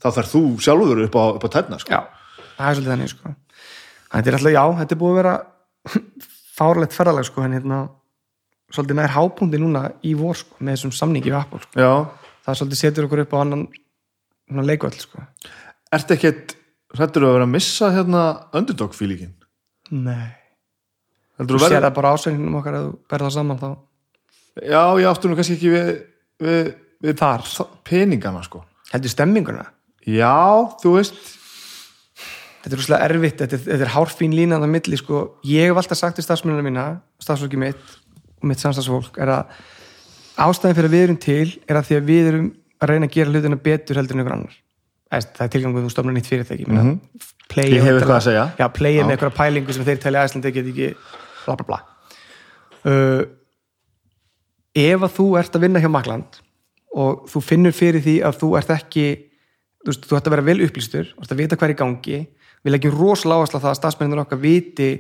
[0.03, 1.95] þá þarf þú sjálfur upp á, upp á tætna sko.
[1.95, 2.01] Já,
[2.59, 3.33] það er svolítið þannig sko.
[4.11, 5.35] Þetta er alltaf, já, þetta er búið að vera
[6.61, 7.81] fárlegt ferðalag sko, en hérna
[8.75, 11.93] svolítið nær hápunkti núna í vor sko, með þessum samningi við Apple sko.
[12.47, 15.25] það svolítið setur okkur upp á annan leikvöld sko.
[15.95, 16.57] ertu ekkert
[16.97, 18.25] hrættur að vera að missa hérna
[18.57, 19.35] underdog fílíkin
[19.91, 23.69] nei heldur þú sér það bara ásækningum okkar að þú berða saman þá.
[24.61, 25.91] Já, ég áttu nú kannski ekki við,
[26.43, 26.73] við,
[27.07, 27.51] við Þar.
[27.87, 28.65] peningana sko.
[28.91, 29.67] Heldur stemminguna?
[30.09, 30.35] Já,
[30.83, 31.21] þú veist.
[32.61, 35.79] Þetta er rúslega erfitt, þetta er, þetta er hárfín línan að milli sko, ég hef
[35.81, 36.87] alltaf sagt til stafsmennina mína
[37.23, 37.95] stafsfólki mitt
[38.41, 39.55] og mitt samstagsfólk er að
[40.45, 43.17] ástæðin fyrir að við erum til er að því að við erum að reyna að
[43.17, 44.59] gera hlutina betur heldur en ykkur annar.
[45.11, 46.67] Það er tilgangu þú stofnar nýtt fyrirtæki.
[46.69, 48.45] Ég hef eitthvað að segja.
[48.61, 50.91] já, playið með eitthvað pælingu sem þeir telja æslandi get ekki
[51.51, 51.81] bla bla bla.
[52.81, 53.25] Uh,
[54.79, 56.41] ef að þú ert að vinna hjá Makland
[56.97, 59.07] og þú finnur fyrir því að þú ert ekki
[59.85, 61.81] þú veist, þú ert að vera vel upplýstur þú ert að vita hvað er í
[61.81, 62.19] gangi
[62.65, 64.91] við leggjum rosalega áherslu á það að stafsmenninur okkar viti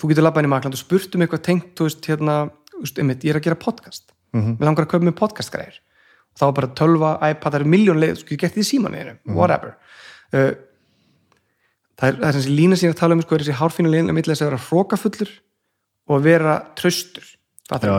[0.00, 2.36] þú getur labbað inn í Makland og spurt um eitthvað tengt þú veist, hérna,
[2.78, 4.12] veist, einmitt, ég er að gera podcast.
[4.32, 4.58] Mm -hmm.
[4.58, 5.78] við langar að köpa með podcastgræðir
[6.32, 9.14] og þá bara tölva, iPad, það eru miljón leið þú getur gert því í símanuðinu,
[9.26, 9.74] whatever.
[10.32, 10.52] Uh,
[11.98, 14.12] það er, er sem sé lína sín að tala um sko, er þessi hárfínu lína
[14.12, 15.30] milli þess að vera hrókafullur
[16.08, 16.58] og að vera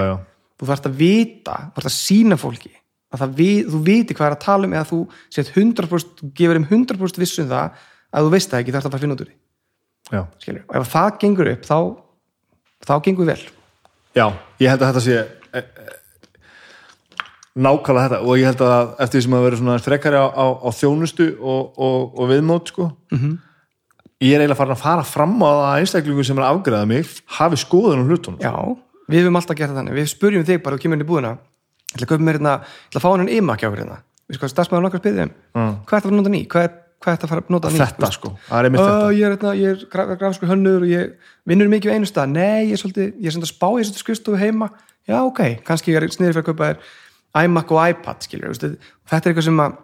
[0.07, 0.15] já,
[0.59, 0.67] þú?
[0.69, 2.73] þarfst að vita, þú þarfst að sína fólki
[3.13, 4.99] að það vi, þú viti hvað er að tala um eða þú
[5.33, 7.81] sett 100% þú gefur um 100% vissum það
[8.13, 9.37] að þú veist það ekki þarfst að fara að finna út úr því.
[10.63, 11.77] Og ef það gengur upp þá,
[12.89, 13.41] þá gengur vel.
[14.13, 14.25] Já,
[14.61, 15.85] ég held að þetta sé e, e,
[17.53, 18.21] nákvæmlega þetta.
[18.25, 21.73] Og ég held að eftir því sem að vera frekari á, á, á þjónustu og,
[21.77, 23.37] og, og viðmót sko -hmm.
[24.23, 26.89] Ég er eiginlega farin að fara fram á það að einstaklingu sem er að afgræða
[26.93, 28.39] mig hafi skoðun á hlutunum.
[28.43, 28.53] Já,
[29.11, 29.97] við höfum alltaf gert þannig.
[29.99, 31.33] Við spurjum þig bara og kemur inn í búðina.
[31.93, 33.97] Ég ætla að kaupa mér hérna, ég ætla að fá hann imak hjá okkur hérna.
[34.29, 35.73] Við sko, stafsmæður nokkar spyrir þeim Mm.
[35.85, 36.71] hvað er það að nota ný, hvað er,
[37.03, 39.11] hvað er það að fara að nota ný þetta sko, það er einmitt þetta.
[39.13, 41.11] ég er, hérna, ég er graf, grafskur hönnur og ég
[41.45, 42.29] vinnur mikið við einu stað.
[42.33, 44.69] Nei, ég er svolítið, ég er svolítið spá, ég er svolítið skrifstofu heima.
[45.05, 48.63] Já, ok, kannski ég er sniður fyrir að kaupa þér iMac og iPad, veist,
[49.09, 49.77] þetta er eitthvað sem að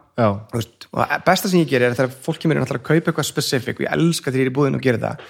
[0.53, 3.77] veist, og besta sem ég gerir er þegar fólk kemur inn að kaupa eitthvað specific
[3.79, 5.21] og ég elska þegar ég er í búðinu og gerir það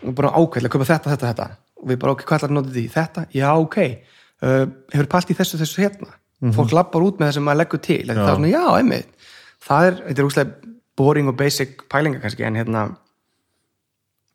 [0.00, 1.48] og bara ákveðlega að kaupa þetta, þetta, þetta.
[1.80, 2.84] Og við bara, ok, hvað ætlar að nota því?
[2.94, 3.24] Þetta?
[3.36, 3.76] Já, ok.
[4.40, 4.62] Uh,
[4.94, 6.14] hefur pælt í þessu, þessu hérna?
[6.56, 7.98] Fólk lappar út með það sem maður leggur til.
[8.08, 9.26] Það er svona, já, einmitt.
[9.66, 12.86] Það er, þetta er úrslega boring og basic pælinga kannski, en hérna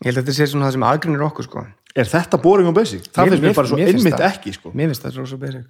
[0.05, 1.65] ég held að þetta sé svona það sem aðgrunir okkur, sko.
[1.95, 3.09] Er þetta boring og basic?
[3.09, 4.29] Það Mér- finnst mér mér- bara svo mér einmitt það.
[4.35, 4.73] ekki sko.
[4.77, 5.65] Mér finnst það svo, basic.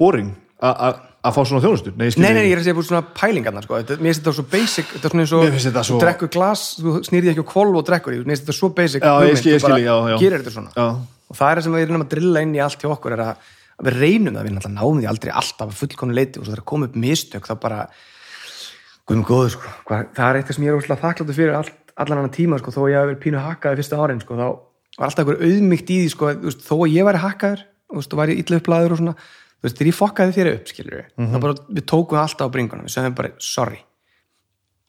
[0.00, 0.32] Boring.
[0.64, 2.88] A- að fá svona þjónustu Nei, ég skil Nei, nei, ég er að segja búið
[2.88, 3.74] svona pælingarnar sko.
[3.80, 6.30] Þetta- Mér finnst þetta svo basic Þetta er svona eins og þetta svo- þú drekkur
[6.36, 9.18] glas, þú snýrði ekki á kvolv og drekkur Mér finnst þetta svo basic Já, ég
[9.18, 10.16] hugmynd, skil- ég þú bara skil, já, já.
[10.22, 10.86] Gerir þetta svona Já.
[11.28, 13.22] Og það er það sem við erum að drilla inn í allt hjá okkur er
[13.24, 13.34] að,
[13.78, 16.64] að við reynum það, við náðum því aldrei alltaf að fullkonu leiti og svo þegar
[16.64, 17.80] koma upp mistök þá bara
[19.08, 19.70] Guðum góður, sko.
[19.88, 22.80] Það er eitthvað sem ég er úrslega þakkláttur fyrir all, allan annan tíma, sko, þó
[22.84, 24.48] að ég hafi verið pínu hakkaði fyrsta árin, sko, þá
[24.98, 28.18] var alltaf einhver auðmygt í því, sko, þú þó að ég væri hakkaður þú og
[28.20, 29.14] væri illa upplæður og svona
[29.58, 32.54] þú veist, þegar ég fokkaði þér upp, skilur við þá bara, við tókum alltaf á
[32.54, 33.80] bringunum, við sögum bara sorry,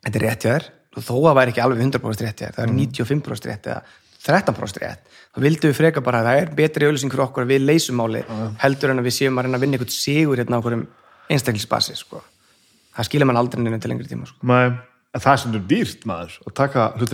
[0.05, 0.67] þetta er rétt hjá þér.
[0.99, 3.81] Þó að það væri ekki alveg 100% rétt hjá þér það er 95% rétt eða
[4.19, 7.51] 13% rétt þá vildum við freka bara að það er betri auðlýsing fyrir okkur að
[7.53, 8.23] við leysum máli
[8.59, 10.75] heldur en að við séum að reyna að vinna eitthvað sigur hérna á okkur
[11.29, 12.19] einstaklingsbasi, sko.
[12.97, 14.41] Það skilja mann aldrei neina til lengri tíma, sko.
[15.13, 16.33] En það er sem dýrt maður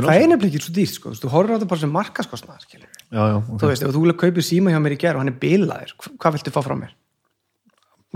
[0.10, 2.64] það er nefnilega ekki svo dýrt, sko, þú þú horfir á þetta bara sem markaskostnað,
[2.66, 3.60] skilur Já, já, ok.
[3.62, 5.94] þú veist, ef þú vilja kaupir síma hjá mér í gerð og hann er bilaðir,
[6.00, 6.92] hv- hvað viltu fá frá mér?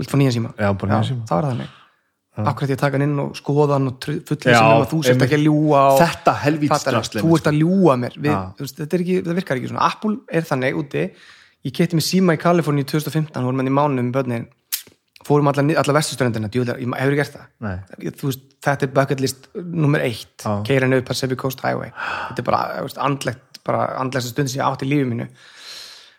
[0.00, 0.54] Viltu fá nýja síma?
[0.56, 1.26] Já, nýjan síma.
[1.28, 1.76] það var þannig.
[2.40, 5.00] Akkur ætti ég taka hann inn og skoða hann og fullið sem um að þú
[5.04, 8.16] sért ekki að ljúa og, Þetta drasl, Þú ert að ljúa mér.
[8.16, 9.88] Við, þetta ekki, það virkar ekki svona.
[9.90, 11.02] Apple er þannig úti.
[11.66, 14.46] Ég keitti mig síma í Kaliforni 2015 vorum hann í mánuðum með börnin.
[15.26, 17.74] Fórum alla, alla vestustöndina, djúlar, ég hefur gert það?
[18.24, 21.90] Veist, þetta er bucket list nummer eitt, keira niður Pacific Coast Highway.
[22.30, 22.62] Þetta er bara,
[23.04, 25.26] andlegt bara andlegsta stund sem ég átt í lífi mínu.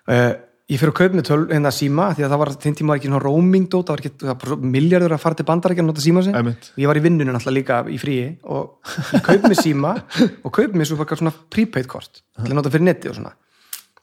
[0.05, 0.35] Uh,
[0.71, 3.09] ég fyrir að kaupa með töl hérna síma, því að það var þinn tíma ekki
[3.09, 6.23] svona roaming dót, það var ekki, það miljardur að fara til bandarækja og nota síma
[6.31, 6.69] Einmitt.
[6.71, 8.61] og ég var í vinnunum alltaf líka í fríi og
[9.11, 9.91] ég kaup með síma
[10.45, 13.33] og kaup með svona prepaid kort til að nota fyrir netti og svona.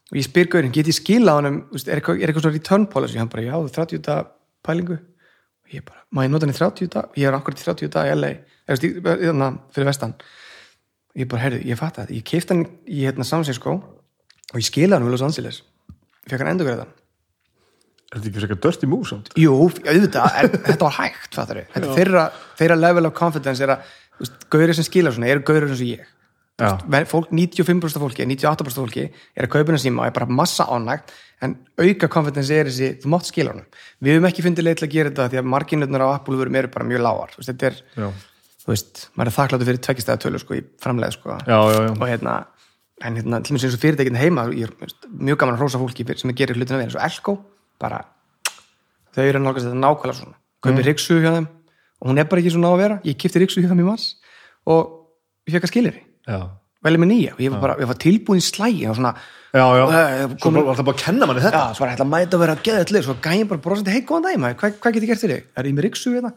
[0.08, 0.96] Og ég spyr gaurinn, get ég
[1.28, 3.18] honum þú veist, er eitthvað, er svona return policy?
[3.20, 4.26] Hann bara, já, 30 dag
[4.64, 4.96] pælingu.
[4.96, 7.92] Og ég bara, má ég nota hann í 30 dag ég er akkurat í 30
[7.92, 8.32] dag í LA
[8.68, 8.92] eða,
[9.24, 10.16] hérna, fyrir vestan.
[11.16, 12.12] Ég bara, heyrðu, ég fatt þetta.
[12.12, 12.24] Ég
[16.30, 16.94] fekk hann endur greiðan
[18.08, 19.26] Er þetta ekki frekar dirty move samt?
[19.36, 22.22] Jú, auðvitað, en þetta var hægt fattar þetta þeirra,
[22.56, 25.82] þeirra level of confidence er að, þú veist, gaurið sem skila svona eru gaurið eins
[25.84, 26.06] og ég.
[26.90, 30.14] Men fólk, 95% af fólki, 98% af fólki er að kaupa hennar síma og er
[30.16, 31.12] bara massa ánægt
[31.44, 31.52] en
[31.84, 33.68] auka confidence er þessi þú mátt skila honum.
[34.02, 36.58] Við höfum ekki fundið leið til að gera þetta því að marginutnar á Apple verum
[36.58, 38.08] eru bara mjög lágar þú veist, þetta er, Já.
[38.64, 41.92] þú veist, maður er þakkláttur fyrir tveggjastæða tölu sko í framlega sko Já, já, já.
[41.94, 42.34] og hérna,
[43.04, 46.06] en hérna, til mér eins og fyrirtækin heima ég er mjög gaman að hrósa fólki
[46.18, 47.36] sem gerir hlutina vel eins og Elko,
[47.78, 48.02] bara
[49.14, 50.86] þau eru nálgast þetta nákvæmlega svona kaupir mm.
[50.88, 51.48] riksu hjá þeim
[51.98, 53.88] og hún er bara ekki svona á að vera ég kipti riksu hjá þeim í
[53.88, 54.08] mars
[54.66, 54.80] og
[55.46, 56.38] ég fekk að skilir já,
[56.86, 59.14] velið með nýja og ég var bara, ég var tilbúin í slægi og svona,
[59.54, 59.84] já, já.
[59.86, 62.06] Svo komin- bara, var það bara að kenna manni þetta já, svo var ég ætla
[62.08, 64.58] að mæta að vera að geða allir, svo gæði bara brosandi, hei, góðan dag maður,
[64.62, 65.48] hvað, hvað get ég gert fyrir þig?
[65.54, 66.32] Er ég með riksu hérna?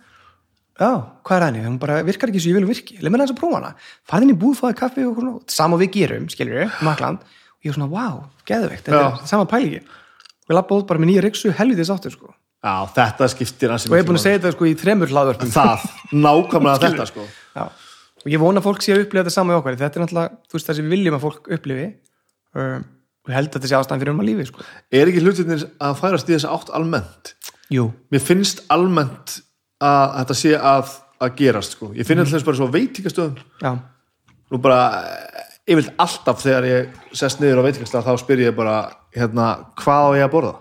[0.82, 0.90] Já,
[1.27, 1.61] hvað er henni?
[1.68, 3.72] Hún bara virkar ekki svo ég vil virki, leið mér aðeins að prófa hana.
[4.10, 7.61] Farið inn í búð, fáði kaffi og svona sama við gerum, skilur við, makland og
[7.61, 8.16] ég var svona, wow,
[8.50, 9.10] geðveikt, þetta Já.
[9.11, 12.34] er sama pælingi og ég lappa út bara með nýja riksu helvítið sáttur, sko,
[12.66, 15.50] já, þetta skiptir ansi og ég er búin að segja þetta sko í þremur hlaðvörpum
[15.51, 15.58] máli.
[15.60, 15.77] það,
[16.26, 17.22] nákvæmlega þetta sko.
[17.53, 17.66] Já.
[18.26, 20.30] og ég vona að fólk sé að upplifa þetta sama í okkar þetta er náttúrulega,
[20.50, 20.90] þú veist það sem
[29.82, 31.92] að þetta sé að er að gerast sko.
[31.95, 33.38] ég finn alltaf bara svo veitingastöðum.
[33.61, 33.72] Já,
[34.51, 34.82] nú bara,
[35.69, 38.76] yfirleitt alltaf þegar ég sest niður á veitingastöð þá spyr ég bara,
[39.16, 39.48] hérna,
[39.82, 40.53] hvað á ég að borða?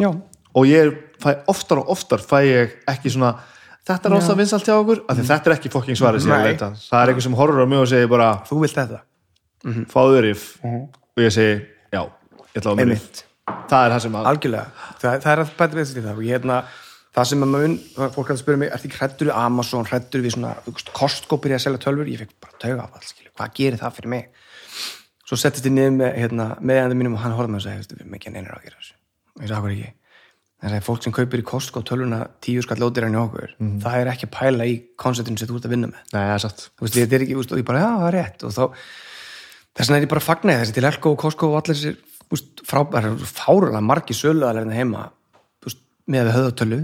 [0.00, 0.10] Já,
[0.56, 3.34] og ég fæ oftar og oftar fæ ég ekki svona
[3.86, 7.02] þetta er ástæð vinsalt hjá okkur, af því þetta er ekki fokking er leita, það
[7.02, 9.02] er einhver sem horfur á mig og segir bara, þú vilt þetta?
[9.92, 11.58] Fáðu rif og ég segi,
[11.92, 12.02] já,
[12.54, 13.24] ég ætla að rif einmitt,
[13.68, 14.86] það er það sem að, algjörlega.
[15.00, 16.60] Það, það er að bæta við þetta og ég hefna
[17.16, 17.76] það sem að mun,
[18.14, 20.54] fólk að spyrja mig ertu ekki hrættur við Amazon, hrættur við svona
[20.94, 24.12] Costco byrja að selja tölfur, ég fekk bara tauga af alls, hvað gerir það fyrir
[24.14, 24.28] mig?
[25.26, 27.96] Svo settist ég niður með hérna, meðandur mínum og hann horfði með og sagði, "Veistu,
[27.96, 28.94] við erum ekki neynir að gera þessu.
[29.36, 29.92] Og ég sagði, hvað ekki?
[30.60, 33.94] Það er fólk sem kaupir í Costco tölvuna tíu skall lótir enn í okkur, það
[33.96, 36.02] er ekki að pæla í konceptinu sem þú ert að vinna með.
[36.12, 38.44] Nei, er veist, þetta er ekki, veist, og ég bara, já, það er rétt.
[38.44, 38.64] Og þá,
[39.78, 41.96] þess vegna er ég bara því, þessi til Elko og Costco og allir
[42.68, 45.06] frábæra, fárulega margi söluðalegna heima,
[46.10, 46.78] með við höðatölu,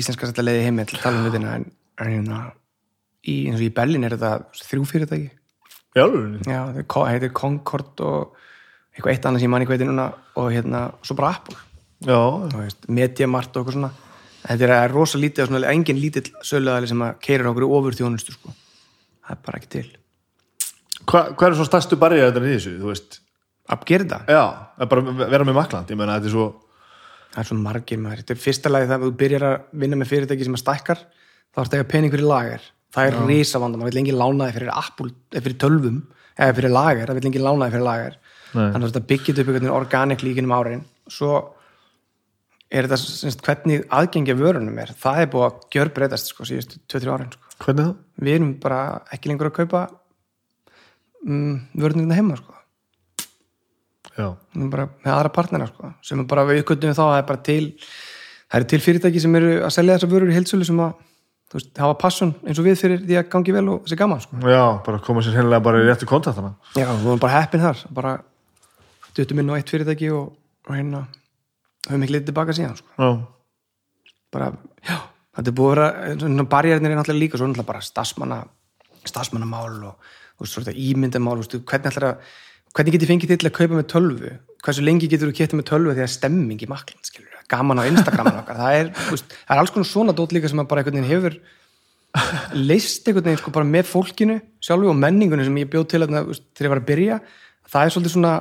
[0.00, 1.66] íslenska sætla leiði heimi til að tala um hlutina, en,
[2.02, 2.40] en hérna
[3.22, 5.28] í, eins og í Berlin er þetta þrjú fyrirtæki,
[6.48, 8.38] já, Ko- heitir Concord og
[8.92, 10.06] eitthvað eitt annað sem ég manni hvað heitir núna
[10.40, 11.56] og hérna, svo bara Apple.
[12.02, 12.18] Já,
[12.50, 13.92] þú veist, Mediamart og eitthvað svona.
[14.42, 17.94] Þetta er rosa lítið og svona engin lítill söluðali sem að keirir okkur í ofur
[18.00, 18.50] þjónustu sko.
[19.22, 19.84] það er bara ekki til.
[21.06, 23.20] Hva, hvað er svo stærstu barrið þetta í þessu, þú veist?
[23.70, 24.18] Að gera þetta?
[24.34, 24.42] Já,
[24.82, 26.46] að bara vera með makland, ég meina, þetta er svo
[27.32, 30.12] það er svo margir maður, þetta er fyrsta lagi þegar þú byrjar að vinna með
[30.12, 32.68] fyrirtæki sem að stækkar þá ertu að eiga pening fyrir lager.
[32.92, 35.98] Það er risa vanda, maður vil engin lánaði fyrir Apple, eða fyrir tölvum,
[36.36, 38.18] eða fyrir lager það vil engin lánaði fyrir lager.
[38.52, 38.66] Nei.
[38.68, 40.82] þannig að þetta byggja upp einhvern veginn organic líkinum árin.
[41.08, 41.36] Svo
[42.72, 46.46] er þetta semst, hvernig aðgengi af vörunum er, það er búið að gjör breytast sko,
[46.48, 47.74] síðustu 2-3 árin sko.
[47.76, 47.92] það?
[48.22, 48.80] við erum bara
[49.12, 49.82] ekki lengur að kaupa
[51.26, 52.56] um, vörunum heima sko.
[52.56, 52.61] já, við erum
[54.16, 57.42] bara með aðra partnera sko, sem er bara við uppgötum þá að það er bara
[57.48, 57.64] til
[58.52, 60.92] það eru til fyrirtæki sem eru að selja þessar vörur í heilsölu sem að
[61.54, 64.40] veist, hafa passion eins og við fyrir því að gangi vel og þessi gaman sko.
[64.44, 67.82] já, bara koma sér hennilega bara í réttu kontaktana já, við erum bara heppin þar
[68.00, 68.14] bara
[69.16, 70.32] duttum inn á eitt fyrirtæki og,
[70.68, 71.06] og hérna
[71.88, 72.92] höfum ekki litið tilbaka síðan sko.
[72.96, 74.52] já, bara,
[74.84, 74.96] já,
[75.38, 78.42] þetta er búið að vera barjærnir er náttúrulega líka svo náttúrulega bara stafsmanna,
[79.08, 82.32] stafsmannamál og veist, svona ímyndamál, hvernig ætlar að
[82.72, 84.34] hvernig get ég fengið til að kaupa með tölvu?
[84.62, 87.88] Hversu lengi getur þú ketið með tölvu því að stemming í makland, skilur, gaman á
[87.88, 90.84] Instagraman okkar, það er, veist, það er alls konar svona dót líka sem að bara
[90.84, 91.38] einhvern veginn hefur
[92.54, 96.16] leist einhvern veginn sko bara með fólkinu sjálfu og menningunni sem ég bjóð til að,
[96.30, 97.18] veist, þegar ég var að byrja,
[97.72, 98.34] það er svolítið svona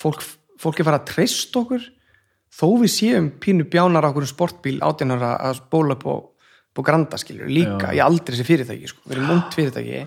[0.00, 0.24] fólk,
[0.60, 1.88] fólk er fara að treyst okkur.
[2.54, 6.06] Þó við séum pínu bjánar á okkur sportbíl átjánar að bóla upp
[6.78, 9.02] á granda skilur, líka í aldrei þessi fyrirtæki sko.
[9.10, 10.04] erum múnt fyrirtæki.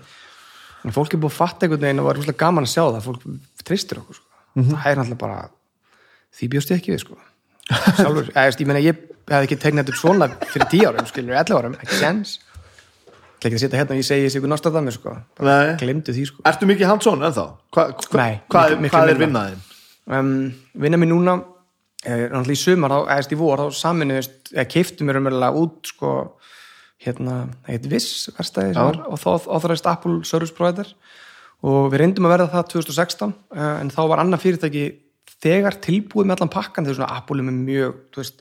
[0.86, 3.00] En fólk er búið að fatta einhvern veginn og var rúslega gaman að sjá það.
[3.04, 3.26] Fólk
[3.68, 4.26] treystir okkur sko.
[4.58, 5.38] það er náttúrulega bara
[6.38, 7.18] því bjóst ég ekki við sko.
[8.00, 11.58] sjálfur, eða, ég, meina, ég hefði ekki tegnað upp svona fyrir 10 árum, skilur, 11
[11.58, 12.38] árum ekki sens
[13.38, 15.12] ekki að sitja hérna og ég segi þessi ykkur nástaðdæmi sko.
[15.78, 16.42] glemdu því sko.
[16.48, 17.44] ertu mikið hands-on ennþá?
[17.76, 19.60] Hva, hva, Nei, hvað, miklu- miklu hvað er vinnaðin?
[20.16, 20.32] um,
[20.74, 21.34] vinna mér núna
[22.02, 25.92] eh, náttúrulega í sumar, þá, eðast í vor þá saminuðist, eða keiftu mér umverulega út
[25.92, 26.12] sko,
[27.04, 28.74] hérna það heit Viss verstaði
[29.06, 30.90] og þá áþræðist Apple Service Provider
[31.66, 34.86] og við reyndum að verða það 2016 uh, en þá var annað fyrirtæki
[35.42, 38.40] þegar tilbúið með allan pakkan þegar svona Apple er með mjög, þú veist,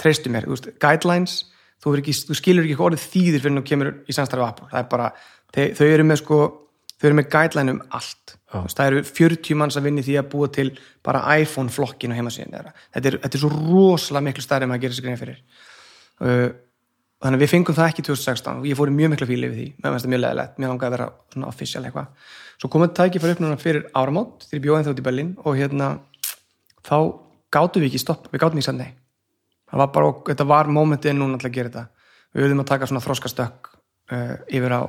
[0.00, 1.38] treystu mér veist, guidelines,
[1.82, 4.90] þú, ekki, þú skilur ekki orðið þýðir fyrir þú kemur í samstarfi Apple, það er
[4.92, 5.10] bara,
[5.54, 6.40] þau, þau eru með sko,
[6.94, 8.36] þau eru með guideline um allt.
[8.54, 10.68] Veist, það eru 40 manns að vinni því að búa til
[11.04, 14.84] bara iPhone flokkin á heimasíðin þetta er, þetta er svo rosalega miklu stærri en maður
[14.84, 15.40] gerir sig grein fyrir.
[16.22, 16.52] Uh,
[17.24, 19.58] þannig að við fengum það ekki 2016 og ég fór í mjög miklu fíli við
[19.58, 19.66] því.
[19.80, 23.22] Mér finnst það mjög leðilegt, mér langaði að vera svona official eitthvað svo komið tæki
[23.22, 25.88] fyrir upp núna fyrir áramót þegar ég bjóði þátt í Berlín og hérna
[26.84, 26.96] þá
[27.54, 28.92] gátum við ekki stopp við gátum ekki sann nei.
[29.70, 31.84] Það var bara, þetta var momentið núna til að gera þetta.
[32.34, 33.70] Við höfðum að taka svona þroskastökk
[34.14, 34.82] uh, yfir á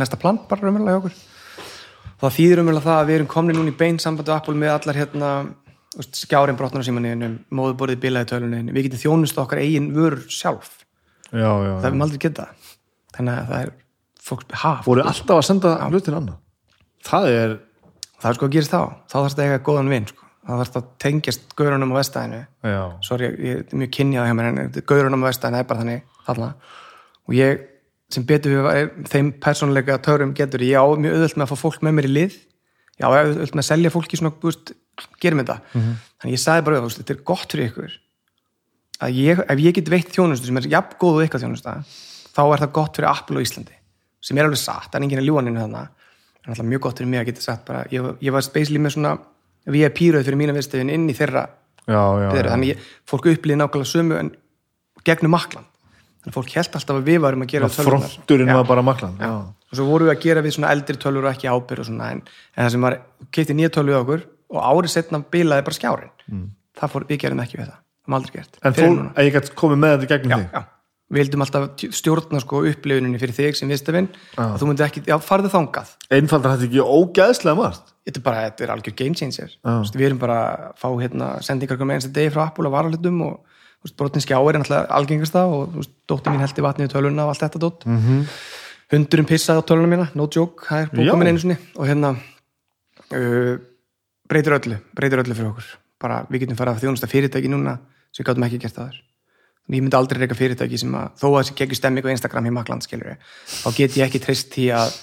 [0.00, 1.18] næsta plan bara raunverulega hjá okkur.
[2.22, 5.00] Það þýðir umvel það að við erum komni núna í bein sambandi Apple með allar
[5.00, 5.32] hérna
[6.16, 10.70] skjárin brotnar á símaninum móðuborðið bilaði tölunin við getum þjónust okkar eigin vörur sjálf.
[11.32, 12.46] Já, já, það hefum aldrei geta.
[13.12, 13.74] Þannig að það er
[14.22, 16.41] fólk, ha, voru alltaf að senda hlutin annað
[17.06, 17.56] það er,
[18.18, 20.28] það er sko að gerist þá þá þarfst að eiga góðan vinn sko.
[20.42, 22.40] þá þarfst að tengjast gaurunum á vestæðinu
[23.06, 26.52] sorry, ég er mjög kynjað hjá mér en gaurunum á vestæðinu er bara þannig þarna.
[27.28, 27.66] og ég
[28.12, 31.84] sem betur við þeim persónuleika törum getur ég á mjög auðvöld með að fá fólk
[31.86, 32.34] með mér í lið.
[33.00, 34.74] Já, ég á auðvöld með að selja fólki svona, búst,
[35.22, 35.56] gerum þetta.
[35.72, 37.94] Þannig ég sagði bara, þetta er gott fyrir ykkur
[39.02, 41.78] að ég, ef ég get veitt þjónustu sem er jafn góð og ykkar þjónusta
[42.32, 43.78] þá er það gott fyrir Apple og Íslandi
[44.22, 45.82] sem er alveg satt, það er enginn að ljúaninu þarna
[46.42, 48.96] en alltaf mjög gott fyrir mig að geta sagt bara ég, ég var basically með
[48.96, 49.16] svona
[49.72, 51.46] VIP-röð fyrir mína viðstöðin inn í þeirra
[51.86, 54.32] já, já, þannig ég, fólk upplýði nákvæmlega sömu en
[55.06, 55.66] gegnum maklan
[56.22, 58.10] þannig fólk held alltaf að við varum að gera tölvurnar.
[58.10, 59.18] fronturinn var bara maklan
[59.72, 62.10] og svo vorum við að gera við svona eldri tölvur og ekki ábyrð og svona
[62.12, 62.20] en,
[62.52, 62.98] en það sem var,
[63.32, 66.12] keipti nýja tölvu á okkur og árið setna bilaði bara skjárin.
[66.28, 66.50] Mm.
[66.78, 67.78] það fór, við gerum ekki við það.
[68.02, 68.58] Það er aldrei gert.
[68.62, 69.08] En núna.
[69.14, 70.62] að ég gæti komið með þetta gegnum já.
[71.12, 74.08] Við vildum alltaf tj- stjórna sko upplifuninni fyrir þig sem viðstafinn
[74.40, 75.90] og þú myndir ekki, já farðu þangað.
[76.16, 77.92] Einfaldar þetta ekki ógæðslega margt.
[78.06, 79.52] Þetta er bara, þetta er algjör game changer.
[79.68, 83.20] Veist, við erum bara að fá hérna sendingar með einsta degi frá Apple og varalitum
[83.28, 87.34] og brotin skjáir er náttúrulega algengasta og þú veist, dóttir mín vatnið í tölvuna og
[87.34, 88.26] allt þetta dótt mm -hmm.
[88.94, 91.56] hundurinn pissaði á tölvuna mína, no joke það er bóka minn einu sinni.
[91.76, 92.16] Og hérna
[93.12, 93.54] uh,
[94.28, 95.66] breytir öllu breytir öllu fyrir okkur.
[96.00, 97.78] Bara við getum farið að þjónusta fyrirtæki núna
[98.12, 99.11] sem við gátum ekki gert aður
[99.70, 102.52] ég myndi aldrei reyka fyrirtæki sem að þó að þessi geggjur stemming á Instagram í
[102.56, 103.16] Makland skilur
[103.46, 104.94] þá get ég ekki treyst því að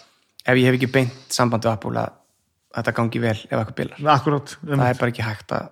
[0.44, 2.16] ef ég hef ekki beint samband við Apple að
[2.78, 4.02] þetta gangi vel ef eitthvað bilar.
[4.14, 5.70] Akkurát, það er bara ekki hægt að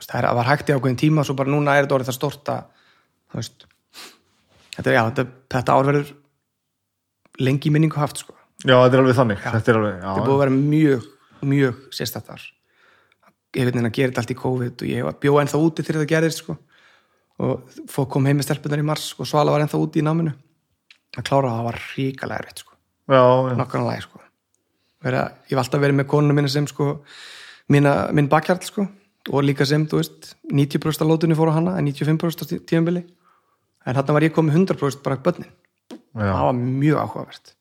[0.00, 2.16] það er, var hægt í ákveðin tíma og svo bara núna er þetta orðið það
[2.16, 2.62] stort að
[3.30, 3.66] þú veist
[4.76, 6.14] þetta, já, þetta, þetta árverður
[7.40, 8.34] lengi minningu haft sko.
[8.64, 9.44] já, þetta er alveg þannig.
[9.44, 11.06] Þetta er alveg, þetta já, búið að vera mjög,
[11.52, 12.48] mjög sérstætt þar
[13.56, 16.00] ég veit neina að gera þetta allt í COVID og ég bjóð ennþá úti þegar
[16.00, 16.56] þetta gerðist sko.
[17.40, 20.32] Og fók kom heim með stelpunar í mars og Svala var ennþá úti í náminu.
[21.16, 22.74] Að klára það var ríkalega rétt sko.
[23.58, 24.20] nokkarnlega sko.
[25.04, 25.14] Ég
[25.50, 26.90] hef alltaf verið með konuna mína sem sko,
[27.72, 28.84] mína, minn bakkjarl sko,
[29.32, 32.60] og líka sem, þú veist 90% af lótunni fór á hana en 95% á tí-
[32.68, 33.04] tímabili.
[33.86, 36.34] En þarna var ég komið 100% bara bönnin já.
[36.36, 37.54] það var mjög áhugavert.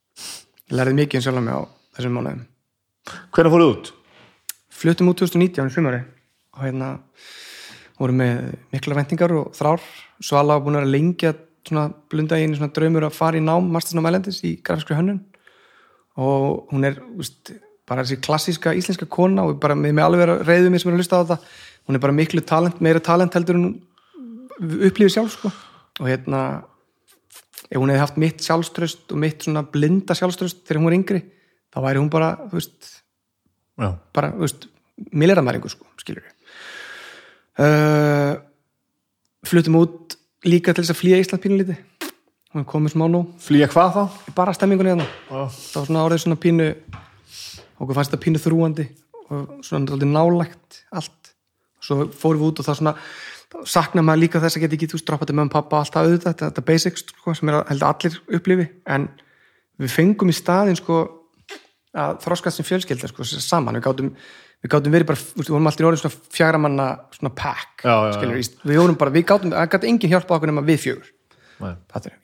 [0.69, 1.61] Ég lærði mikið um sjálf mig á
[1.95, 2.45] þessum mánuðum.
[3.31, 3.91] Hvernig fóruð út?
[4.79, 6.03] fluttum út 2019 í sumari
[6.55, 6.99] og hérna
[7.99, 9.83] vorum með mikla vendingar og þrár.
[10.23, 11.33] Svala var búin að lengja
[12.09, 15.19] blunda í einu svona draumur að fara í nám mastersnámælendis í grafskri hönnun.
[16.19, 17.51] Og hún er úst,
[17.87, 21.03] bara þessi klassíska íslenska kona og bara með, alveg vera reyðum mig sem er að
[21.03, 21.37] hlusta á þetta
[21.89, 25.51] hún er bara miklu talent, meira talent heldur en hún upplýður sjálf sko.
[25.99, 26.41] og hérna
[27.65, 31.21] ef hún hefði haft mitt sjálfströst og mitt svona blinda sjálfströst þegar hún var yngri
[31.73, 32.91] þá væri hún bara, þú veist
[34.13, 34.69] bara, þú veist,
[35.09, 36.35] milliramæringu sko, skilur við
[37.59, 38.33] uh,
[39.47, 41.77] fluttum út líka til þess að flýja Ísland pínu liti
[42.55, 43.23] og komið smá nú.
[43.43, 44.03] Flýja hvað þá?
[44.37, 45.07] bara stemmingunni hérna.
[45.29, 45.41] Já.
[45.53, 46.69] það var svona árið svona pínu
[47.79, 48.87] okkur fannst þetta pínu þrúandi
[49.29, 51.33] og svona dálítið nálægt allt.
[51.79, 52.95] Svo fórum við út og það svona
[53.49, 56.09] þá saknar maður líka þess að geta ekki droppað til mömmu pappa og allt það
[56.09, 58.67] auðvitað, þetta, þetta basics sko, sem er held að allir upplifi.
[58.85, 59.07] En
[59.79, 60.99] við fengum í staðin sko
[61.97, 64.11] að þroskast sem fjölskylda sko, saman, við gátum
[64.59, 67.93] við gátum verið bara, við vorum alltaf í orðin svona fjagra manna svona pack Já,
[67.93, 68.13] já, já.
[68.17, 71.09] skilur, í- við vorum bara, við gátum, það gátt engin hjálpa okkur nema við fjögur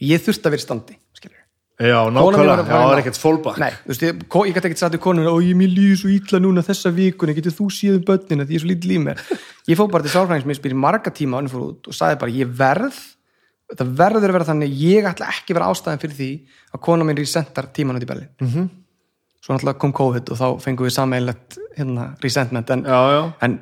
[0.03, 1.41] ég þurfti að vera í standi skilur
[1.79, 2.99] já, var nákvæmlega, já, í það nám.
[3.01, 5.99] ekkert fólkbak Nei, þú veist, ég, ég gæti ekkert sagt við konuna og ég líður
[5.99, 9.03] svo ítla núna þessa vikuna, getur þú síðum börnina því ég er svo lítið líf
[9.03, 9.23] mér.
[9.71, 12.99] Ég fór bara til sálfræðingsmið í marga tíma og sagði bara ég verð,
[13.73, 16.29] þetta verður að vera þannig ég ætla ekki að vera ástæðan fyrir því
[16.71, 18.29] að kona mín resentar tíman út í Berlin.
[18.39, 18.67] Mm -hmm.
[19.45, 22.71] Svo náttúrulega kom COVID og þá fengum við sammeilegt hérna, resentment.
[22.73, 23.59] En, já, já, en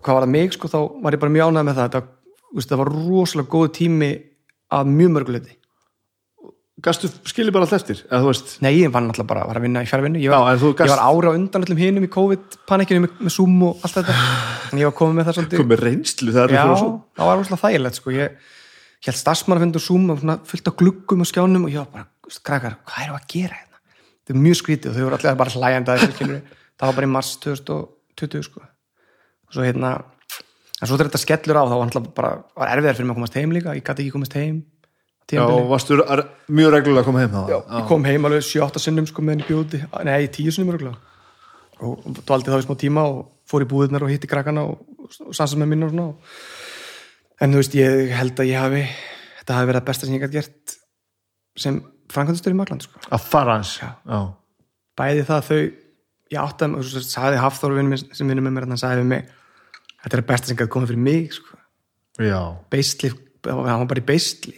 [0.00, 1.98] hvað var það mig sko, þá var ég bara mjög ánægð með það.
[2.48, 4.10] Þú veist, það var rosalega góð tími
[4.72, 5.54] að mjög mörguleiti.
[6.78, 7.98] gastu skilji bara allt eftir
[8.62, 10.30] Nei, ég var náttúrulega bara var að vinna í fjárvinnu ég,
[10.78, 14.14] gast- ég var ára undan öllum hinum í COVID-panikinu með, með Zoom og allt þetta.
[14.70, 16.62] En ég var komið með það svolítið komið reynslu þegar Já,
[17.18, 18.14] það var rosalega þægilegt sko.
[18.14, 22.06] ég held starfsmannafundur Zoom og svona fullt á gluggum og skjánum og ég var bara,
[22.46, 23.58] krakkar, hvað erum við að gera?
[24.28, 26.40] Þetta er mjög skrítið og þau voru allir bara hlæjandi að þessu
[26.78, 28.60] það var bara í mars 2020 sko.
[28.62, 29.92] og svo hérna
[30.78, 33.74] en svo þetta skellur á þá bara var erfiðar fyrir mig að komast heim líka,
[33.74, 34.62] ég gæti ekki komast heim
[35.32, 37.42] já, og varstu ar- mjög reglulega að koma heim þá?
[37.48, 40.96] Já, ég kom heim alveg 7-8 sinnum sko með henni bjóði, nei 10 sinnum örgulega
[41.80, 45.32] og, dvaldi þá í smá tíma og fór í búðirnar og hitti krakkana og, og
[45.32, 46.06] sansast með minna og svona.
[46.08, 46.40] Og,
[47.40, 48.82] en þú veist, ég held að ég hafi
[49.40, 50.74] þetta hafi verið að besta sem ég gæti gert
[51.58, 51.78] sem
[52.12, 53.00] framkvæmdastur í Magland sko.
[53.12, 53.90] að fara hans Já.
[54.08, 54.20] já,
[54.98, 55.60] bæði það að þau
[56.28, 59.10] ég átti að, svo sagði Hafþór vinur minn sem vinnur með mér, hann sagði við
[59.14, 59.26] mig
[60.02, 61.60] þetta er það besta sem gæti komið fyrir mig sko.
[62.22, 62.40] já,
[62.72, 63.12] beisli,
[63.46, 64.56] hann var bara í beisli.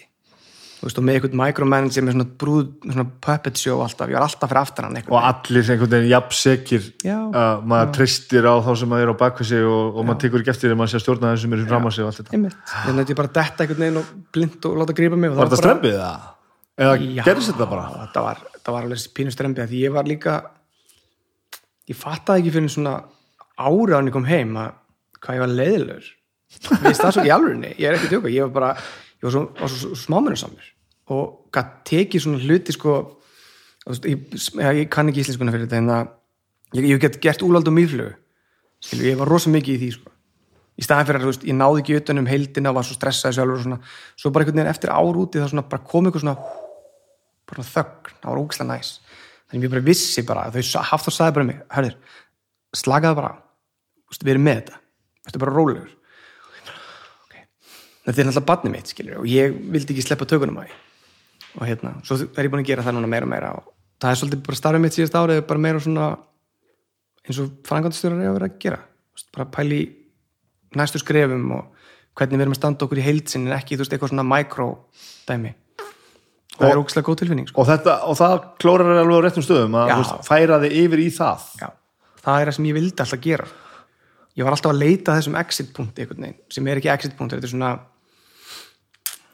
[0.80, 4.24] Þú veist, og með einhvern micromanager með svona brúð, svona puppet show alltaf, ég var
[4.24, 6.86] alltaf fyrir aftan hann og allir einhvern veginn jafnsekir
[7.36, 10.40] að maður treystir á þá sem maður er á bakvið sig og, og maður tekur
[10.40, 12.20] ekki eftir þegar maður sé að stjórna þeim sem eru fram á sig og allt
[12.22, 12.52] þetta.
[12.72, 15.50] Þannig að ég bara detta einhvern veginn og blind og láta grípa mig og Var
[15.50, 16.24] þetta bara- strempið það?
[16.80, 17.86] Eða Já, gerðist þetta bara?
[18.06, 20.36] þetta var, þetta var alveg pínu strempið því ég var líka
[21.90, 22.94] ég fattaði ekki fyrir svona
[23.60, 24.78] ára hann ég kom heim að
[25.20, 26.10] hvað ég var leiðilegur
[26.80, 28.70] við það svo í alvörinni, ég er ekki tjóka ég var bara,
[29.20, 30.70] ég var svo, var svo, smámennusamur
[31.10, 32.96] og gætt tekið svona hluti sko
[34.06, 36.14] ég, ég, ég kann ekki íslenskuna fyrir þetta en að
[36.78, 38.14] ég, ég get gert úlald og mýflögu
[39.04, 40.12] ég var rosa mikið í því sko.
[40.80, 43.64] Í staðan fyrir að ég náði ekki utan um heildina var svo stressaði sjálfur og
[43.66, 43.78] svona.
[44.16, 46.36] Svo bara einhvern veginn eftir ár úti bara kom eitthvað svona
[47.50, 48.90] bara þögn, það var ógislega næs.
[49.50, 51.96] Þannig ég bara vissi bara, þau haft og sagði bara mig, hörður,
[52.76, 53.32] slakaði bara
[54.18, 54.78] við erum með þetta.
[55.26, 55.90] Þetta er bara rólegur.
[57.26, 57.42] Okay.
[58.06, 60.78] þetta er náttúrulega barnið mitt skilur, og ég vildi ekki sleppa tökunum á því.
[61.58, 63.70] Og hérna, svo er ég búin að gera það núna meira og meira og
[64.00, 66.10] það er svolítið bara starfið mitt síðast árið bara meira svona
[67.26, 68.78] eins og frangandastjórar er að vera að gera.
[69.34, 69.80] Bara pæli
[70.78, 71.88] næstu skrefum og
[72.18, 74.68] hvernig við erum að standa okkur í heilsin en ekki, þú veist, eitthvað svona micro
[75.28, 75.52] dæmi
[76.60, 77.60] það er ógislega góð tilfinning sko.
[77.62, 81.08] Og, þetta, og það klórar alveg á réttum stöðum að veist, færa þig yfir í
[81.16, 81.46] það.
[81.60, 81.68] Já,
[82.20, 83.48] það er það sem ég vildi alltaf gera.
[84.38, 86.06] Ég var alltaf að leita þessum exit punkti
[86.54, 87.72] sem er ekki exit punktur þetta er svona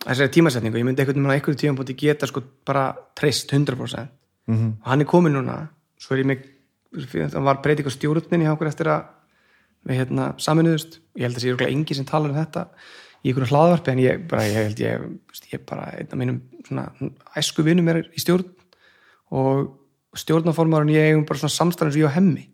[0.06, 2.88] þessari tímasetningu, ég myndi einhvern veginn tímapunkti geta sko bara
[3.18, 4.06] treyst 100%
[4.46, 4.72] -hmm.
[4.82, 5.68] og hann er komin núna.
[5.98, 6.44] Svo er ég með,
[7.32, 9.02] það var breyting á stjórnin í okkur eftir að
[9.86, 12.66] við hérna saminuðust, ég held að sé örugglega engi sem talar um þetta
[13.24, 15.06] í einhverju hlaðvarpi en ég bara, ég held ég,
[15.52, 16.86] ég bara einn af mínum svona
[17.38, 18.48] æsku vinum er í stjórn
[19.36, 19.74] og
[20.16, 22.46] stjórnaformarinn ég eigum bara svona samstæðan sem ég og hemmi.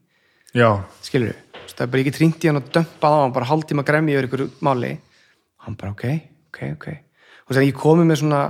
[0.52, 0.68] Já,
[1.05, 3.86] skilur við, það er bara ekki tringt í hann og dömpað á hann, bara hálftíma
[3.89, 4.92] gremmi yfir ykkur máli.
[5.62, 6.07] Hann bara ok,
[6.50, 6.89] ok, ok.
[7.47, 8.42] Og þannig ég komið með svona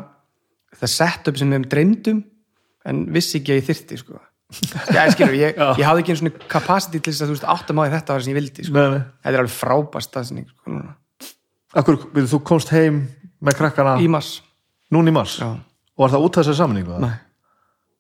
[0.81, 2.23] það setup sem við hefum dreymdum
[2.89, 4.23] en vissi ekki að ég þyrti sko.
[4.97, 7.81] já, skilur, ég, ég hafði ekki einu svona capacity til þess að þú veist áttum
[7.81, 8.74] á þetta var það sem ég vildi sko.
[8.76, 9.05] nei, nei.
[9.23, 10.97] Þetta er alveg frábært staðsynning sko, núna.
[11.73, 13.05] Akkur, við, þú komst heim
[13.41, 13.97] með krakkana?
[14.02, 14.34] Í mars.
[14.92, 15.39] Núna í mars?
[15.41, 15.55] Já.
[15.97, 16.99] og var það út af þessari sammenningu?
[17.01, 17.15] Nei.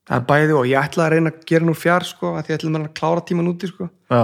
[0.08, 0.66] það er bæði og.
[0.68, 3.48] Ég ætlaði að reyna að gera nú fjár sko, því ætlaði maður að klára tíman
[3.48, 3.88] úti sko.
[4.12, 4.22] Já,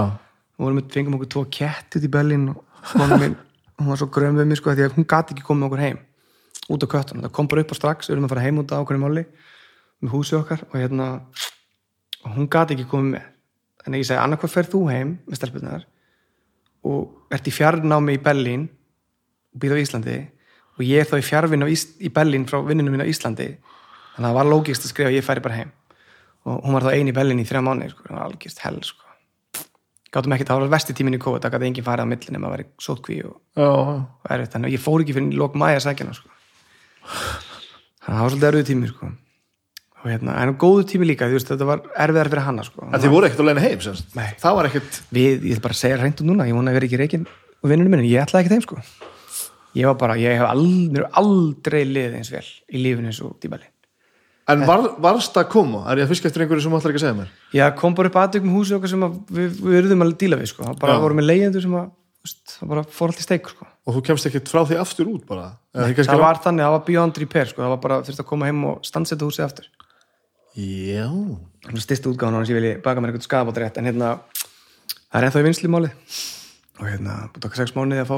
[0.59, 3.35] og við fengum okkur tvo kett út í Berlín og mín,
[3.79, 6.01] hún var svo gröm við mig sko, því hún gati ekki komið okkur heim.
[6.69, 8.73] Út á köttunum, það kom bara upp á strax við erum að fara heim út
[8.75, 9.23] á okkur máli
[10.03, 11.07] með húsi okkar og hérna
[12.25, 13.29] og hún gati ekki komið með.
[13.81, 15.87] Þannig ég segi, annarkvað fer þú heim með stelpunar
[16.85, 18.67] og ert í fjarnámi í Berlín
[19.53, 20.19] og býð á Íslandi
[20.77, 23.51] og ég er þá í fjárvinn í Berlín frá vinnunum mín á Íslandi
[24.15, 25.75] þannig að það var lógist að skrifa að ég færi bara heim
[26.47, 28.81] og hún var þá eini í Berlín í þrjá mánu sko, það var algjörst hell
[28.83, 29.09] sko
[30.13, 32.41] gátum ekki, það var vesti tíminn í COVID það gæti enginn farið á millin ef
[32.41, 35.79] maður væri sótkví og, já, og erfitt, þannig að ég fór ekki fyrir lók mæja
[35.79, 36.31] að sækja hana sko.
[38.05, 39.11] þannig að það var svolítið erfið tími sko.
[39.99, 42.87] og hérna, en góðu tími líka veist, þetta var erfiðar fyrir hana sko.
[42.87, 43.81] En þið voru ekkert að leina heim.
[44.39, 46.79] Það var ekkert, við, ég ætla bara að segja hreint út núna ég vona að
[46.79, 48.79] vera ekki reikin og vinnunum minni, ég ætlaði ekki þeim sko.
[49.77, 53.69] Ég var bara, ég hef aldrei, aldrei liðið eins vel í lífinu eins og dýbali
[54.49, 55.83] en var, varst að koma?
[55.91, 57.33] Er ég að fiska eftir einhverju sem ætlar ekki að segja mér?
[57.53, 60.65] Já, kom bara upp aðtökum húsi okkar sem við, við eruðum að díla við sko.
[60.65, 61.01] Það bara Já.
[61.03, 61.91] voru með leyendur sem að
[62.55, 63.67] það bara fór allt í steik sko.
[63.85, 65.51] Og þú kemst ekkert frá því aftur út bara?
[65.77, 67.61] Kannski það var þannig, það var beyond repair sko.
[67.61, 69.69] það var bara þurfti að koma heim og standsetta húsið aftur
[70.57, 71.05] Já,
[71.63, 74.09] þannig að styrsta útgáðan hans ég vilji baka mér eitthvað skafabótt rétt en hérna,
[75.05, 75.91] það er ennþá í vinslu máli
[76.79, 78.17] og hérna, búið takk sex mánuði að fá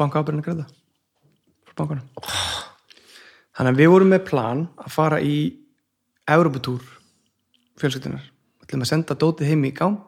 [0.00, 0.66] bankaábyrðinu greiða
[1.68, 2.06] frá bankanum.
[3.56, 5.36] Þannig að við vorum með plan að fara í
[6.30, 6.84] Europatúr
[7.80, 9.98] fjölskyldunar við ætlum að senda dótið heim í gám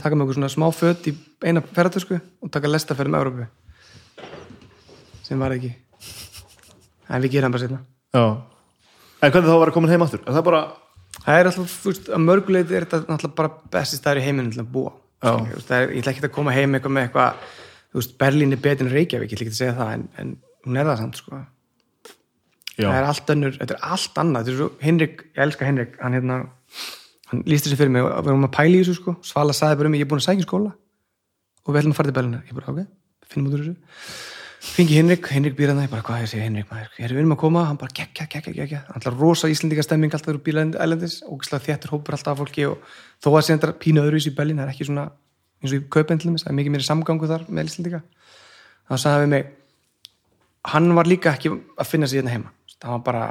[0.00, 3.48] taka með okkur svona smá fött í eina ferðartösku og taka lestaferð með Európu
[5.28, 5.74] sem var ekki.
[7.08, 8.24] En við gerum bara já.
[9.20, 10.04] En hvernig þá var að koma heim?
[10.06, 10.60] Er það bara,
[11.18, 14.54] það er alltaf, þú veist, að mörguleiti er þetta náttúrulega bara besti staður í heiminu
[14.54, 14.92] til að búa.
[15.20, 17.48] Það ég ætla ekki að koma heim eitthvað með eitthvað,
[17.88, 20.34] þú veist, Berlín er betur en Reykjavík, ég ætla ekki að segja það en, en
[20.66, 21.40] hún er það samt, sko.
[22.78, 24.40] Já, það er allt önnur, þetta er allt annað.
[24.46, 26.36] Þetta er svo, Henrik, ég elska Henrik hann hérna,
[27.32, 29.80] hann lísti sér fyrir mig og við erum að pæla í þessu, sko, Svala sagði
[29.80, 30.72] bara um mig ég er búin að sækja skóla.
[31.64, 32.80] Og við ætlum að fara til Berlín ég bara, ok,
[33.32, 33.76] finnum út úr þessu.
[34.68, 37.34] Fengi Henrik, Henrik býr hann ég bara, hvað ég segi Henrik, maður, erum við erum
[37.34, 37.60] að koma?
[37.66, 41.62] Hann bara, gekk, gekk, gekk, gekk, hann ætlar rosa íslendinga stemming alltaf bíla ælendis ógislega
[41.66, 42.76] þéttur hópur alltaf af fólki og
[43.22, 45.14] þó að
[45.58, 48.00] það svona eins og í kaupendlum, það er mikið meiri samgangu þar með íslendinga
[48.88, 49.44] þá sagði við mig
[50.72, 53.24] hann var líka ekki að finna sig hérna heima hann var bara,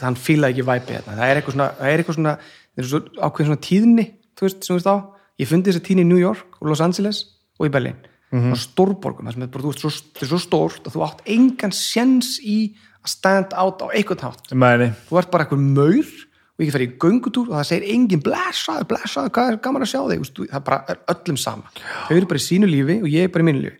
[0.00, 1.16] hann fílaði ekki væpi hérna.
[1.16, 2.34] það er eitthvað svona, það er eitthvað svona,
[2.76, 4.06] það er svo ákveðin svona tíðni
[4.36, 4.96] þú veist, sem þú veist á,
[5.42, 7.22] ég fundi þessi tíni í New York og Los Angeles
[7.60, 7.96] og í Berlin
[8.32, 8.56] mm -hmm.
[8.56, 11.72] stórborgum, þar sem er bara, þú veist, þetta er svo stórt að þú átt engan
[11.72, 14.92] sjens í að stand out á einhvern hátt Mæni.
[15.08, 16.25] þú ert bara eitthvað maur
[16.56, 19.90] og ég fer í göngutúr og það segir engin blessaður, blessaður, hvað er gaman að
[19.92, 20.22] sjá þig?
[20.24, 21.70] Þú þú- það bara er öllum sama.
[22.08, 23.78] Þau eru bara í sínu lífi og ég er bara í mínu lífi.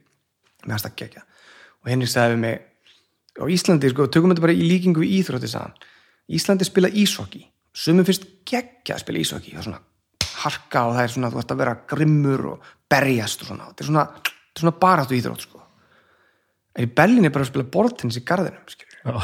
[0.66, 1.22] Mér fannst það gegja
[1.86, 2.56] og Henrik sagði við mig
[3.36, 5.76] á Íslandi, sko, tökum þetta bara í líkingu við íþrótti sagði hann,
[6.36, 7.44] Íslandi spila ísokki
[7.76, 9.82] sumum finnst geggja að spila ísokki það er svona
[10.42, 13.84] harka og það er svona þú ert að vera grimmur og berjast og svona, þetta
[13.84, 15.62] er svona, þetta er svona baráttu íþrótt sko.
[16.76, 19.20] en í Berlín er bara að spila bortins í garðinum skilur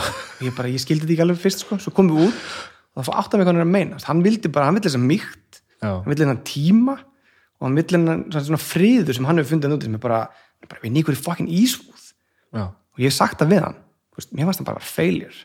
[0.46, 1.78] ég, bara, ég skildi þetta ekki alveg fyrst sko.
[1.82, 2.44] svo komum við út
[2.98, 4.90] það fór átt að mig hvað hann er að meina hann vildi bara, hann vildi
[4.90, 9.40] þess að mýkt hann vildi hennan tíma og hann vildi hennan svona, friður sem hann
[9.40, 10.20] hefur fundið út sem er bara,
[10.68, 12.04] bara við nýkur í fucking ísúð.
[12.92, 13.76] Og ég hef sagt það við hann.
[14.18, 15.44] Veist, mér fannst hann bara failure.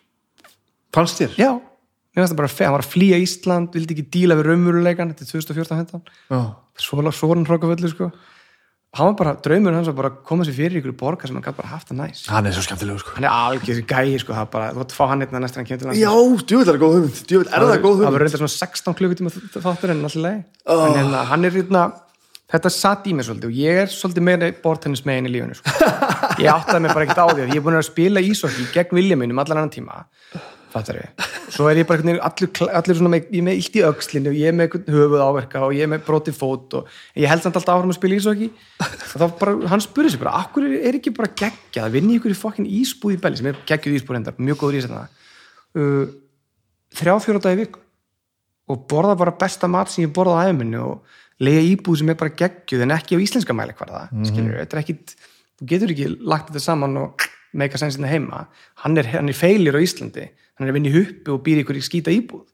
[0.95, 1.35] Fannst þér?
[1.38, 4.50] já, mér fannst hann bara failure hann var að flýja Ísland, vildi ekki díla við
[4.50, 6.01] raumuruleikan þetta er 2014-15
[6.34, 6.40] Já.
[6.82, 7.14] svo svona
[7.50, 8.09] hrókaföllu sko
[8.95, 11.43] hann var bara, draumur hans var bara að koma sér fyrir ykkur borga sem hann
[11.43, 13.11] gæti bara haft að næs Hann er svo skemmtilegur sko.
[13.17, 15.59] hann er algjör gæi sko, það er bara, þú ætti að fá hann einna næstur
[15.61, 16.07] hann kemur til landsins.
[16.07, 16.14] Já,
[16.48, 18.98] djúvill er það góð hugmynd Djúvill er það góð það var hugmynd reyndar svona 16
[19.01, 19.33] klukkutíma
[19.67, 20.41] þáttur en alltaf leið
[20.77, 21.83] en hérna, hann er hérna
[22.48, 25.74] þetta satt í mig svolítið og ég er svolítið meira bortennis megin í lífinu sko.
[26.43, 28.95] ég áttaði mig bara ekkert á því að ég er búin að spila ísokki gegn
[28.95, 30.06] vilja mínum allan annan tíma
[30.74, 33.84] fattar við, svo er ég bara kla- allur svona með, ég er með illt í
[33.88, 37.44] og ég er með höfuð áverka og ég er með broti fót og ég held
[37.44, 38.50] samt alltaf áfram að spila ísokki
[38.84, 42.20] og þá bara, hann spurði sig bara, akkur er ekki bara geggjað að vinna í
[42.20, 45.06] ykkur í fokkin ísbúð í belli sem er geggjuð ísbúð reyndar, mjög góður ísætna
[45.78, 46.08] uh,
[46.98, 47.84] þrjá fjóra dagi í viku.
[48.68, 52.20] Og borða bara besta mat sem ég borða á æfuminu og lega íbúð sem er
[52.20, 54.52] bara geggjuð en ekki á íslenska mæli hverða mm -hmm.
[54.60, 57.24] er þú getur ekki lagt þetta saman og
[57.58, 58.46] meika sensinni heima.
[58.84, 61.64] Hann er, hann er feilir á Íslandi hann er að vinna í huppu og býr
[61.64, 62.45] ykkur í skýta íbúð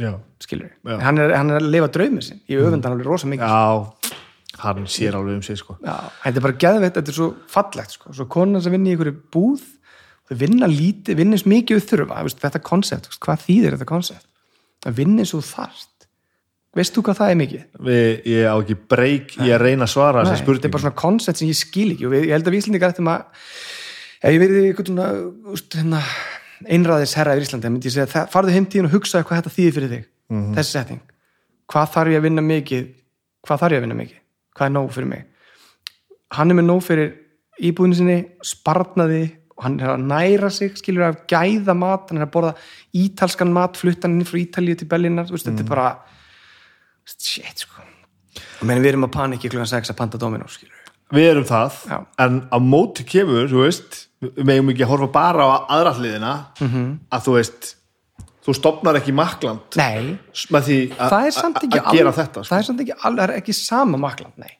[0.00, 0.14] Já.
[0.40, 0.96] skilur, Já.
[1.04, 4.16] hann er, hann er að lifa draumið sin ég öfund hann alveg rosa mikið Já,
[4.62, 5.76] hann sér alveg um sig sko.
[5.84, 8.12] Já, þetta er bara geðveitt, þetta er svo fallegt sko.
[8.16, 9.64] svo konar sem vinna í ykkur búð
[10.28, 14.28] þau vinna lítið, vinna eins mikið við þurfa þetta veist, hvað þýðir þetta koncept
[14.88, 16.06] að vinna eins og þarft
[16.76, 17.64] veist þú hvað það er mikið?
[17.84, 20.84] Við, Ég á ekki breyk í að reyna að svara Nei, þessa þetta er bara
[20.86, 23.26] svona koncept sem ég skil ekki og við, ég held að við Íslandingar ættum að
[24.22, 25.08] ef ég verið eitthvað svona
[25.52, 26.00] úst, hérna,
[26.68, 29.54] einræðis herra yfir Íslandi myndi ég segja, það- farðu heim tíðin og hugsaðu hvað þetta
[29.56, 30.04] þýðir fyrir þig
[30.56, 31.00] þessi setting
[31.72, 32.88] hvað þarf ég að vinna mikið?
[33.46, 34.18] Hvað þarf ég að vinna mikið,
[34.56, 35.24] hvað er nóg fyrir mig?
[36.32, 37.08] Hann er með nóg fyrir
[37.62, 39.22] íbúðinu sinni, sparnaði
[39.56, 42.54] og hann er að næra sig, skilur að gæða mat, hann er að borða
[42.94, 45.88] ítalskan mat fluttan inn frá Ítalíu til Berlínar veist, þetta er bara
[47.06, 47.82] shit sko.
[48.62, 50.78] Við erum að panikki klukkan 6 að panta Dominos skilur
[51.12, 51.98] Við erum það, Já.
[52.24, 56.32] en á móti kemur, þú veist, við megum ekki að horfa bara á aðra hliðina
[56.60, 56.84] Mhm.
[57.12, 57.74] að þú veist,
[58.46, 59.76] þú stopnar ekki makland
[60.50, 61.32] með því að er
[61.98, 62.50] gera þetta sko.
[62.54, 64.58] það er samt ekki, al- það er ekki sama makland, nei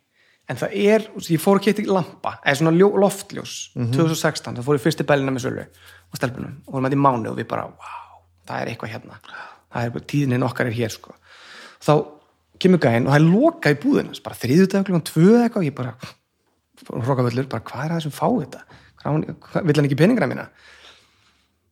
[0.48, 1.00] en það er,
[1.30, 3.92] ég fór að keitt lampa eða svona ljó, loftljós Mhm.
[3.94, 7.36] 2016, það fór í bellina með sölu og stelpunum, og vorum að í mánu og
[7.38, 9.14] við bara wow, það er eitthvað hérna
[9.72, 11.14] það er bara tíðinin okkar er hér sko
[11.80, 12.06] þá
[12.58, 15.74] kemur gæinn og það er lokað í búðina bara þriðudag klukkan tvö eða eitthvað ég
[15.74, 15.94] bara,
[16.90, 18.60] hrókavöllur, bara hvað er það sem fá þetta
[19.02, 20.48] Á vill hann ekki peningana mína?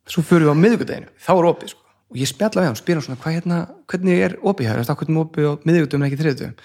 [0.09, 1.83] Svo fyrir við á miðvikudaginu, þá er opið sko.
[2.11, 5.15] og ég spjalla við hann, spyr hann svona hvað hérna, hvernig er opið hér, hvernig
[5.15, 6.55] er opið á miðvikudagum en ekki þriðudagum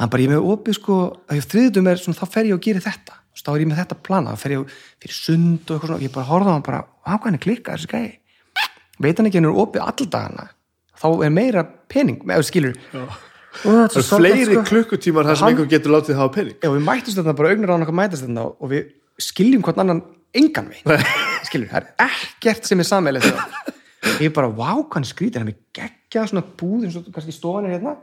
[0.00, 0.98] hann bara, ég er með opið sko,
[1.28, 3.16] að þriðudagum er svona, þá fer ég og gerir þetta.
[3.30, 6.04] Veist, þá er ég með þetta plana, þá fer ég fyrir sund og eitthvað svona,
[6.06, 8.08] ég bara horfði á hann bara á hvað hann er klikkað þessi gæi?
[9.00, 10.46] Veit hann ekki að hann er opið all dagana?
[11.00, 12.80] Þá er meira pening, með skilur.
[12.96, 13.12] Og
[13.60, 16.58] Það eru fleiri klukkutímar þar sem einhver getur látið hafa pening.
[16.62, 18.92] Já, við mættist þetta bara augnur á hann okkar mætast þetta og við
[19.22, 20.02] skiljum hvort annan
[20.36, 21.04] engan veginn.
[21.48, 23.28] Skilur, það er ekkert sem er sammeilið
[24.20, 27.68] ég bara, vá, hvað hann skrýtir hann er geggjað svona búð eins og kannski stofan
[27.68, 27.96] er hérna.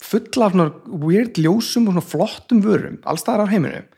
[0.00, 3.88] Fulla af svona weird ljósum og svona flottum vörum allstaðar á heiminum.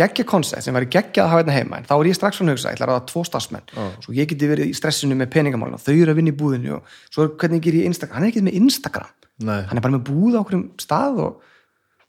[0.00, 1.80] Geggja koncept sem væri geggjað að hafa hérna heima.
[1.80, 3.66] En þá er ég strax svona að hugsa, ég ætla að ráða tvo starfsmenn.
[4.04, 6.94] Svo ég geti verið í stressinu með peningamálina þau eru að vinna í búðinu og
[7.12, 8.16] svo er hvernig ger ég Instagram?
[8.16, 9.10] Hann er ekki með Instagram.
[9.42, 9.62] Nei.
[9.66, 11.46] hann er bara með búð á okkur stað og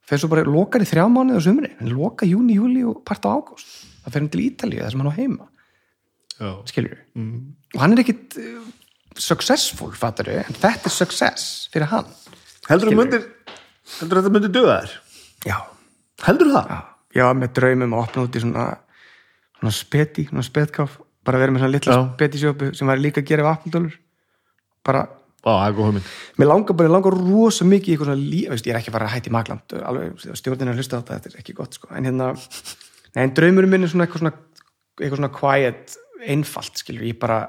[0.05, 1.39] fer svo bara lokar í þrjá mánuði
[4.03, 5.49] og það fer hann til Ítalíu þar sem hann á heima.
[6.33, 6.49] Já.
[6.65, 7.33] skilur mm.
[7.75, 8.63] og hann er ekkit uh,
[9.21, 12.09] successful, fattar en þetta er success fyrir hann.
[12.69, 13.21] Heldur þú
[13.99, 14.95] heldur þetta myndir döða þér?
[15.45, 15.57] já,
[16.25, 16.71] Heldur það?
[16.73, 16.79] já,
[17.19, 18.67] já með draumum að opna út í svona
[19.59, 23.45] svona speti, svona spetkáf bara vera með svona litla spetisjópu sem væri líka að gera
[23.47, 23.99] af appildólur
[24.83, 25.05] bara
[26.39, 28.91] mér langar bara, ég langar rosa mikið í eitthvað svona lí, veist, ég er ekki
[28.91, 31.55] að fara að hætti í makland alveg, stjórnin að hlusta á þetta, þetta er ekki
[31.57, 31.91] gott sko.
[31.95, 32.29] en hérna,
[33.15, 34.35] nei, en draumurum minn er svona eitthvað svona,
[34.99, 35.97] eitthvað svona quiet
[36.33, 37.39] einfalt, skilur, ég bara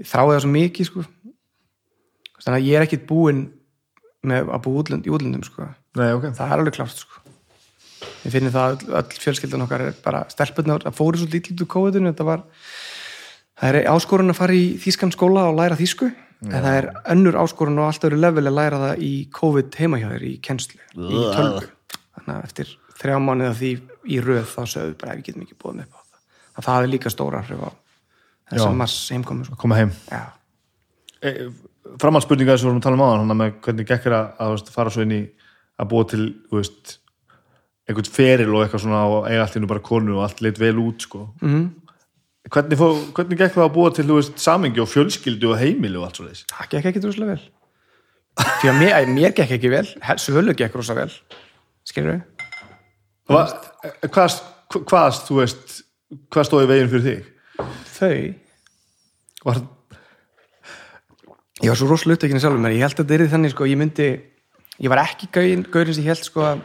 [0.00, 1.04] ég þrái það svo mikið, sko.
[2.42, 3.42] Þannig að ég er ekkit búinn
[4.26, 5.68] með að búa útlönd, í útlöndum sko.
[5.98, 6.30] Nei, ok.
[6.36, 7.20] það er alveg klárt sko.
[8.22, 11.70] ég finnir það öll, öll fjölskyldan okkar er bara stelpunnar að fóru svo lítið úr
[11.74, 12.44] COVID-19 þetta var
[13.60, 16.10] það er áskorun að fara í þýskan skóla og læra þýsku.
[16.42, 20.00] En það er önnur áskorun og allt öðru level að læra það í COVID heima
[20.00, 21.68] hjá þér í kennslu, í tölvu.
[22.16, 23.70] Þannig að eftir þrjá mánuða því
[24.08, 26.22] í röð þá sögðu bara við getum ekki búið með upp á það
[26.52, 27.70] að það er líka stóra hrif á
[28.52, 28.68] þess Já.
[28.68, 29.58] að mass heimkomu sko.
[29.60, 29.92] Koma heim.
[31.22, 31.30] E,
[32.02, 34.92] framhaldsspurninga þess að við vorum að tala um áðan, með hvernig gekkir að, að fara
[34.92, 35.22] svo inn í
[35.80, 36.96] að búa til, veist,
[37.88, 40.76] einhvern feril og eitthvað svona og eiga allt innu bara konu og allt leit vel
[40.82, 41.30] út, sko.
[41.40, 41.70] Mhm.
[42.52, 46.08] Hvernig, fó, hvernig gekk það að búa til, veist, samingi og fjölskyldu og heimili og
[46.08, 46.48] allt svo þess?
[46.50, 47.44] það gekk ekki droslega vel
[48.32, 49.84] því að mér, mér gekk ekki vel
[50.18, 51.06] Svölu gekk rosa vel
[51.86, 52.22] skilur við
[53.30, 53.42] Hva,
[54.08, 54.38] hvað,
[54.88, 55.76] hvað, þú veist,
[56.32, 57.28] hvað stóði veginn fyrir þig?
[57.92, 58.16] þau,
[59.42, 59.58] Var,
[61.62, 63.78] ég var svo rosalega upptekinn sjálfur mér, ég held að þetta er þannig sko, ég
[63.80, 64.08] myndi
[64.82, 66.60] ég var ekki gaurin, gaurin sem ég held sko að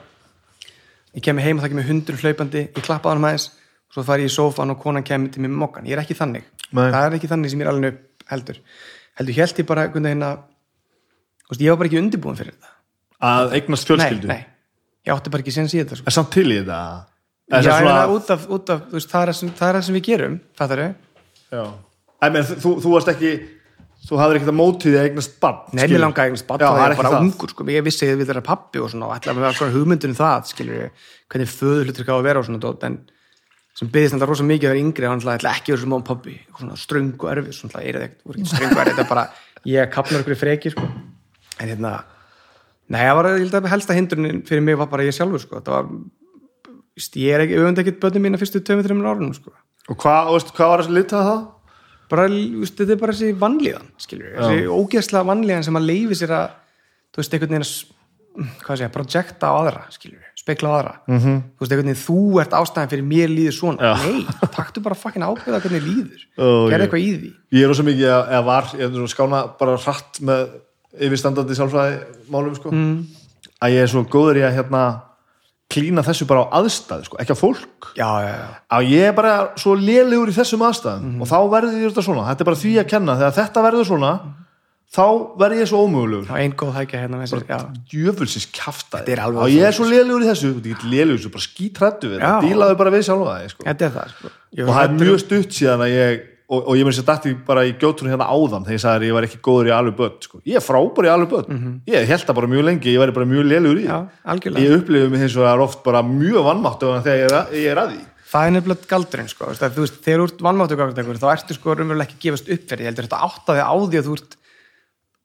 [1.17, 3.47] ég kemi heim og það kemur hundur hlaupandi, ég klappa á hann aðeins
[3.93, 5.87] svo fari ég í sófan og konan kemur til mér með mokkan.
[5.89, 6.89] Ég er ekki þannig, Nei.
[6.93, 8.61] það er ekki þannig sem ég er alveg upp heldur,
[9.17, 9.87] heldur held ég bara
[11.49, 12.73] veist, ég var bara ekki undirbúin fyrir þetta.
[13.27, 14.29] Að eignast fjölskyldu?
[14.29, 14.56] nei, nei,
[15.07, 16.13] ég átti bara ekki séns í þetta sko.
[16.13, 16.79] Samt til í þetta?
[17.47, 19.77] Já, ég það svona, út af, út af veist, það, er það, sem, það er
[19.77, 21.67] það sem við gerum fattar þau?
[22.59, 23.33] þú, þú varst ekki,
[24.07, 25.61] þú hafðir ekkert að móti því að eignast barn.
[25.71, 27.27] Nei, mér langaði eignast barn Já, þá það er bara það.
[27.27, 27.67] ungur sko.
[27.71, 30.17] ég vissi að við þeirra pappi og svona og ætlaði að vera svona hugmyndun um
[30.19, 32.99] það skilur við, hvernig föður hlutur að vera og svona dót, en
[33.77, 36.05] sem byggðist þetta rosa mikið að vera yngri hann ætla ekki að vera svona món
[36.07, 39.25] pappi svona ströng og erfið, svona er það ekki ströng og erfið, þetta er bara,
[39.69, 40.87] ég kapnar okkur í freki sko.
[41.61, 41.91] en hérna
[42.89, 45.59] nei, það var, ég held að helsta hindrunin fyrir mig var bara ég sjálfur, sko,
[45.61, 45.89] það var
[47.17, 49.53] ég er ekki, auðvitað ekkert börnum mína fyrstu 2-3 árunum, sko
[49.87, 51.43] Og hvað, veist, hvað var þessi litað það?
[52.11, 56.15] bara, víst, þetta er bara þessi vannlíðan skilur við, þessi ógeðslega vannlíðan sem að leifi
[56.21, 56.49] sér að,
[57.11, 57.93] þú veist, einhvern veginn að
[58.63, 61.17] hvað segja, projekta á aðra skilur við, spekla á aðra Mhm.
[61.23, 61.39] -hmm.
[61.57, 63.93] þú veist, einhvern veginn, þú ert ástæðan fyrir mér líður svona, Já.
[64.03, 64.25] nei,
[64.55, 68.43] taktu bara fucking ábyrða hvernig líður, ég- eitthvað í því Ég er rosa mikið að,
[68.45, 70.47] var, ég er svona skána bara hratt með
[71.03, 71.99] yfirstandandi sálfræði
[72.33, 72.71] málum, sko.
[72.73, 73.03] Mm.
[73.61, 74.85] Að ég er svo góður í að hérna
[75.67, 77.91] klína þessu bara á aðstæðu, sko, ekki á fólk.
[77.97, 81.79] já, já, já, Að ég er bara svo lélegur í þessum aðstæðum og þá verður
[81.89, 82.27] þetta svona.
[82.29, 83.17] Þetta er bara því að kenna.
[83.19, 84.11] Þegar þetta verður svona,
[84.87, 85.03] þá
[85.41, 86.29] verður ég svo ómögulegur.
[86.29, 87.59] þá ein góð hækja hérna með sér, já,
[87.91, 88.47] djöfulsins
[89.19, 90.53] alveg og ég er svo lélugur í þessu,
[90.87, 93.67] lélugur svo bara skítrættu við, þetta dílaðu bara við sjálfa það sko.
[93.67, 94.31] það sko.
[94.63, 97.65] Og það er mjög stutt síðan að ég og, og ég meni sér dætti bara
[97.67, 100.19] í gjótrunum hérna áðan þegar ég sagði að ég var ekki góður í alveg börn
[100.23, 100.41] sko.
[100.47, 103.29] ég er frábær í alveg börn, ég held það bara mjög lengi ég væri bara
[103.31, 104.63] mjög lélugur í algjörlega.
[104.63, 107.81] Ég upplifið mig hins vegar oft bara mjög vannmátt þegar ég er, að, ég er
[107.91, 108.01] því.
[108.27, 110.79] Það er nefnilega galdurinn sko, þú veist, þegar þú ert vannmáttu
[111.21, 113.99] þá ertu sko raunverulega ekki að gefast upp fyrir því, heldur þetta áttaði á því
[114.01, 114.37] að þú ert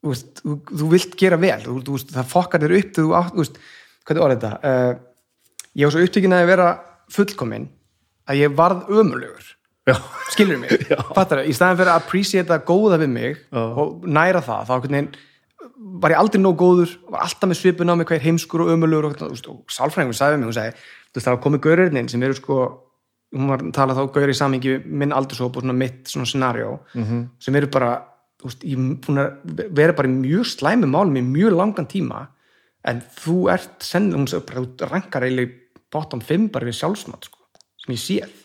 [0.03, 1.57] þú, veist, þú, þú vilt gera vel.
[1.65, 3.59] Þú, þú veist, það fokkar þér upp þú átt, þú veist,
[4.07, 4.71] er orðið þetta?
[4.71, 4.93] Uh,
[5.73, 6.69] ég var svo upptökin að vera
[7.13, 7.67] fullkomin
[8.29, 9.62] að ég varð ömulegur já,
[10.33, 10.71] skilur mig,
[11.11, 14.73] fattar það, í staðin fyrir að appreciate það góða við mig og næra það, þá
[14.85, 15.09] veginn
[16.03, 18.71] var ég aldrei nóg góður, var alltaf með svipun á mig hvað er heimskur og
[18.73, 22.09] ömulegur og, og, og sálfræðingur sagði mig, hún sagði, þú veist það var komið gaurinn
[22.11, 22.59] sem eru sko,
[23.35, 27.27] hún var talað þá gaur í samingi minn aldurshóp og svona mitt svona scenario, -hmm.
[27.39, 27.91] sem eru bara
[28.39, 32.27] þú veist, ég að vera bara í mjög slæmi málum í mjög langan tíma
[32.83, 35.63] en þú ert senn, hún sagði bara, þú rankar eiginlega
[35.93, 37.39] bottom 5 bara við sjálfsmat sko,
[37.83, 38.39] sem ég séð.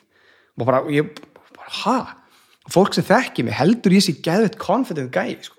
[0.58, 1.10] Og bara, ég,
[1.82, 1.98] ha?
[2.68, 5.56] Fólk sem þekki mig heldur ég sé geðveitt confident gæi, sko.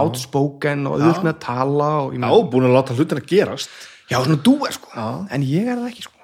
[0.00, 3.72] Outspoken og auðvitað með að tala já, búin að láta hlutin að gerast.
[4.10, 4.90] Já, svona dúer, sko.
[5.30, 6.16] En ég er það ekki, sko.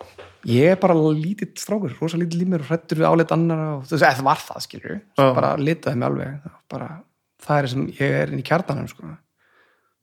[0.47, 3.87] Ég er bara lítill strákur, rosa lítill í mér og hrættur við álit annara og
[3.87, 5.25] þú veist, eða það var það, skilur Já.
[5.25, 6.53] bara litaði mig alveg.
[6.71, 6.91] Bara,
[7.43, 9.11] það er sem ég er inn í kjartanum, sko.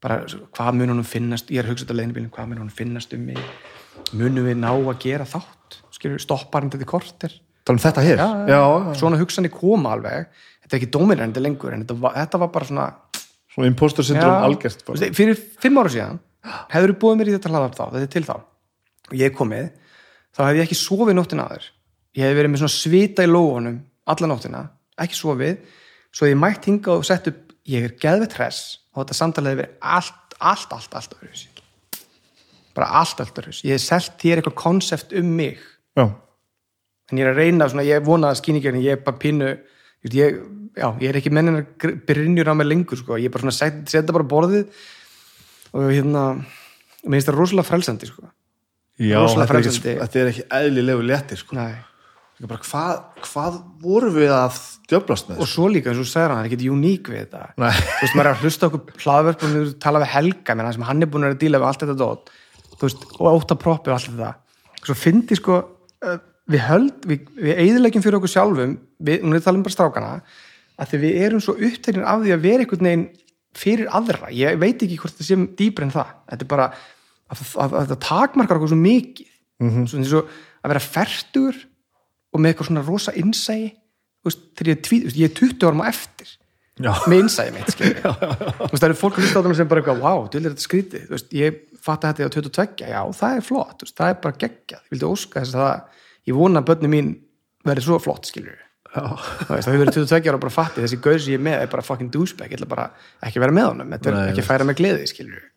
[0.04, 1.52] Bara, hvað mun honum finnast?
[1.52, 3.40] Ég er að hugsa þetta leiðinbílum, hvað mun honum finnast um mig?
[4.12, 5.80] Munum við ná að gera þátt?
[5.96, 8.20] Skilur, stoppar hann þetta korter tala um þetta hér?
[8.20, 8.94] Já, já, já.
[9.00, 10.28] svona hugsanir koma alveg.
[10.64, 12.88] Þetta er ekki dóminandi lengur en þetta var, þetta var bara svona
[13.54, 14.82] svona impostor syndrom algjört
[15.14, 16.20] fyrir fimm ára síðan
[16.74, 18.36] hefur þú búið mér í þetta hlaðarp þá, þetta er til þá.
[19.12, 19.70] Og ég komið,
[20.34, 21.70] þá hefði ég ekki sofið nóttina aður.
[22.14, 23.80] Ég hefði verið með svona svita í lófunum
[24.14, 24.64] alla nóttina,
[25.06, 25.62] ekki sofið.
[26.14, 29.64] Svo ég mætt hinga og sett upp ég er geðvett hress og þetta samtalið hefði
[29.64, 31.50] verið allt, allt, allt, allt öðruvísi.
[32.76, 33.66] Bara allt, allt öðruvísi.
[33.70, 35.64] Ég hef selt þér eitthvað konsept um mig.
[35.96, 36.10] Já,
[37.14, 39.54] en ég er að reyna, svona, ég vona að skýningarinn ég er bara pínu
[40.12, 40.42] ég,
[40.74, 43.18] já, ég er ekki mennin að byrjunjur á mig lengur sko.
[43.22, 44.68] ég er bara svona set, setja bara borðið
[45.74, 46.26] og hérna
[47.04, 48.28] mér finnst það rosalega frelsandi sko.
[49.00, 49.98] já Rosalega þetta, er ekki, frelsandi.
[50.02, 51.66] þetta er ekki eðlilegu léttir sko.
[52.44, 54.56] Bara, hvað, hvað vorum við að
[54.90, 55.44] djöflast með?
[55.46, 57.68] og svo líka eins og hann, það er ekki uník við þetta þú
[58.02, 61.06] veist, maður er að hlusta okkur hlaðverk og við tala við Helga það sem hann
[61.06, 62.34] er búin að díla við allt þetta dót
[62.74, 64.32] þú veist, og óta proppi og allt þetta
[64.84, 65.60] svo fyndi sko
[66.52, 69.76] við höld, við, við eigðilegjum fyrir okkur sjálfum við, hún er að tala um bara
[69.76, 70.14] strákana
[70.74, 73.06] að því við erum svo uppteknir af því að vera einhvern veginn
[73.54, 74.32] fyrir aðra.
[74.34, 76.16] Ég veit ekki hvort það sé dýpr en það.
[76.32, 79.30] Þetta er bara að, að, að, að það takmarkar okkur svo mikið.
[79.62, 79.88] Mm -hmm.
[79.88, 80.32] svo, eins og
[80.64, 81.60] að vera fertur
[82.34, 83.70] og með eitthvað svona rosa innsægi
[84.24, 86.30] þegar ég er, tví, ég er 20 árum á eftir
[86.82, 86.94] Já.
[87.12, 87.76] með innsægi mitt
[88.80, 91.14] það eru fólk að hlusta á það sem bara eitthvað, wow, þú er þetta skrítið.
[91.38, 94.82] Ég fatt að þetta er á 22 já, það er flott, það er bara geggjað.
[94.88, 97.16] Ég vildi óska þess að það, ég vona að börni mín
[97.64, 100.84] verði svo flott, skilur það hefur verið 22 ára og bara fatti.
[100.84, 102.52] Þessi gaur sem ég er með er bara fucking douchebag.
[102.52, 102.90] Ég ætla bara
[103.26, 105.48] ekki að vera með honum, þetta er Nei, ekki að færa með gleði, skilur.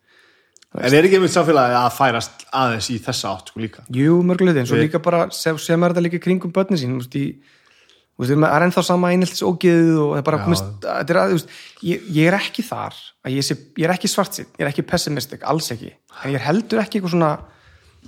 [0.77, 3.85] En er ekki einmitt samfélagi að færast aðeins í þessa átt sko líka?
[3.93, 7.05] Jú, mörguleiti, en svo líka bara sem, sem er þetta líka kringum börnin sín, þú
[7.07, 11.55] veist, það er ennþá sama einheltis ógeðið og það er bara komist, er að, veist,
[11.87, 12.99] ég, ég er ekki þar,
[13.31, 15.93] ég, sé, ég er ekki svart ég er ekki pessimistic, alls ekki.
[16.19, 17.31] En ég er heldur ekki eitthvað svona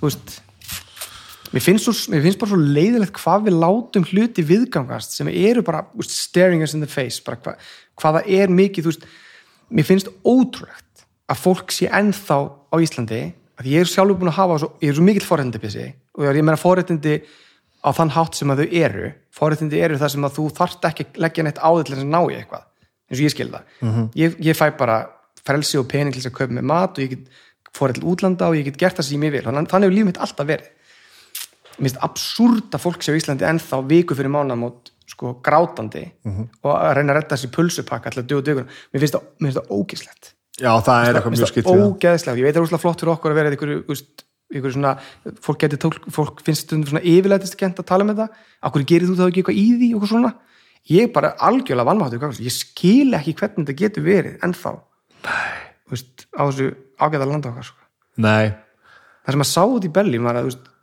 [0.02, 0.38] þú veist
[1.54, 5.64] mér finnst, svo, mér finnst bara svo leiðilegt hvað við látum hluti viðgangast sem eru
[5.66, 7.56] bara veist, staring us in the face bara hva,
[8.00, 9.06] hvað það er mikið, veist
[9.70, 13.22] mér finnst ótrúlegt að fólk sé ennþá á Íslandi
[13.60, 15.86] að ég er sjálfur búin að hafa svo, ég er svo mikill forréttindi pissi
[16.18, 17.20] og ég meina forréttindi
[17.80, 21.06] á þann hátt sem að þau eru forréttindi eru það sem að þú þarft ekki
[21.22, 22.66] leggja neitt á þess að ná í eitthvað
[23.10, 23.70] eins og ég skil það.
[24.20, 24.98] Ég, ég fæ bara
[25.46, 27.40] frelsi og pening til þess að kaupa með mat og ég get
[27.80, 29.46] til útlanda og ég get gert það sem ég vil.
[29.46, 30.68] Þannig þannig hefur líf mitt alltaf verið
[31.80, 36.06] mér finnst absúrt að fólk sé á Íslandi ennþá viku fyrir mánamót sko grátandi
[36.64, 40.34] og að reyna að redda þessi pulsupakka alltaf dögu dögun mér finnst það, það ógislegt
[40.60, 41.86] Já, það er eitthvað mjög skilt það það.
[41.88, 44.94] ógeðslega, ég veit að það er úrslega flott fyrir okkur að vera úst, ykkur svona,
[45.46, 49.26] fólk tólk, fólk finnst stundum svona yfirleitist að tala með það akkur gerir þú þá
[49.30, 50.32] ekki eitthvað í því og svona?
[50.90, 54.74] Ég er bara algjörlega vannmáttu ég skil ekki hvernig þetta getur verið ennþá.
[55.94, 57.88] Úst, á þessu ágæða landa okkar sko.
[58.20, 60.79] Það sem að sá út í Berlín var að Gauðins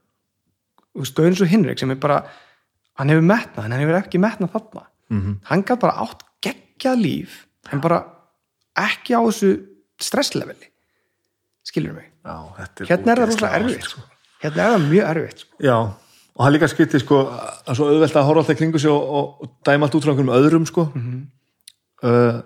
[0.97, 2.23] og Hinrik sem er bara
[2.97, 5.37] hann hefur metnað, hann hefur ekki metnað þarna -hmm.
[5.51, 8.03] hann gaf bara átt geggjað líf en bara
[8.77, 9.53] ekki á þessu
[10.01, 10.71] stressleveli
[11.67, 14.01] skilur mig já, er hérna er það ógeðslega rosa erfitt ást, sko.
[14.43, 15.57] hérna er það mjög erfitt sko.
[15.61, 15.79] Já,
[16.37, 19.57] og er líka skiptið sko að svo auðvelt að horfa alltaf kringu sig og, og,
[19.67, 22.43] dæma allt út frá einhverjum öðrum sko uh,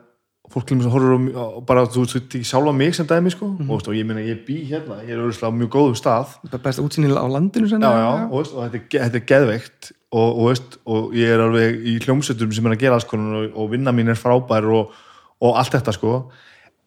[0.51, 3.31] fólk til þess að horfa um, og bara þú veist ekki sjálfa mig sem dæmi
[3.31, 3.47] sko.
[3.55, 6.35] Og, veist, og ég meina ég bý hérna, ég er auðvitað á mjög góðum stað.
[6.51, 9.91] Bara best útsýnilega á landinu já, já, og, veist, og þetta, er, þetta er geðveikt.
[10.11, 13.45] Og, og, veist, og ég er alveg í hljómsveitum sem er að gera alls konar
[13.45, 14.95] og, og vinna mín er frábær og,
[15.41, 16.15] og allt þetta sko.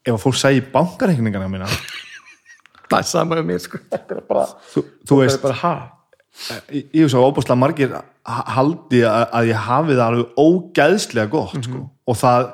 [0.03, 1.69] Ef að fólk sæði bankareikningana mína.
[2.91, 3.79] Það er sama um mér sko.
[3.89, 4.43] þetta er bara,
[4.73, 5.75] þú, þú veist, bara ha?
[6.73, 11.55] Ég veist að óbúslega margir ha- haldi að, að ég hafi það alveg ógeðslega gott
[11.55, 11.63] Mhm.
[11.69, 11.81] sko.
[12.11, 12.51] og það,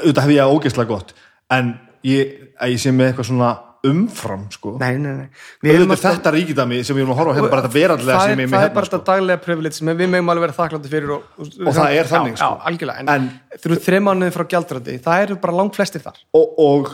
[0.00, 1.12] auðvitað hef ég það ógeðslega gott
[1.52, 1.74] en
[2.06, 4.76] ég, að ég sé með eitthvað svona umfram sko.
[4.78, 5.28] nei, nei, nei
[5.64, 8.28] Við erum alltaf- þetta ríkidæmi sem ég erum að horfa hérna bara þetta verandlega það
[8.28, 8.96] sem er, ég er það með er hérna bara sko.
[8.98, 12.36] þetta daglega privilege sem við megum alveg vera þakklandi fyrir og, Og það er þannig,
[12.36, 12.46] já, sko.
[12.46, 16.20] já, algjörlega, en, En- þrjú þreim mánuði frá gjaldrati það eru bara langt flestir þar
[16.38, 16.92] og, og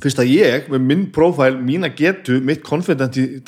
[0.00, 3.42] fyrst að ég með minn prófæl, mína getu mitt konfidensi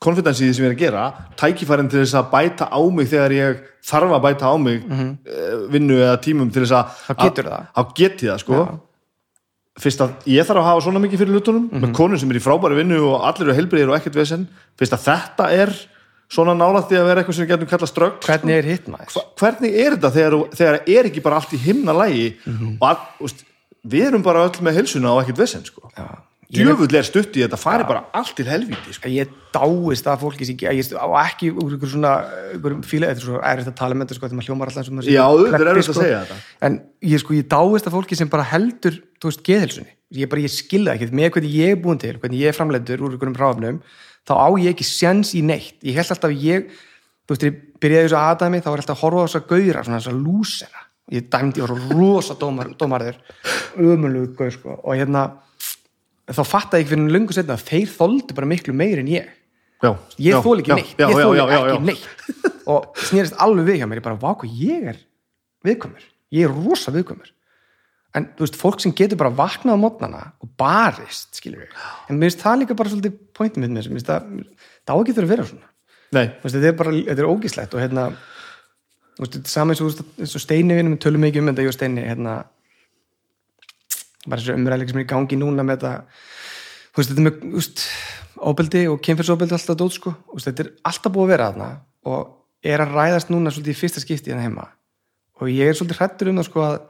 [0.00, 1.04] konfidensi því sem ég er að gera
[1.40, 5.10] tækifærin til þess að bæta á mig þegar ég þarf að bæta á mig mm
[5.70, 7.66] vinnu eða tímum til þess að Mhm.
[7.76, 8.78] Þá geti það sko Já.
[9.80, 11.80] fyrst að ég þarf að hafa svona mikið fyrir lutunum Mhm.
[11.84, 14.92] með konur sem er í frábæri vinnu og allir eru heilbriðir og ekkert vesen fyrst
[14.92, 15.70] að þetta er
[16.30, 19.22] svona nálægt því að vera eitthvað sem við getum kallað strögg hvernig er hitt Hva,
[19.40, 22.76] hvernig er þetta þegar, þegar er ekki bara allt í himna lægi Mhm.
[22.80, 23.30] og all,
[23.86, 25.90] við erum bara öll með heilsuna og ekkert vesen sko.
[25.96, 26.18] Er-
[26.50, 29.08] djöfull er stutt í þetta fari bara allt til helvíti sko.
[29.08, 32.14] ég dáist að fólki sem ég á ekki úr ykkur svona
[32.56, 34.88] ykkur fíla, þetta er svo erfitt að tala með þetta sko, þegar maður hljómar alltaf
[34.90, 36.38] sé Já, auðvitað er erfitt að segja þetta.
[36.66, 40.54] en ég sko, ég dáist að fólki sem bara heldur þú veist, geðhelsunni, ég ég
[40.56, 43.80] skilða ekki með hvernig ég er búin til, hvernig ég er framleitur úr ykkurum ráfnum,
[44.26, 46.70] þá á ég ekki sjens í neitt, ég held alltaf að ég
[47.30, 49.50] þú veist, ég byrjaði þessu aðdæmi þá var ég alltaf að horfa á þess að
[49.54, 53.18] gauðra, svona þess að lúsera ég dæmdi, ég var svo rosa dómar, dómarður.
[53.80, 54.76] Ömulugur gauð, sko.
[54.84, 55.26] Og hérna,
[56.30, 59.34] þá fattaði ég fyrir lungu setna að þeir þoldu bara miklu meir en ég.
[59.80, 60.94] Já, ég þól ekki já, neitt.
[61.00, 62.08] já, ég þól ekki neitt.
[62.70, 64.02] Og snýrist alveg við hjá mér.
[64.02, 65.04] Ég bara, hvað ég er
[65.66, 66.08] viðkvæmur.
[66.36, 67.30] Ég er rosa viðkvæmur.
[68.18, 71.74] En þú veist, fólk sem getur bara vaknað á mótnana og barist, skilur við
[72.10, 74.24] en mér finnst það líka bara svolítið pointið mitt með þessu, það
[74.82, 75.68] það á ekki þurfa að vera svona.
[76.10, 78.06] Veist, þetta er bara, þetta er ógíslegt og hérna
[79.20, 81.76] þú veist, þetta er saman eins og, vinum, við tölum mikið um þetta, ég og
[81.76, 82.36] Steini hérna.
[84.26, 86.20] Bara þessu umræðleik sem er í gangi núna með þetta.
[86.90, 87.84] Þú veist, þetta með, þú veist
[88.40, 91.70] óbeldi og kynfyrsóbeldi alltaf dót, sko, veist, þetta er alltaf búið að vera þarna
[92.08, 94.66] og er að ræðast núna svolítið í fyrsta skipti hérna heima.
[95.40, 96.80] Og ég er svolítið hrættur um það sko að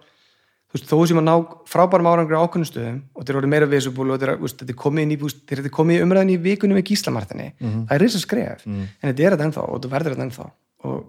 [0.70, 1.34] þú veist, þó sem að ná
[1.67, 4.59] frábærum árangur á ákveðnum stöðum og þetta er orðið meira visubúl og þetta er, veist,
[4.60, 5.18] þetta er komið inn í,
[5.50, 9.25] þetta er komið í umræðin í vikunum með gíslamartinni það er risa skref, en þetta
[9.25, 10.47] er þetta ennþá og þetta verður þetta ennþá.
[10.86, 11.00] Og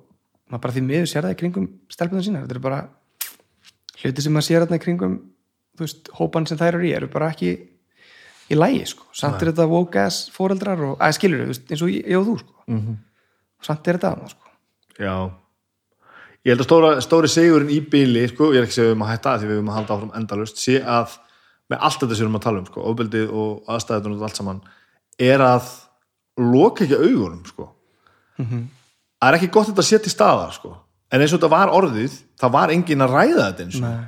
[0.51, 2.81] maður bara því miður sér það í kringum stelpunum sína þetta er bara
[4.01, 5.19] hluti sem maður sér þarna í kringum
[5.77, 7.51] þú veist, hópan sem þær eru í eru bara ekki
[8.51, 11.91] í lægi, sko, samt er þetta woke ass fóreldrar og, að skilur veist, eins og
[11.93, 12.65] ég og þú, sko.
[12.67, 12.97] Mhm.
[13.61, 14.51] og samt er þetta annað, sko.
[14.99, 15.15] Já.
[16.41, 19.11] Ég held að stóra, stóri sigurinn í bíli sko, ég er ekki við um að
[19.13, 21.15] hætta því við erum að halda áfram endalust sé að
[21.69, 24.39] með allt þetta sem við erum að tala um sko, ofbeldið og aðstæðunum og allt
[24.41, 24.61] saman
[25.21, 25.69] er að
[26.41, 27.69] loka ekki augunum sko.
[29.22, 30.74] Það er ekki gott þetta að sé til staðar sko.
[31.11, 34.08] en eins og þetta var orðið það var engin að ræða þetta eins og Nei.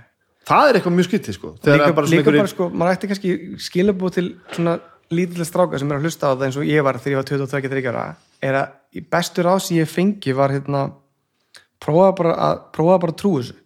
[0.50, 1.54] það er eitthvað mjög skyttið sko.
[1.54, 3.34] líka, bara líka bara einhverjir- sko, maður ætti kannski
[3.68, 4.80] skilabúð til svona
[5.14, 7.48] lítilega stráka sem er að hlusta á það eins og ég var þegar ég var
[7.48, 8.06] 22-23 ára
[8.42, 8.68] er að
[8.98, 10.92] í bestur ás ég fengi var hérna
[11.84, 13.60] prófaði bara að prófaði bara að trú þessu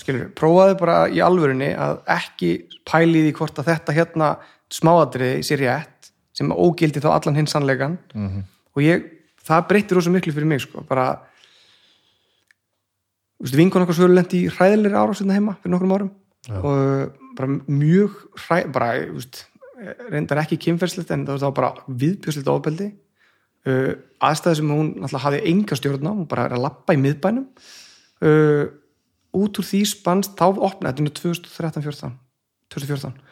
[0.00, 2.50] skilur, prófaði bara í alvörinni að ekki
[2.88, 4.30] pæli því hvort að þetta hérna
[4.72, 8.42] smáadriði sé rétt sem ógildi þá allan hins sannleikan -hmm.
[8.74, 9.04] og ég,
[9.50, 11.10] það breytti rosa miklu fyrir mig sko, bara
[13.40, 16.10] vinkon okkar svölu lendi í hræðilegri árásina heima fyrir nokkrum árum.
[16.60, 19.44] Og bara mjög hræ, bara, veist,
[20.10, 22.90] reyndar ekki kynferðslegt en það var bara viðbjörsleitt ofbeldi.
[23.68, 23.92] Uh,
[24.24, 27.44] aðstæði sem hún náttúrulega hafði enga stjórn á, hún bara er að lappa í miðbænum.
[28.24, 28.72] Uh,
[29.36, 32.14] út úr því spannst, þá opnaði þetta er 2013-14
[32.70, 33.29] 2014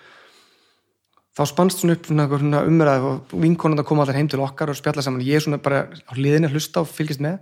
[1.38, 4.72] þá spannst svona upp svona, einhver umræð og vinkonandi að koma allir heim til okkar
[4.72, 7.38] og spjalla saman, ég er svona bara á hliðinni að hlusta og fylgist með.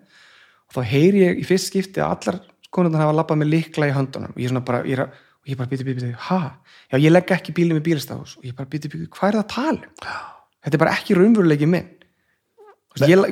[0.69, 2.41] Og þá heyri ég í fyrst skipti að allar
[2.75, 4.35] konundar hafa labbað með likla í höndunum.
[4.35, 6.41] Og ég er svona bara, ég er að og ég bara býti, býti, býti, ha?
[6.91, 9.45] Já, ég legg ekki bílum í bílastafus og ég bara býti, býti, hvað er það
[9.45, 9.93] að tala um?
[10.67, 11.93] Þetta er bara ekki raunveruleiki minn.
[13.07, 13.23] Ég,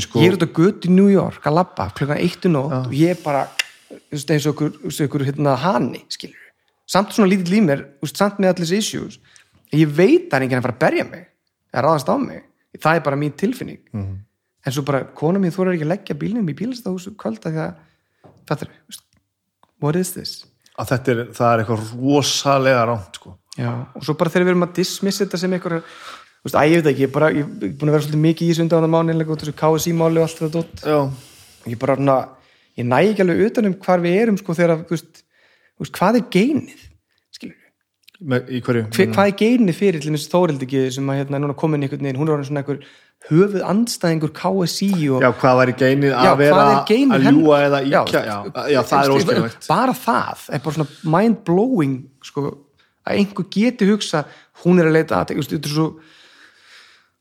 [0.00, 2.76] sko ég er út á götu í New York að labba klukkan eitt og nótt
[2.86, 3.44] og ég er bara
[3.90, 6.46] eins og ykkur, eins og ykkur hérna, hani skilur
[6.86, 9.18] samt svona þú veist, samt með allir þessi issues
[9.72, 11.24] ég veit að það er enginn að fara að berja mig
[11.74, 12.42] eða ráðast á mig,
[12.78, 14.16] það er bara mín tilfinning Mhm.
[14.66, 17.62] en svo bara, kona mín þú er ekki að leggja bílnum í bílastafus kvölda því
[17.66, 17.74] að,
[18.46, 18.68] fattur
[19.80, 20.44] what is this?
[20.78, 23.36] að þetta er, það er eitthvað rosalega rámt sko.
[23.56, 26.68] Já, og svo bara þegar við erum að dismiss þetta sem einhver þú veist, að
[26.68, 28.64] ég veit ekki, ég er bara ég er búin að vera svolítið mikið í þessu
[28.66, 30.98] undan mánu og þessu KSI-máli og allt þetta dótt Já.
[31.72, 31.96] ég bara,
[32.76, 35.22] ég næ ekki alveg utan um hvar við erum sko þegar, veist,
[35.78, 36.85] þú veist hvað er geinið
[38.16, 38.86] í hverju?
[38.94, 42.06] Hver, hvað er geinið fyrir til þessi Þórildiki sem að hérna er núna komin einhvern
[42.06, 42.80] veginn, hún er svona einhver
[43.26, 47.26] höfuð andstæðingur KSI og Já, hvað var í geinið Já, að vera er geinið að
[47.26, 48.36] ljúa eða Já, íkja já,
[48.72, 52.44] já, það er óskilvægt bara það er bara svona mind blowing sko,
[53.04, 54.22] að einhver geti hugsa
[54.62, 55.88] hún er að leita að þetta er svo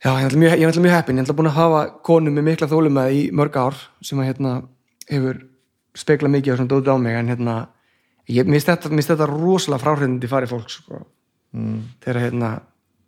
[0.06, 2.50] já, ég er alltaf mjög, er heppin ég er alltaf búin að hafa konu með
[2.52, 4.58] mikla þólum í mörg ár sem að hérna
[5.10, 5.42] hefur
[5.96, 7.56] speklað mikið og svona dótið á mig en hérna
[8.32, 11.04] ég minnst þetta, þetta rosalega fráhrindandi farið fólk sko.
[11.56, 11.84] mm.
[12.06, 12.54] þegar hérna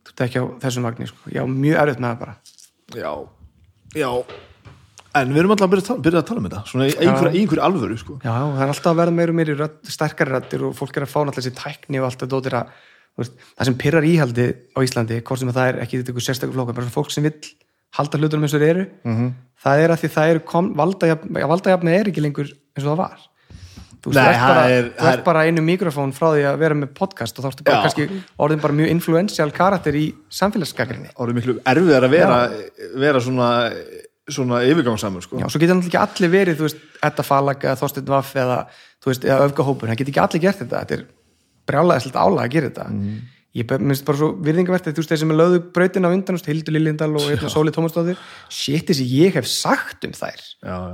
[0.08, 1.32] þú ekki á þessum vagni sko.
[1.34, 2.38] já, mjög erfitt með það bara
[2.96, 3.14] Já,
[3.98, 4.12] já
[5.18, 6.92] En við erum alltaf að byrja, að tala- byrja að tala um þetta svona í
[6.94, 8.18] einhverju, í einhverju alvöru sko.
[8.22, 11.06] Já, það er alltaf að verða meira og meira rödd, sterkari rættir og fólk er
[11.08, 12.68] að fá náttúrulega þessi tækni og allt það dótir að
[13.18, 14.46] það sem pyrrar íhaldi
[14.78, 17.40] á Íslandi, hvort sem það er ekki þetta ykkur sérstakur flóka, bara fólk sem vill
[17.98, 19.32] halda hlutunum eins og þeir eru, -hmm.
[19.64, 23.18] það er að því það valdajafna, valdajafna er ekki lengur eins og það var
[24.04, 27.38] þú veist, þú ert bara, er- er- einu mikrofón frá því að vera með podcast
[27.40, 27.84] og þá ertu bara Já.
[27.88, 28.08] kannski
[28.46, 32.38] orðin bara mjög influential karakter í samfélagsgagrinni Árið miklu erfiðar að vera,
[32.96, 33.50] vera svona,
[34.28, 35.40] svona yfirgangsamur sko.
[35.42, 38.60] Já, svo geta náttúrulega ekki allir verið, þú veist, Edda Falag eða Þorsteinn Vaff eða,
[39.04, 41.04] þú veist, eða öfgahópur, það geta ekki allir gert þetta, þetta er
[41.68, 42.88] brjálæðislega álag að gera þetta.
[42.92, 43.18] Mhm.
[43.58, 46.38] Ég minnst bara svo virðingavert að þú veist, þeir sem er lögðu brautin á undan,
[46.46, 48.18] Hildur Liljendal og hérna Sóli Tómasdóttir,
[48.54, 50.44] shit sem ég hef sagt um þær,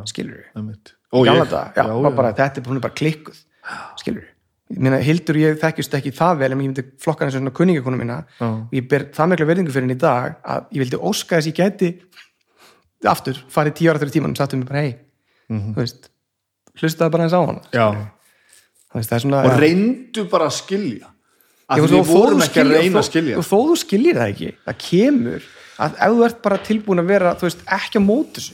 [0.07, 0.93] skilur við.
[1.13, 3.37] Og ég daga, já, já, Bara, þetta er, bara klikkuð,
[4.01, 4.29] skilur
[4.73, 8.23] meina, Hildur ég þekkjust ekki það vel en ég myndi flokka hans svona kunningakonu mína.
[8.39, 8.47] Já.
[8.47, 11.51] og ég ber það mikla verðingu fyrir henni í dag að ég vildi óska þess
[11.51, 11.89] ég gæti
[13.11, 14.95] aftur, farið tíu ára fyrir tímanum sattum mig bara, hei,
[15.49, 15.73] Mhm.
[15.75, 16.09] þú veist
[16.79, 17.41] hlustaði bara eins á
[17.73, 17.87] Já,
[19.19, 19.59] svona og já.
[19.59, 21.07] reyndu bara að skilja.
[21.69, 23.37] Að Já, við og vorum ekki að reyna og að skilja.
[23.37, 25.41] og þó þú skiljir það ekki, það kemur
[25.79, 28.53] að ef þú ert bara tilbúin að vera þú veist, ekki að móta þessu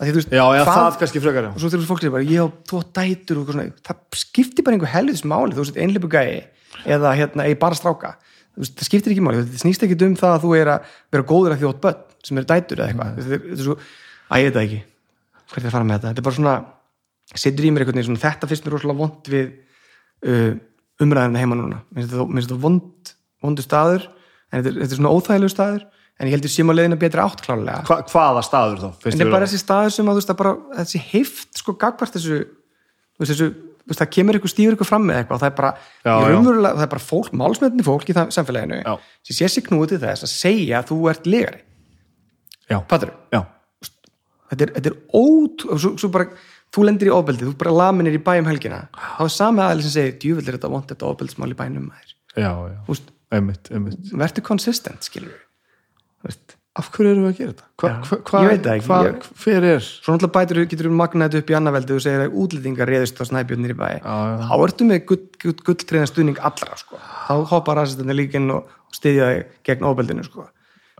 [0.00, 1.50] því, þú veist, Já, já, það, það, kannski frekar já.
[1.50, 5.24] og svo þegar fólk segir bara, ég á tvo dætur það skiptir bara einhver helviðs
[5.28, 6.44] máli, þú veist, einleipu gæi
[6.88, 8.14] eða hérna, bara stráka.
[8.54, 10.94] Þú veist, það skiptir ekki máli, það snýst ekki um það að þú er að
[11.12, 13.76] vera góður að þjótt börn sem eru dætur eða eitthvað, er, þetta er svo
[14.30, 14.80] að ég veit það ekki,
[15.50, 16.10] hvert er að fara með þetta?
[16.10, 16.56] Þetta er bara svona,
[17.34, 19.46] setur í mér einhvern veginn þetta finnst mér rosalega vond við
[20.26, 20.52] uh,
[21.00, 21.80] umræðina heima núna.
[21.96, 23.12] Finnst þetta vond,
[23.44, 24.06] vondu staður
[24.50, 25.86] en þetta er, þetta er svona óþægilegu staður
[26.20, 28.88] en ég heldur leiðina betri átt klálega Hva, hvaða staður þá?
[29.08, 32.16] en það er bara þessi staður sem að veist að bara þessi heift sko gagvart
[32.18, 32.38] þessu
[33.20, 33.48] veist þessu,
[33.88, 35.72] veist það kemur ykkur stífur ykkur fram með eitthvað það er bara,
[36.04, 36.36] Já, já.
[36.44, 38.92] það er bara fólk, málsmeðni fólk í það samfélaginu Já.
[39.30, 41.62] sem sé sig knúið til þess að segja að þú ert legari
[42.70, 43.40] já, Patru, já,
[44.52, 46.28] þetta er, þetta er ót svo, svo bara,
[46.70, 49.88] þú lendir í ofbeldi þú bara laminir í bæ um helgina þá er sami aðeins
[49.88, 52.76] sem segir, djúvill er þetta vont þetta ofbeldismál í bænum maður já, já.
[52.86, 55.46] Þú veist, einmitt, einmitt verður konsistent, skilur við
[56.26, 57.64] veist af hverju erum við að gera þetta?
[57.80, 59.32] Hva, hva, hva, Ég veit það ekki.
[59.42, 62.36] hver er Svo náttúrulega bætur, getur við magnað þetta upp í annarveldi og segir að
[62.44, 64.36] útlendingar reyðist á snæbjörnir í bæ Já, já.
[64.46, 67.00] þá ertu með gull, gull, gulltreiðan stuðning allra sko.
[67.26, 70.46] þá hoppar rasistandi líka inn og styðja þig gegn óbeldinu sko.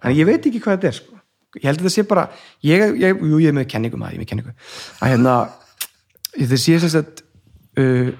[0.02, 1.20] en ég veit ekki hvað þetta er sko.
[1.60, 2.26] ég held að þetta sé bara
[2.66, 4.56] ég, ég, jú, ég er með kenningum að ég er með kenningu
[5.00, 5.36] að hérna
[6.34, 7.22] þetta sé sem sagt
[7.78, 8.10] uh,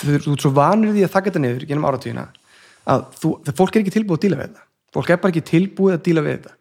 [0.00, 2.26] þú ert svo vanur því að þakka þetta niður genum áratvíðina
[2.90, 5.44] að þú, það fólk er ekki tilbúið að díla við þetta fólk er bara ekki
[5.50, 6.54] tilbúið að díla við þetta.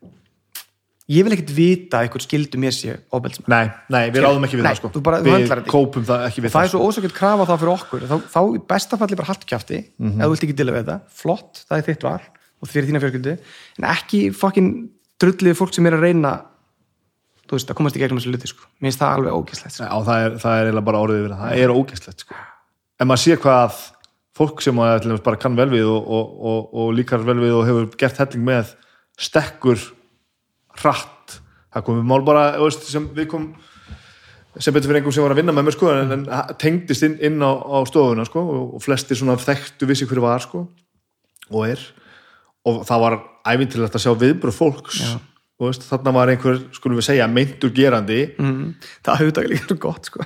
[1.10, 4.60] Ég vil ekkert vita að einhver skildu mér sé óbeldsmann Nei, nei, við ráðum ekki
[4.60, 4.90] við Nei, það sko.
[4.94, 5.64] þú bara- Við ekki.
[5.72, 8.02] kópum það ekki við það það er svo ósökjöld krafa þá fyrir okkur.
[8.06, 10.22] Þá, þá í besta falli bara haltu kjafti Mhm.
[10.22, 12.22] ef þú vilt ekki dila við þetta, flott, það er þitt val
[12.62, 13.34] og fyrir þína fjölskyldu.
[13.80, 16.42] En ekki fokkin drullið fólk sem er að reyna
[17.50, 18.62] þú veist, að komast í gegnum þessu luti sko.
[18.80, 19.84] mér finnst það alveg ógæslegt sko.
[20.06, 20.72] Það er, það er
[21.34, 21.40] það.
[21.42, 21.70] Það er
[24.40, 27.66] fólk sem að, bara kann vel við og, og, og, og líkar vel við og
[27.68, 28.76] hefur gert helling með
[29.20, 29.82] stekkur
[30.80, 31.40] hratt
[31.74, 33.50] það komið mál bara veist, sem við kom
[34.60, 36.26] sem betur fyrir einhver sem var að vinna með mér sko en, en
[36.60, 40.66] tengdist inn, inn á, á stofuna sko og, flestir svona þekktu vissi hverju var sko
[41.50, 41.84] og er
[42.68, 43.18] og það var
[43.50, 45.14] ævintilegt að sjá viðbröð fólks Já.
[45.60, 48.62] Og þarna var einhver, skulum við segja, meintur gerandi mm.
[49.06, 50.24] það það líka svo gott sko.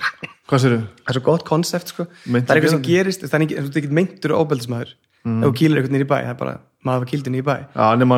[0.50, 2.06] hvað sér það er svo gott konsept sko.
[2.28, 5.40] Meintur það er eitthvað sem gerist það er ekki, þú ert ekki meintur óbeldismæður Mm.
[5.40, 6.54] ef þú kýlir eitthvað í bæ, það er bara
[6.84, 8.16] maður var niður í bæ Já, nema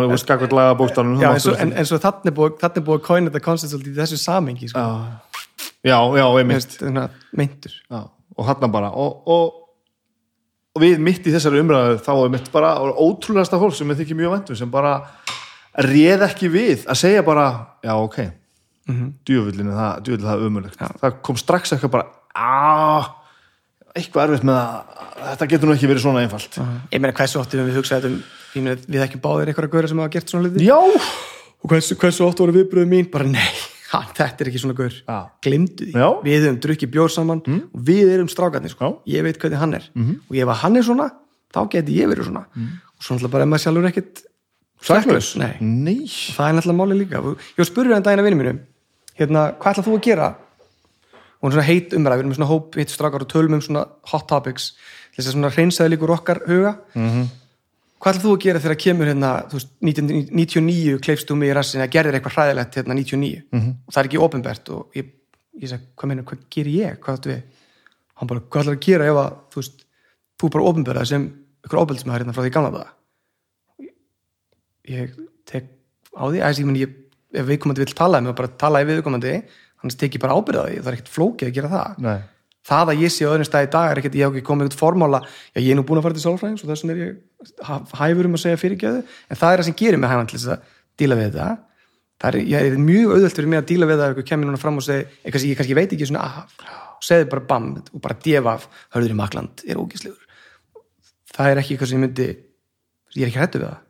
[0.58, 3.42] laga bókstafnum Já, en svo, en, en svo þannig er búið, er að kóina þetta
[3.46, 4.86] koncept svolítið í þessu samengi sko.
[5.86, 7.04] Já, já, einmitt Veist, svona,
[7.38, 9.62] meintur og hann bara og, og,
[10.74, 14.20] og við mitt í þessari umræðu þá er mitt bara ótrúlegasta fólk sem við þykir
[14.24, 14.96] mjög vendum sem bara
[15.76, 17.46] réð ekki við að segja bara
[17.84, 19.12] já, ok, mm -hmm.
[19.26, 23.26] djúvillinu það, djúvillinu það er umulegt það kom strax eitthvað bara aaa
[23.96, 26.58] eitthvað erfitt með að þetta getur nú ekki verið svona einfalt.
[26.92, 28.18] Ég meina hversu oft við hugsaði þetta um
[28.52, 30.68] pínu, við ekki báðir einhverja gauðra sem hafa gert svona hluti?
[30.68, 33.08] Já, og hversu, hversu oft voru viðbröðu mín?
[33.14, 33.54] Bara nei,
[33.94, 34.98] ha, þetta er ekki svona gaur.
[35.00, 35.20] Já.
[35.48, 36.08] glimtu því, Já.
[36.28, 38.98] við höfum drukkið bjór saman og við erum strákarnir sko.
[39.10, 39.90] ég veit hvernig hann er.
[39.96, 41.10] Og ef hann er svona
[41.56, 42.46] þá geti ég verið svona.
[42.52, 44.26] Og svo náttúrulega bara er maður sjálfur ekkit
[44.86, 45.34] saklaus?
[45.42, 45.54] Nei.
[45.60, 46.06] Nei.
[46.08, 47.22] það er náttúrulega máli líka.
[47.58, 48.56] Ég spurði hann daginn að vinnu mínu
[49.20, 50.28] hérna, hvað ætlað þú að gera?
[51.40, 53.86] Og hún svona heit umræð, við erum svona hóp hitt strákar og tölum um svona
[54.12, 54.70] hot topics.
[55.16, 56.76] Þess að svona hreinsaði líkur okkar huga.
[56.94, 57.28] -hmm.
[58.00, 61.54] hvað ætlað þú að gera þegar kemur hérna, þú veist, 1999 kleifst þú mig í
[61.56, 63.72] rassin að gerðir eitthvað hræðilegt hérna 99 -hmm.
[63.88, 65.06] og það er ekki ofinbært og ég,
[65.62, 67.00] ég segi, hvað meina, hvað ger ég?
[67.00, 67.42] Hvað ætlað við,
[68.16, 69.86] hann bara, hvað ætlað að gera ef að, þú veist,
[70.38, 71.24] þú bara ofinbærað sem
[71.66, 72.92] ykkur óbeldsmaður hérna frá því gamla daga
[74.92, 75.18] ég
[75.50, 75.68] tek
[76.16, 76.40] á því.
[76.46, 76.96] Að ég, ég,
[77.36, 79.36] ef viðkomandi vill tala mig og bara tala í viðkomandi.
[79.82, 82.00] Þannig tek ég bara ábyrða því, það er ekkert flókið að gera það.
[82.06, 82.18] Nei.
[82.66, 84.66] það að ég sé á öðrum stað í dag er ekkert, ég hef ekki komið
[84.66, 85.20] eitthvað formála,
[85.54, 88.26] já ég er nú búin að fara til sálfræðings og þess vegna er ég hæfur
[88.26, 90.72] um að segja fyrirgjöðu, en það er það sem gerir mig hæfan til þess að
[90.98, 91.50] díla við þetta
[92.22, 94.50] það er, ég er mjög auðvöld fyrir mig að díla við það ef eitthvað kemur
[94.50, 97.68] núna fram og segi, eitthvað sem ég kannski veit ekki svona, ah, segði bara bam
[97.84, 100.24] og bara def af, hörður í makland er ógíslegur
[101.36, 103.82] það er ekki eitthvað sem ég myndi ég er ekki hættu við það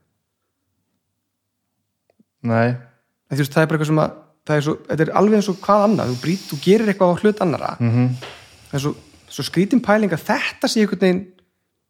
[2.45, 2.75] Nei.
[2.75, 4.15] en þú veist, það er bara eitthvað sem að
[4.45, 6.11] það er svo, þetta er alveg eins og hvað annað.
[6.11, 7.91] Þú, brýt, þú gerir eitthvað á hlut annara mm.
[7.91, 8.31] -hmm.
[8.69, 8.93] það er svo,
[9.35, 11.23] svo skrítin pæling að þetta sé einhvern veginn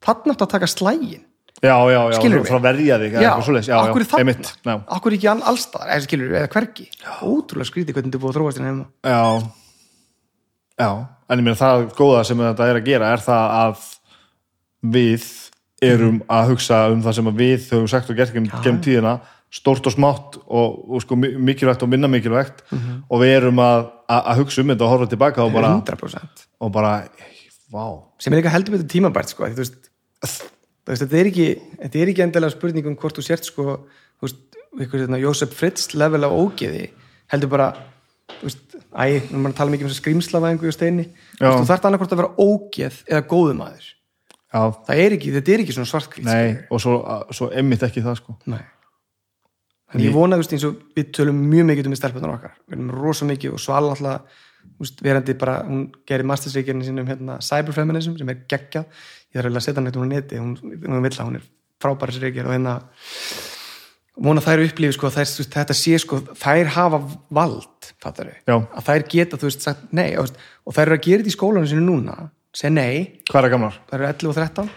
[0.06, 1.24] þarna átt að taka slægin.
[1.64, 3.68] Já, já, já, Skilurðu frá að verja þig eða já, eitthvað svoleiðis.
[3.68, 4.36] já, akkur er
[4.66, 4.74] já.
[4.86, 6.88] akkur er ekki all- allstaðar, eða skilur eða hvergi,
[7.22, 8.86] ótrúlega skrítið hvernig er búið að þróast hérna heima.
[9.00, 9.22] Já,
[10.76, 10.90] já,
[11.30, 13.86] en ég meina það góða sem þetta er að gera er það að
[14.92, 15.24] við
[15.82, 19.20] erum að hugsa um það sem við höfum sagt og gert gem tíðina
[19.52, 22.64] stórt og smátt og, og sko mi- mikilvægt og minna mikilvægt.
[23.10, 26.46] Og við erum að, að, að hugsa um þetta og horfa tilbaka og bara, 100%
[26.60, 26.92] og bara
[27.72, 27.84] vá,
[28.22, 29.90] sem er líka heldur betur tímabært sko, þú veist,
[30.22, 31.46] þú veist, þetta er ekki
[31.82, 33.64] þetta er ekki endilega spurning um hvort þú sért sko,
[34.20, 34.42] þú veist,
[34.86, 36.86] ykkur hérna, Jósef Fritz level af ógeði
[37.32, 37.70] heldur bara
[38.36, 41.08] þú veist, æ, nú maður tala mikið um skrýmslavæðingu og steini,
[41.38, 45.34] þú veist, þú þarft annað hvort að vera ógeð eða góðumadur já, það er ekki,
[45.40, 48.36] þetta er ekki svona svartkvít nei og svo, að- svo emmitt ekki það sko.
[48.52, 48.62] Nei.
[49.92, 52.54] Þannig ég vona, þú veist, eins og við tölum mjög mikið um í stelpunar okkar,
[52.66, 57.06] við erum rosa mikið og svo alltaf, þú veist, verandi bara hún gerir mastersreikirinn sínum
[57.06, 58.88] hérna cyberfeminism sem er geggjað,
[59.30, 61.46] ég þarf eiginlega að setja hann eitthvað á neti, hún, hún vill að hún er
[61.82, 62.80] frábæri reikir og hérna
[64.26, 67.00] vona þær upplifi sko, þær, veist, þetta sé sko, þær hafa
[67.36, 68.56] vald fattar Já.
[68.56, 70.32] að þær geta, þú veist, sagt nei og,
[70.64, 72.16] og þær eru að gera þetta í skólanum sinu núna
[72.56, 73.80] segja nei, Hvað er gamlar?
[73.90, 74.70] þær eru 11 og 13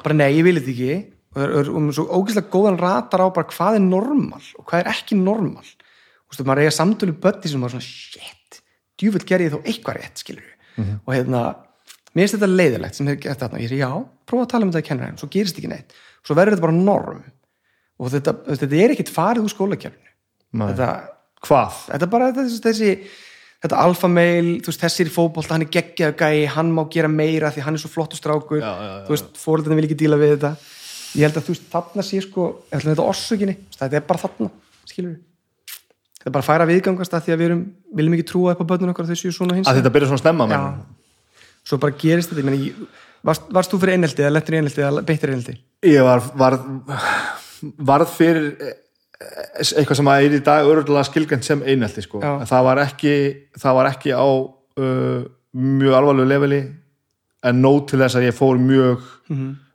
[0.00, 0.94] bara nei, ég vil þetta ekki
[1.30, 4.80] og þær eru um svo ógeðslega góðan ratar á bara hvað er normal og hvað
[4.82, 5.64] er ekki normal.
[5.64, 8.60] Þú veist, maður eiga samtölu bötti sem maður svona, shit,
[8.98, 10.56] djúvill gerði ég þó eitthvað rétt, skilur við
[11.04, 11.40] og hérna,
[12.14, 13.90] mér finnst þetta leiðilegt sem hefur gert þarna, ég segi já,
[14.30, 16.76] prófa að tala um þetta að kenna svo gerist ekki neitt, svo verður þetta bara
[16.78, 17.24] norm.
[18.00, 20.06] Og þetta, þetta er ekkit farið úr skólakjörnu
[20.56, 20.70] Nei.
[20.70, 20.88] þetta,
[21.44, 21.76] Hvað?
[21.90, 22.90] þetta er bara þessi, þessi
[23.60, 27.10] þetta alfa meil, þú veist, þessir í fótbolta hann er geggjaðu gæi, hann má gera
[27.12, 29.98] meira því hann er svo flottur strákur, Já, já, já, þú veist fóröldarnir vil ekki
[30.00, 30.54] díla við þetta
[31.16, 33.56] ég held að þú veist, þarna sé sko, þetta orsökinni.
[33.76, 34.52] Þetta er bara þarna,
[34.86, 35.18] skilur við
[36.20, 37.60] þetta er bara að færa viðgangast að því að við erum
[37.96, 40.46] viljum ekki trúa upp á börnun okkar séu svona hins Að þetta byrja svona snemma
[40.50, 41.46] með Já.
[41.70, 42.72] svo bara gerist þetta, meni
[43.24, 45.54] varst, varst þú fyrir einelti eða lettur í einelti eða beittir einelti?
[45.88, 46.58] Ég var, var
[47.88, 48.76] varð fyrir eh,
[49.78, 52.20] eitthvað sem að er í dag öruglega skilgjönd sem einelti sko.
[52.20, 53.16] Það var ekki
[53.64, 55.24] það var ekki á uh,
[55.56, 56.60] mjög alvarlegu leveli
[57.48, 59.08] en nót til þess að ég fór mjög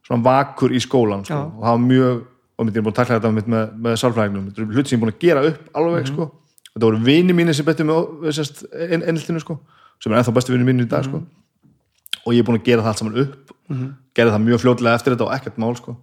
[0.06, 1.42] svona vakur í skólan sko.
[1.58, 2.24] Og það var mjög
[2.56, 4.43] og mitt er búin að takla þetta með, með sálfræðingnum.
[4.50, 6.27] Þetta eru hluti sem ég er búin að gera upp alveg sko.
[6.72, 8.30] þetta voru vini mínu sem betur með,
[8.95, 9.58] eineltinu sko,
[10.03, 11.24] sem er ennþá bestu vini mínu í dag sko.
[12.25, 13.51] og ég er búin að gera það allt saman upp.
[14.16, 15.98] Gerði það mjög fljótlega eftir þetta og ekkert mál sko.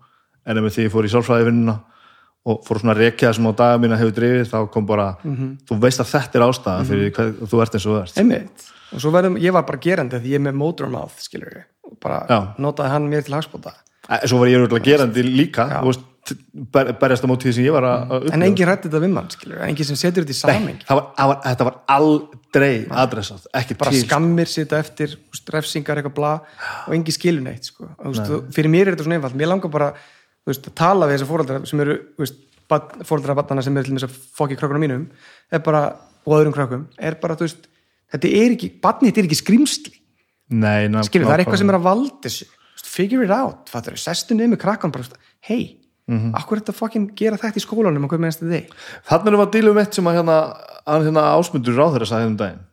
[0.45, 1.79] en ef því ég fór í sálfræðivinnuna
[2.43, 5.05] og fór svona að rekja það sem á daga mína hefur drifið þá kom bara,
[5.23, 8.17] þú veist að þetta er ástæðan fyrir hvað þú ert eins og ert.
[8.19, 11.63] Einmitt, og svo verðum, ég var bara gerandi því ég er með motormouth, skilur við
[11.87, 12.39] og bara Já.
[12.59, 13.77] notaði hann mér til hagspóta
[14.27, 16.07] svo var ég örugglega gerandi líka veist,
[16.75, 19.13] ber, berjast á móti því sem ég var að að en enginn rætti þetta við
[19.17, 21.79] mann, skilur við enginn sem setur þetta í Nei, saming það var, var, þetta var
[21.97, 22.73] aldrei
[23.05, 24.03] adressat, ekki bara til.
[24.07, 25.17] skammir sita eftir
[25.55, 26.33] refsingar eitthvað bla
[26.87, 27.89] og engin skilur neitt sko.
[28.05, 29.39] Veist, fyrir mér er þetta svona einfalt.
[29.39, 29.91] Mér langar bara
[30.47, 31.99] veist, að tala við þessar fóreldra sem eru
[33.09, 35.05] fóreldra barnana sem eru til þess að fokki krökkunum mínum
[35.53, 35.85] er bara,
[36.25, 37.67] og öðrum krökkum er bara, þú veist,
[38.15, 39.95] þetta er ekki barnið þetta er ekki skrimsli,
[40.53, 42.49] Nei, ná, skilur, það er eitthvað sem er að valda þessu
[42.93, 45.79] figure it out, fattur sestu niður með krakkan bara, hei
[46.11, 46.33] Mhm.
[46.35, 48.73] akkur er þetta fokkin gera þetta í skólanum og hvað þetta þig
[49.07, 50.39] Þannig erum við að díla um eitt sem að hérna,
[50.83, 52.65] að hérna ásmundur ráður að sagði um daginn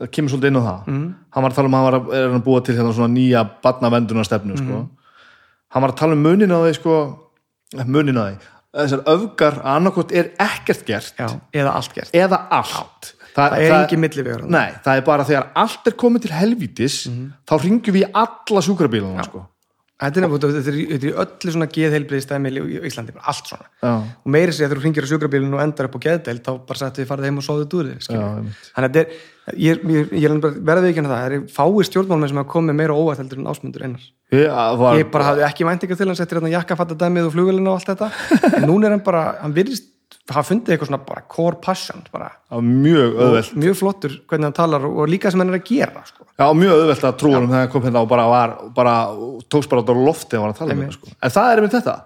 [0.00, 1.04] það kemur svolítið inn á það mm.
[1.36, 3.42] hann var að tala um að hann var að, að búa til hérna svona nýja
[3.62, 4.80] barnavenduna stefnu sko.
[5.68, 6.96] hann var að tala um munin á því sko,
[7.84, 8.34] munin á því
[8.72, 13.74] þessar öfgar að annarkot er ekkert gert Já, eða allt gert eða allt það er
[13.78, 14.58] engin millivegur þarna.
[14.58, 16.96] Nei, það er bara þegar allt er komið til helvítis
[17.48, 19.44] þá ringjum við alla sjúkrabíluna sko.
[20.02, 23.92] Þetta er, þetta, þetta í öllu svona geðheilbriði stæmi í Íslandi, allt svona Já.
[24.02, 26.80] og meiri sér þegar þú ringir á sjúkrabílinu og endar upp á geðdeild þá bara
[26.80, 27.46] sagt við farið heim og
[28.18, 28.64] Já, einmitt.
[28.74, 29.22] þannig að þetta er,
[29.62, 32.98] ég, ég, ég er verðið ekki það, það er fáið stjórnmálmenn sem hafa komið meira
[32.98, 36.40] óvægt heldur en ásmundur einar að var, ég bara hafði ekki væntingar til hans eftir
[36.40, 39.91] hérna jakkafattadæmið og flugvelina og allt þetta en núna er hann bara, hann virðist
[40.30, 42.28] hafa fundið eitthvað svona bara core passion bara,
[42.62, 43.54] mjög auðvelt.
[43.58, 46.26] mjög flottur hvernig hann talar og, líka sem hann er að gera sko.
[46.38, 48.94] Já, mjög auðvelt að trúa um þegar hann kom hérna og bara var, bara,
[49.50, 51.14] tókst bara út á lofti og var að tala um þetta, sko.
[51.18, 51.96] En það er einmitt þetta.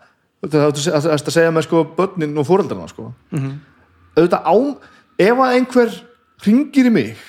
[0.46, 3.12] Það er að, segja með sko börnin og fóreldrarna, sko.
[3.36, 3.54] Mhm.
[4.16, 4.68] Auðvitað ám,
[5.28, 5.96] ef að einhver
[6.46, 7.24] ringir í mig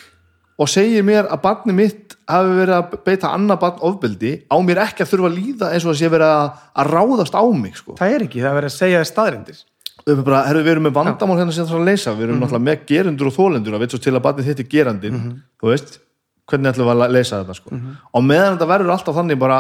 [0.58, 4.82] og segir mér að barni mitt hafi verið að beita annað barn ofbeldi á mér
[4.88, 6.48] ekki að þurfa að líða eins og að sé verið að,
[6.80, 7.96] að ráðast á mig, sko.
[8.00, 9.60] Það er ekki, það er verið að segja þér staðrindir
[10.08, 12.12] Við bara, herru, við erum með vandamál hérna sem það þarf að leysa.
[12.16, 14.70] Við erum náttúrulega með gerendur og þólendur að veit svo til að barnið þitt er
[14.72, 15.18] gerandinn.
[15.18, 15.34] Mhm.
[15.60, 16.00] þú veist,
[16.48, 17.70] hvernig ætlum við að leysa þetta sko.
[18.14, 19.58] og meðan þetta verður alltaf þannig bara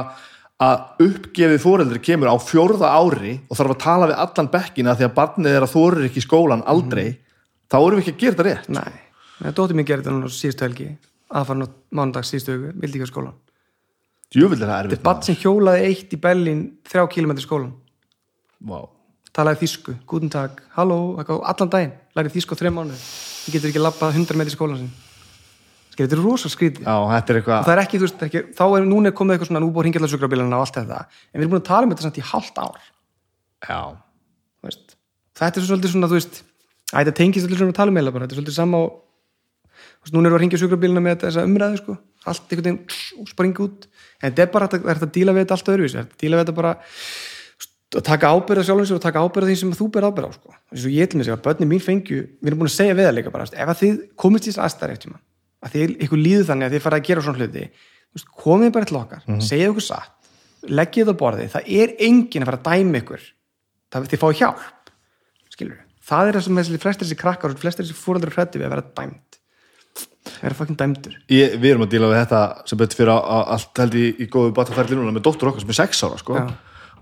[0.58, 5.06] að uppgefið fóreldri kemur á fjórða ári og þarf að tala við allan bekkina því
[5.06, 7.18] að barnið er að þorir ekki í skólan aldrei, Mhm.
[7.70, 8.70] þá erum við ekki að gera þetta rétt.
[8.70, 10.98] Nei, dóttir mér gerði þetta síðustu helgi
[11.30, 13.36] aðfarn á mánudags síðustu ekki á skólan
[14.34, 17.74] djúvill er það erfitt Batt sem hjólaði eitt í Berlín þrjá kilometri skólan
[18.66, 18.90] wow.
[19.38, 23.04] Talaði þýsku, guten tag, halló allan daginn, lærið þýsku á þrejum mánuð
[23.48, 24.96] ég getur ekki labbað 100 metri skólan sin
[25.98, 26.86] þetta er rosa skrítið.
[26.86, 29.88] Þetta er það er ekki, þú veist, ekki, þá er núna komið eitthvað svona núbúið
[29.88, 31.00] hringilað sjúkrabílana og allt þetta.
[31.34, 32.84] En við erum búin að tala um þetta samt í hálft ár.
[33.66, 33.80] Já,
[35.38, 36.38] þetta er svo svolítið svona, þú veist
[36.92, 40.06] þetta tengist svolítið svona að tala um eða bara, þetta er svolítið sama og þú
[40.06, 43.66] veist, núna erum við að hringja sjúkrabílana með þessa umræðu, sko, allt einhvern veginn springa
[43.66, 43.90] út,
[44.22, 46.08] en þetta er bara þetta- er þetta að díla við þetta allt öðruvísi, það er
[46.08, 46.74] þetta að díla við þetta bara
[47.96, 50.56] að taka ábyrða sjálfum sér og taka ábyrða því sem þú ber ábyrða á, sko.
[50.74, 53.08] Eins og ég til mig segja, börnin mín fengju við erum búin að segja við
[53.08, 55.24] það líka bara, ef að þið komist í þess aðstæður eftir mann,
[55.64, 57.66] að þið ykkur líður þannig að þið farið að gera svona hluti
[58.44, 60.14] komið bara til okkar, mm segja ykkur satt
[60.68, 63.26] leggið það á borðið, það er enginn að fara að dæma ykkur
[63.94, 64.92] það þið fáið hjálp
[65.54, 68.68] skilur það er það sem þessi flestir þessi krakkar og flestir þessi fóröldur hrætti við
[68.68, 69.38] að vera dæmt
[70.42, 71.16] vera fucking dæmdur.
[71.32, 74.06] Ég, við erum að díla við þetta sem betur fyrir að, að allt held í,
[74.24, 76.42] í góðu bataferli núna með dóttur okkar sem er sex ára sko.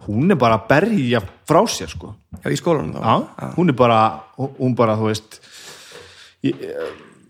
[0.06, 2.12] Hún er bara að berja frá sér sko.
[2.44, 3.02] Já, í skólanum þá.
[3.02, 4.00] Já, hún er bara
[4.38, 5.40] hún bara, þú veist
[6.46, 6.62] ég,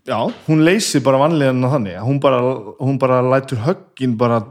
[0.06, 0.18] já,
[0.50, 2.42] hún leysir bara vanlega en þannig, hún bara,
[2.82, 4.42] hún bara lætur höggin bara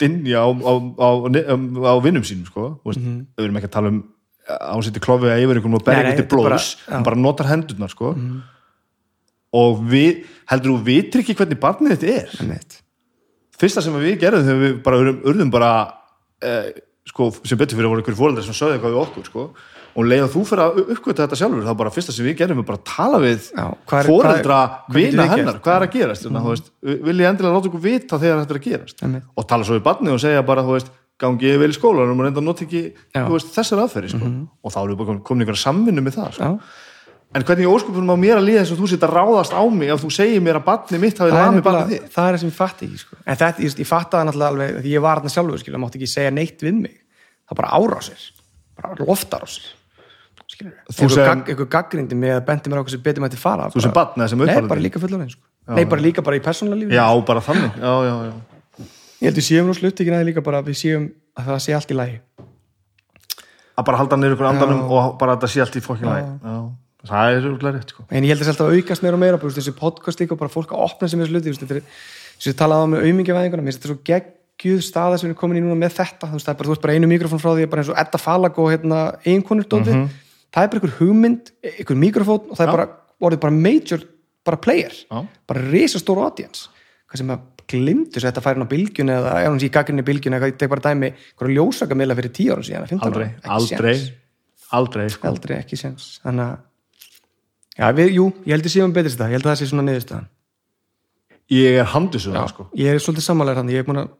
[0.00, 1.56] dinja á, á, á, á,
[1.92, 3.04] á vinnum sínum sko, þú veist,
[3.36, 4.00] við erum ekki að tala um
[4.44, 5.84] að hún setja klofið að yfir einhvern og.
[5.84, 8.14] Nei, berja nei, er bara- blóðs, hún bara notar hendurnar sko.
[9.54, 12.32] Og við, heldur þú vitir ekki hvernig barnið þetta er?
[12.42, 12.80] Einmitt.
[13.54, 15.68] fyrsta sem við gerðum þegar við bara urðum, urðum bara
[16.42, 16.72] eh,
[17.08, 19.46] sko, sem betur fyrir að voru ykkur fóreldrar sem sögðu eitthvað við okkur sko.
[19.94, 22.62] og leið að þú fyrir að uppgöta þetta sjálfur þá bara fyrsta sem við gerðum
[22.62, 23.48] er bara að tala við
[23.92, 26.48] getum vina hennar, hvað er að gerast mm.
[26.48, 29.28] veist, vil ég endilega láta ykkur vita þegar þetta er að gerast Einmitt.
[29.36, 32.26] og tala svo við barnið og segja bara veist, gangi ég vel í skólanum og
[32.26, 32.82] reynda að nota ekki.
[33.14, 33.30] Mhm.
[33.36, 34.32] veist, þessar aðferði sko.
[34.64, 36.50] og þá erum við bara komin ykkur samvinnu með það sko.
[37.34, 39.88] En hvernig óskupunum á mér að líða þess að þú sitt að ráðast á mig
[39.90, 42.10] ef þú segir mér að barnið mitt hafi það nefnilega- barnið þitt?
[42.14, 43.16] það er það sem ég fatti ekki sko.
[43.26, 45.98] en þetta, ég, ég fatta það náttúrulega alveg því ég var þarna sjálfur, skilur, mátti
[45.98, 46.94] ekki segja neitt við mig.
[47.48, 48.20] Það bara árásir.
[48.78, 48.94] Bara
[51.08, 53.92] sem- gag, einhver gaggrindi mig að bendi mér á sem betur mætti fara Þú sem
[53.92, 55.42] barn eða sem Nei, bara líka fullorðin sko.
[55.74, 57.72] Nei, bara líka bara í persónulega lífi já, bara þannig.
[57.80, 58.32] Já, já, já.
[59.24, 61.74] Ég held við séum nú slutt ekki næði líka bara við séum að það sé
[61.74, 62.20] allt í lagi.
[63.74, 66.24] Að bara halda niður ykkur andanum og bara að þetta sé allt í fokkin læg
[67.08, 68.06] það er rúglega rétt sko.
[68.10, 70.40] En ég held þess alltaf að aukast meira og meira bara, þessi podcast líka og
[70.40, 72.02] bara fólk að opna sem þessi hluti þú veist, þetta er,
[72.38, 75.64] þess að talaði á með auðmingjavæðinguna þetta er svo geggjuð staða sem erum komin í
[75.64, 77.70] núna með þetta þú veist, það er bara, þú veist bara einu mikrofón frá því
[77.72, 82.00] bara eins og Edda Falag og hérna, einkonur dóti það er bara einhver hugmynd, einhver
[82.00, 82.76] mikrofón og það er Já.
[82.78, 82.88] bara,
[83.28, 84.06] orðið bara major
[84.44, 85.24] bara player, Já.
[85.50, 86.68] bara risastór audience,
[87.10, 89.72] hvað sem að glimtu svo þetta færi inn á bylgjun eða ef hann sé í
[89.72, 93.28] gaggrinni bylgjun eða tek bara dæmi einhverju ljósaka miðla fyrir 10 ára síðan 15 aldrei,
[93.56, 94.12] aldrei séns
[94.74, 95.30] aldrei sko.
[95.30, 96.62] aldrei ekki séns þannig að
[97.78, 99.86] já, við, jú, ég held að séum betri þetta ég held að það sé svona
[99.88, 100.30] niðurstaðan.
[101.52, 102.66] Ég er handvissuð það sko.
[102.80, 104.10] ég er svolítið sammálega hann ég er búin að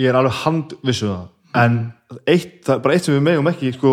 [0.00, 1.26] ég er alveg handvissuð það.
[1.54, 1.76] En
[2.26, 3.92] eitt, það er bara eitt sem við megum ekki sko,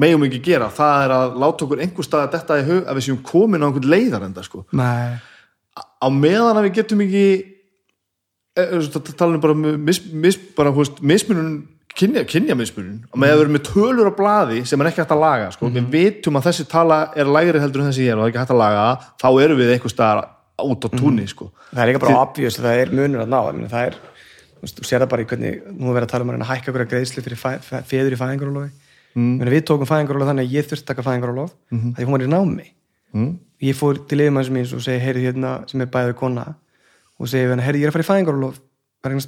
[0.00, 3.00] megum ekki gera það er að láta okkur einhver stað að detta í hug að
[3.00, 4.64] við séum komin á einhvern leiðarenda sko.
[4.72, 5.20] nei,
[5.76, 7.26] á meðan að við getum ekki
[8.56, 13.44] tala um bara mis, mis, bara, hú veist, mismunun kynja, kynja mismunun og að við
[13.44, 15.70] erum með tölur á blaði sem er ekki hægt að laga sko.
[15.74, 18.42] við vitum að þessi tala er lægri heldur en þessi er og það er ekki
[18.42, 18.84] hægt að laga
[19.22, 20.22] þá erum við einhver staðar
[20.60, 21.50] út á túnni sko.
[21.70, 23.98] það er líka bara obvious að það er munur að ná það er,
[24.60, 26.84] þú sér það bara í hvernig nú er verið að tala um að hækka okkur
[26.84, 27.42] að greiðslu fyrir
[27.90, 28.72] feður í fæðingarólofi
[29.14, 29.36] mm.
[29.54, 31.94] við tókum fæðingarólof þannig að ég þurfti að taka fæðingarólof mm -hmm.
[31.96, 32.66] því hún var í námi
[33.14, 33.30] mm.
[33.66, 34.20] ég fór til
[34.84, 36.54] segi heyrðu hérna sem er bæðið kona
[37.20, 39.26] og við hann, heyrðu ég er að fara í fæðingarólof er að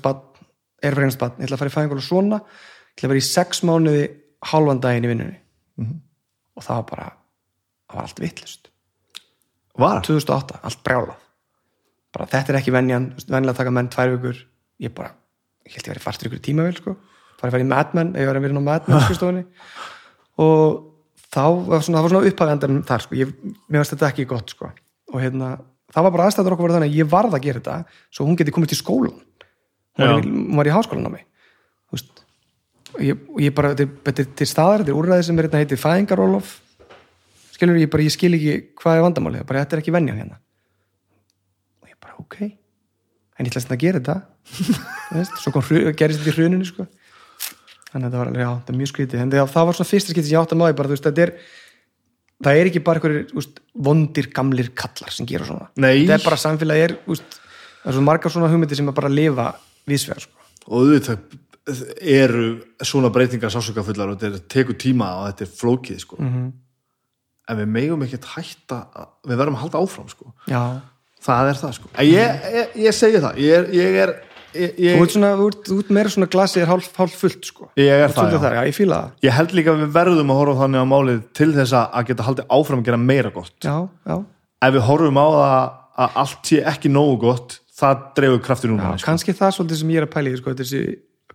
[0.96, 3.28] fara í spann, ég ætla að fara í fæðingarólof svona ég ætla að vera í
[3.28, 4.04] sex mánuði
[4.52, 5.38] halvan daginn í vinnunni.
[6.56, 8.72] Og það var bara það var allt vittlust
[9.78, 11.20] var, 2008, allt brjálað.
[12.12, 14.40] Bara þetta er ekki venjan, venjulega taka menn tvær vikur,
[14.84, 15.14] ég bara
[15.64, 16.96] ég held ég verið fastur ykkur í tímavel sko.
[17.40, 19.44] Farið að fara í Mad Men, ég var að vera inn á Mad Men skrifstofunni
[20.44, 20.80] og
[21.32, 24.68] þá það var svona upphafendan þar sko, ég, mér finnst þetta ekki gott sko.
[25.12, 25.54] Og hérna,
[25.92, 28.38] það var bara aðstæður okkur verið þannig að ég varð að gera þetta, svo hún
[28.40, 29.18] geti komið til skólan
[29.92, 31.24] hún var, í, hún var í háskólan á mig.
[32.92, 35.60] Og ég, ég bara, þetta er- þetta til staðar þetta er úrræði sem er hérna
[35.62, 36.50] heitir fæðingarólof
[37.54, 40.36] skilur ég bara, ég skil ekki hvað er vandamálið, bara þetta er ekki venjan hérna.
[41.84, 42.36] Og ég bara, ok.
[43.38, 44.16] En ég ætla að gera þetta.
[45.42, 45.64] Svo kom,
[45.96, 46.88] gerist þetta í hruninu sko.
[47.92, 49.22] þannig að þetta var alveg, já, þetta er mjög skrítið.
[49.22, 51.06] En það, það var svona fyrsta skrítið sem ég átt að maður bara, þú veist,
[51.08, 51.32] þetta er
[52.42, 53.52] það er ekki bara einhverjir
[53.88, 56.02] vondir gamlir kallar sem gera svona Nei.
[56.04, 57.38] þetta er bara samfélagi er, úst,
[57.82, 59.46] það er svo margar svona hugmyndir sem að bara lifa
[59.90, 60.48] viðsvegar sko.
[60.66, 61.38] og auðvitað
[62.02, 62.46] eru
[62.82, 66.16] svona breytingar sásökafullar og þetta tekur tíma og þetta er flókið sko.
[66.18, 66.50] Mhm.
[67.48, 67.66] en við
[68.06, 70.32] ekkert hætta að- við verðum að halda áfram sko.
[71.22, 71.88] það er það sko.
[71.98, 74.14] Ég, ég, ég segi það ég er, ég er
[74.55, 77.16] ég, þú ég, ert, svona, þú ert, þú ert meira svona glasið er hálf, hálf
[77.22, 77.68] fullt sko.
[77.81, 78.40] Ég er Þú það, já.
[78.44, 79.14] þar, já, ég fíla það.
[79.26, 82.26] Ég held líka að við verðum að horfa þannig á málið til þess að geta
[82.28, 83.56] haldið áfram að gera meira gott.
[83.64, 83.76] Já,
[84.08, 84.16] já,
[84.62, 85.56] ef við horfum á það
[86.02, 89.06] að allt sé ekki nógu gott það dreifur kraftur já núna sko.
[89.08, 90.82] kannski það er svolítið sem ég er að pæla í sko, þessi,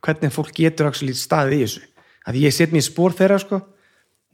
[0.06, 1.84] hvernig fólk getur staðið í þessu.
[2.28, 3.62] Að ég set mér spór þeirra sko,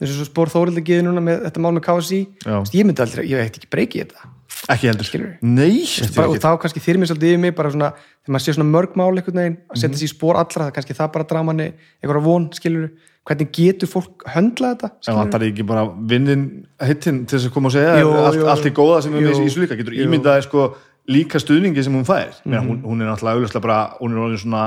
[0.02, 2.56] þessu spór þórildi geði núna með þetta mál með KSI Já.
[2.66, 4.30] Þú ég myndi aldrei, ég veit ekki breykið þetta.
[4.74, 5.24] Ekki heldur.
[5.44, 5.84] Nei,
[6.24, 7.90] og þá kannski þýr mér svolítið yfir mig bara svona,
[8.24, 9.80] þegar maður sé svona mörg mál einhvern veginn að Mhm.
[9.80, 11.72] setja sig í spór allra, það er kannski það bara dramanni
[12.02, 12.90] einhverja von, skilur
[13.26, 17.66] hvernig getur fólk höndla þetta en vantar ekki bara vinnin hittin til þess að koma
[17.68, 18.46] og segja Jú, allt, jú.
[18.48, 19.28] allt í góða sem við Jú.
[19.28, 20.04] með í þessu líka getur Jú.
[20.08, 20.74] ímyndaði sko
[21.08, 22.68] líka stuðningi sem hún fær mm Mhm.
[22.68, 24.64] hún, hún er náttúrulega auðvitað bara hún er orðin svona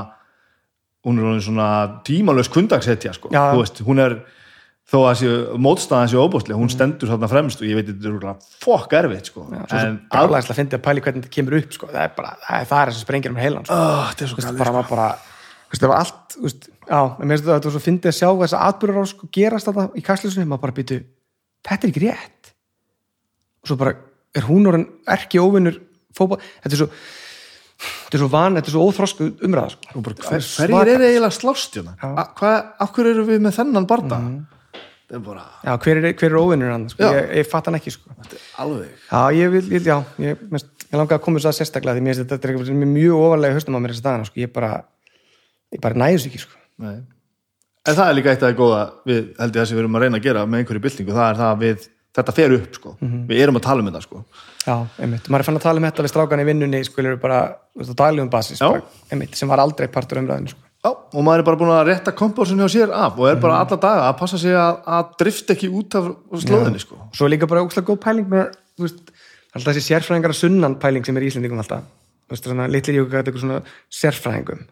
[1.08, 3.30] er svona tímalös kundagshetja sko.
[3.32, 3.53] Já.
[3.53, 4.24] Þú veist, hún er
[4.88, 5.22] þó að
[5.60, 9.28] mótstaðan sé óbústlega, hún stendur þarna fremst og ég veit þetta er örugglega fokk erfitt
[9.32, 9.44] sko.
[9.52, 11.90] Já, svo en brálaðislega að fyndi að pæli hvernig þetta kemur upp sko.
[11.92, 13.76] það er bara, það er það er sem sprengir um heilan sko.
[13.76, 15.10] oh, þetta er svo veist, galið bara, maður bara,
[15.76, 18.64] það var allt, veist, já, en mér finnst þetta að svo fyndið að sjá þessa
[18.70, 21.00] atbyrður á sko gerast þetta í kastljósunni, maður bara býtu
[21.68, 22.54] þetta er ekki rétt
[23.60, 23.96] og svo bara,
[24.40, 25.82] er hún orðin erki óvinnur
[26.16, 26.90] fótball, þetta er svo
[28.08, 30.02] þetta er svo van, þetta er svo óþrosku umræða sko.
[30.06, 31.94] Bara, hver, hverjir eru eiginlega slást hérna?
[32.00, 32.08] Já.
[32.24, 32.56] A- Hvað,
[32.88, 34.18] akkur eru við með þennan barda?
[34.24, 34.57] Það er
[35.16, 38.11] bara Já, hver er, hver er óvinnur hann, sko, ég, ég fatt hann ekki sko.
[38.60, 42.03] alveg Já, ég ég, já, ég, mest, ég langa að koma þess að sérstaklega því
[42.03, 44.52] mér finnst þetta er mjög ofarlega í haustum á mér þess að dagana, sko, ég
[44.53, 44.72] bara
[45.84, 46.60] bara næðis ekki, sko.
[47.88, 49.98] En það er líka eitt af það góða við held ég það sem við erum
[49.98, 51.88] að reyna að gera með einhverju byltingu, það er það að við,
[52.18, 52.94] þetta fer upp sko.
[53.32, 54.24] við erum að tala um þetta sko.
[54.68, 57.19] Já, einmitt, maður er fann að tala um þetta við strákan í vinnunni, sko, eru
[57.24, 60.52] bara, þú veist, á daglegum basis, bara, einmitt, sem var aldrei partur umræðinu,
[60.86, 63.62] Já, og maður er bara búin að rétta kompásun hjá sér af og er bara
[63.64, 66.12] alla daga að passa sig að, að drifta ekki út af
[66.44, 67.00] slóðinni sko.
[67.18, 69.14] Svo er líka bara ógslag góð pæling með, veist,
[69.58, 71.88] alltaf þessi sérfræðingar að sunnan pæling sem er í Íslendingum alltaf.
[72.28, 73.60] Þú veist, svona litlir jökugat eitthvað svona
[73.98, 74.64] sérfræðingum.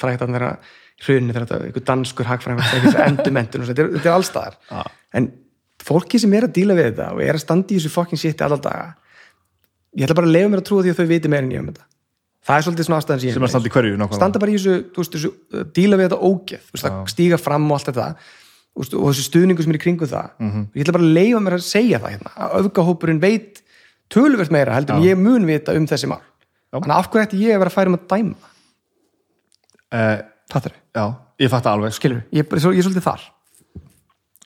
[0.00, 0.54] Frægt að vera
[1.02, 2.32] hrunni þegar þetta, eitthvað danskur
[3.06, 4.82] endumendun og svo, þetta er, þetta er allstaðar Já.
[5.18, 5.28] en
[5.82, 8.46] fólki sem er að díla við þetta og er að standa í þessu fucking shiti
[8.46, 8.92] alla daga
[9.96, 11.64] ég ætla bara að lefa mér að trúa því að þau viti meira en ég
[11.64, 11.88] um þetta
[12.42, 14.18] það er svolítið svona ástæðan sem ég standi hverju nákvæmlega.
[14.18, 17.68] standa bara í þessu, veist, þessu uh, díla við þetta ógeð, veist, að stíga fram
[17.70, 18.06] og allt þetta.
[18.78, 20.30] Veist, og þessu stuðningu sem er í kringum það.
[20.40, 20.62] Mhm.
[20.74, 23.62] ég ætla bara að leifa mér að segja það hérna, að öfgahópurinn veit
[24.12, 26.20] töluvert meira heldur en ég mun vita um þessi mál.
[26.72, 28.50] Þannig að af hverju ætti ég að vera að færa um að dæma?
[29.92, 30.18] Eh,
[30.52, 31.04] fattar þau, Já,
[31.44, 31.92] ég fatt það alveg.
[31.98, 33.26] Skilur ég, er- ég er svolítið þar.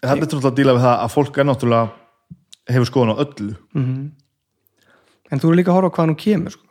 [0.03, 1.91] Það er náttúrulega að díla við það að fólk er náttúrulega
[2.75, 3.55] hefur skoðun á öllu.
[5.31, 6.66] En þú eru líka að horfa á hvaðan hún kemur sko.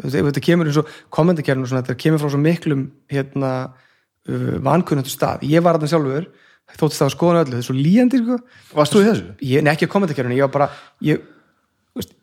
[0.00, 3.52] Þetta kemur eins og kommentarkerfinu svona, þetta kemur frá svo miklum hérna,
[4.28, 6.28] uh, vankunnandi stað ég var að það sjálfur,
[6.76, 8.38] þóttist það að skoða öllu þetta er svo líjandi sko.
[8.74, 9.26] Varst þú í þessu?
[9.52, 10.68] ég, nei ekki að kommentarkerfinu, ég var bara
[11.06, 11.20] ég,
[11.96, 12.16] veist,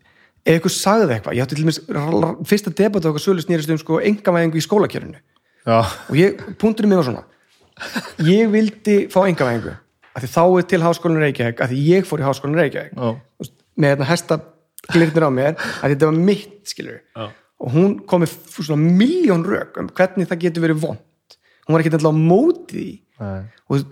[0.43, 1.79] ef ykkur sagði eitthvað ég átti til dæmis
[2.49, 5.21] fyrsta debat á okkur sölu snýrist um sko engavæðingu í skólakerfinu
[6.09, 7.23] og ég, punkturinn mér var svona
[8.27, 9.77] ég vildi fá engavæðingu
[10.13, 12.99] af því þá er til háskólinn Reykjavík af því ég fór í háskólinn Reykjavík
[13.79, 14.39] með þetta hesta
[14.91, 17.31] glirnir á mér að þetta var mitt skilur Já.
[17.63, 21.83] Og hún kom með svona miljón rök um hvernig það getur verið vond hún var
[21.83, 22.91] ekki alltaf á móti því.
[23.23, 23.43] Nei.
[23.69, 23.83] og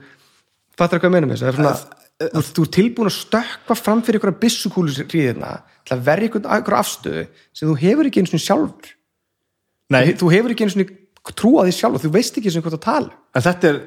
[0.79, 1.61] fattar hvað ég meina með þessu?
[1.61, 5.53] Það er þú, er tilbúin að stökkva fram fyrir ykkur byssukúlu ríðina
[5.87, 7.23] til að verja ykkur, afstöðu
[7.55, 8.91] sem þú hefur ekki eins og sjálfur.
[9.91, 12.03] Nei, þú hefur ekki eins og trú á því sjálfur.
[12.05, 13.15] Þú veist ekki eins og hvað það tala.
[13.37, 13.81] En þetta er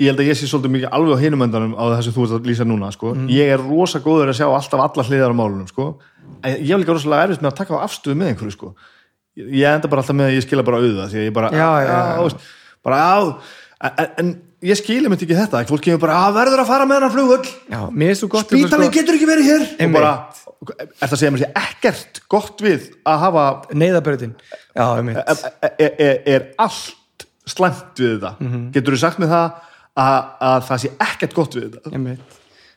[0.00, 2.36] ég held að ég sé svolítið mikið alveg á hinum endanum á sem þú ert
[2.40, 3.14] að lýsa núna sko.
[3.28, 5.88] ég er rosa góður að sjá alltaf alla hliðar á málunum sko.
[6.44, 8.74] ég hef líka rosalega erfitt með að taka á afstöðu með einhverju sko.
[9.36, 11.68] ég enda bara alltaf með að ég skila bara auða því að ég bara, Já,
[11.84, 12.54] já, já.
[12.84, 13.00] bara
[13.80, 14.30] en, en
[14.64, 17.04] ég skilja myndi ekki þetta fólk kemur bara, að verður að fara með
[18.10, 20.10] er svo gott bítalinn getur ekki verið hér og bara,
[20.76, 23.44] er það að segja mér sé ekkert gott við að hafa
[25.08, 28.66] mitt er, er, er, er allt slæmt við þetta Mhm.
[28.76, 29.66] getur þú sagt með það
[29.98, 30.18] að,
[30.50, 31.92] að það sé ekkert gott við þetta.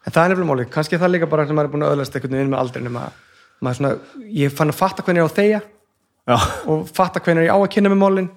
[0.04, 2.18] En það er nefnilega máli, kannski það líka bara sem maður er búin að öðlast
[2.18, 3.22] einhvern veginn með aldrinum að
[3.64, 3.92] maður svona,
[4.36, 6.36] ég fann að fatta hvernig ég á þegja já.
[6.68, 8.28] og fatta hvernig ég á að kynna með málin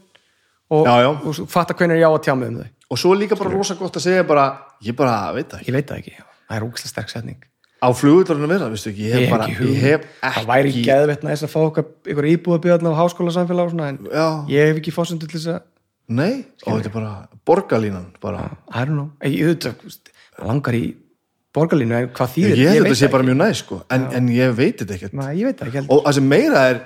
[0.71, 1.11] og, Já, já.
[1.11, 2.71] og fatta hvernig ég á að tjá mig um þau.
[2.87, 4.47] Og svo er líka bara rosa gott að segja bara
[4.87, 5.71] ég bara veit það ekki.
[5.73, 7.41] Ég veit það ekki, það er úkslega sterk setning.
[7.77, 10.85] Á flugvöldurinn að vera, veistu ekki, ég hef bara ekki ég hef Það væri ekki
[10.87, 14.29] geðvett næst að fá ykkur íbúðabjöðna á háskóla samfélag og svona en Já.
[14.49, 15.67] ég hef ekki fórsendur til þess að
[16.09, 17.13] nei, og þetta er bara
[17.47, 18.45] borgarlínan bara.
[18.71, 19.99] I don't know, ég auðvitað
[20.47, 20.85] langar í
[21.57, 23.81] borgarlínu en hvað ég, þýðir, held veit þetta sé bara mjög næ sko.
[23.95, 26.81] en, en ég veit þetta ekkert Nei, ég veit ekki og það sem meira er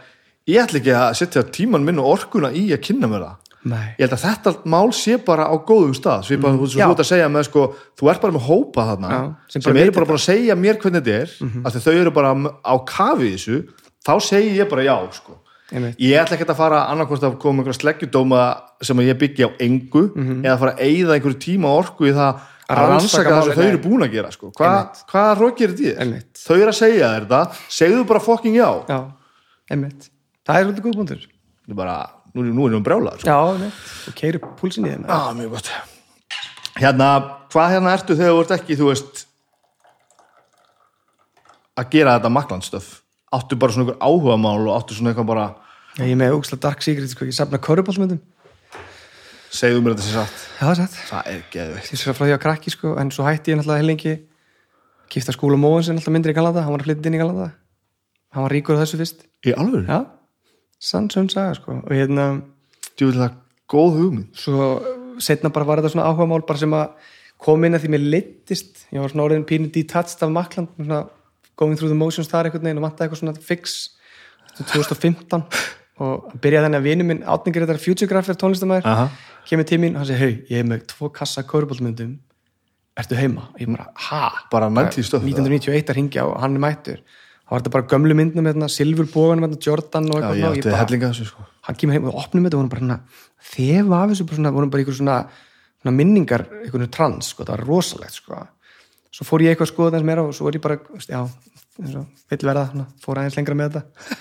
[0.51, 3.39] ég ætla ekki að setja tíman minn og orkuna í að kynna mér það
[3.71, 3.89] Nei.
[3.99, 6.71] ég held að þetta mál sé bara á góðum stað svipað mm.
[6.73, 7.67] þú ert að segja með sko
[7.99, 9.21] þú ert bara með hópa þarna Já,
[9.53, 11.83] sem sem, eru bara búin að segja mér hvernig þetta er mm -hmm.
[11.85, 12.33] þau eru bara
[12.65, 13.59] á kafi þessu
[14.01, 15.40] þá segi ég bara já sko.
[15.71, 18.41] Ég ætla ekki að fara annarkvæmst að koma einhverja sleggjudóma
[18.83, 20.03] sem ég byggja á engu
[20.43, 22.41] eða fara að eyða einhverju tíma orku í það
[22.71, 24.51] að rannsaka það sem þau eru búin að gera sko.
[24.59, 24.71] Hva,
[25.11, 25.97] hvað rókir þetta í þér?
[26.43, 27.43] Þau eru að segja þér þetta
[27.79, 28.69] segðu bara fucking já.
[28.91, 28.99] Já,
[29.71, 30.11] einmitt.
[30.47, 30.97] Það er svolítið góð
[31.77, 31.97] bara,
[32.35, 33.27] nú, nú er hún brjálað sko.
[34.11, 35.07] Og keiri púlsin í þeim
[36.81, 37.09] Hérna,
[37.53, 39.27] hvað hérna ertu þegar þú ert ekki, þú veist
[41.79, 43.00] að gera þetta maklandstöf
[43.37, 45.47] áttu bara svona einhver áhugamál og áttu svona eitthvað bara
[45.99, 48.21] Já, ég er með úkslega dark secret, sko, ég safna körubálsmyndum
[49.51, 50.43] segðu mér þetta sér satt.
[50.55, 50.99] Já, það er satt.
[51.09, 51.89] Það er geðveikt.
[51.91, 54.13] Ég sér frá því að krakki, sko, en svo hætti ég náttúrulega heilengi
[55.11, 57.49] Kifta skúla móðin sem náttúrulega myndir í Galanda Hann var að flytja inn í Galanda
[58.31, 59.25] Hann var ríkur á þessu fyrst.
[59.43, 60.05] Í alveg, Já,
[60.79, 61.81] sann sönn saga, sko.
[61.83, 62.27] Og hérna,
[62.95, 63.41] djú vil það
[63.75, 64.29] góð hugmynd.
[64.39, 64.69] Svo
[65.19, 67.11] setna bara var þetta svona áhugamál bara sem að
[67.43, 71.01] kom inn að því mér leittist ég var svona orðin pínu detached af Makland svona
[71.57, 73.77] going through the motions þar einhvern veginn og vantaði eitthvað svona fix
[74.61, 75.45] 2015
[76.01, 79.07] og byrjaði þannig að vinu minn átningur þetta futuregrapher tónlistamæður Aha.
[79.49, 82.15] kemur til mín og hann segi, hei, ég er með tvo kassa körbólmyndum,
[83.01, 83.51] ertu heima?
[83.53, 84.23] Og ég bara, ha?
[84.53, 88.17] Bara 90 stöð 1991 að ringja og hann er mættur þá var þetta bara gömlu
[88.17, 91.77] myndum með silfurbóganum, hérna, Jordan og Já, eitthvað ég svona, og átti bara- sko hann
[91.77, 93.01] kemur heim og opnum þetta og hún bara svona
[93.51, 94.85] þefa af þessu, vorum bara
[95.85, 98.47] svona minningar, ykkur trans sko, það var rosalegt sko
[99.11, 100.79] svo fór ég eitthvað að skoða þess meira og svo var ég bara
[101.11, 101.21] já,
[102.31, 104.19] vill verða fór aðeins lengra með þetta.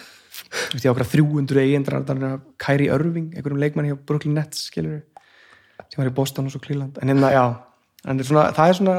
[0.73, 5.01] Ég á okkar 300 eigendrar þannig að Kyrie Irving, einhverjum leikmanni hjá Brooklyn Nets, skilur
[5.89, 7.43] sem var í Boston og svo Cleveland, en hérna, já
[8.09, 8.95] en er svona, það er svona,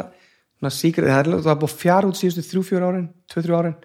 [0.60, 3.76] svona secret, það er, er búið fjár út síðustu 3-4 árin 2-3 árin.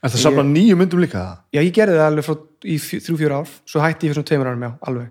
[0.00, 1.24] Er það safna nýju myndum líka?
[1.52, 2.36] Já, ég gerði það alveg frá
[2.70, 5.10] í fjö- þrjú, fjóra ár svo hætti ég fyrir svona tveimur árum, já, alveg.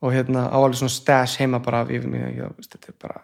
[0.00, 3.22] Og hérna á alveg svona stash heima bara yfir mig, já, veist, þetta er bara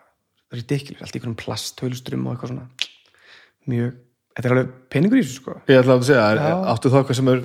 [0.54, 2.66] ridiculous, allt í einhverjum plast, tölustrum og eitthvað svona.
[3.66, 3.92] Mjög,
[4.36, 5.56] þetta er alveg peningur í þessu, sko.
[5.70, 6.56] Ég ætla að segja, er, Já.
[6.72, 7.44] áttu það eitthvað sem er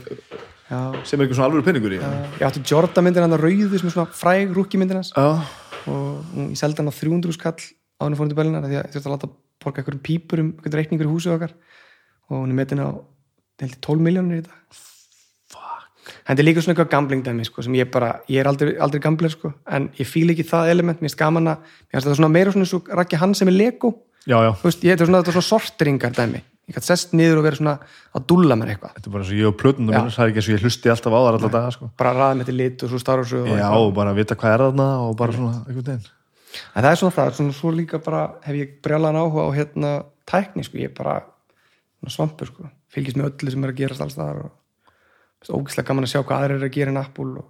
[0.71, 3.79] Já, sem er eitthvað svona alveg peningur í ég átti Jordan myndin hann að rauðu
[3.81, 5.11] sem er svona fræg rúkki myndin hans.
[5.11, 5.41] Já,
[5.91, 8.93] og ég seldi hann á 300 skall á henni fórum til Berlinar því að ég
[8.93, 9.31] þurfti að láta
[9.61, 11.57] borga einhverjum pípur um einhvern reikningur í húsið okkar.
[12.31, 12.89] Og hún er metin á
[13.61, 14.79] held ég, 12 miljónir í dag
[16.05, 19.01] þetta er líka svona eitthvað gambling dæmi sko, sem ég bara, ég er aldrei, aldrei
[19.03, 22.19] gambler sko, en ég fíl ekki það element, mér finnst gaman að mér finnst þetta
[22.21, 23.93] svona meira svona og rakki hann sem er Lego.
[24.25, 24.51] Já, já.
[24.61, 26.41] Þú veist, ég þetta er svona, þetta er svona sorteringar dæmi.
[26.69, 27.73] Ég gæti sest niður og vera svona
[28.15, 28.93] að dúlla mér eitthvað.
[28.95, 30.91] Þetta er bara eins og ég og minnur, það er ekki eins og ég hlusti
[30.93, 31.89] alltaf á þar alltaf daga sko.
[31.97, 34.53] bara ræða með til lit og svo starf og svo Já, og bara vita hvað
[34.53, 36.05] er þarna og bara svona veginn.
[36.75, 39.91] En það er svona það, svona, svo líka bara hef ég brjálan áhuga á hérna
[40.29, 41.17] tækni sko, ég er bara
[42.07, 44.51] svampur sko, fylgist með öllu sem er að gerast alls þar og
[45.49, 47.49] ógislega gaman að sjá hvað aðrir er að gera en Apple og,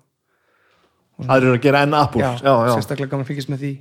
[1.22, 2.22] Aðrir eru að gera enn Apple.
[2.22, 2.74] Já, já, já.
[2.78, 3.72] sérstaklega gaman að fylgjast með því.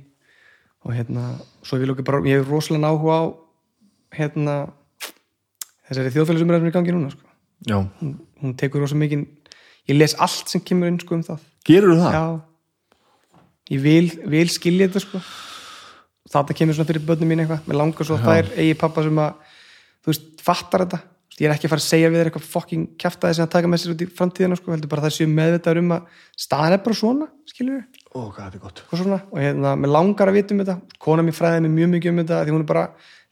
[0.85, 1.23] Og hérna,
[1.65, 3.23] svo ég vil okkur bara ég hef rosalega áhuga á
[4.17, 4.55] hérna
[5.87, 7.27] þessari þjóðfélagsumræðum í gangi núna sko.
[8.01, 9.25] hún, hún tekur rosa mikið
[9.89, 11.45] ég les allt sem kemur inn sko um það.
[11.67, 12.17] Gerur það?
[12.17, 12.25] já.
[13.71, 15.21] Ég vil, vil skilja þetta sko.
[16.31, 17.65] Þetta kemur svona fyrir börnum mín eitthvað.
[17.67, 19.57] Mér langar svo að það er eigi pappa sem að
[20.01, 20.99] þú veist, fattar þetta.
[21.05, 21.10] Þú
[21.41, 23.71] ég er ekki að fara að segja við þér eitthvað fucking kjaftaði sem að taka
[23.71, 26.75] með sér út í framtíðina sko, heldur bara að það séu meðvitaður um að staðan
[26.75, 28.81] er bara svona, skilur við Ó, hvað þetta er gott.
[28.91, 30.75] Og svona, og hérna, mér langar að vita um þetta.
[30.99, 32.83] Kona mér fræði mér mjög mikið um þetta því hún er bara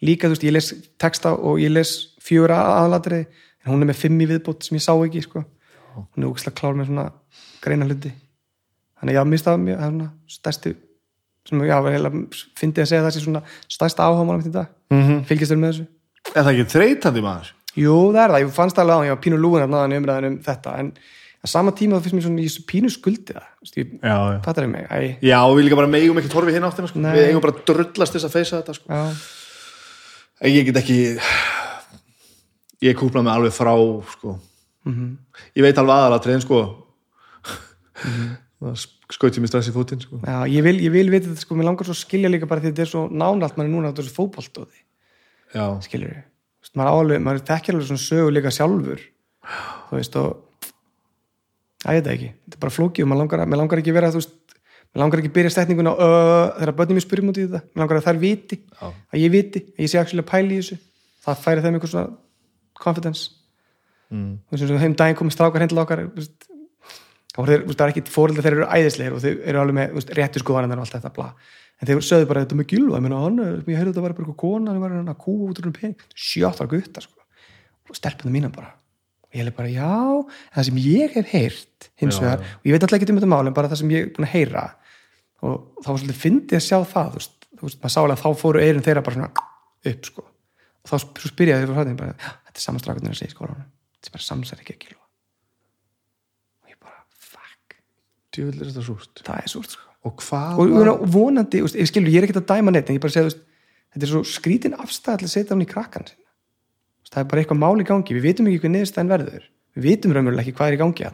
[0.07, 0.69] líka, þú veist, ég les
[1.03, 1.91] texta og ég les
[2.23, 5.43] fjögur aðalatriði en hún er með fimm í viðbót sem ég sá ekki sko.
[5.99, 7.09] hún er ógislega klár með svona
[7.59, 8.13] greina hluti.
[9.01, 10.75] Þannig mér staðum mér, það er svona stærsti
[11.49, 11.77] sem já,
[12.59, 13.43] fyndi að segja það svona
[16.35, 17.53] Er það ekki þreytandi maður?
[17.77, 20.27] Jú, það er það, ég fannst alveg á ég var pínu lúin að náðan umræðan
[20.29, 20.73] um þetta.
[20.81, 20.91] En
[21.39, 24.43] á sama tíma það finnst mér svona, ég er pínu skuldi það, þú veist, ég
[24.45, 24.99] fattar ég mig Æ,
[25.29, 27.03] Já, við líka bara megum ekki torfi hinn áttina sko.
[27.05, 29.01] Við eigum bara að drullast þess að feysa þetta sko.
[30.49, 30.99] Ég get ekki
[32.79, 33.73] Ég kúpla mig alveg frá
[34.15, 34.37] sko.
[34.87, 35.17] mhm.
[35.55, 36.61] Ég veit alveg aðalatriðin sko.
[38.59, 40.19] Það skauti mér strax í fótinn sko.
[40.23, 42.63] Já, ég vil, ég vil vita þetta sko, mér langar svo að skilja líka bara
[42.63, 44.81] því þetta er svo nánalt mann er núna svo fótboltóði,
[45.55, 46.25] Já, skilur við
[46.77, 49.01] maður álega, maður þekkir alveg svona sögu líka sjálfur.
[49.89, 50.29] Þú veist og
[51.87, 53.93] að ég veit ekki, þetta er bara flókið og maður langar, að- mér langar ekki
[53.93, 54.35] að vera þú veist,
[54.89, 57.83] mér langar ekki að byrja stætninguna uh, þegar börnum mér spyrjum út í þetta, mér
[57.83, 58.87] langar að þær viti Já.
[58.89, 60.79] að ég viti, að ég sé að pæla í þessu.
[61.23, 62.09] Það færi þeim eitthvað svona
[62.79, 63.29] confidence.
[64.09, 64.39] Mm.
[64.49, 66.47] þú veist, og heim daginn komið strákar hendla okkar þú veist,
[67.37, 70.41] það er ekki fóröldar þeir eru æðislegir og þeir eru alveg með þú veist, réttu
[70.41, 70.79] skoðanir
[71.79, 74.83] en þeir sögðu bara þetta með gilva, ég heyrði þetta var bara eitthvað kona, hann
[74.83, 76.03] var hann að kúa út úr um pening.
[76.13, 77.23] Sjöttar gutta sko.
[77.89, 78.73] Og stelpunum mína bara.
[79.29, 79.93] Og ég hef bara já,
[80.55, 83.47] það sem ég hef heyrt hins vegar, og ég veit alltaf ekki um þetta mál
[83.47, 84.65] en bara það sem ég er búin að heyra.
[85.45, 88.17] Og þá var svolítið fyndið að sjá það þú veist, þú veist maður sá alveg
[88.17, 89.47] að þá fóru eirinn þeirra bara svona
[89.93, 90.25] upp sko.
[90.79, 90.95] Og þá
[91.29, 94.15] spyrjaði þeir frá hræðin bara, "Já, þetta er saman strákarnir að segja skólanum þetta er
[94.15, 95.05] bara samsar ekki að gilva
[96.63, 97.77] og ég bara, fuck.
[98.39, 98.55] Er
[99.27, 102.43] það er súrt sko Og hvað og, og, vonandi, veist, ég skilur, ég er ekkert
[102.43, 103.41] að dæma neitt en ég bara segja, veist,
[103.91, 106.29] þetta er svo skrítin afstæð að setja hann í krakkan sinna
[107.09, 109.49] veist, það er bara eitthvað mál í gangi, við vitum ekki hvað niðurstæðan verður.
[109.75, 111.07] Við vitum raunverulega ekki hvað er í gangi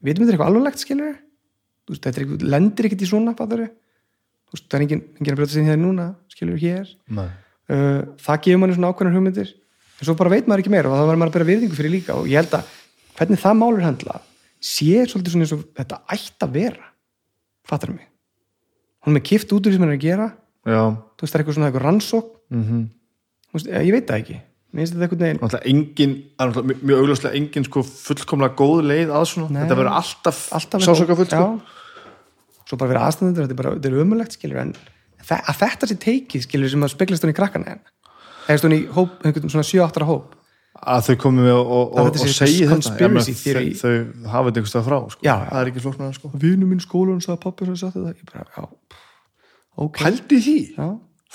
[0.00, 1.16] við vitum þetta er eitthvað alvarlegt, skilur
[1.90, 3.34] þetta er eitthvað, lendir ekkert í svona
[4.70, 6.92] það er engin, engin að brjóta inn hér núna, skilur hér.
[7.70, 9.52] Uh, það gefur manni svona ákveðnar hugmyndir.
[10.00, 11.78] En svo bara veit maður ekki meira og það verður maður að bera virðingu
[17.70, 18.06] fattar mig.
[19.04, 20.28] Hún er með kift út úr því sem hann er að gera.
[20.68, 20.82] Já.
[21.16, 22.62] Þú veist það er eitthvað svona eitthvað rannsók mm
[23.54, 24.40] veist, eh, ég veit það ekki.
[25.66, 29.48] Engin, mjög- augljóslega engin sko fullkomlega góð leið að svona.
[29.50, 29.62] Nei.
[29.64, 31.60] Þetta verður alltaf, alltaf sásöka fullt sko.
[32.70, 34.74] svo bara vera aðstæðandur þetta er bara, þetta er umulegt skilur en
[35.26, 37.80] að þetta sé teikið skilur sem að speglast hún í krakkana en
[38.46, 40.36] eða hún í hóp, einhvern svona 7-8 hóp
[40.80, 42.90] að þau komi með og, og, og, segi þetta.
[42.96, 43.92] þau, þau
[44.32, 45.24] hafa þetta einhverstað frá sko.
[45.26, 46.30] Já, það er ekki flóknar sko.
[46.40, 48.20] vinu minn skólan sagði pappi sem sagði þetta.
[48.20, 48.62] Ég bara, já,
[49.86, 50.00] ok.
[50.00, 50.86] Pældi í því, já,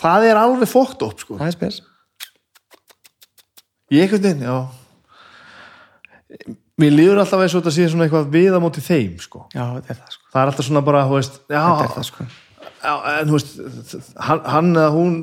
[0.02, 1.40] það er alveg fókt upp sko.
[1.42, 1.82] það er spes.
[3.94, 4.58] Ég einhvern veginn, já.
[6.82, 9.46] Mér líður alltaf eins og þetta sé svona eitthvað við á móti þeim sko.
[9.54, 10.26] já, þetta er það sko.
[10.34, 12.32] Það er alltaf svona bara, þú veist já, þetta er það sko
[12.86, 15.16] en þú veist hann, eða hún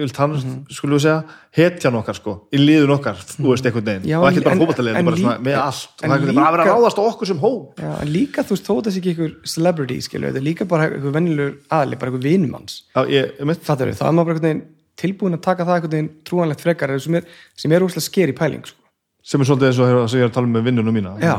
[0.00, 0.54] vilt hann, Mhm.
[0.72, 1.24] skulum við segja
[1.56, 4.56] hetjan okkar sko, í liðun okkar þú veist, einhvern veginn, Já, og ekki bara
[4.98, 7.26] en bara svona með allt, og það er bara að vera að ráðast á okkur
[7.26, 10.48] sem hóp já, en líka þú veist, þó sé ekki einhver celebrity skilur, þetta er
[10.48, 14.06] líka bara einhver venjulegur aðli bara einhver vinumanns, já, ég, ég mitt, fattar við, þá
[14.08, 14.64] er maður bara einhvern veginn
[14.96, 17.24] tilbúin að taka það einhvern veginn trúanlegt frekar sem er,
[17.56, 18.78] sem er úrslega sker í pæling sko.
[19.22, 21.36] sem er svolítið eins og þegar ég er að tala um með vinnunum mína Já.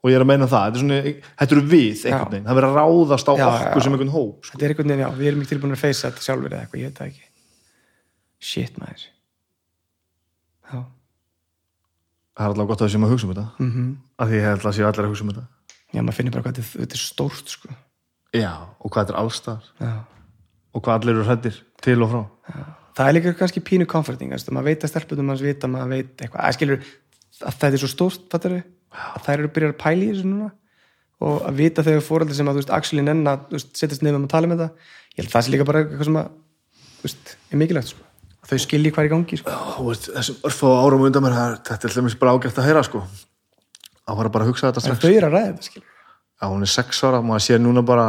[0.00, 1.00] Og ég er að meina það, þetta er svona
[1.40, 3.84] þetta eru við, einhvern veginn, það er verið að ráðast á Já, okkur já.
[3.84, 4.52] sem einhvern hóp sko.
[4.56, 6.80] þetta er einhvern veginn, já, við erum ekki tilbúin að feysa þetta sjálfur eða eitthvað,
[6.80, 7.24] ég veit það ekki.
[8.50, 9.02] Shit maður.
[10.70, 10.78] Já,
[12.36, 13.46] það er alltaf gott að við séum að hugsa um þetta.
[13.60, 13.84] Mhm.
[14.20, 15.44] Af því ég held að séu allir að hugsa um þetta.
[15.90, 17.68] Já, maður finnir bara hvað þetta, þetta er stórt sko.
[18.32, 19.62] já, og hvað þetta er allstar.
[19.80, 19.92] Já.
[20.72, 22.22] og hvað allir eru hrættir til og frá.
[22.94, 25.34] Það er líka kannski pínu comforting að maður veit að stelpunum
[28.90, 30.50] að að að þær eru að byrja að pæla í þessu núna.
[31.20, 34.62] Og að vita þegar fórhaldi sem að að þú veist, setjast nefnum að tala með
[34.62, 34.70] það
[35.10, 36.30] ég held að það sé líka bara eitthvað sem að
[37.02, 38.06] veist, er mikilvægt sko.
[38.40, 39.58] að þau skilji hvað er í gangi sko.
[40.06, 41.36] Þessum örfá árum undan mér
[41.68, 43.04] þetta er hlumins bara ágæft að heyra sko.
[44.08, 45.04] Að fara bara að hugsa þetta strax.
[45.04, 45.86] þau eru að ræða þetta
[46.40, 48.04] Já, hún er sex ára, maður sé núna bara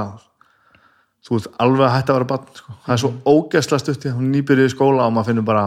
[1.27, 2.75] þú veist, alveg að hætta að vera barn sko.
[2.85, 5.65] það er svo ógeðslega stutti hún nýbyrjuð í skóla og maður finnur bara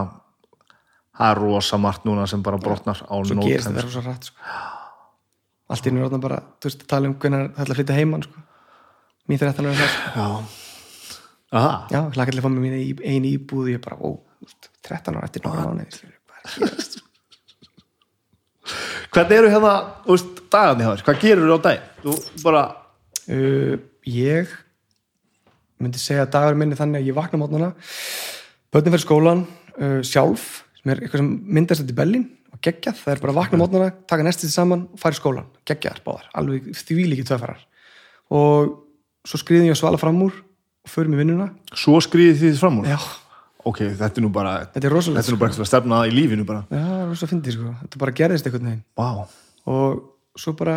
[1.15, 4.31] það er rosa margt núna sem bara brotnar á svo nót
[5.65, 7.79] þetta allt í einu er orðna bara þú veist, tala um hvernig það ætla að
[7.79, 8.43] flytja heimann sko.
[9.29, 10.09] mín þeir ætla að það sko.
[10.15, 10.27] Já,
[11.55, 11.73] Aha.
[11.93, 14.09] já, hlaka til að fá mig mín í- einu íbúð og ég bara, ó,
[14.41, 17.01] þú veist, 13 ára eftir er að gerast?
[19.15, 19.73] Hvernig eru hérna,
[20.09, 21.03] veist, dagarni þér?
[21.05, 21.79] Hvað gerur þú á dag?
[22.03, 22.63] Þú bara,
[23.31, 23.75] uh,
[24.09, 24.53] ég
[25.81, 27.69] myndi segja að dagur minni þannig að ég vakna mótnana
[28.73, 29.41] börnum fyrir skólan
[29.77, 33.33] uh, sjálf sem er eitthvað sem myndast þetta í Berlín og geggjað, það er bara
[33.33, 35.51] að vakna mótnana taka næstið saman og fara í skólan.
[35.67, 37.61] Geggjaðar báðar, alveg því líki tvöfarar
[38.35, 38.73] og
[39.25, 40.33] svo skriðum ég að svala fram úr
[40.85, 41.51] og förum í vinnuna.
[41.73, 42.89] Svo skrýðið því fram úr?
[42.93, 42.99] Já,
[43.65, 45.97] Ok, þetta er nú bara þetta er rosalega þetta er nú bara eitthvað að stefna
[45.97, 46.59] það í lífinu bara.
[46.69, 48.83] Já, það er rosalega fyndið sko, þetta bara gerðist einhvern veginn.
[49.01, 49.07] Vá,
[49.73, 50.03] og
[50.37, 50.75] svo bara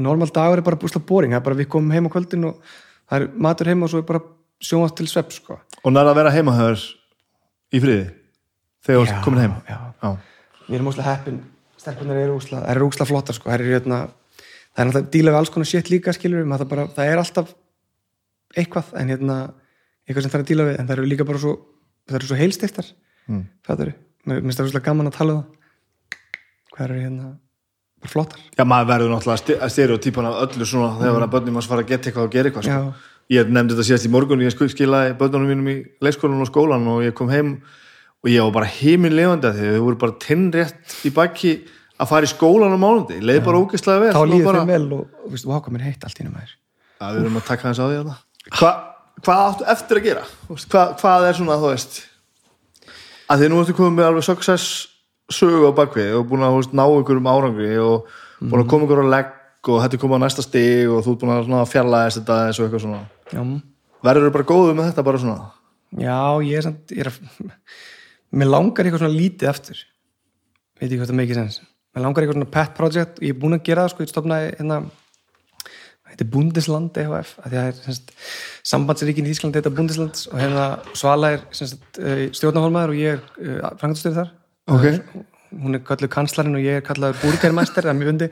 [0.00, 1.34] normal dagur er bara búslega boring.
[1.34, 2.62] Það er bara við komum heim á kvöldin og
[3.10, 4.22] það er matur heima og svo er bara
[4.64, 5.58] sjónast til svepp sko.
[5.84, 6.86] og nær að vera heima höfður
[7.76, 8.06] í friði?
[8.88, 9.54] Þegar þú komin heim?
[9.68, 9.78] já.
[10.00, 10.16] Já,
[10.68, 11.40] við erum óslega heppin
[11.80, 13.50] stelpunar eru óslega flottar sko.
[13.50, 14.00] það er hérna,
[14.74, 17.22] það er náttúrulega díla við alls konar shit líka skilur við, það, bara, það er
[17.22, 17.54] alltaf
[18.56, 19.38] eitthvað en hérna
[20.04, 21.56] eitthvað sem það er að díla við, en það eru líka bara svo
[22.28, 22.92] svo heilstiftar
[23.24, 23.46] Mm.
[23.64, 23.92] það eru,
[24.28, 25.62] mér finnst það óslega gaman að tala um það
[26.74, 27.28] hvað eru hérna
[28.02, 31.32] bara flottar Já maður verður náttúrulega stereotypan af öllu svona þegar mm.
[31.32, 33.08] börnum að fara að geta eitthvað og gera eitthvað sko.
[33.32, 36.84] Ég nefndi þetta síðast í morgun ég skil- skilaði börnunum mínum í leikskólan og skólan
[36.92, 37.54] og ég kom heim
[38.24, 41.52] og ég var bara heiminn lifandi að því þau voru bara tinnrétt í baki
[42.00, 44.14] að fara í skólan á mánundi, leið bara ógeðslega vel.
[44.16, 46.56] Þá og líður þeim vel og, og veist, váka mér heitt allt í einu maður.
[47.04, 48.16] Að við erum að taka hans á því þetta
[48.58, 48.72] Hva,
[49.20, 50.24] hvað áttu eftir að gera?
[50.48, 52.00] Þú veist, hvað, er svona þú veist
[53.28, 54.74] að því nú ertu komið með alveg success
[55.32, 58.10] sögu á bakvið og búin að þú veist, ná ykkur um árangri og
[58.42, 61.14] búin að koma ykkur á legg og þetta er komið á næsta stig og þú
[61.14, 63.54] ert búin að svona fjarlæðist þetta eins og eitthvað svona.
[64.04, 65.46] Verður þú bara góðu með þetta bara svona?
[65.94, 67.16] Já ég er samt ég er að,
[68.34, 69.80] mér langar eitthvað svona lítið eftir
[70.78, 71.60] veit ekki hvað það mikið sens
[71.94, 74.12] mér langar eitthvað svona pet project og ég er búin að gera það sko, ég
[74.12, 74.80] stofnaði hérna
[76.14, 78.10] þetta er Bundesland EHF það er semst,
[78.70, 81.44] sambandsríkin í Ísland þetta Bundeslands og hérna Svala er
[82.34, 84.34] stjórnahólmaður og ég er uh, frangatastöður þar.
[84.74, 85.24] Ok.
[85.64, 88.28] hún er kalluð kanslarinn og ég er kallaður búrgermæster það er mjög fyndi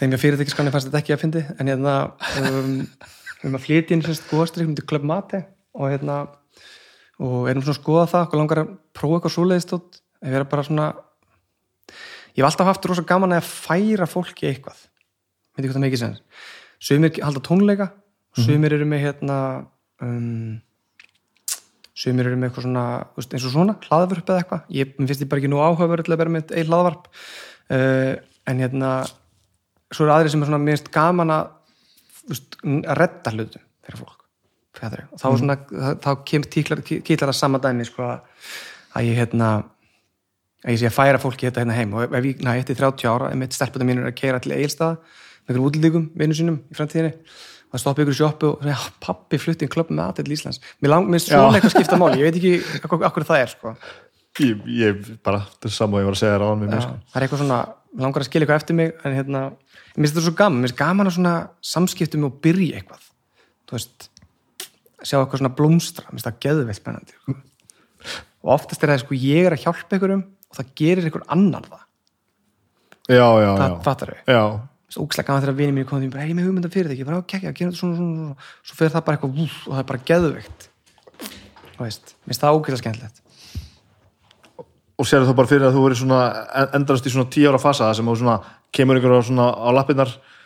[0.00, 1.94] þeim ég fyrirtækiskanni fannst þetta ekki að fyndi en hérna
[2.42, 6.18] um, við erum að flytja inn góðastrík myndi Club Mate og hérna
[7.22, 10.48] og erum svona að skoða það og langar að prófa eitthvað svoleiðist út að vera
[10.50, 10.88] bara svona
[12.32, 14.82] ég hef alltaf haft rosa gaman að færa fólki eitthvað.
[15.52, 16.18] Veit ekki hvað það mikið sem
[16.82, 17.88] sumir halda tónleika
[18.38, 19.38] sumir eru með hérna
[20.02, 20.60] um,
[21.92, 22.84] sumir eru með eitthvað svona
[23.20, 24.62] eins og svona, hlaðvörp eða eitthvað.
[24.72, 27.10] Ég finnst ég bara ekki nú áhugaverð til að vera með einn hlaðvarp.
[27.72, 28.14] Uh,
[28.48, 28.94] en hérna
[29.92, 31.50] svo eru aðri sem er svona mér finnst gaman að
[32.32, 34.21] að redda hlutum fyrir fólk
[34.72, 35.04] Ég?
[35.12, 35.38] og þá, mm.
[35.42, 36.10] svona, þá, þá
[37.04, 38.08] kýtlar að sama dæmi sko,
[38.96, 39.52] að ég hérna
[40.62, 43.10] að ég sé að færa fólki þetta hérna heim og ef ég næ eftir 30
[43.10, 46.60] ára, ef mitt stelpunum mín er að keira til eilstaða með einhverjum útlíkum vinnu sínum
[46.70, 50.04] í framtíðinni og það stoppa ykkur í sjoppu og segja, pappi flutti inn klubb með
[50.04, 53.26] aðeins til Íslands mér lang, mér er svona eitthvað skipta máli, ég veit ekki akkur
[53.26, 53.74] það er sko.
[54.38, 56.94] ég, ég bara, þetta er saman og ég var að segja ráðan með mér sko.
[57.08, 57.60] það er eitthvað svona,
[58.04, 59.42] langar að skilja eitthvað eftir mig en hérna,
[59.96, 61.34] mér finnst þetta svo gaman mér finnst gaman að svona
[61.72, 63.08] samskiptum og byrja eitthvað
[63.66, 64.11] þú veist
[65.02, 67.36] sjá eitthvað svona blómstra, mér finnst það geðveitt spennandi sko.
[68.42, 71.66] og oftast er það sko ég er að hjálpa einhverjum og það gerir einhver annar
[71.68, 71.86] það,
[73.08, 74.42] já, já, það já, fattar við já.
[74.92, 76.72] svo ókslega gaman þegar vinið mínu komið til mér bara, "Hey, ég er með hugmynda
[76.72, 78.36] fyrir þig, ég bara, ok, já, gera þetta svona, svona, svona, svona.
[78.62, 80.68] Svo fyrir það bara eitthvað, úf, og það er bara geðveikt.
[81.72, 83.18] Þú veist, mér finnst það ógeðslega skemmtilegt.
[84.98, 86.20] Og sér þá bara fyrir að þú verið svona
[86.76, 88.36] endarast í svona tíu ára fasa sem þú svona
[88.70, 89.68] kemur ykkur á svona á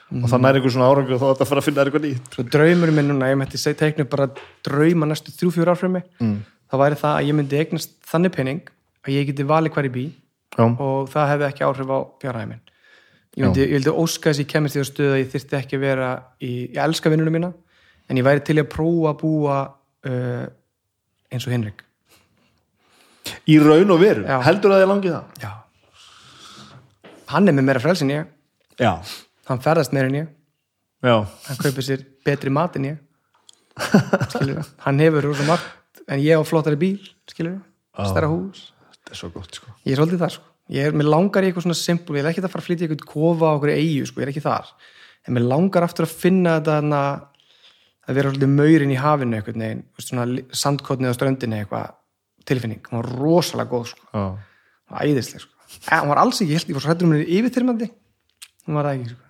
[0.07, 1.85] lappirnar og það næri ykkur svona árangur og þá er þetta að fara að finna
[1.85, 2.29] eitthvað nýtt.
[2.35, 4.29] Svo draumurinn minn núna, ég mætti segja teiknu bara
[4.67, 6.37] drauma næstu þrjú, fjóru ár fyrir mig mm.
[6.71, 8.71] þá væri það að ég myndi eignast þannig penning
[9.07, 10.07] að ég geti valið hver í bí
[10.57, 12.63] já, og það hefði ekki áhrif á fjárhæði minn.
[13.37, 15.59] Ég myndi, ég vildi óska þess að ég kemist í það stöð að ég þyrfti
[15.59, 17.51] ekki að vera í, ég elska vinnunum mína
[18.07, 19.59] en ég væri til að prófa að búa
[20.07, 20.47] uh,
[21.35, 21.83] eins og Henrik
[23.51, 24.39] í raun og veru, Já.
[24.47, 25.43] heldur að þið langi það?
[25.43, 25.53] Já.
[27.33, 28.29] Hann er með meira frelsi en ég.
[28.79, 28.93] Já,
[29.51, 30.31] hann ferðast meira en ég.
[31.05, 33.03] Já, hann kaupir sér betri mat en ég.
[34.33, 37.63] Skilur við, hann hefur rosa margt en ég á flottari bíl, skilur við.
[38.11, 39.73] Stærra hús, þetta er svo gott sko.
[39.85, 40.53] Ég er svolítið þar sko.
[40.73, 42.87] ég er, mér langar í eitthvað svona simpul, ég er ekki að fara að flytja
[42.87, 44.73] eitthvað kofa á okkur eigu, sko, ég er ekki þar.
[45.27, 47.03] En mér langar aftur að finna þetta
[48.07, 51.95] að vera svolítið maurin í hafinu eitthvað neginn, svona sandkotnið á ströndinni eitthvað
[52.47, 55.53] tilfinning, hún var rosalega góð sko, hún var æðisleg sko.
[55.91, 57.89] En hún var alls ekki, ég held ég var svo hættur um henni yfirþyrmandi.
[58.67, 59.26] Hún var það ekki sko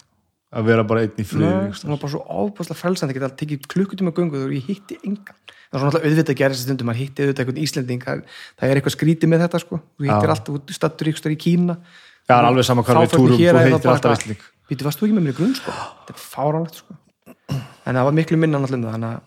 [0.55, 1.43] að vera bara einn í frið
[1.83, 5.37] hún var bara svo ábúrslega frelsandi geta tekið klukkutíma göngu og ég hitti engan.
[5.67, 8.19] Það var svona alltaf auðvitað að gera þessi stundum maður hitti auðvitað einhvern Íslending það,
[8.55, 9.75] það er eitthvað skrítið með þetta sko.
[9.97, 11.75] Þú hittir alltaf út stattur í Kína.
[11.77, 14.41] Já, það er alveg sama hvar við túrum, þú hittir alltaf Íslending.
[14.67, 15.71] Býtu, varst þú ekki með mér í grunn sko?
[16.07, 16.93] Þetta er fáránlegt sko.
[17.87, 19.23] En það var miklu minna náttúrulega þannig að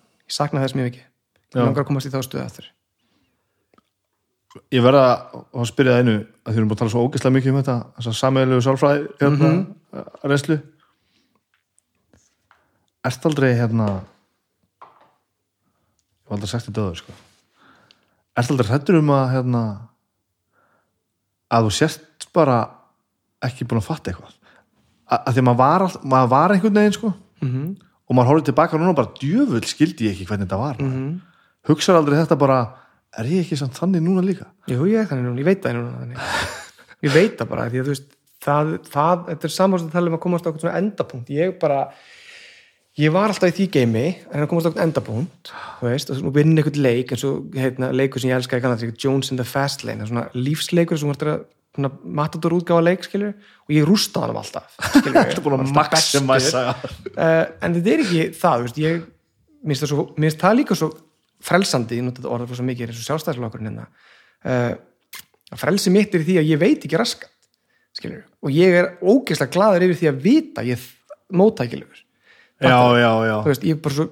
[13.08, 13.88] Ert aldrei hérna
[14.80, 17.16] ég var aldrei sagt þetta öður sko
[18.40, 19.62] Ert aldrei hrættur um að hérna
[21.50, 22.58] að þú sért bara
[23.46, 24.36] ekki búin að fatta eitthvað
[25.10, 27.70] að, því að maður var, maður var einhvern veginn sko mm -hmm.
[28.10, 31.22] og maður horfði tilbaka núna bara djöfull skildi ég ekki hvernig þetta var mm Mhm.
[31.70, 32.60] hugsaði aldrei þetta bara
[33.18, 35.74] er ég ekki samt þannig núna líka Jú, ég er þannig núna, ég veit það
[35.74, 36.18] núna þannig.
[37.02, 38.08] Ég veit það bara, því að þú veist
[38.44, 41.60] það, það, þetta er samast að tala um að komast á eitthvað svona endapunkt, ég
[41.60, 41.80] bara
[43.00, 44.68] ég var alltaf í því geimi en að komast
[45.80, 48.82] þú veist og vinna eitthvað leik, eins og heitna, leikur sem ég elska, ég kannan
[48.82, 51.46] þetta, Jones in the Fast Lane svona lífsleikur sem vartur að
[51.78, 54.76] svona, matador útgáfa leik, skilur og ég rústaði hann alltaf,
[57.16, 59.02] uh, en þetta er ekki það, veist, ég
[59.64, 60.92] minnst það, svo, minnst það líka svo
[61.46, 64.74] frelsandi, ég nota þetta orðið svo mikið eins og sjálfstæðslokkurinn hérna uh,
[65.54, 67.32] að frelsi mitt er því að ég veit ekki raskat
[67.96, 70.84] skilur, og ég er ógeðslega glaður yfir því að vita ég
[71.30, 72.04] móttækilegur
[72.60, 73.36] Já, já, já.
[73.44, 74.08] þú veist, ég bara svo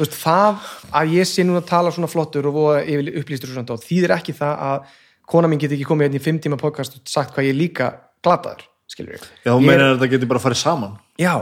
[0.00, 0.66] veist, það
[1.00, 2.82] að ég sé núna að tala svona flottur og voða
[3.22, 4.92] upplýstur og og þýðir ekki það að
[5.30, 7.90] kona mín get ekki komið hérna í fimm tíma podcast og sagt hvað ég líka
[8.24, 10.96] glataður, skilur ég Já, þú Ég er- meina að þetta getur bara fara saman.
[11.18, 11.34] Já,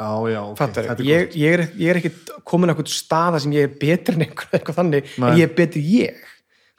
[0.00, 2.88] Já, já, ok, fattar þetta er ég, ég, er, ég er ekkit komin á einhvern
[2.88, 5.26] staða sem ég er betri en einhver eitthvað þannig, Nei.
[5.32, 6.20] en ég er betri ég.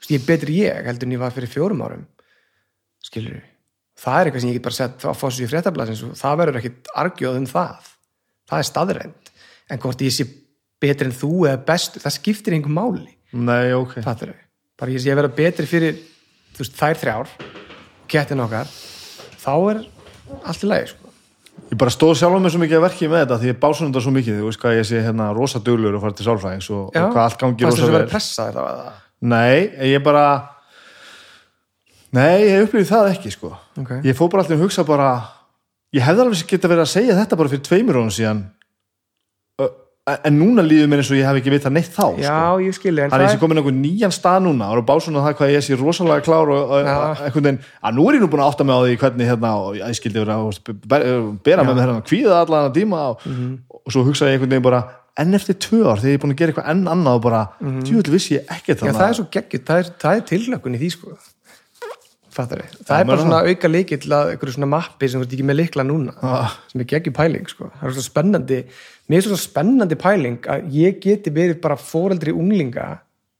[0.02, 2.06] veist, ég er betri ég heldur en ég var fyrir fjórum árum
[3.04, 3.42] skilur
[4.02, 6.58] það er eitthvað sem ég get bara sett á fóssu í fréttablasins og það verður
[6.62, 7.91] ekkit argjóð um það
[8.50, 9.34] það er staðrænd
[9.72, 10.28] en hvort ég sé
[10.82, 13.12] betri en þú eða best það skiptir einhver máli.
[13.32, 14.00] Nei, ok.
[14.04, 14.34] Fattar
[14.82, 15.98] bara ég sé að vera betri fyrir
[16.58, 17.28] veist, þær þrjár
[18.10, 18.70] kettin okkar
[19.42, 19.82] þá er
[20.42, 21.12] allt í lagi sko.
[21.70, 24.02] Ég bara stóð sjálf með svo mikið að verki með þetta því ég básun þetta
[24.04, 26.88] svo mikið, þú veist hvað ég sé hérna rosa duglur og fara til sálfræðings og,
[26.90, 28.02] og hvað allt gangi rosa vel.
[29.32, 29.54] Nei,
[29.92, 30.24] ég bara
[32.12, 33.54] Nei, ég upplýði það ekki sko.
[33.80, 33.94] Ok.
[34.04, 35.12] Ég fór bara alltaf að hugsa bara
[35.92, 38.42] Ég hefði alveg geta verið að segja þetta bara fyrir tveimur ónum síðan
[39.60, 39.66] Ö,
[40.24, 42.22] En núna líður mér eins og ég hef ekki vitað neitt þá sko.
[42.24, 44.94] Já, ég skilji, en Það er ég sem komin einhvern nýjan stað núna og bá
[44.98, 46.96] svona það hvað ég sé rosalega klár og, og Já.
[47.28, 49.52] einhvern veginn, að nú er ég nú búin að átta mig á því hvernig hérna,
[49.60, 51.06] og ég skildi vera að ber-
[51.46, 53.28] bera með með hérna, kvíða allan að tíma og,
[53.78, 54.82] og svo hugsaði ég einhvern veginn bara
[55.22, 57.44] enn eftir tvö ár þegar ég er búin að gera eitthvað enn annað og bara,
[57.60, 58.10] mm -hmm.
[58.16, 60.90] vissi ég ekkert Já, þannig það er svo geggjut, það er, er tilhlökkun í því
[60.96, 61.14] sko
[62.32, 62.76] Fattar þið?
[62.88, 65.58] Það er bara svona auka líkill að einhverju svona mappi sem þú ert ekki með
[65.58, 66.54] likla núna Ah.
[66.72, 67.68] sem er geggjum pæling sko.
[67.80, 68.60] Það er svo spennandi,
[69.12, 72.86] mér er svo spennandi pæling að ég geti verið bara foreldri unglinga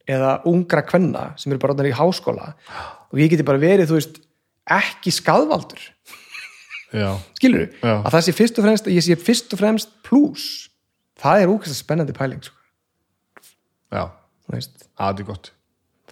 [0.09, 2.53] eða ungra kvenna sem eru bara orðnar í háskóla
[3.13, 4.21] og ég geti bara verið, þú veist
[4.69, 5.81] ekki skadvaldur,
[7.39, 7.95] skilur Já.
[8.05, 10.45] að það sé fyrst og fremst, ég sé fyrst og fremst plus,
[11.23, 12.57] það er úkvæmst spennandi pæling sko,
[13.93, 14.05] já,
[14.45, 15.53] þú það er gott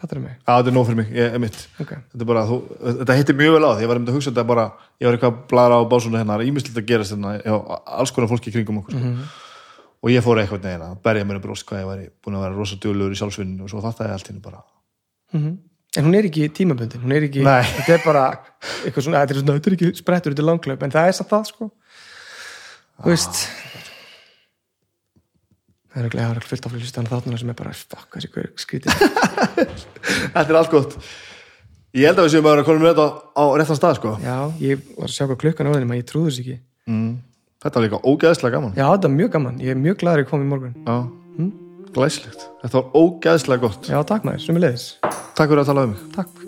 [0.00, 0.32] fattar mig.
[0.40, 2.58] Já, þetta er nóg fyrir mig, ég er mitt ok, Þetta, er bara, þú,
[3.00, 4.64] þetta hittir mjög vel á því, ég var einmitt að hugsa þetta bara,
[5.00, 7.54] ég var eitthvað að blara á básuna hérna, ímislegt að gerast hérna, já,
[8.00, 9.12] alls konar fólki í kringum okkur sko.
[10.00, 12.56] og ég fór eitthvað neina berja mér að bróst hvað ég var búin að vera
[12.56, 14.64] rosa djúlegur í sjálfsvinnu og svo fattaði ég allt hérna bara.
[15.98, 17.60] En hún er ekki tímabundin hún er ekki, Nei.
[17.76, 18.24] þetta er bara
[18.86, 21.16] eitthvað svona, þetta er, svona, þetta er ekki sprettur, þetta er langklöp en það er
[21.18, 21.70] samt það sko.
[23.04, 23.42] Veist
[25.90, 29.04] það er ekki, fyllt af hlustan þáttunum sem er bara, fuck, þessi hver skrítið
[30.34, 30.96] Þetta er allt gott.
[31.96, 34.12] Ég held að við séum að vera konum með þetta á réttan stað sko.
[34.22, 36.58] já, ég var að sjá hvað klukkan á þeim að ég trúði þess ekki.
[36.90, 37.08] Mm.
[37.60, 38.76] Þetta var líka ógeðslega gaman.
[38.78, 40.76] Já, þetta er mjög gaman, ég er mjög gladur að ég kom í morgun.
[40.86, 41.50] Já,
[41.90, 43.90] glæslegt Þetta var ógeðslega gott.
[43.90, 46.06] Já, takk maður, sem er leiðis Takk fyrir að tala um mig.
[46.14, 46.39] Takk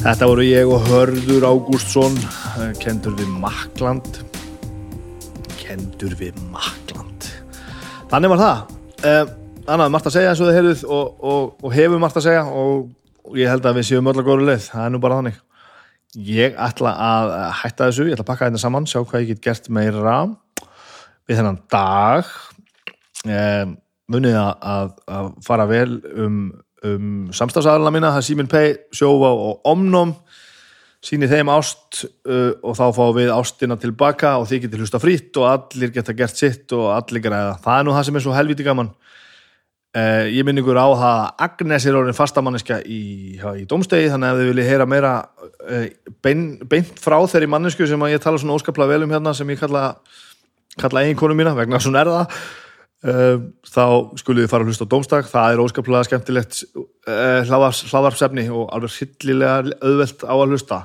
[0.00, 4.06] Þetta voru ég og Hörður Ágústsson eh, kendur við Makland
[5.60, 7.26] kendur við Makland
[8.08, 8.62] Þannig var það.
[9.04, 9.34] Eh,
[9.70, 12.46] Annað margt að segja eins og þið heyrðuð og, og, og hefur margt að segja
[12.48, 12.88] og,
[13.36, 14.64] ég held að við séum öll að góru leið.
[14.70, 15.36] Það er nú bara þannig.
[16.30, 19.44] Ég ætla að hætta þessu, ég ætla að pakka þetta saman sjá hvað ég get
[19.44, 20.16] gert meira
[21.28, 22.32] við þennan dag.
[23.28, 23.76] Eh,
[24.10, 26.42] munið að, að, að fara vel um,
[26.86, 30.14] um samstafsæðalina mína, það er Simin Pay, Sjófa og Omnum
[31.04, 35.38] síni þeim ást uh, og þá fá við ástina tilbaka og þið getur hlusta frýtt
[35.40, 37.54] og allir geta gert sitt og allir græða.
[37.64, 38.92] Það er nú það sem er svo helviti gaman.
[39.90, 43.00] Uh, ég minn ykkur á það að Agnes er orðin fastamanniska í,
[43.40, 45.14] í domstegi þannig að þið viljið heyra meira
[45.64, 45.86] uh,
[46.22, 49.58] bein, beint frá þeirri mannesku sem ég tala svona óskaplega vel um hérna sem ég
[49.58, 49.88] kalla,
[50.78, 52.38] kalla eiginkonu mína vegna svona er uh,
[53.00, 53.84] þá
[54.20, 58.98] skulið þið fara að hlusta á domstag það er óskaplega skemmtilegt uh, hlaðarpsefni og alveg
[58.98, 60.80] hillilega auðvelt á að hlusta.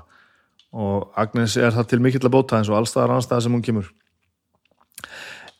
[0.75, 3.91] Og Agnes er það til mikill að bóta eins og allstaðar annarstaðar sem hún kemur.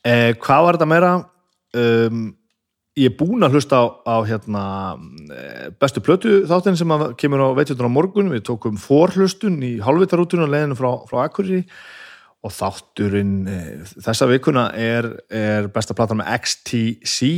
[0.00, 1.12] Uh, hvað var þetta meira?
[1.76, 2.26] Um,
[2.96, 4.62] ég er búinn að hlusta á, á hérna,
[5.28, 8.32] eh, bestu plötu þáttinn sem kemur á veitjöldun á morgun.
[8.32, 11.66] Við tókum forhlustun í halvvitarútunum leiðinu frá, frá Akureyri
[12.46, 17.30] og þátturinn eh, þessa vikuna er, er besta platan með XTC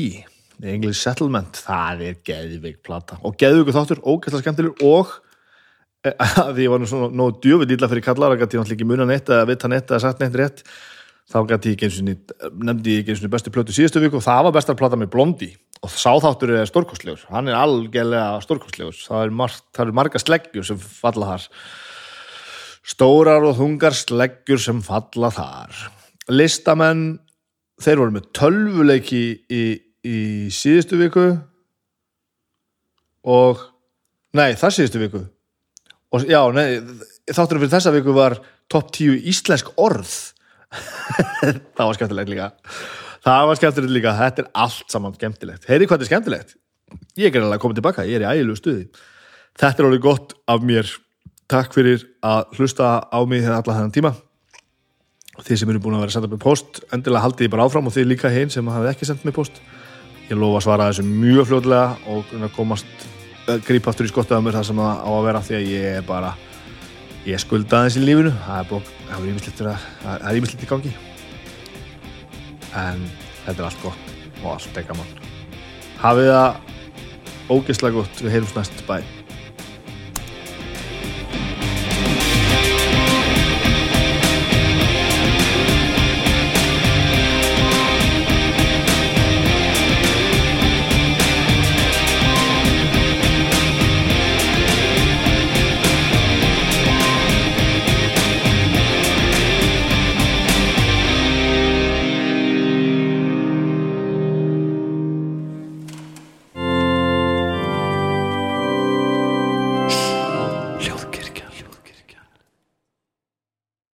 [0.59, 1.63] English Settlement.
[1.65, 3.19] Það er geðvig plata.
[3.27, 5.17] Og geðvigur þáttur, ógæslega skemmtilegur og
[6.09, 8.87] að því ég var nú svona nóg djöfið illa fyrir kallar að ég náttúrulega ekki
[8.89, 10.63] muna neitt eða vita neitt eða sagt neitt rétt.
[11.29, 14.17] Þá gæti ég ekki eins og nefndi ég ekki eins og bestu plötu síðustu viku
[14.17, 15.51] og það var besta plata með Blondi
[15.85, 17.27] og sáþáttur er stórkostlegur.
[17.29, 18.97] Hann er algjörlega stórkostlegur.
[18.97, 21.49] Það er, margt, það er marga sleggjur sem falla þar
[22.89, 25.75] stórar og þungar sleggjur sem falla þar.
[26.33, 27.19] Listamenn
[27.83, 29.65] þeir voru með tölvuleiki í,
[30.05, 30.19] í
[30.55, 31.27] síðustu viku
[33.29, 33.65] og
[34.37, 35.25] nei, það síðustu viku.
[36.17, 36.81] Og já, nei,
[37.29, 38.39] þátturum fyrir þessa viku var
[38.73, 40.15] topp 10 íslensk orð.
[41.77, 42.47] Það var skemmtilegt líka.
[43.25, 45.67] Það var skemmtilegt líka, þetta er allt saman skemmtilegt.
[45.69, 46.57] Heyri hvað er skemmtilegt?
[47.21, 48.85] Ég er alveg komið tilbaka, ég er í ægilegu stuði.
[49.59, 50.93] Þetta er alveg gott af mér
[51.49, 54.15] takk fyrir að hlusta á mig þegar alla þennan tíma.
[55.39, 57.89] Þið sem eru búin að vera að senda mig post endilega haldið ég bara áfram
[57.89, 59.61] og þið líka hinn sem hafið ekki sendt mig post
[60.29, 63.07] ég lofa að svara þessu mjög fljóðlega og að komast
[63.65, 66.07] grípa aftur í skottaða mér það sem það á að vera því að ég er
[66.09, 66.33] bara
[67.29, 68.33] ég skulda aðeins í lífinu.
[68.47, 68.75] Það
[70.19, 70.95] er ímislegt í gangi.
[72.77, 73.07] En
[73.47, 75.15] þetta er allt gott og allt er gaman.
[76.03, 76.75] Hafið það
[77.49, 78.21] ógeðslega gott.
[78.21, 78.85] Við heyrums næst.
[78.89, 79.18] Bæ